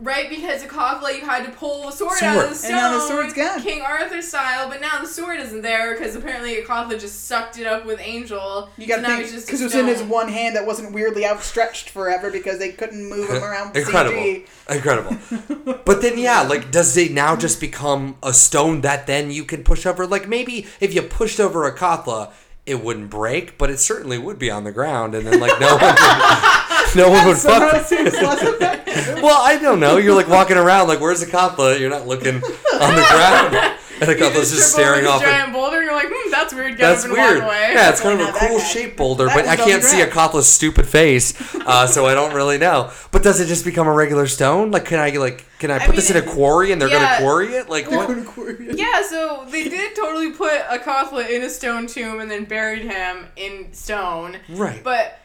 right, 0.00 0.28
because 0.28 0.62
Acathla, 0.62 1.14
you 1.14 1.24
had 1.24 1.44
to 1.44 1.50
pull 1.52 1.86
the 1.86 1.92
sword, 1.92 2.22
out 2.22 2.44
of 2.44 2.50
the 2.50 2.56
stone. 2.56 2.72
And 2.72 2.80
now 2.80 2.98
the 2.98 3.06
sword's 3.06 3.32
gone. 3.32 3.62
King 3.62 3.82
Arthur 3.82 4.22
style, 4.22 4.68
but 4.68 4.80
now 4.80 5.00
the 5.00 5.06
sword 5.06 5.40
isn't 5.40 5.62
there 5.62 5.94
because 5.94 6.14
apparently 6.16 6.56
Acathla 6.56 6.98
just 6.98 7.26
sucked 7.26 7.58
it 7.58 7.66
up 7.66 7.86
with 7.86 8.00
Angel. 8.00 8.68
You 8.76 8.86
gotta 8.86 9.02
so 9.02 9.08
think 9.08 9.30
he's 9.30 9.44
because 9.44 9.60
it 9.60 9.64
was 9.64 9.74
in 9.74 9.86
his 9.86 10.02
one 10.02 10.28
hand 10.28 10.56
that 10.56 10.66
wasn't 10.66 10.92
weirdly 10.92 11.26
outstretched 11.26 11.90
forever 11.90 12.30
because 12.30 12.58
they 12.58 12.72
couldn't 12.72 13.08
move 13.08 13.28
him 13.28 13.42
around. 13.42 13.76
Incredible, 13.76 14.16
CG. 14.16 14.46
incredible. 14.68 15.16
But 15.84 16.02
then, 16.02 16.18
yeah, 16.18 16.42
like, 16.42 16.70
does 16.70 16.96
it 16.96 17.10
now 17.12 17.34
just 17.36 17.60
become 17.60 18.16
a 18.22 18.32
stone 18.32 18.82
that 18.82 19.06
then 19.06 19.30
you 19.30 19.44
can 19.44 19.64
push 19.64 19.86
over? 19.86 20.06
Like, 20.06 20.28
maybe 20.28 20.66
if 20.78 20.94
you 20.94 21.02
pushed 21.02 21.40
over 21.40 21.70
Acathla, 21.70 22.30
it 22.66 22.82
wouldn't 22.84 23.10
break, 23.10 23.58
but 23.58 23.70
it 23.70 23.78
certainly 23.78 24.18
would 24.18 24.38
be 24.38 24.50
on 24.50 24.64
the 24.64 24.72
ground, 24.72 25.14
and 25.14 25.26
then 25.26 25.40
like 25.40 25.58
no 25.58 25.66
one, 25.66 25.80
would, 25.80 25.98
no 26.96 27.10
one 27.10 27.26
would 27.26 27.36
Somehow 27.36 27.70
fuck. 27.70 27.86
seems 27.86 28.12
less. 28.20 29.22
Well, 29.22 29.40
I 29.40 29.58
don't 29.60 29.80
know. 29.80 29.96
You're 29.96 30.14
like 30.14 30.28
walking 30.28 30.56
around, 30.56 30.88
like, 30.88 31.00
where's 31.00 31.20
the 31.20 31.26
Acathla? 31.26 31.78
You're 31.78 31.90
not 31.90 32.06
looking 32.06 32.34
on 32.36 32.94
the 32.96 33.06
ground, 33.10 33.54
and 34.00 34.08
the 34.08 34.16
You 34.16 34.24
Acathla's 34.24 34.50
just 34.50 34.72
staring 34.72 35.02
this 35.02 35.10
off. 35.10 35.22
at- 35.22 35.26
giant 35.28 35.52
boulder, 35.52 35.76
and 35.78 35.84
you're 35.86 35.94
like, 35.94 36.08
hmm, 36.10 36.30
that's 36.30 36.54
weird. 36.54 36.76
Get 36.76 36.78
That's 36.78 37.00
up 37.04 37.10
and 37.10 37.12
weird. 37.12 37.38
walk 37.40 37.48
away. 37.48 37.72
Yeah, 37.74 37.90
it's 37.90 38.00
kind 38.00 38.20
of 38.20 38.28
a 38.28 38.32
cool 38.32 38.58
guy. 38.58 38.64
shaped 38.64 38.96
boulder, 38.96 39.26
That 39.26 39.34
but 39.36 39.46
I 39.48 39.56
can't 39.56 39.82
see 39.82 40.00
a 40.00 40.06
ground. 40.10 40.44
Stupid 40.44 40.86
face, 40.86 41.34
uh, 41.66 41.86
so 41.88 42.06
I 42.06 42.14
don't 42.14 42.34
really 42.34 42.58
know. 42.58 42.90
But 43.12 43.22
does 43.22 43.40
it 43.40 43.46
just 43.46 43.64
become 43.64 43.86
a 43.86 43.92
regular 43.92 44.26
stone? 44.26 44.70
Like, 44.70 44.84
can 44.86 44.98
I 44.98 45.10
like 45.10 45.44
can 45.58 45.70
I 45.70 45.78
put 45.84 45.94
this 45.96 46.10
in 46.10 46.16
a 46.16 46.22
quarry 46.22 46.72
and 46.72 46.80
they're 46.80 46.88
yeah. 46.88 47.14
gonna 47.18 47.18
quarry 47.20 47.48
it? 47.54 47.68
Like, 47.68 47.90
what? 47.90 48.08
Yeah, 48.76 49.02
so 49.02 49.46
they 49.50 49.68
did 49.68 49.94
totally 49.96 50.32
put 50.32 50.52
a 50.54 50.78
Acathla 50.78 51.28
in 51.28 51.42
a 51.42 51.50
stone 51.50 51.86
tomb 51.86 52.20
and 52.20 52.30
then 52.30 52.44
buried 52.44 52.82
him 52.82 53.26
in 53.36 53.72
stone. 53.72 54.36
Right. 54.48 54.82
But 54.82 55.19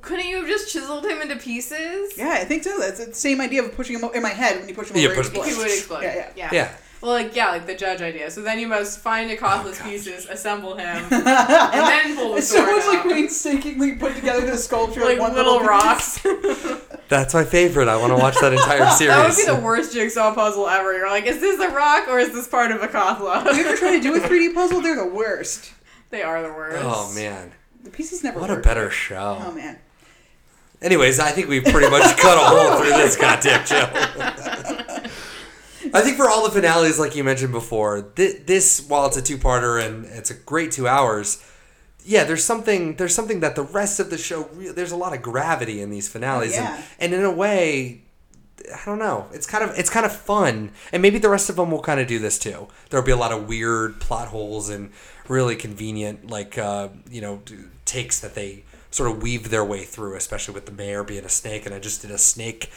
couldn't 0.00 0.26
you 0.26 0.36
have 0.36 0.46
just 0.46 0.72
chiseled 0.72 1.04
him 1.04 1.20
into 1.22 1.36
pieces? 1.36 2.16
Yeah, 2.16 2.30
I 2.40 2.44
think 2.44 2.62
so. 2.64 2.78
That's 2.78 3.04
the 3.04 3.12
same 3.14 3.40
idea 3.40 3.62
of 3.64 3.74
pushing 3.74 3.98
him 3.98 4.08
in 4.14 4.22
my 4.22 4.28
head 4.30 4.58
when 4.60 4.68
you 4.68 4.74
push 4.74 4.90
him 4.90 4.96
Yeah, 4.96 5.08
over. 5.08 5.16
push- 5.16 5.30
he 5.30 5.38
explodes. 5.38 5.52
He 5.54 5.58
would 5.58 5.66
explode. 5.72 6.00
Yeah, 6.02 6.14
yeah. 6.14 6.30
yeah. 6.36 6.48
Yeah. 6.52 6.74
Well, 7.00 7.10
like 7.10 7.34
yeah, 7.34 7.50
like 7.50 7.66
the 7.66 7.74
judge 7.74 8.00
idea. 8.00 8.30
So 8.30 8.42
then 8.42 8.60
you 8.60 8.68
must 8.68 9.00
find 9.00 9.28
Acathla's 9.28 9.80
Oh, 9.80 9.84
pieces, 9.84 10.26
assemble 10.26 10.76
him, 10.76 10.86
and 11.10 11.10
then 11.26 12.14
pull 12.16 12.30
the 12.32 12.36
It's 12.38 12.46
so 12.48 12.58
sword 12.58 12.76
much 12.76 12.86
like 12.86 12.98
out. 12.98 13.12
painstakingly 13.12 13.96
put 13.96 14.14
together 14.14 14.46
the 14.46 14.56
sculpture 14.56 15.00
like 15.00 15.18
one 15.18 15.34
little 15.34 15.58
piece. 15.58 15.68
rocks. 15.68 16.20
That's 17.08 17.34
my 17.34 17.42
favorite. 17.44 17.88
I 17.88 17.96
want 17.96 18.12
to 18.12 18.16
watch 18.18 18.36
that 18.40 18.52
entire 18.52 18.88
series. 18.90 19.12
that 19.16 19.26
would 19.28 19.36
be 19.36 19.44
the 19.60 19.60
worst 19.66 19.92
jigsaw 19.92 20.32
puzzle 20.32 20.68
ever. 20.68 20.96
You're 20.96 21.10
like, 21.10 21.26
is 21.26 21.40
this 21.40 21.58
a 21.60 21.70
rock 21.74 22.06
or 22.08 22.20
is 22.20 22.32
this 22.32 22.46
part 22.46 22.70
of 22.70 22.80
You 22.80 22.86
Acathla? 22.88 23.46
ever 23.46 23.76
try 23.76 23.96
to 23.96 24.00
do 24.00 24.14
a 24.14 24.20
3D 24.20 24.54
puzzle? 24.54 24.80
They're 24.80 24.94
the 24.94 25.12
worst. 25.12 25.72
they 26.10 26.22
are 26.22 26.40
the 26.40 26.48
worst. 26.52 26.78
oh 26.84 27.12
man, 27.16 27.50
The 27.82 27.90
pieces 27.90 28.22
never 28.22 28.40
what 28.40 28.50
a 28.50 28.56
better 28.56 28.90
show. 28.90 29.38
Oh 29.40 29.52
man. 29.52 29.78
Anyways, 30.80 31.20
I 31.20 31.30
think 31.30 31.48
we've 31.48 31.64
pretty 31.64 31.88
much 31.88 32.16
cut 32.16 32.36
a 32.36 32.44
hole 32.44 32.78
through 32.78 32.90
this 32.90 33.16
goddamn 33.16 33.64
show. 33.64 33.88
I 35.94 36.00
think 36.00 36.16
for 36.16 36.28
all 36.28 36.44
the 36.44 36.50
finales, 36.50 36.98
like 36.98 37.14
you 37.14 37.22
mentioned 37.22 37.52
before, 37.52 38.12
thi- 38.16 38.38
this 38.46 38.84
while 38.88 39.06
it's 39.06 39.16
a 39.16 39.22
two-parter 39.22 39.84
and 39.84 40.04
it's 40.06 40.30
a 40.30 40.34
great 40.34 40.72
two 40.72 40.88
hours, 40.88 41.44
yeah, 42.04 42.24
there's 42.24 42.44
something 42.44 42.96
there's 42.96 43.14
something 43.14 43.40
that 43.40 43.56
the 43.56 43.62
rest 43.62 44.00
of 44.00 44.10
the 44.10 44.18
show 44.18 44.48
re- 44.54 44.70
there's 44.70 44.92
a 44.92 44.96
lot 44.96 45.14
of 45.14 45.22
gravity 45.22 45.80
in 45.80 45.90
these 45.90 46.08
finales, 46.08 46.52
yeah. 46.52 46.82
and, 46.98 47.12
and 47.12 47.22
in 47.22 47.24
a 47.24 47.30
way, 47.30 48.02
I 48.74 48.80
don't 48.84 48.98
know, 48.98 49.26
it's 49.32 49.46
kind 49.46 49.62
of 49.62 49.78
it's 49.78 49.90
kind 49.90 50.06
of 50.06 50.12
fun, 50.12 50.70
and 50.92 51.02
maybe 51.02 51.18
the 51.18 51.28
rest 51.28 51.50
of 51.50 51.56
them 51.56 51.70
will 51.70 51.82
kind 51.82 52.00
of 52.00 52.06
do 52.06 52.18
this 52.18 52.38
too. 52.38 52.68
There'll 52.90 53.06
be 53.06 53.12
a 53.12 53.16
lot 53.16 53.32
of 53.32 53.46
weird 53.46 54.00
plot 54.00 54.28
holes 54.28 54.68
and 54.68 54.90
really 55.28 55.56
convenient 55.56 56.30
like 56.30 56.58
uh, 56.58 56.88
you 57.10 57.20
know 57.20 57.42
takes 57.92 58.18
that 58.20 58.34
they 58.34 58.64
sort 58.90 59.10
of 59.10 59.22
weave 59.22 59.50
their 59.50 59.64
way 59.64 59.84
through, 59.84 60.16
especially 60.16 60.54
with 60.54 60.66
the 60.66 60.72
mayor 60.72 61.04
being 61.04 61.24
a 61.24 61.28
snake, 61.28 61.66
and 61.66 61.74
I 61.74 61.78
just 61.78 62.02
did 62.02 62.10
a 62.10 62.18
snake. 62.18 62.70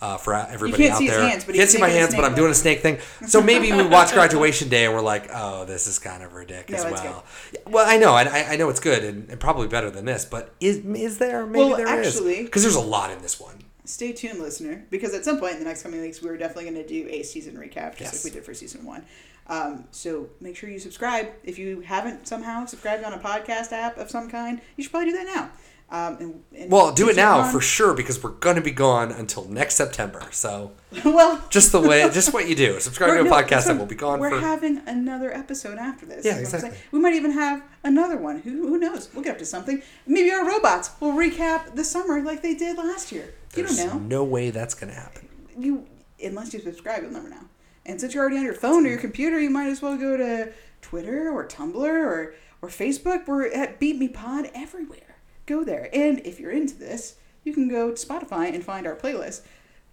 Uh, 0.00 0.16
for 0.16 0.32
everybody 0.32 0.84
can't 0.84 0.94
out 0.94 1.00
there, 1.00 1.28
hands, 1.28 1.44
but 1.44 1.56
can't 1.56 1.68
see 1.68 1.80
my 1.80 1.88
hands, 1.88 2.14
but 2.14 2.24
I'm 2.24 2.36
doing 2.36 2.52
a 2.52 2.54
snake 2.54 2.82
thing. 2.82 2.98
So 3.26 3.42
maybe 3.42 3.72
we 3.72 3.84
watch 3.84 4.12
Graduation 4.12 4.68
Day 4.68 4.84
and 4.84 4.94
we're 4.94 5.00
like, 5.00 5.28
oh, 5.34 5.64
this 5.64 5.88
is 5.88 5.98
kind 5.98 6.22
of 6.22 6.34
ridiculous 6.34 6.84
No, 6.84 6.92
as 6.92 7.02
well. 7.02 7.24
Well, 7.66 7.84
I 7.88 7.96
know, 7.96 8.16
and 8.16 8.28
I, 8.28 8.52
I 8.52 8.56
know 8.56 8.68
it's 8.68 8.78
good 8.78 9.02
and, 9.02 9.28
and 9.28 9.40
probably 9.40 9.66
better 9.66 9.90
than 9.90 10.04
this, 10.04 10.24
but 10.24 10.54
is 10.60 10.76
is 10.86 11.18
there? 11.18 11.44
Maybe 11.44 11.58
Well, 11.64 11.76
there 11.76 12.00
is 12.00 12.14
actually- 12.14 12.44
because 12.44 12.62
there's 12.62 12.76
a 12.76 12.80
lot 12.80 13.10
in 13.10 13.20
this 13.22 13.40
one. 13.40 13.56
Stay 13.86 14.12
tuned, 14.12 14.38
listener, 14.38 14.84
because 14.90 15.14
at 15.14 15.24
some 15.24 15.38
point 15.40 15.54
in 15.54 15.58
the 15.58 15.64
next 15.64 15.82
coming 15.82 16.00
weeks, 16.00 16.22
we're 16.22 16.36
definitely 16.36 16.70
going 16.70 16.76
to 16.76 16.86
do 16.86 17.08
a 17.10 17.24
season 17.24 17.56
recap, 17.56 17.96
just 17.96 18.00
Yes. 18.00 18.24
like 18.24 18.32
we 18.32 18.38
did 18.38 18.44
for 18.44 18.54
season 18.54 18.84
one. 18.84 19.02
Um, 19.48 19.84
so 19.90 20.28
make 20.40 20.56
sure 20.56 20.68
you 20.68 20.78
subscribe. 20.78 21.28
If 21.42 21.58
you 21.58 21.80
haven't 21.80 22.28
somehow 22.28 22.66
subscribed 22.66 23.04
on 23.04 23.12
a 23.14 23.18
podcast 23.18 23.72
app 23.72 23.96
of 23.96 24.10
some 24.10 24.28
kind, 24.28 24.60
you 24.76 24.84
should 24.84 24.90
probably 24.90 25.10
do 25.10 25.16
that 25.16 25.26
now. 25.34 25.50
Um, 25.90 26.16
and, 26.20 26.42
and 26.54 26.70
Well, 26.70 26.92
do 26.92 27.08
it 27.08 27.16
now 27.16 27.38
on- 27.40 27.50
for 27.50 27.62
sure 27.62 27.94
because 27.94 28.22
we're 28.22 28.32
gonna 28.32 28.60
be 28.60 28.72
gone 28.72 29.10
until 29.10 29.46
next 29.46 29.76
September. 29.76 30.22
So 30.32 30.72
well, 31.04 31.42
just 31.48 31.72
the 31.72 31.80
way, 31.80 32.02
just 32.12 32.34
what 32.34 32.46
you 32.46 32.54
do. 32.54 32.78
Subscribe 32.88 33.14
to 33.14 33.20
a 33.20 33.24
no, 33.24 33.30
podcast 33.30 33.68
that 33.68 33.78
will 33.78 33.86
be 33.86 33.94
gone 33.94 34.20
We're 34.20 34.32
for. 34.32 34.40
having 34.40 34.82
another 34.86 35.32
episode 35.34 35.78
after 35.78 36.04
this. 36.04 36.26
Yeah, 36.26 36.36
is 36.36 36.52
what 36.52 36.60
I'm 36.60 36.66
exactly. 36.66 36.78
We 36.92 36.98
might 36.98 37.14
even 37.14 37.30
have 37.30 37.62
another 37.84 38.18
one. 38.18 38.40
Who, 38.40 38.68
who 38.68 38.76
knows? 38.78 39.08
We'll 39.14 39.24
get 39.24 39.32
up 39.32 39.38
to 39.38 39.46
something. 39.46 39.80
Maybe 40.06 40.30
our 40.30 40.46
robots 40.46 40.90
will 41.00 41.12
recap 41.12 41.74
the 41.74 41.84
summer 41.84 42.20
like 42.20 42.42
they 42.42 42.54
did 42.54 42.76
last 42.76 43.10
year. 43.10 43.32
You 43.56 43.64
don't 43.66 43.76
know. 43.78 43.98
no 43.98 44.24
way 44.24 44.50
that's 44.50 44.74
gonna 44.74 44.92
happen. 44.92 45.26
you 45.58 45.86
unless 46.22 46.52
you 46.52 46.60
subscribe, 46.60 47.02
you'll 47.02 47.12
never 47.12 47.30
know. 47.30 47.46
And 47.88 48.00
since 48.00 48.14
you're 48.14 48.22
already 48.22 48.38
on 48.38 48.44
your 48.44 48.54
phone 48.54 48.86
or 48.86 48.90
your 48.90 48.98
computer, 48.98 49.40
you 49.40 49.50
might 49.50 49.68
as 49.68 49.82
well 49.82 49.96
go 49.96 50.16
to 50.16 50.52
Twitter 50.82 51.30
or 51.30 51.46
Tumblr 51.46 51.74
or 51.76 52.34
or 52.60 52.68
Facebook. 52.68 53.26
We're 53.26 53.46
at 53.46 53.80
Beat 53.80 53.96
Me 53.96 54.08
Pod 54.08 54.50
everywhere. 54.54 55.16
Go 55.46 55.64
there. 55.64 55.88
And 55.92 56.20
if 56.26 56.38
you're 56.38 56.50
into 56.50 56.76
this, 56.76 57.16
you 57.44 57.54
can 57.54 57.68
go 57.68 57.90
to 57.92 58.06
Spotify 58.06 58.52
and 58.52 58.62
find 58.62 58.86
our 58.86 58.94
playlist. 58.94 59.40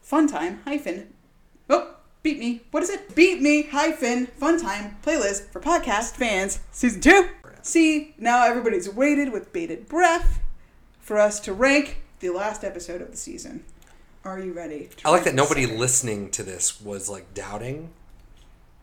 Funtime 0.07 0.61
hyphen 0.65 1.13
Oh, 1.69 1.95
beat 2.21 2.37
me. 2.37 2.61
What 2.71 2.83
is 2.83 2.89
it? 2.89 3.15
Beat 3.15 3.41
me 3.41 3.63
hyphen 3.63 4.27
funtime 4.27 5.01
playlist 5.01 5.49
for 5.49 5.59
podcast 5.59 6.15
fans 6.15 6.59
season 6.71 7.01
two. 7.01 7.29
See, 7.61 8.13
now 8.19 8.45
everybody's 8.45 8.89
waited 8.89 9.31
with 9.31 9.51
bated 9.51 9.87
breath 9.87 10.39
for 10.99 11.17
us 11.17 11.39
to 11.41 11.53
rank 11.53 12.03
the 12.19 12.29
last 12.29 12.63
episode 12.63 13.01
of 13.01 13.09
the 13.11 13.17
season. 13.17 13.63
Are 14.25 14.39
you 14.39 14.53
ready? 14.53 14.89
I 15.05 15.11
like 15.11 15.23
that 15.25 15.35
nobody 15.35 15.63
second? 15.63 15.79
listening 15.79 16.31
to 16.31 16.43
this 16.43 16.81
was 16.81 17.07
like 17.09 17.33
doubting. 17.33 17.91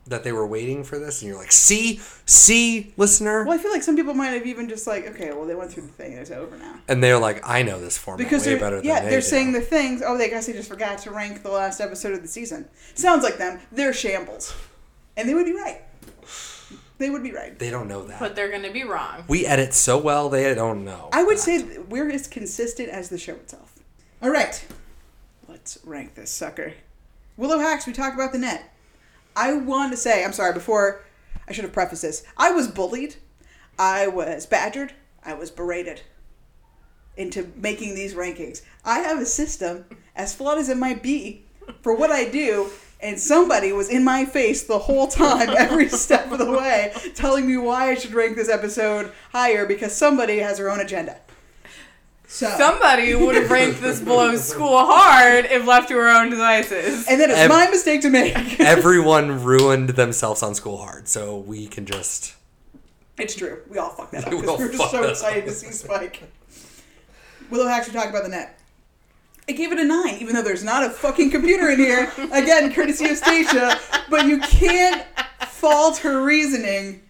that 0.06 0.24
they 0.24 0.32
were 0.32 0.46
waiting 0.46 0.82
for 0.84 0.98
this, 0.98 1.20
and 1.22 1.28
you're 1.28 1.38
like, 1.38 1.52
see, 1.52 2.00
see, 2.26 2.92
listener, 2.96 3.44
Well, 3.44 3.56
I 3.56 3.62
feel 3.62 3.70
like 3.70 3.82
some 3.84 3.94
people 3.96 4.14
might 4.14 4.30
have 4.30 4.46
even 4.46 4.68
just 4.68 4.84
like, 4.86 5.06
okay, 5.06 5.30
well, 5.32 5.44
they 5.46 5.54
went 5.54 5.70
through 5.72 5.84
the 5.84 5.92
thing. 5.92 6.12
It's 6.14 6.30
over 6.32 6.56
now. 6.58 6.74
and 6.88 7.02
they're 7.02 7.18
like, 7.20 7.40
I 7.48 7.62
know 7.62 7.80
this 7.80 7.98
format 7.98 8.18
Because 8.24 8.44
way 8.44 8.52
they're, 8.52 8.60
better 8.60 8.76
than 8.76 8.84
yeah, 8.84 9.00
they 9.00 9.10
they're 9.10 9.20
do. 9.20 9.26
saying 9.26 9.52
the 9.52 9.60
things. 9.60 10.02
Oh, 10.04 10.16
they 10.18 10.28
guess 10.28 10.46
they 10.46 10.52
just 10.54 10.68
forgot 10.68 10.98
to 10.98 11.10
rank 11.12 11.42
the 11.44 11.50
last 11.52 11.80
episode 11.80 12.14
of 12.14 12.22
the 12.22 12.28
season. 12.28 12.68
Sounds 12.94 13.22
like 13.22 13.38
them. 13.38 13.60
They're 13.70 13.92
shambles, 13.92 14.54
and 15.16 15.28
they 15.28 15.34
would 15.34 15.46
be 15.46 15.52
right. 15.54 15.82
They 16.98 17.10
would 17.10 17.22
be 17.24 17.32
right. 17.32 17.58
they 17.58 17.70
don't 17.70 17.88
know 17.88 18.04
that. 18.04 18.20
But 18.20 18.36
they're 18.36 18.50
gonna 18.50 18.72
be 18.72 18.84
wrong. 18.84 19.24
we 19.28 19.44
edit 19.46 19.74
so 19.74 19.98
well, 19.98 20.28
they 20.28 20.54
don't 20.54 20.84
know. 20.84 21.08
I 21.12 21.24
would 21.24 21.38
say 21.38 21.78
we're 21.88 22.10
as 22.10 22.26
consistent 22.28 22.88
as 22.90 23.08
the 23.08 23.18
show 23.18 23.34
itself. 23.34 23.74
All 24.20 24.30
right, 24.30 24.64
let's 25.62 25.78
rank 25.84 26.16
this 26.16 26.32
sucker. 26.32 26.72
Willow 27.36 27.60
Hacks. 27.60 27.86
We 27.86 27.92
talked 27.92 28.16
about 28.16 28.32
the 28.32 28.38
net. 28.38 28.74
I 29.36 29.52
want 29.52 29.92
to 29.92 29.96
say, 29.96 30.24
I'm 30.24 30.32
sorry. 30.32 30.52
Before 30.52 31.04
I 31.46 31.52
should 31.52 31.62
have 31.62 31.72
prefaced 31.72 32.02
this. 32.02 32.24
I 32.36 32.50
was 32.50 32.66
bullied. 32.66 33.14
I 33.78 34.08
was 34.08 34.44
badgered. 34.44 34.92
I 35.24 35.34
was 35.34 35.52
berated 35.52 36.00
into 37.16 37.52
making 37.54 37.94
these 37.94 38.14
rankings. 38.14 38.62
I 38.84 39.00
have 39.00 39.20
a 39.20 39.24
system, 39.24 39.84
as 40.16 40.34
flawed 40.34 40.58
as 40.58 40.68
it 40.68 40.78
might 40.78 41.00
be, 41.00 41.44
for 41.80 41.94
what 41.94 42.10
I 42.10 42.28
do. 42.28 42.68
And 42.98 43.20
somebody 43.20 43.70
was 43.72 43.88
in 43.88 44.02
my 44.02 44.24
face 44.24 44.64
the 44.64 44.80
whole 44.80 45.06
time, 45.06 45.50
every 45.56 45.88
step 45.88 46.32
of 46.32 46.38
the 46.38 46.50
way, 46.50 46.92
telling 47.14 47.46
me 47.46 47.56
why 47.56 47.90
I 47.90 47.94
should 47.94 48.14
rank 48.14 48.34
this 48.34 48.48
episode 48.48 49.12
higher 49.30 49.64
because 49.64 49.94
somebody 49.94 50.38
has 50.38 50.56
their 50.56 50.70
own 50.70 50.80
agenda. 50.80 51.20
So 52.32 52.48
Somebody 52.56 53.14
would 53.14 53.34
have 53.34 53.50
ranked 53.50 53.82
this 53.82 54.00
below 54.00 54.34
school 54.36 54.78
hard 54.86 55.44
if 55.44 55.66
left 55.66 55.88
to 55.88 55.94
her 55.96 56.08
own 56.08 56.30
devices. 56.30 57.06
And 57.06 57.20
then 57.20 57.28
it's 57.28 57.38
Ev- 57.40 57.50
my 57.50 57.68
mistake 57.68 58.00
to 58.00 58.08
make. 58.08 58.34
Everyone 58.58 59.44
ruined 59.44 59.90
themselves 59.90 60.42
on 60.42 60.54
School 60.54 60.78
Hard, 60.78 61.08
so 61.08 61.36
we 61.36 61.66
can 61.66 61.84
just. 61.84 62.34
It's 63.18 63.34
true. 63.34 63.60
We 63.68 63.76
all 63.76 63.90
fucked 63.90 64.12
that 64.12 64.24
up 64.26 64.30
We 64.32 64.40
because 64.40 64.48
all 64.48 64.56
we 64.56 64.64
were 64.64 64.70
just 64.70 64.80
fucked 64.80 64.92
so 64.92 65.02
that 65.02 65.10
excited 65.10 65.42
up. 65.42 65.48
to 65.50 65.54
see 65.54 65.70
Spike. 65.72 66.22
Willow 67.50 67.68
Hacks, 67.68 67.86
we 67.88 67.92
talk 67.92 68.08
about 68.08 68.22
the 68.22 68.30
net. 68.30 68.58
I 69.46 69.52
gave 69.52 69.70
it 69.70 69.78
a 69.78 69.84
nine, 69.84 70.14
even 70.20 70.34
though 70.34 70.40
there's 70.42 70.64
not 70.64 70.84
a 70.84 70.88
fucking 70.88 71.30
computer 71.30 71.68
in 71.68 71.80
here. 71.80 72.10
Again, 72.32 72.72
courtesy 72.72 73.10
of 73.10 73.18
Stacia. 73.18 73.78
But 74.08 74.24
you 74.26 74.38
can't 74.40 75.04
fault 75.48 75.98
her 75.98 76.24
reasoning. 76.24 77.02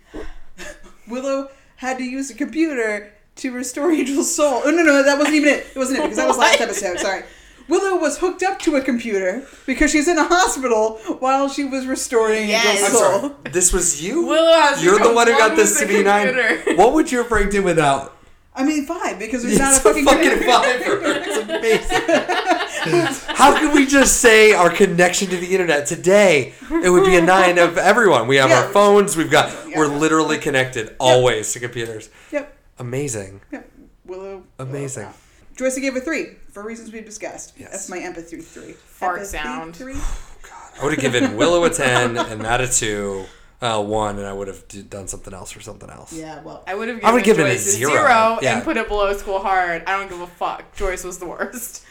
Willow 1.06 1.48
had 1.76 1.98
to 1.98 2.04
use 2.04 2.28
a 2.28 2.34
computer 2.34 3.12
to 3.42 3.52
restore 3.52 3.90
Angel's 3.92 4.34
soul. 4.34 4.62
Oh 4.64 4.70
no, 4.70 4.82
no, 4.82 5.02
that 5.02 5.18
wasn't 5.18 5.36
even 5.36 5.50
it. 5.50 5.66
It 5.74 5.78
wasn't 5.78 5.98
it 5.98 6.02
because 6.02 6.16
that 6.16 6.26
was 6.28 6.38
last 6.38 6.60
episode. 6.66 6.98
Sorry. 6.98 7.22
Willow 7.68 7.96
was 8.00 8.18
hooked 8.18 8.42
up 8.42 8.58
to 8.60 8.74
a 8.76 8.80
computer 8.80 9.46
because 9.66 9.92
she's 9.92 10.08
in 10.08 10.18
a 10.18 10.24
hospital 10.24 10.98
while 11.20 11.48
she 11.48 11.64
was 11.64 11.86
restoring 11.86 12.48
Yes. 12.48 12.82
Angel's 12.82 13.02
I'm 13.02 13.20
soul. 13.20 13.36
This 13.50 13.72
was 13.72 14.02
you? 14.02 14.26
Willow 14.26 14.60
has 14.60 14.82
You're 14.84 14.98
the 14.98 15.12
one 15.12 15.28
who 15.28 15.34
got 15.38 15.54
this 15.56 15.78
to 15.80 15.86
be 15.86 16.02
nine. 16.02 16.34
What 16.76 16.92
would 16.94 17.10
your 17.12 17.22
have 17.28 17.50
do 17.50 17.62
without? 17.62 18.16
I 18.54 18.64
mean, 18.64 18.84
five 18.84 19.18
because 19.18 19.42
there's 19.42 19.54
It's 19.54 19.62
not 19.62 19.72
a 19.72 20.00
a 20.00 20.04
fucking, 20.04 20.04
fucking 20.04 20.46
five 20.46 20.82
for 20.82 21.00
her. 21.00 21.22
It's 21.24 21.38
amazing. 21.38 23.34
How 23.34 23.56
can 23.56 23.74
we 23.74 23.86
just 23.86 24.18
say 24.20 24.52
our 24.52 24.68
connection 24.68 25.28
to 25.28 25.36
the 25.36 25.46
internet 25.52 25.86
today? 25.86 26.52
It 26.70 26.90
would 26.90 27.06
be 27.06 27.16
a 27.16 27.22
nine 27.22 27.58
of 27.58 27.78
everyone. 27.78 28.26
We 28.26 28.36
have 28.36 28.50
Yeah. 28.50 28.64
our 28.64 28.68
phones. 28.72 29.16
We've 29.16 29.30
got. 29.30 29.50
We're 29.74 29.86
literally 29.86 30.36
connected 30.38 30.94
always 30.98 31.52
to 31.54 31.60
computers. 31.60 32.10
Yep. 32.30 32.51
Amazing. 32.82 33.40
Yep. 33.52 33.70
Willow. 34.06 34.42
Amazing. 34.58 35.08
Joyce, 35.56 35.78
gave 35.78 35.94
a 35.94 36.00
three 36.00 36.34
for 36.50 36.64
reasons 36.64 36.92
we've 36.92 37.04
discussed. 37.04 37.54
Yes. 37.56 37.70
That's 37.70 37.88
my 37.88 37.98
empathy 37.98 38.38
three. 38.38 38.72
Fart 38.72 39.18
Empathy 39.20 39.38
sound. 39.38 39.76
Three. 39.76 39.94
I 40.80 40.84
would 40.84 40.92
have 40.94 41.00
given 41.00 41.36
Willow 41.36 41.62
a 41.62 41.70
ten 41.70 42.16
and 42.16 42.40
that 42.40 42.60
a 42.60 42.66
two, 42.66 43.24
uh, 43.60 43.80
one, 43.80 44.18
and 44.18 44.26
I 44.26 44.32
would 44.32 44.48
have 44.48 44.66
d- 44.66 44.82
done 44.82 45.06
something 45.06 45.32
else 45.32 45.52
for 45.52 45.60
something 45.60 45.88
else. 45.90 46.12
Yeah. 46.12 46.42
Well. 46.42 46.64
I 46.66 46.74
would 46.74 46.88
have 46.88 46.96
I 46.96 47.00
given, 47.00 47.14
would 47.14 47.24
give 47.24 47.38
it 47.38 47.42
a 47.42 47.52
Joyce 47.52 47.76
zero. 47.76 48.38
Yeah. 48.42 48.56
and 48.56 48.64
put 48.64 48.76
it 48.76 48.88
below 48.88 49.12
school 49.16 49.38
hard. 49.38 49.84
I 49.86 49.96
don't 49.96 50.10
give 50.10 50.20
a 50.20 50.26
fuck. 50.26 50.74
Joyce 50.74 51.04
was 51.04 51.18
the 51.18 51.26
worst. 51.26 51.84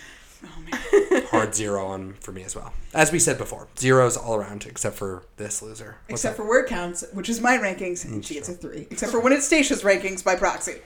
Hard 1.30 1.54
zero 1.56 1.86
on 1.86 2.14
for 2.22 2.32
me 2.32 2.44
as 2.44 2.56
well. 2.56 2.74
As 2.94 3.12
we 3.12 3.20
said 3.20 3.38
before, 3.38 3.68
zeros 3.78 4.18
all 4.18 4.36
around 4.36 4.66
except 4.66 4.96
for 4.96 5.24
this 5.38 5.62
loser. 5.62 5.98
What's 6.08 6.22
Except 6.22 6.38
that? 6.38 6.44
for 6.44 6.48
where 6.50 6.64
it 6.64 6.68
counts, 6.70 7.04
which 7.14 7.30
is 7.30 7.40
my 7.42 7.58
rankings, 7.58 8.04
and 8.06 8.24
she 8.26 8.34
gets 8.36 8.50
a 8.50 8.54
three. 8.54 8.88
Except 8.92 9.12
for 9.12 9.20
when 9.20 9.34
it's 9.34 9.46
Stacia's 9.46 9.84
rankings 9.84 10.24
by 10.24 10.36
proxy. 10.36 10.82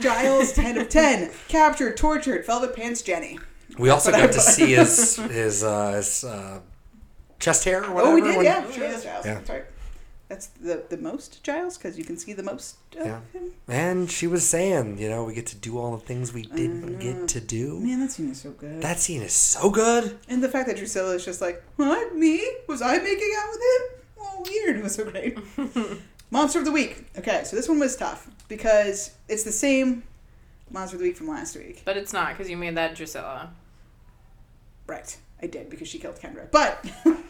Giles, 0.00 0.52
10 0.54 0.78
of 0.78 0.88
10. 0.88 1.30
Captured, 1.48 1.96
tortured, 1.96 2.44
Velvet 2.46 2.74
Pants 2.74 3.02
Jenny. 3.02 3.38
We 3.78 3.90
also 3.90 4.10
That's 4.10 4.22
what 4.22 4.26
got 4.28 4.34
to 4.34 4.40
see 4.52 4.72
his 4.74 5.16
his 5.30 5.62
uh, 5.64 5.92
his 5.92 6.24
uh, 6.24 6.60
chest 7.38 7.64
hair 7.64 7.84
or 7.84 7.92
whatever. 7.92 8.12
Oh, 8.12 8.14
we 8.14 8.20
did, 8.20 8.36
when- 8.36 8.44
yeah. 8.44 8.70
She 8.70 8.80
is 8.80 9.02
Giles. 9.04 9.24
Yeah. 9.26 9.40
Right. 9.48 9.64
That's 10.28 10.46
the, 10.46 10.84
the 10.88 10.96
most 10.96 11.42
Giles, 11.44 11.76
because 11.76 11.98
you 11.98 12.04
can 12.04 12.16
see 12.16 12.32
the 12.32 12.42
most 12.42 12.76
of 12.98 13.06
Yeah. 13.06 13.20
him. 13.32 13.52
And 13.68 14.10
she 14.10 14.26
was 14.26 14.46
saying, 14.48 14.98
you 14.98 15.08
know, 15.10 15.24
we 15.24 15.34
get 15.34 15.46
to 15.48 15.56
do 15.56 15.78
all 15.78 15.92
the 15.96 16.02
things 16.04 16.32
we 16.32 16.42
didn't 16.42 16.98
get 16.98 17.28
to 17.28 17.40
do. 17.40 17.78
Man, 17.80 18.00
that 18.00 18.10
scene 18.12 18.30
is 18.30 18.40
so 18.40 18.50
good. 18.52 18.80
That 18.80 18.98
scene 18.98 19.20
is 19.22 19.32
so 19.34 19.68
good. 19.70 20.18
And 20.28 20.42
the 20.42 20.48
fact 20.48 20.66
that 20.68 20.76
Drusilla 20.78 21.14
is 21.14 21.24
just 21.24 21.40
like, 21.42 21.62
what? 21.76 22.16
Me? 22.16 22.42
Was 22.68 22.80
I 22.80 22.96
making 22.98 23.32
out 23.38 23.48
with 23.50 23.60
him? 23.60 23.98
Oh, 24.20 24.44
weird. 24.48 24.76
It 24.78 24.82
was 24.82 24.94
so 24.94 25.04
great. 25.04 25.38
Monster 26.30 26.58
of 26.60 26.64
the 26.64 26.72
Week. 26.72 27.06
Okay, 27.18 27.42
so 27.44 27.54
this 27.54 27.68
one 27.68 27.78
was 27.78 27.94
tough 27.94 28.28
because 28.48 29.10
it's 29.28 29.44
the 29.44 29.52
same 29.52 30.02
Monster 30.70 30.96
of 30.96 31.00
the 31.02 31.08
Week 31.08 31.16
from 31.18 31.28
last 31.28 31.54
week. 31.54 31.82
But 31.84 31.96
it's 31.98 32.12
not 32.14 32.30
because 32.30 32.48
you 32.50 32.56
made 32.56 32.76
that 32.76 32.94
Drusilla. 32.96 33.52
Right. 34.86 35.16
I 35.42 35.46
did 35.46 35.68
because 35.68 35.88
she 35.88 35.98
killed 35.98 36.16
Kendra. 36.16 36.50
But 36.50 36.84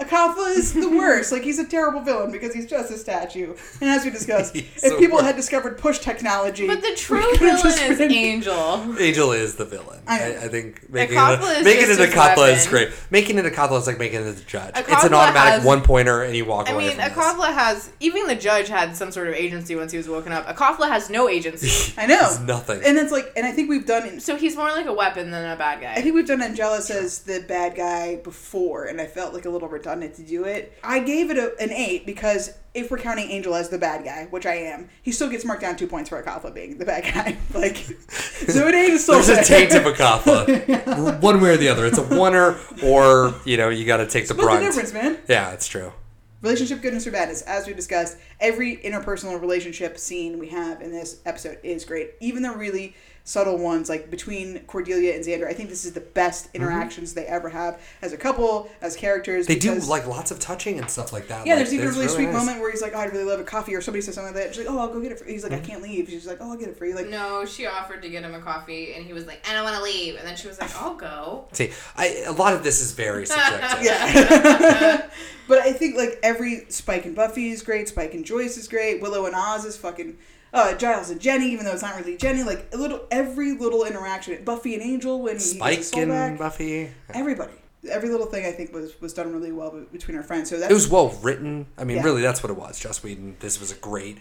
Acathla 0.00 0.56
is 0.56 0.72
the 0.72 0.88
worst. 0.96 1.32
Like 1.32 1.42
he's 1.42 1.58
a 1.58 1.66
terrible 1.66 2.00
villain 2.00 2.30
because 2.30 2.54
he's 2.54 2.66
just 2.66 2.90
a 2.92 2.98
statue. 2.98 3.54
And 3.80 3.90
as 3.90 4.04
we 4.04 4.10
discussed, 4.10 4.56
if 4.56 4.80
the 4.80 4.90
people 4.98 5.16
worst. 5.16 5.26
had 5.26 5.36
discovered 5.36 5.78
push 5.78 5.98
technology, 5.98 6.66
But 6.66 6.80
the 6.82 6.94
true 6.96 7.36
villain 7.36 7.66
is 7.66 7.98
been- 7.98 8.12
Angel. 8.12 8.96
Angel 8.98 9.32
is 9.32 9.56
the 9.56 9.64
villain. 9.64 10.00
I 10.06 10.36
I, 10.36 10.48
think 10.48 10.88
making 10.90 11.16
Acathla 11.16 11.52
it 11.52 11.58
is 11.58 11.64
making 11.64 11.86
just 11.86 12.00
it 12.00 12.16
a 12.16 12.44
his 12.46 12.60
is 12.62 12.66
great. 12.66 12.88
Making 13.10 13.38
it 13.38 13.44
Acathla 13.44 13.78
is 13.78 13.86
like 13.86 13.98
making 13.98 14.20
it 14.26 14.38
a 14.38 14.44
judge. 14.46 14.72
it's 14.76 15.04
an 15.04 15.14
automatic 15.14 15.54
has- 15.54 15.64
one 15.64 15.82
pointer, 15.82 16.22
and 16.22 16.34
you 16.36 16.44
walk 16.44 16.68
I 16.68 16.72
away 16.72 16.88
mean, 16.88 16.96
from 16.96 17.14
this. 17.14 17.54
Has 17.58 17.92
even 18.00 18.26
the 18.26 18.34
judge 18.36 18.68
had 18.68 18.96
some 18.96 19.10
sort 19.10 19.28
of 19.28 19.34
agency 19.34 19.74
once 19.76 19.90
he 19.92 19.98
was 19.98 20.08
woken 20.08 20.32
up. 20.32 20.46
Acathla 20.46 20.88
has 20.88 21.10
no 21.10 21.28
agency, 21.28 21.92
I 21.98 22.06
know. 22.06 22.20
It's 22.22 22.40
nothing. 22.40 22.80
And 22.84 22.96
it's 22.98 23.10
like, 23.12 23.32
and 23.36 23.44
I 23.46 23.52
think 23.52 23.68
we've 23.68 23.86
done. 23.86 24.20
so 24.20 24.36
he's 24.36 24.56
more 24.56 24.68
like 24.70 24.86
a 24.86 24.92
weapon 24.92 25.30
than 25.30 25.50
a 25.50 25.56
bad 25.56 25.80
guy. 25.80 25.92
I 25.94 26.02
think 26.02 26.14
we've 26.14 26.26
done 26.26 26.40
Angelus 26.42 26.90
as 26.90 27.20
the 27.20 27.40
bad 27.40 27.74
guy 27.74 28.16
before, 28.16 28.84
and 28.84 29.00
I 29.00 29.06
felt 29.06 29.34
like 29.34 29.44
a 29.44 29.50
little 29.50 29.68
redundant 29.68 29.87
to 29.96 30.22
do 30.22 30.44
it. 30.44 30.72
I 30.82 31.00
gave 31.00 31.30
it 31.30 31.38
a, 31.38 31.56
an 31.60 31.70
eight 31.70 32.06
because 32.06 32.54
if 32.74 32.90
we're 32.90 32.98
counting 32.98 33.30
Angel 33.30 33.54
as 33.54 33.68
the 33.68 33.78
bad 33.78 34.04
guy, 34.04 34.26
which 34.30 34.46
I 34.46 34.54
am, 34.54 34.88
he 35.02 35.12
still 35.12 35.28
gets 35.28 35.44
marked 35.44 35.62
down 35.62 35.76
two 35.76 35.86
points 35.86 36.08
for 36.08 36.22
Acathla 36.22 36.54
being 36.54 36.78
the 36.78 36.84
bad 36.84 37.04
guy. 37.04 37.36
Like, 37.54 37.76
so 37.76 38.68
an 38.68 38.74
eight 38.74 38.90
is 38.90 39.02
still 39.02 39.20
There's 39.20 39.28
a 39.28 39.42
taint 39.42 39.74
of 39.74 39.82
Acathla. 39.82 41.20
One 41.22 41.40
way 41.40 41.50
or 41.50 41.56
the 41.56 41.68
other. 41.68 41.86
It's 41.86 41.98
a 41.98 42.02
oneer, 42.02 42.56
or 42.84 43.34
you 43.44 43.56
know, 43.56 43.68
you 43.68 43.84
got 43.84 43.96
to 43.96 44.06
take 44.06 44.28
the 44.28 44.34
What's 44.34 44.46
the 44.46 44.46
brunt. 44.46 44.64
difference, 44.64 44.92
man? 44.92 45.18
Yeah, 45.28 45.52
it's 45.52 45.66
true. 45.66 45.92
Relationship 46.40 46.82
goodness 46.82 47.04
or 47.04 47.10
badness, 47.10 47.42
as 47.42 47.66
we 47.66 47.74
discussed, 47.74 48.16
every 48.38 48.76
interpersonal 48.76 49.40
relationship 49.40 49.98
scene 49.98 50.38
we 50.38 50.48
have 50.48 50.80
in 50.80 50.92
this 50.92 51.20
episode 51.26 51.58
is 51.64 51.84
great. 51.84 52.12
Even 52.20 52.42
the 52.42 52.52
really 52.52 52.94
subtle 53.28 53.58
ones, 53.58 53.90
like 53.90 54.10
between 54.10 54.60
Cordelia 54.60 55.14
and 55.14 55.22
Xander, 55.22 55.46
I 55.46 55.52
think 55.52 55.68
this 55.68 55.84
is 55.84 55.92
the 55.92 56.00
best 56.00 56.48
interactions 56.54 57.12
they 57.12 57.26
ever 57.26 57.50
have 57.50 57.78
as 58.00 58.14
a 58.14 58.16
couple, 58.16 58.70
as 58.80 58.96
characters. 58.96 59.46
Mm-hmm. 59.46 59.52
They 59.52 59.58
do 59.58 59.74
like 59.86 60.06
lots 60.06 60.30
of 60.30 60.38
touching 60.40 60.78
and 60.78 60.88
stuff 60.88 61.12
like 61.12 61.28
that. 61.28 61.46
Yeah, 61.46 61.54
Like, 61.54 61.64
there's 61.64 61.74
even 61.74 61.86
a 61.86 61.90
it's 61.90 61.98
really, 61.98 62.08
sweet 62.08 62.24
nice. 62.24 62.34
moment 62.34 62.60
where 62.60 62.70
he's 62.70 62.80
like, 62.80 62.94
oh, 62.94 63.00
I'd 63.00 63.12
really 63.12 63.24
love 63.24 63.38
a 63.38 63.44
coffee, 63.44 63.74
or 63.74 63.82
somebody 63.82 64.00
says 64.00 64.14
something 64.14 64.34
like 64.34 64.44
that. 64.44 64.54
She's 64.54 64.64
like, 64.64 64.74
oh, 64.74 64.78
I'll 64.78 64.88
go 64.88 65.00
get 65.02 65.12
it 65.12 65.18
for 65.18 65.26
you. 65.26 65.32
He's 65.32 65.42
like, 65.42 65.52
Mm-hmm. 65.52 65.62
I 65.62 65.66
can't 65.66 65.82
leave. 65.82 66.08
She's 66.08 66.26
like, 66.26 66.38
oh, 66.40 66.52
I'll 66.52 66.56
get 66.56 66.68
it 66.68 66.76
for 66.78 66.86
you. 66.86 66.94
Like, 66.94 67.08
No, 67.08 67.44
she 67.44 67.66
offered 67.66 68.00
to 68.02 68.08
get 68.08 68.22
him 68.24 68.32
a 68.34 68.40
coffee, 68.40 68.94
and 68.94 69.04
he 69.04 69.12
was 69.12 69.26
like, 69.26 69.46
"I 69.48 69.52
don't 69.52 69.64
want 69.64 69.76
to 69.76 69.82
leave." 69.82 70.16
And 70.16 70.26
then 70.26 70.36
she 70.36 70.48
was 70.48 70.58
like, 70.58 70.74
"I'll 70.80 70.94
go." 70.94 71.48
See, 71.52 71.70
I, 71.96 72.22
a 72.26 72.32
lot 72.32 72.54
of 72.54 72.62
this 72.64 72.80
is 72.80 72.92
very 72.92 73.26
subjective. 73.26 73.82
yeah. 73.82 75.08
but 75.48 75.58
I 75.58 75.72
think 75.72 75.96
like 75.96 76.18
every 76.22 76.64
Spike 76.70 77.04
and 77.04 77.14
Buffy 77.14 77.50
is 77.50 77.62
great. 77.62 77.88
Spike 77.88 78.14
and 78.14 78.24
Joyce 78.24 78.56
is 78.56 78.68
great. 78.68 79.02
Willow 79.02 79.26
and 79.26 79.34
Oz 79.34 79.64
is 79.64 79.76
fucking. 79.76 80.16
Uh, 80.52 80.74
Giles 80.76 81.10
and 81.10 81.20
Jenny, 81.20 81.50
even 81.52 81.64
though 81.64 81.72
it's 81.72 81.82
not 81.82 81.96
really 81.96 82.16
Jenny, 82.16 82.42
like 82.42 82.68
a 82.72 82.76
little, 82.76 83.00
every 83.10 83.52
little 83.52 83.84
interaction. 83.84 84.42
Buffy 84.44 84.74
and 84.74 84.82
Angel 84.82 85.20
when 85.20 85.34
he 85.34 85.38
gets 85.38 85.50
his 85.50 85.88
Spike 85.90 86.02
and 86.02 86.10
back. 86.10 86.38
Buffy. 86.38 86.90
Everybody, 87.12 87.52
every 87.90 88.08
little 88.08 88.26
thing 88.26 88.46
I 88.46 88.52
think 88.52 88.72
was 88.72 88.98
was 89.00 89.12
done 89.12 89.32
really 89.32 89.52
well 89.52 89.70
between 89.92 90.16
our 90.16 90.22
friends. 90.22 90.48
So 90.50 90.58
that's 90.58 90.70
It 90.70 90.74
was 90.74 90.88
well 90.88 91.10
written. 91.22 91.66
I 91.76 91.84
mean, 91.84 91.98
Yeah. 91.98 92.02
really, 92.04 92.22
that's 92.22 92.42
what 92.42 92.50
it 92.50 92.56
was. 92.56 92.78
Joss 92.80 93.02
Whedon. 93.02 93.36
This 93.40 93.60
was 93.60 93.70
a 93.70 93.74
great, 93.76 94.18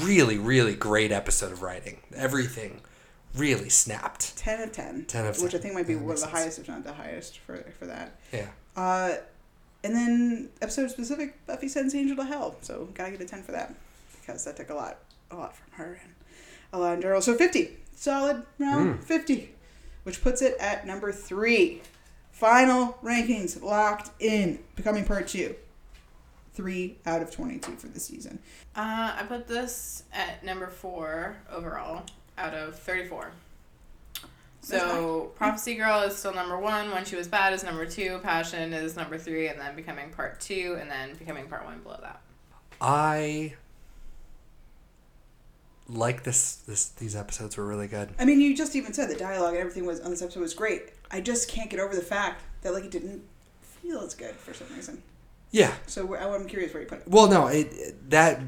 really, 0.00 0.36
really 0.38 0.74
great 0.74 1.12
episode 1.12 1.50
of 1.52 1.62
writing. 1.62 2.00
Everything 2.14 2.82
really 3.34 3.68
snapped. 3.70 4.36
ten 4.36 4.60
of 4.60 4.72
ten. 4.72 5.04
10 5.06 5.26
of 5.26 5.34
ten. 5.36 5.44
which 5.44 5.54
I 5.54 5.58
think 5.58 5.72
might 5.74 5.86
be 5.86 5.94
one 5.96 6.04
of 6.04 6.16
the 6.16 6.16
sense. 6.18 6.32
highest, 6.32 6.58
if 6.58 6.68
not 6.68 6.84
the 6.84 6.92
highest, 6.92 7.38
for 7.38 7.56
for 7.78 7.86
that. 7.86 8.16
Yeah. 8.32 8.48
Uh, 8.76 9.14
and 9.82 9.94
then 9.94 10.50
episode 10.60 10.90
specific, 10.90 11.46
Buffy 11.46 11.68
sends 11.68 11.94
Angel 11.94 12.16
to 12.16 12.24
hell. 12.24 12.56
So 12.60 12.88
gotta 12.92 13.12
get 13.12 13.20
a 13.22 13.24
ten 13.24 13.42
for 13.42 13.52
that 13.52 13.74
because 14.20 14.44
that 14.44 14.56
took 14.56 14.68
a 14.70 14.74
lot, 14.74 14.98
a 15.30 15.36
lot 15.36 15.56
from 15.56 15.72
her 15.72 16.00
and 16.02 16.12
a 16.72 16.78
lot 16.78 16.94
in 16.94 17.00
general. 17.02 17.20
So 17.22 17.34
fifty, 17.34 17.76
solid 17.94 18.42
round 18.58 19.00
Mm. 19.00 19.04
fifty, 19.04 19.54
which 20.04 20.22
puts 20.22 20.42
it 20.42 20.56
at 20.58 20.86
number 20.86 21.12
three. 21.12 21.82
Final 22.32 22.98
rankings 23.02 23.60
locked 23.62 24.10
in. 24.20 24.60
Becoming 24.76 25.04
part 25.04 25.28
two. 25.28 25.54
Three 26.54 26.98
out 27.06 27.22
of 27.22 27.30
22 27.30 27.76
for 27.76 27.86
the 27.86 28.00
season. 28.00 28.38
Uh, 28.76 29.14
I 29.18 29.24
put 29.26 29.46
this 29.46 30.02
at 30.12 30.44
number 30.44 30.66
four 30.66 31.36
overall 31.50 32.02
out 32.36 32.54
of 32.54 32.78
34. 32.78 33.30
So, 34.62 35.32
Prophecy 35.36 35.74
Girl 35.76 36.00
is 36.02 36.16
still 36.16 36.34
number 36.34 36.58
one. 36.58 36.90
When 36.90 37.04
She 37.04 37.16
Was 37.16 37.28
Bad 37.28 37.54
is 37.54 37.64
number 37.64 37.86
two. 37.86 38.18
Passion 38.22 38.72
is 38.74 38.94
number 38.96 39.16
three. 39.16 39.48
And 39.48 39.58
then 39.58 39.74
Becoming 39.74 40.10
Part 40.10 40.38
two. 40.40 40.76
And 40.80 40.90
then 40.90 41.14
Becoming 41.14 41.46
Part 41.48 41.64
one 41.64 41.78
below 41.80 41.98
that. 42.02 42.20
I 42.80 43.54
like 45.92 46.22
this. 46.24 46.56
This 46.56 46.88
these 46.90 47.16
episodes 47.16 47.56
were 47.56 47.66
really 47.66 47.88
good. 47.88 48.10
I 48.18 48.24
mean, 48.24 48.40
you 48.40 48.56
just 48.56 48.76
even 48.76 48.92
said 48.92 49.08
the 49.10 49.16
dialogue 49.16 49.50
and 49.50 49.58
everything 49.58 49.86
was 49.86 50.00
on 50.00 50.10
this 50.10 50.22
episode 50.22 50.40
was 50.40 50.54
great. 50.54 50.90
I 51.10 51.20
just 51.20 51.48
can't 51.48 51.70
get 51.70 51.80
over 51.80 51.94
the 51.94 52.02
fact 52.02 52.42
that 52.62 52.72
like 52.72 52.84
it 52.84 52.90
didn't 52.90 53.22
feel 53.62 54.00
as 54.00 54.14
good 54.14 54.34
for 54.34 54.54
some 54.54 54.68
reason. 54.74 55.02
Yeah. 55.50 55.72
So 55.86 56.14
I'm 56.14 56.46
curious 56.46 56.72
where 56.72 56.82
you 56.82 56.88
put 56.88 56.98
it. 57.00 57.08
Well, 57.08 57.28
no, 57.28 57.48
it 57.48 58.10
that 58.10 58.40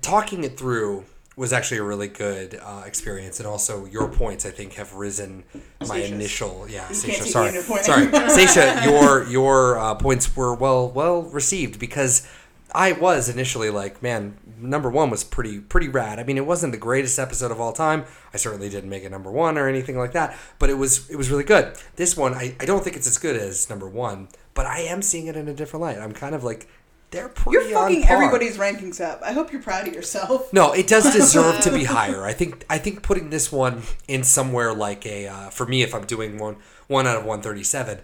talking 0.00 0.44
it 0.44 0.58
through 0.58 1.04
was 1.36 1.52
actually 1.52 1.76
a 1.76 1.82
really 1.82 2.08
good 2.08 2.58
uh, 2.62 2.84
experience, 2.86 3.38
and 3.40 3.46
also 3.46 3.84
your 3.84 4.08
points 4.08 4.46
I 4.46 4.50
think 4.50 4.74
have 4.74 4.94
risen. 4.94 5.44
My 5.86 5.98
initial, 5.98 6.66
yeah, 6.68 6.88
You 6.88 6.94
sorry, 6.94 7.52
sorry, 7.60 8.08
Stacia, 8.30 8.82
your 8.84 9.24
your 9.28 9.78
uh, 9.78 9.94
points 9.96 10.34
were 10.34 10.54
well 10.54 10.88
well 10.88 11.22
received 11.22 11.78
because 11.78 12.26
I 12.74 12.92
was 12.92 13.28
initially 13.28 13.70
like, 13.70 14.02
man, 14.02 14.36
number 14.58 14.90
one 14.90 15.10
was 15.10 15.24
pretty 15.24 15.60
pretty 15.60 15.88
rad. 15.88 16.18
I 16.18 16.24
mean, 16.24 16.36
it 16.36 16.46
wasn't 16.46 16.72
the 16.72 16.78
greatest 16.78 17.18
episode 17.18 17.50
of 17.50 17.60
all 17.60 17.72
time. 17.72 18.04
I 18.32 18.36
certainly 18.36 18.68
didn't 18.68 18.90
make 18.90 19.04
it 19.04 19.10
number 19.10 19.30
one 19.30 19.58
or 19.58 19.68
anything 19.68 19.98
like 19.98 20.12
that, 20.12 20.36
but 20.58 20.70
it 20.70 20.74
was 20.74 21.08
it 21.10 21.16
was 21.16 21.30
really 21.30 21.44
good. 21.44 21.76
This 21.96 22.16
one, 22.16 22.34
I, 22.34 22.56
I 22.60 22.64
don't 22.64 22.82
think 22.82 22.96
it's 22.96 23.06
as 23.06 23.18
good 23.18 23.36
as 23.36 23.68
number 23.70 23.88
one, 23.88 24.28
but 24.54 24.66
I 24.66 24.80
am 24.80 25.02
seeing 25.02 25.26
it 25.26 25.36
in 25.36 25.48
a 25.48 25.54
different 25.54 25.82
light. 25.82 25.98
I'm 25.98 26.12
kind 26.12 26.34
of 26.34 26.44
like. 26.44 26.68
They're 27.12 27.28
pretty 27.28 27.68
You're 27.68 27.78
fucking 27.78 28.04
everybody's 28.08 28.58
rankings 28.58 29.00
up. 29.00 29.22
I 29.22 29.32
hope 29.32 29.52
you're 29.52 29.62
proud 29.62 29.86
of 29.86 29.94
yourself. 29.94 30.52
No, 30.52 30.72
it 30.72 30.88
does 30.88 31.12
deserve 31.14 31.60
to 31.60 31.70
be 31.70 31.84
higher. 31.84 32.24
I 32.24 32.32
think 32.32 32.66
I 32.68 32.78
think 32.78 33.04
putting 33.04 33.30
this 33.30 33.52
one 33.52 33.82
in 34.08 34.24
somewhere 34.24 34.74
like 34.74 35.06
a 35.06 35.28
uh, 35.28 35.50
for 35.50 35.66
me 35.66 35.82
if 35.82 35.94
I'm 35.94 36.04
doing 36.04 36.36
one 36.36 36.56
one 36.88 37.06
out 37.06 37.16
of 37.16 37.22
137, 37.24 38.00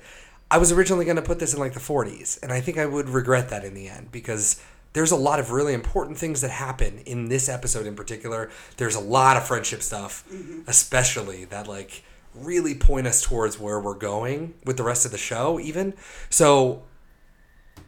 I 0.53 0.59
was 0.59 0.71
originally 0.71 1.05
going 1.05 1.17
to 1.17 1.23
put 1.23 1.41
this 1.41 1.53
in 1.53 1.59
like 1.59 1.73
the 1.73 1.81
40s, 1.81 2.41
and 2.43 2.53
I 2.53 2.61
think 2.61 2.79
I 2.79 2.87
would 2.87 3.09
regret 3.09 3.49
that 3.49 3.65
in 3.65 3.75
the 3.75 3.89
end 3.89 4.13
because 4.13 4.63
there's 4.93 5.11
a 5.11 5.17
lot 5.17 5.41
of 5.41 5.51
really 5.51 5.75
important 5.75 6.19
things 6.19 6.41
that 6.43 6.51
happen 6.51 6.99
in 7.07 7.29
this 7.29 7.49
episode 7.49 7.87
in 7.87 7.95
particular. 7.95 8.51
There's 8.77 8.95
a 8.95 9.01
lot 9.01 9.37
of 9.37 9.47
friendship 9.47 9.83
stuff, 9.83 10.25
mm-hmm. 10.31 10.61
especially 10.67 11.45
that 11.47 11.67
like 11.67 12.03
really 12.35 12.75
point 12.75 13.07
us 13.07 13.23
towards 13.23 13.59
where 13.59 13.81
we're 13.81 13.95
going 13.95 14.55
with 14.65 14.77
the 14.77 14.83
rest 14.83 15.05
of 15.05 15.13
the 15.13 15.19
show 15.19 15.61
even. 15.61 15.95
So 16.31 16.83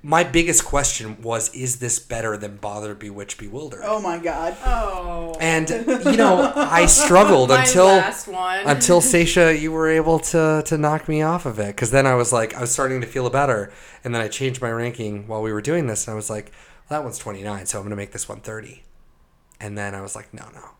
my 0.02 0.22
biggest 0.22 0.66
question 0.66 1.20
was 1.22 1.54
is 1.54 1.78
this 1.78 1.98
better 1.98 2.36
than 2.36 2.56
Bother 2.56 2.94
Bewitched 2.94 3.38
Bewildered? 3.38 3.80
Oh 3.84 4.00
my 4.00 4.18
god. 4.18 4.54
Oh. 4.64 5.34
And 5.40 5.70
you 5.70 6.16
know, 6.16 6.52
I 6.54 6.84
struggled 6.86 7.48
My 7.50 7.62
until 7.62 7.86
last 7.86 8.28
one. 8.28 8.66
until 8.66 9.00
Stacia, 9.02 9.56
you 9.56 9.72
were 9.72 9.88
able 9.88 10.18
to 10.18 10.62
to 10.66 10.78
knock 10.78 11.08
me 11.08 11.22
off 11.22 11.46
of 11.46 11.58
it 11.58 11.68
because 11.68 11.90
then 11.90 12.06
I 12.06 12.14
was 12.14 12.32
like, 12.32 12.54
I 12.54 12.60
was 12.60 12.70
starting 12.70 13.00
to 13.00 13.06
feel 13.06 13.28
better, 13.30 13.72
and 14.04 14.14
then 14.14 14.20
I 14.20 14.28
changed 14.28 14.60
my 14.60 14.70
ranking 14.70 15.26
while 15.26 15.40
we 15.40 15.52
were 15.52 15.62
doing 15.62 15.86
this, 15.86 16.06
and 16.06 16.12
I 16.12 16.16
was 16.16 16.28
like, 16.28 16.52
well, 16.88 17.00
that 17.00 17.04
one's 17.04 17.18
twenty 17.18 17.42
nine, 17.42 17.66
so 17.66 17.78
I'm 17.78 17.84
gonna 17.84 17.96
make 17.96 18.12
this 18.12 18.28
one 18.28 18.40
thirty, 18.40 18.84
and 19.60 19.76
then 19.76 19.94
I 19.94 20.00
was 20.00 20.14
like, 20.14 20.32
no, 20.34 20.44
no, 20.54 20.70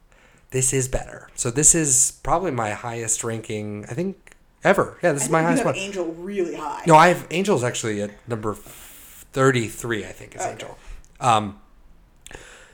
this 0.51 0.73
is 0.73 0.89
better. 0.89 1.29
So 1.35 1.51
this 1.51 1.75
is 1.75 2.19
probably 2.23 2.51
my 2.51 2.71
highest 2.71 3.25
ranking, 3.25 3.85
I 3.91 3.95
think, 3.95 4.35
ever. 4.63 4.99
Yeah, 5.03 5.13
this 5.13 5.23
I 5.23 5.25
is 5.27 5.31
my 5.31 5.43
highest 5.43 5.61
you 5.61 5.67
one. 5.67 5.77
Angel 5.77 6.07
really 6.15 6.55
high. 6.57 6.83
No, 6.87 6.95
I 6.95 7.09
have 7.09 7.27
Angel's 7.31 7.65
actually 7.65 8.03
at 8.03 8.11
number 8.29 8.55
thirty 8.55 9.69
three. 9.69 10.05
I 10.05 10.13
think 10.13 10.35
is 10.35 10.43
Okay. 10.43 10.53
Angel. 10.53 10.79
Um, 11.21 11.61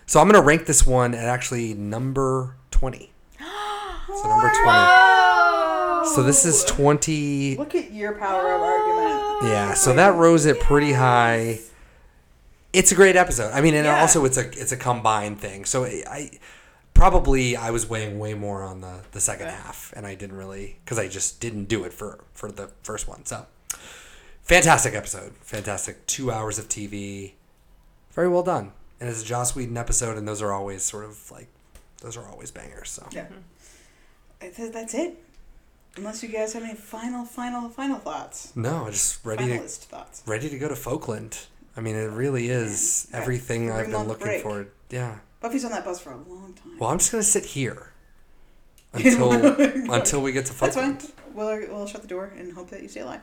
so 0.06 0.20
I'm 0.20 0.26
gonna 0.28 0.42
rank 0.44 0.66
this 0.66 0.86
one 0.86 1.14
at 1.14 1.24
actually 1.24 1.74
number 1.74 2.56
twenty. 2.70 3.12
So 4.12 4.28
number 4.28 4.50
twenty. 4.62 6.14
So 6.14 6.24
this 6.24 6.44
is 6.44 6.64
twenty. 6.64 7.56
Look 7.56 7.76
at 7.76 7.92
your 7.92 8.14
power 8.14 8.52
of 8.52 8.60
argument. 8.60 9.52
Yeah. 9.52 9.74
So 9.74 9.94
that 9.94 10.16
rose 10.16 10.46
it 10.46 10.58
pretty 10.58 10.92
high. 10.92 11.60
It's 12.72 12.92
a 12.92 12.94
great 12.94 13.16
episode. 13.16 13.52
I 13.52 13.60
mean, 13.60 13.74
and 13.74 13.84
Yeah. 13.86 14.00
also 14.00 14.24
it's 14.24 14.36
a 14.36 14.46
it's 14.48 14.72
a 14.72 14.76
combined 14.76 15.40
thing. 15.40 15.64
So 15.64 15.84
I, 15.84 16.02
I 16.08 16.30
probably 16.94 17.56
I 17.56 17.70
was 17.70 17.88
weighing 17.88 18.18
way 18.18 18.34
more 18.34 18.62
on 18.62 18.80
the 18.80 19.00
the 19.12 19.20
second 19.20 19.48
half, 19.48 19.92
and 19.96 20.06
I 20.06 20.14
didn't 20.14 20.36
really 20.36 20.78
because 20.84 20.98
I 20.98 21.08
just 21.08 21.40
didn't 21.40 21.64
do 21.64 21.84
it 21.84 21.92
for 21.92 22.20
for 22.32 22.50
the 22.52 22.70
first 22.82 23.08
one. 23.08 23.24
So 23.26 23.46
fantastic 24.42 24.94
episode, 24.94 25.32
fantastic 25.40 26.06
two 26.06 26.30
hours 26.30 26.58
of 26.58 26.68
TV, 26.68 27.32
very 28.12 28.28
well 28.28 28.42
done. 28.42 28.72
And 29.00 29.08
it's 29.08 29.22
a 29.22 29.24
Joss 29.24 29.56
Whedon 29.56 29.76
episode, 29.78 30.18
and 30.18 30.28
those 30.28 30.42
are 30.42 30.52
always 30.52 30.82
sort 30.82 31.04
of 31.04 31.30
like 31.30 31.48
those 32.02 32.16
are 32.16 32.26
always 32.28 32.50
bangers. 32.50 32.90
So 32.90 33.06
Yeah. 33.10 33.26
I 34.42 34.48
That's 34.50 34.94
it. 34.94 35.22
Unless 35.96 36.22
you 36.22 36.28
guys 36.28 36.52
have 36.52 36.62
any 36.62 36.74
final, 36.74 37.24
final, 37.24 37.68
final 37.68 37.98
thoughts. 37.98 38.52
no, 38.54 38.88
just 38.90 39.24
ready 39.24 39.44
Finalist 39.44 39.82
to 39.82 39.86
thoughts. 39.88 40.22
ready 40.24 40.48
to 40.48 40.56
go 40.58 40.68
to 40.68 40.74
Folkland. 40.76 41.46
I 41.76 41.80
mean, 41.80 41.96
it 41.96 42.10
really 42.10 42.48
is 42.48 43.06
Yeah. 43.10 43.18
everything 43.20 43.70
I've 43.70 43.90
been 43.90 44.08
looking 44.08 44.26
break. 44.26 44.42
forward. 44.42 44.70
Yeah. 44.90 45.18
Buffy's 45.40 45.64
on 45.64 45.70
that 45.70 45.84
bus 45.84 46.00
for 46.00 46.10
a 46.12 46.16
long 46.16 46.52
time. 46.54 46.78
Well, 46.78 46.90
I'm 46.90 46.98
just 46.98 47.10
gonna 47.12 47.22
sit 47.22 47.44
here 47.44 47.92
until 48.92 49.32
until 49.92 50.20
we 50.22 50.32
get 50.32 50.46
to 50.46 50.58
That's 50.58 50.74
fine. 50.76 50.98
We'll, 51.32 51.46
we'll 51.68 51.86
shut 51.86 52.02
the 52.02 52.08
door 52.08 52.32
and 52.36 52.52
hope 52.52 52.70
that 52.70 52.82
you 52.82 52.88
stay 52.88 53.00
alive. 53.00 53.20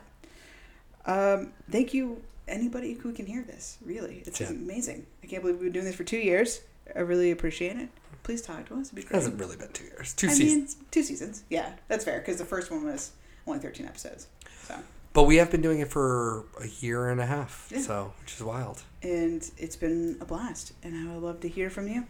Um, 1.06 1.52
thank 1.70 1.92
you, 1.94 2.22
anybody 2.46 2.94
who 2.94 3.12
can 3.12 3.26
hear 3.26 3.42
this. 3.42 3.78
Really, 3.84 4.22
it's 4.26 4.40
Yeah. 4.40 4.48
amazing. 4.48 5.06
I 5.22 5.26
can't 5.26 5.42
believe 5.42 5.56
we've 5.56 5.64
been 5.66 5.72
doing 5.72 5.84
this 5.84 5.94
for 5.94 6.04
two 6.04 6.18
years. 6.18 6.60
I 6.96 7.00
really 7.00 7.30
appreciate 7.30 7.76
it. 7.76 7.88
Please 8.22 8.42
talk 8.42 8.66
to 8.68 8.74
us. 8.74 8.86
It'd 8.88 8.94
be 8.96 9.02
It 9.02 9.08
hasn't 9.12 9.38
really 9.38 9.56
been 9.56 9.72
two 9.72 9.84
years, 9.84 10.12
two 10.14 10.28
I 10.28 10.32
seasons. 10.32 10.76
Mean, 10.76 10.86
two 10.90 11.02
seasons. 11.02 11.44
Yeah, 11.50 11.72
that's 11.86 12.04
fair 12.04 12.18
because 12.18 12.38
the 12.38 12.44
first 12.44 12.70
one 12.70 12.84
was 12.84 13.12
only 13.46 13.58
13 13.60 13.86
episodes. 13.86 14.26
So, 14.66 14.74
But 15.18 15.24
we 15.24 15.38
have 15.38 15.50
been 15.50 15.62
doing 15.62 15.80
it 15.80 15.88
for 15.88 16.44
a 16.60 16.68
year 16.78 17.08
and 17.10 17.20
a 17.20 17.26
half, 17.26 17.66
Yeah. 17.74 17.80
so 17.80 18.12
which 18.20 18.34
is 18.34 18.40
wild. 18.40 18.82
and 19.02 19.42
it's 19.58 19.74
been 19.74 20.16
a 20.20 20.24
blast, 20.24 20.74
and 20.84 20.94
I 20.94 21.12
would 21.12 21.24
love 21.24 21.40
to 21.40 21.48
hear 21.48 21.70
from 21.70 21.88
you. 21.88 22.06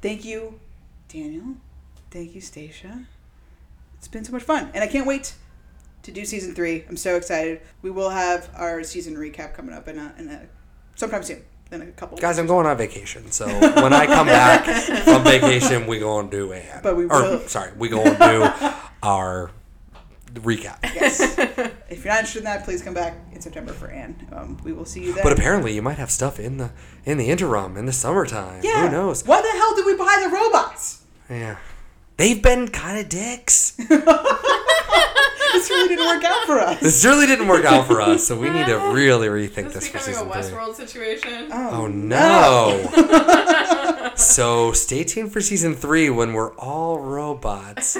Thank 0.00 0.24
you, 0.24 0.58
Daniel. 1.06 1.56
Thank 2.10 2.34
you, 2.34 2.40
Stacia. 2.40 3.04
It's 3.98 4.08
been 4.08 4.24
so 4.24 4.32
much 4.32 4.42
fun, 4.44 4.70
and 4.72 4.82
I 4.82 4.86
can't 4.86 5.06
wait 5.06 5.34
to 6.04 6.10
do 6.10 6.24
season 6.24 6.54
three. 6.54 6.86
I'm 6.88 6.96
so 6.96 7.14
excited. 7.16 7.60
We 7.82 7.90
will 7.90 8.08
have 8.08 8.48
our 8.56 8.82
season 8.84 9.16
recap 9.16 9.52
coming 9.52 9.74
up 9.74 9.86
in 9.86 9.98
a, 9.98 10.14
in 10.18 10.30
a 10.30 10.46
sometime 10.94 11.24
soon. 11.24 11.42
In 11.72 11.82
a 11.82 11.86
couple. 11.88 12.16
Guys, 12.16 12.38
I'm 12.38 12.46
going 12.46 12.64
on 12.64 12.78
vacation, 12.78 13.30
so 13.32 13.46
when 13.82 13.92
I 13.92 14.06
come 14.06 14.28
back 14.28 14.64
from 15.04 15.24
vacation, 15.24 15.86
we 15.86 15.98
go 15.98 16.20
and 16.20 16.30
do 16.30 16.54
a. 16.54 16.80
But 16.82 16.96
we 16.96 17.04
or, 17.04 17.20
will- 17.20 17.40
sorry, 17.48 17.72
we 17.76 17.90
go 17.90 18.02
and 18.02 18.18
do 18.18 18.48
our 19.02 19.50
recap. 20.42 20.78
Yes. 20.82 21.20
if 21.88 22.04
you're 22.04 22.12
not 22.12 22.20
interested 22.20 22.38
in 22.38 22.44
that, 22.44 22.64
please 22.64 22.82
come 22.82 22.94
back 22.94 23.16
in 23.32 23.40
September 23.40 23.72
for 23.72 23.88
Anne. 23.88 24.28
Um, 24.32 24.58
we 24.64 24.72
will 24.72 24.84
see 24.84 25.04
you 25.04 25.12
then. 25.12 25.22
But 25.22 25.32
apparently, 25.32 25.74
you 25.74 25.82
might 25.82 25.98
have 25.98 26.10
stuff 26.10 26.38
in 26.38 26.58
the 26.58 26.70
in 27.04 27.18
the 27.18 27.30
interim 27.30 27.76
in 27.76 27.86
the 27.86 27.92
summertime. 27.92 28.60
yeah. 28.62 28.86
Who 28.86 28.92
knows? 28.92 29.26
Why 29.26 29.40
the 29.40 29.50
hell 29.50 29.76
did 29.76 29.86
we 29.86 29.96
buy 29.96 30.20
the 30.22 30.34
robots? 30.34 31.02
Yeah, 31.28 31.56
they've 32.16 32.42
been 32.42 32.68
kind 32.68 32.98
of 32.98 33.08
dicks. 33.08 33.78
This 35.56 35.70
really 35.70 35.88
didn't 35.88 36.06
work 36.06 36.24
out 36.24 36.46
for 36.46 36.60
us. 36.60 36.80
This 36.80 37.04
really 37.04 37.26
didn't 37.26 37.48
work 37.48 37.64
out 37.64 37.86
for 37.86 38.02
us, 38.02 38.26
so 38.26 38.38
we 38.38 38.50
need 38.50 38.66
to 38.66 38.76
really 38.92 39.28
rethink 39.28 39.72
This 39.72 39.74
this 39.74 39.88
for 39.88 39.98
becoming 39.98 40.32
a 40.32 40.42
season 40.42 40.58
three. 40.66 40.84
Situation. 40.86 41.48
Oh 41.50 41.86
no! 41.86 44.12
so 44.16 44.72
stay 44.72 45.04
tuned 45.04 45.32
for 45.32 45.40
season 45.40 45.74
three 45.74 46.10
when 46.10 46.34
we're 46.34 46.52
all 46.56 47.00
robots. 47.00 47.96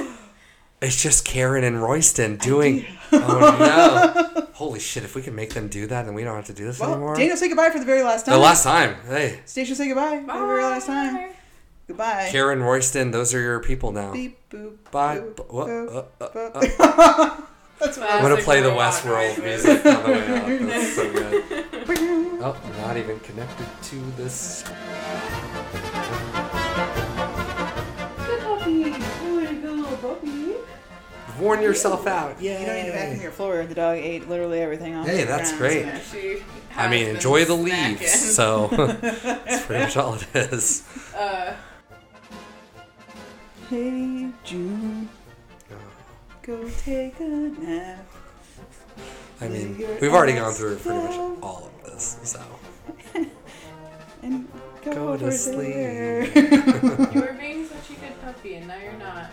It's 0.87 1.03
just 1.03 1.25
Karen 1.25 1.65
and 1.65 1.83
Royston 1.83 2.37
doing. 2.37 2.87
Oh 3.13 3.57
no! 4.39 4.47
Holy 4.53 4.79
shit! 4.79 5.03
If 5.03 5.15
we 5.17 5.23
can 5.23 5.35
make 5.35 5.53
them 5.53 5.67
do 5.69 5.87
that, 5.89 6.05
then 6.07 6.15
we 6.15 6.23
don't 6.23 6.37
have 6.37 6.45
to 6.47 6.53
do 6.53 6.65
this 6.65 6.79
Well, 6.79 6.93
anymore. 6.93 7.17
Daniel, 7.17 7.37
say 7.37 7.49
goodbye 7.49 7.71
for 7.71 7.79
the 7.81 7.85
very 7.85 8.03
last 8.03 8.25
time. 8.27 8.35
the 8.35 8.39
last 8.39 8.63
time, 8.63 8.97
hey, 9.09 9.41
Stacia, 9.47 9.75
say 9.75 9.89
goodbye 9.89 10.21
for 10.21 10.27
the 10.41 10.47
very 10.47 10.63
last 10.63 10.87
time. 10.87 11.31
Goodbye. 11.89 12.29
Karen 12.31 12.63
Royston, 12.63 13.11
those 13.11 13.35
are 13.35 13.41
your 13.41 13.61
people 13.61 13.91
now. 13.93 14.13
Beep, 14.13 14.39
boop, 14.51 14.77
Bye. 14.91 15.19
boop, 15.19 15.37
B- 15.37 15.43
what? 15.49 15.67
boop, 15.69 16.07
Uh, 16.21 16.25
uh, 16.25 16.29
boop. 16.31 16.77
uh. 16.81 17.41
That's 17.81 17.99
I'm 17.99 18.23
gonna 18.23 18.37
play 18.39 18.61
the 18.63 18.69
robot 18.71 18.95
Westworld 18.95 19.37
noise. 19.39 19.65
music 19.67 19.87
on 19.87 20.03
the 20.05 20.09
way 20.11 20.27
out. 20.39 20.69
That's 20.69 20.95
so 20.95 21.13
good. 21.13 21.63
Oh, 22.39 22.55
not 22.79 22.97
even 22.97 23.19
connected 23.21 23.67
to 23.85 23.97
this. 24.19 24.63
Worn 31.41 31.63
yourself 31.63 32.07
out. 32.07 32.41
Yeah. 32.41 32.61
You 32.61 32.67
don't 32.67 32.77
need 32.77 32.87
to 32.87 32.93
vacuum 32.93 33.21
your 33.23 33.31
floor. 33.31 33.65
The 33.67 33.75
dog 33.75 33.99
ate 33.99 34.29
literally 34.29 34.61
everything 34.61 34.95
off. 34.95 35.07
Hey, 35.07 35.21
the 35.23 35.27
that's 35.27 35.51
ground, 35.57 35.59
great. 35.75 35.87
Yeah, 35.87 36.01
she 36.01 36.43
I 36.77 36.89
mean, 36.89 37.09
enjoy 37.09 37.45
the 37.45 37.55
snacking. 37.55 38.01
leaves. 38.01 38.35
So 38.35 38.69
that's 39.01 39.65
pretty 39.67 39.85
much 39.85 39.97
all 39.97 40.15
it 40.15 40.27
is. 40.35 40.83
Uh, 41.17 41.53
Hey, 43.69 44.29
June. 44.45 45.09
Go 46.43 46.71
take 46.85 47.19
a 47.19 47.25
nap. 47.25 48.07
I 49.41 49.49
mean, 49.49 49.77
we've 50.01 50.15
already 50.15 50.35
gone 50.35 50.51
ass 50.51 50.59
through 50.59 50.77
pretty 50.77 50.99
much 51.01 51.17
all 51.43 51.69
of 51.85 51.85
this. 51.93 52.17
So 52.23 52.41
go 54.85 55.17
to 55.17 55.33
sleep. 55.33 55.75
You 56.37 57.21
were 57.21 57.37
being 57.41 57.67
such 57.67 57.91
a 57.91 58.01
good 58.01 58.23
puppy, 58.23 58.55
and 58.55 58.69
now 58.69 58.77
you're 58.81 58.93
not. 58.93 59.31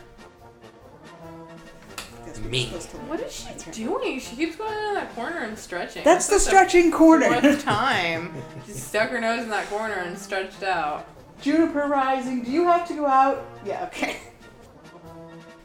Me. 2.49 2.65
What 3.07 3.19
is 3.21 3.33
she 3.33 3.71
doing? 3.71 4.19
She 4.19 4.35
keeps 4.35 4.55
going 4.55 4.73
in 4.89 4.93
that 4.95 5.13
corner 5.15 5.39
and 5.39 5.57
stretching. 5.57 6.03
That's 6.03 6.27
the 6.27 6.33
That's 6.33 6.45
stretching 6.45 6.91
corner. 6.91 7.29
What 7.29 7.59
time? 7.61 8.33
She 8.65 8.73
stuck 8.73 9.09
her 9.09 9.19
nose 9.19 9.43
in 9.43 9.49
that 9.49 9.67
corner 9.69 9.93
and 9.95 10.17
stretched 10.17 10.61
out. 10.63 11.07
Juniper 11.41 11.87
Rising, 11.87 12.43
do 12.43 12.51
you 12.51 12.65
have 12.65 12.87
to 12.87 12.93
go 12.93 13.05
out? 13.05 13.45
Yeah, 13.65 13.85
okay. 13.85 14.17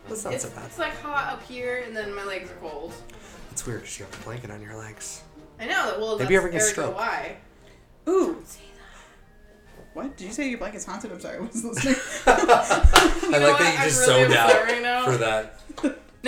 That's 0.09 0.25
not 0.25 0.35
It's, 0.35 0.45
so 0.45 0.51
bad. 0.51 0.65
it's 0.67 0.79
like 0.79 0.97
hot 1.01 1.33
up 1.35 1.43
here, 1.43 1.83
and 1.87 1.95
then 1.97 2.15
my 2.15 2.25
legs 2.25 2.51
are 2.51 2.55
cold. 2.55 2.95
It's 3.51 3.67
weird 3.67 3.83
because 3.83 3.99
you 3.99 4.05
have 4.07 4.13
the 4.17 4.25
blanket 4.25 4.51
on 4.51 4.63
your 4.63 4.77
legs. 4.77 5.23
I 5.61 5.67
know. 5.67 5.97
Well, 5.99 6.19
Maybe 6.19 6.35
you 6.35 6.41
that's 6.41 6.47
ever 6.47 6.49
get 6.49 6.63
ergo 6.63 6.71
stroke. 6.73 6.97
Why? 6.97 7.37
Ooh. 8.09 8.43
What? 9.95 10.17
Did 10.17 10.27
you 10.27 10.33
say 10.33 10.49
your 10.49 10.59
blanket's 10.59 10.85
haunted? 10.85 11.11
I'm 11.13 11.21
sorry, 11.21 11.37
I 11.39 11.41
wasn't 11.41 11.75
listening. 11.75 11.97
I 12.27 12.31
like 12.33 13.43
what? 13.43 13.59
that 13.59 13.75
you 13.79 13.85
just 13.91 14.09
really 14.09 14.23
zoned 14.25 14.35
out 14.35 14.65
right 14.65 14.83
now. 14.83 15.05
for 15.05 15.17
that. 15.19 15.61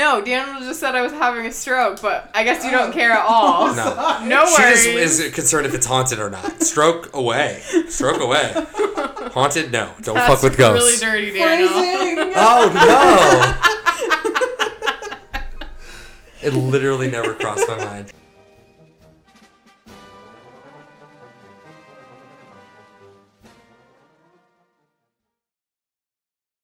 No, 0.00 0.22
Daniel 0.22 0.60
just 0.60 0.80
said 0.80 0.94
I 0.94 1.02
was 1.02 1.12
having 1.12 1.44
a 1.44 1.52
stroke, 1.52 2.00
but 2.00 2.30
I 2.32 2.42
guess 2.42 2.64
you 2.64 2.70
don't 2.70 2.90
care 2.90 3.10
at 3.10 3.20
all. 3.28 3.74
No. 3.74 4.20
No 4.26 4.44
worries. 4.44 4.82
She 4.82 4.94
just 4.94 5.20
is 5.20 5.34
concerned 5.34 5.66
if 5.66 5.74
it's 5.74 5.84
haunted 5.84 6.18
or 6.18 6.30
not. 6.30 6.62
Stroke 6.62 7.14
away. 7.14 7.60
Stroke 7.88 8.18
away. 8.22 8.50
Haunted? 9.34 9.70
No. 9.70 9.92
Don't 10.00 10.14
That's 10.14 10.32
fuck 10.32 10.42
with 10.42 10.56
ghosts. 10.56 11.02
Really 11.04 11.30
dirty, 11.30 11.38
Daniel. 11.38 12.32
Oh 12.34 12.72
no! 16.42 16.48
it 16.48 16.54
literally 16.54 17.10
never 17.10 17.34
crossed 17.34 17.68
my 17.68 17.76
mind. 17.76 18.12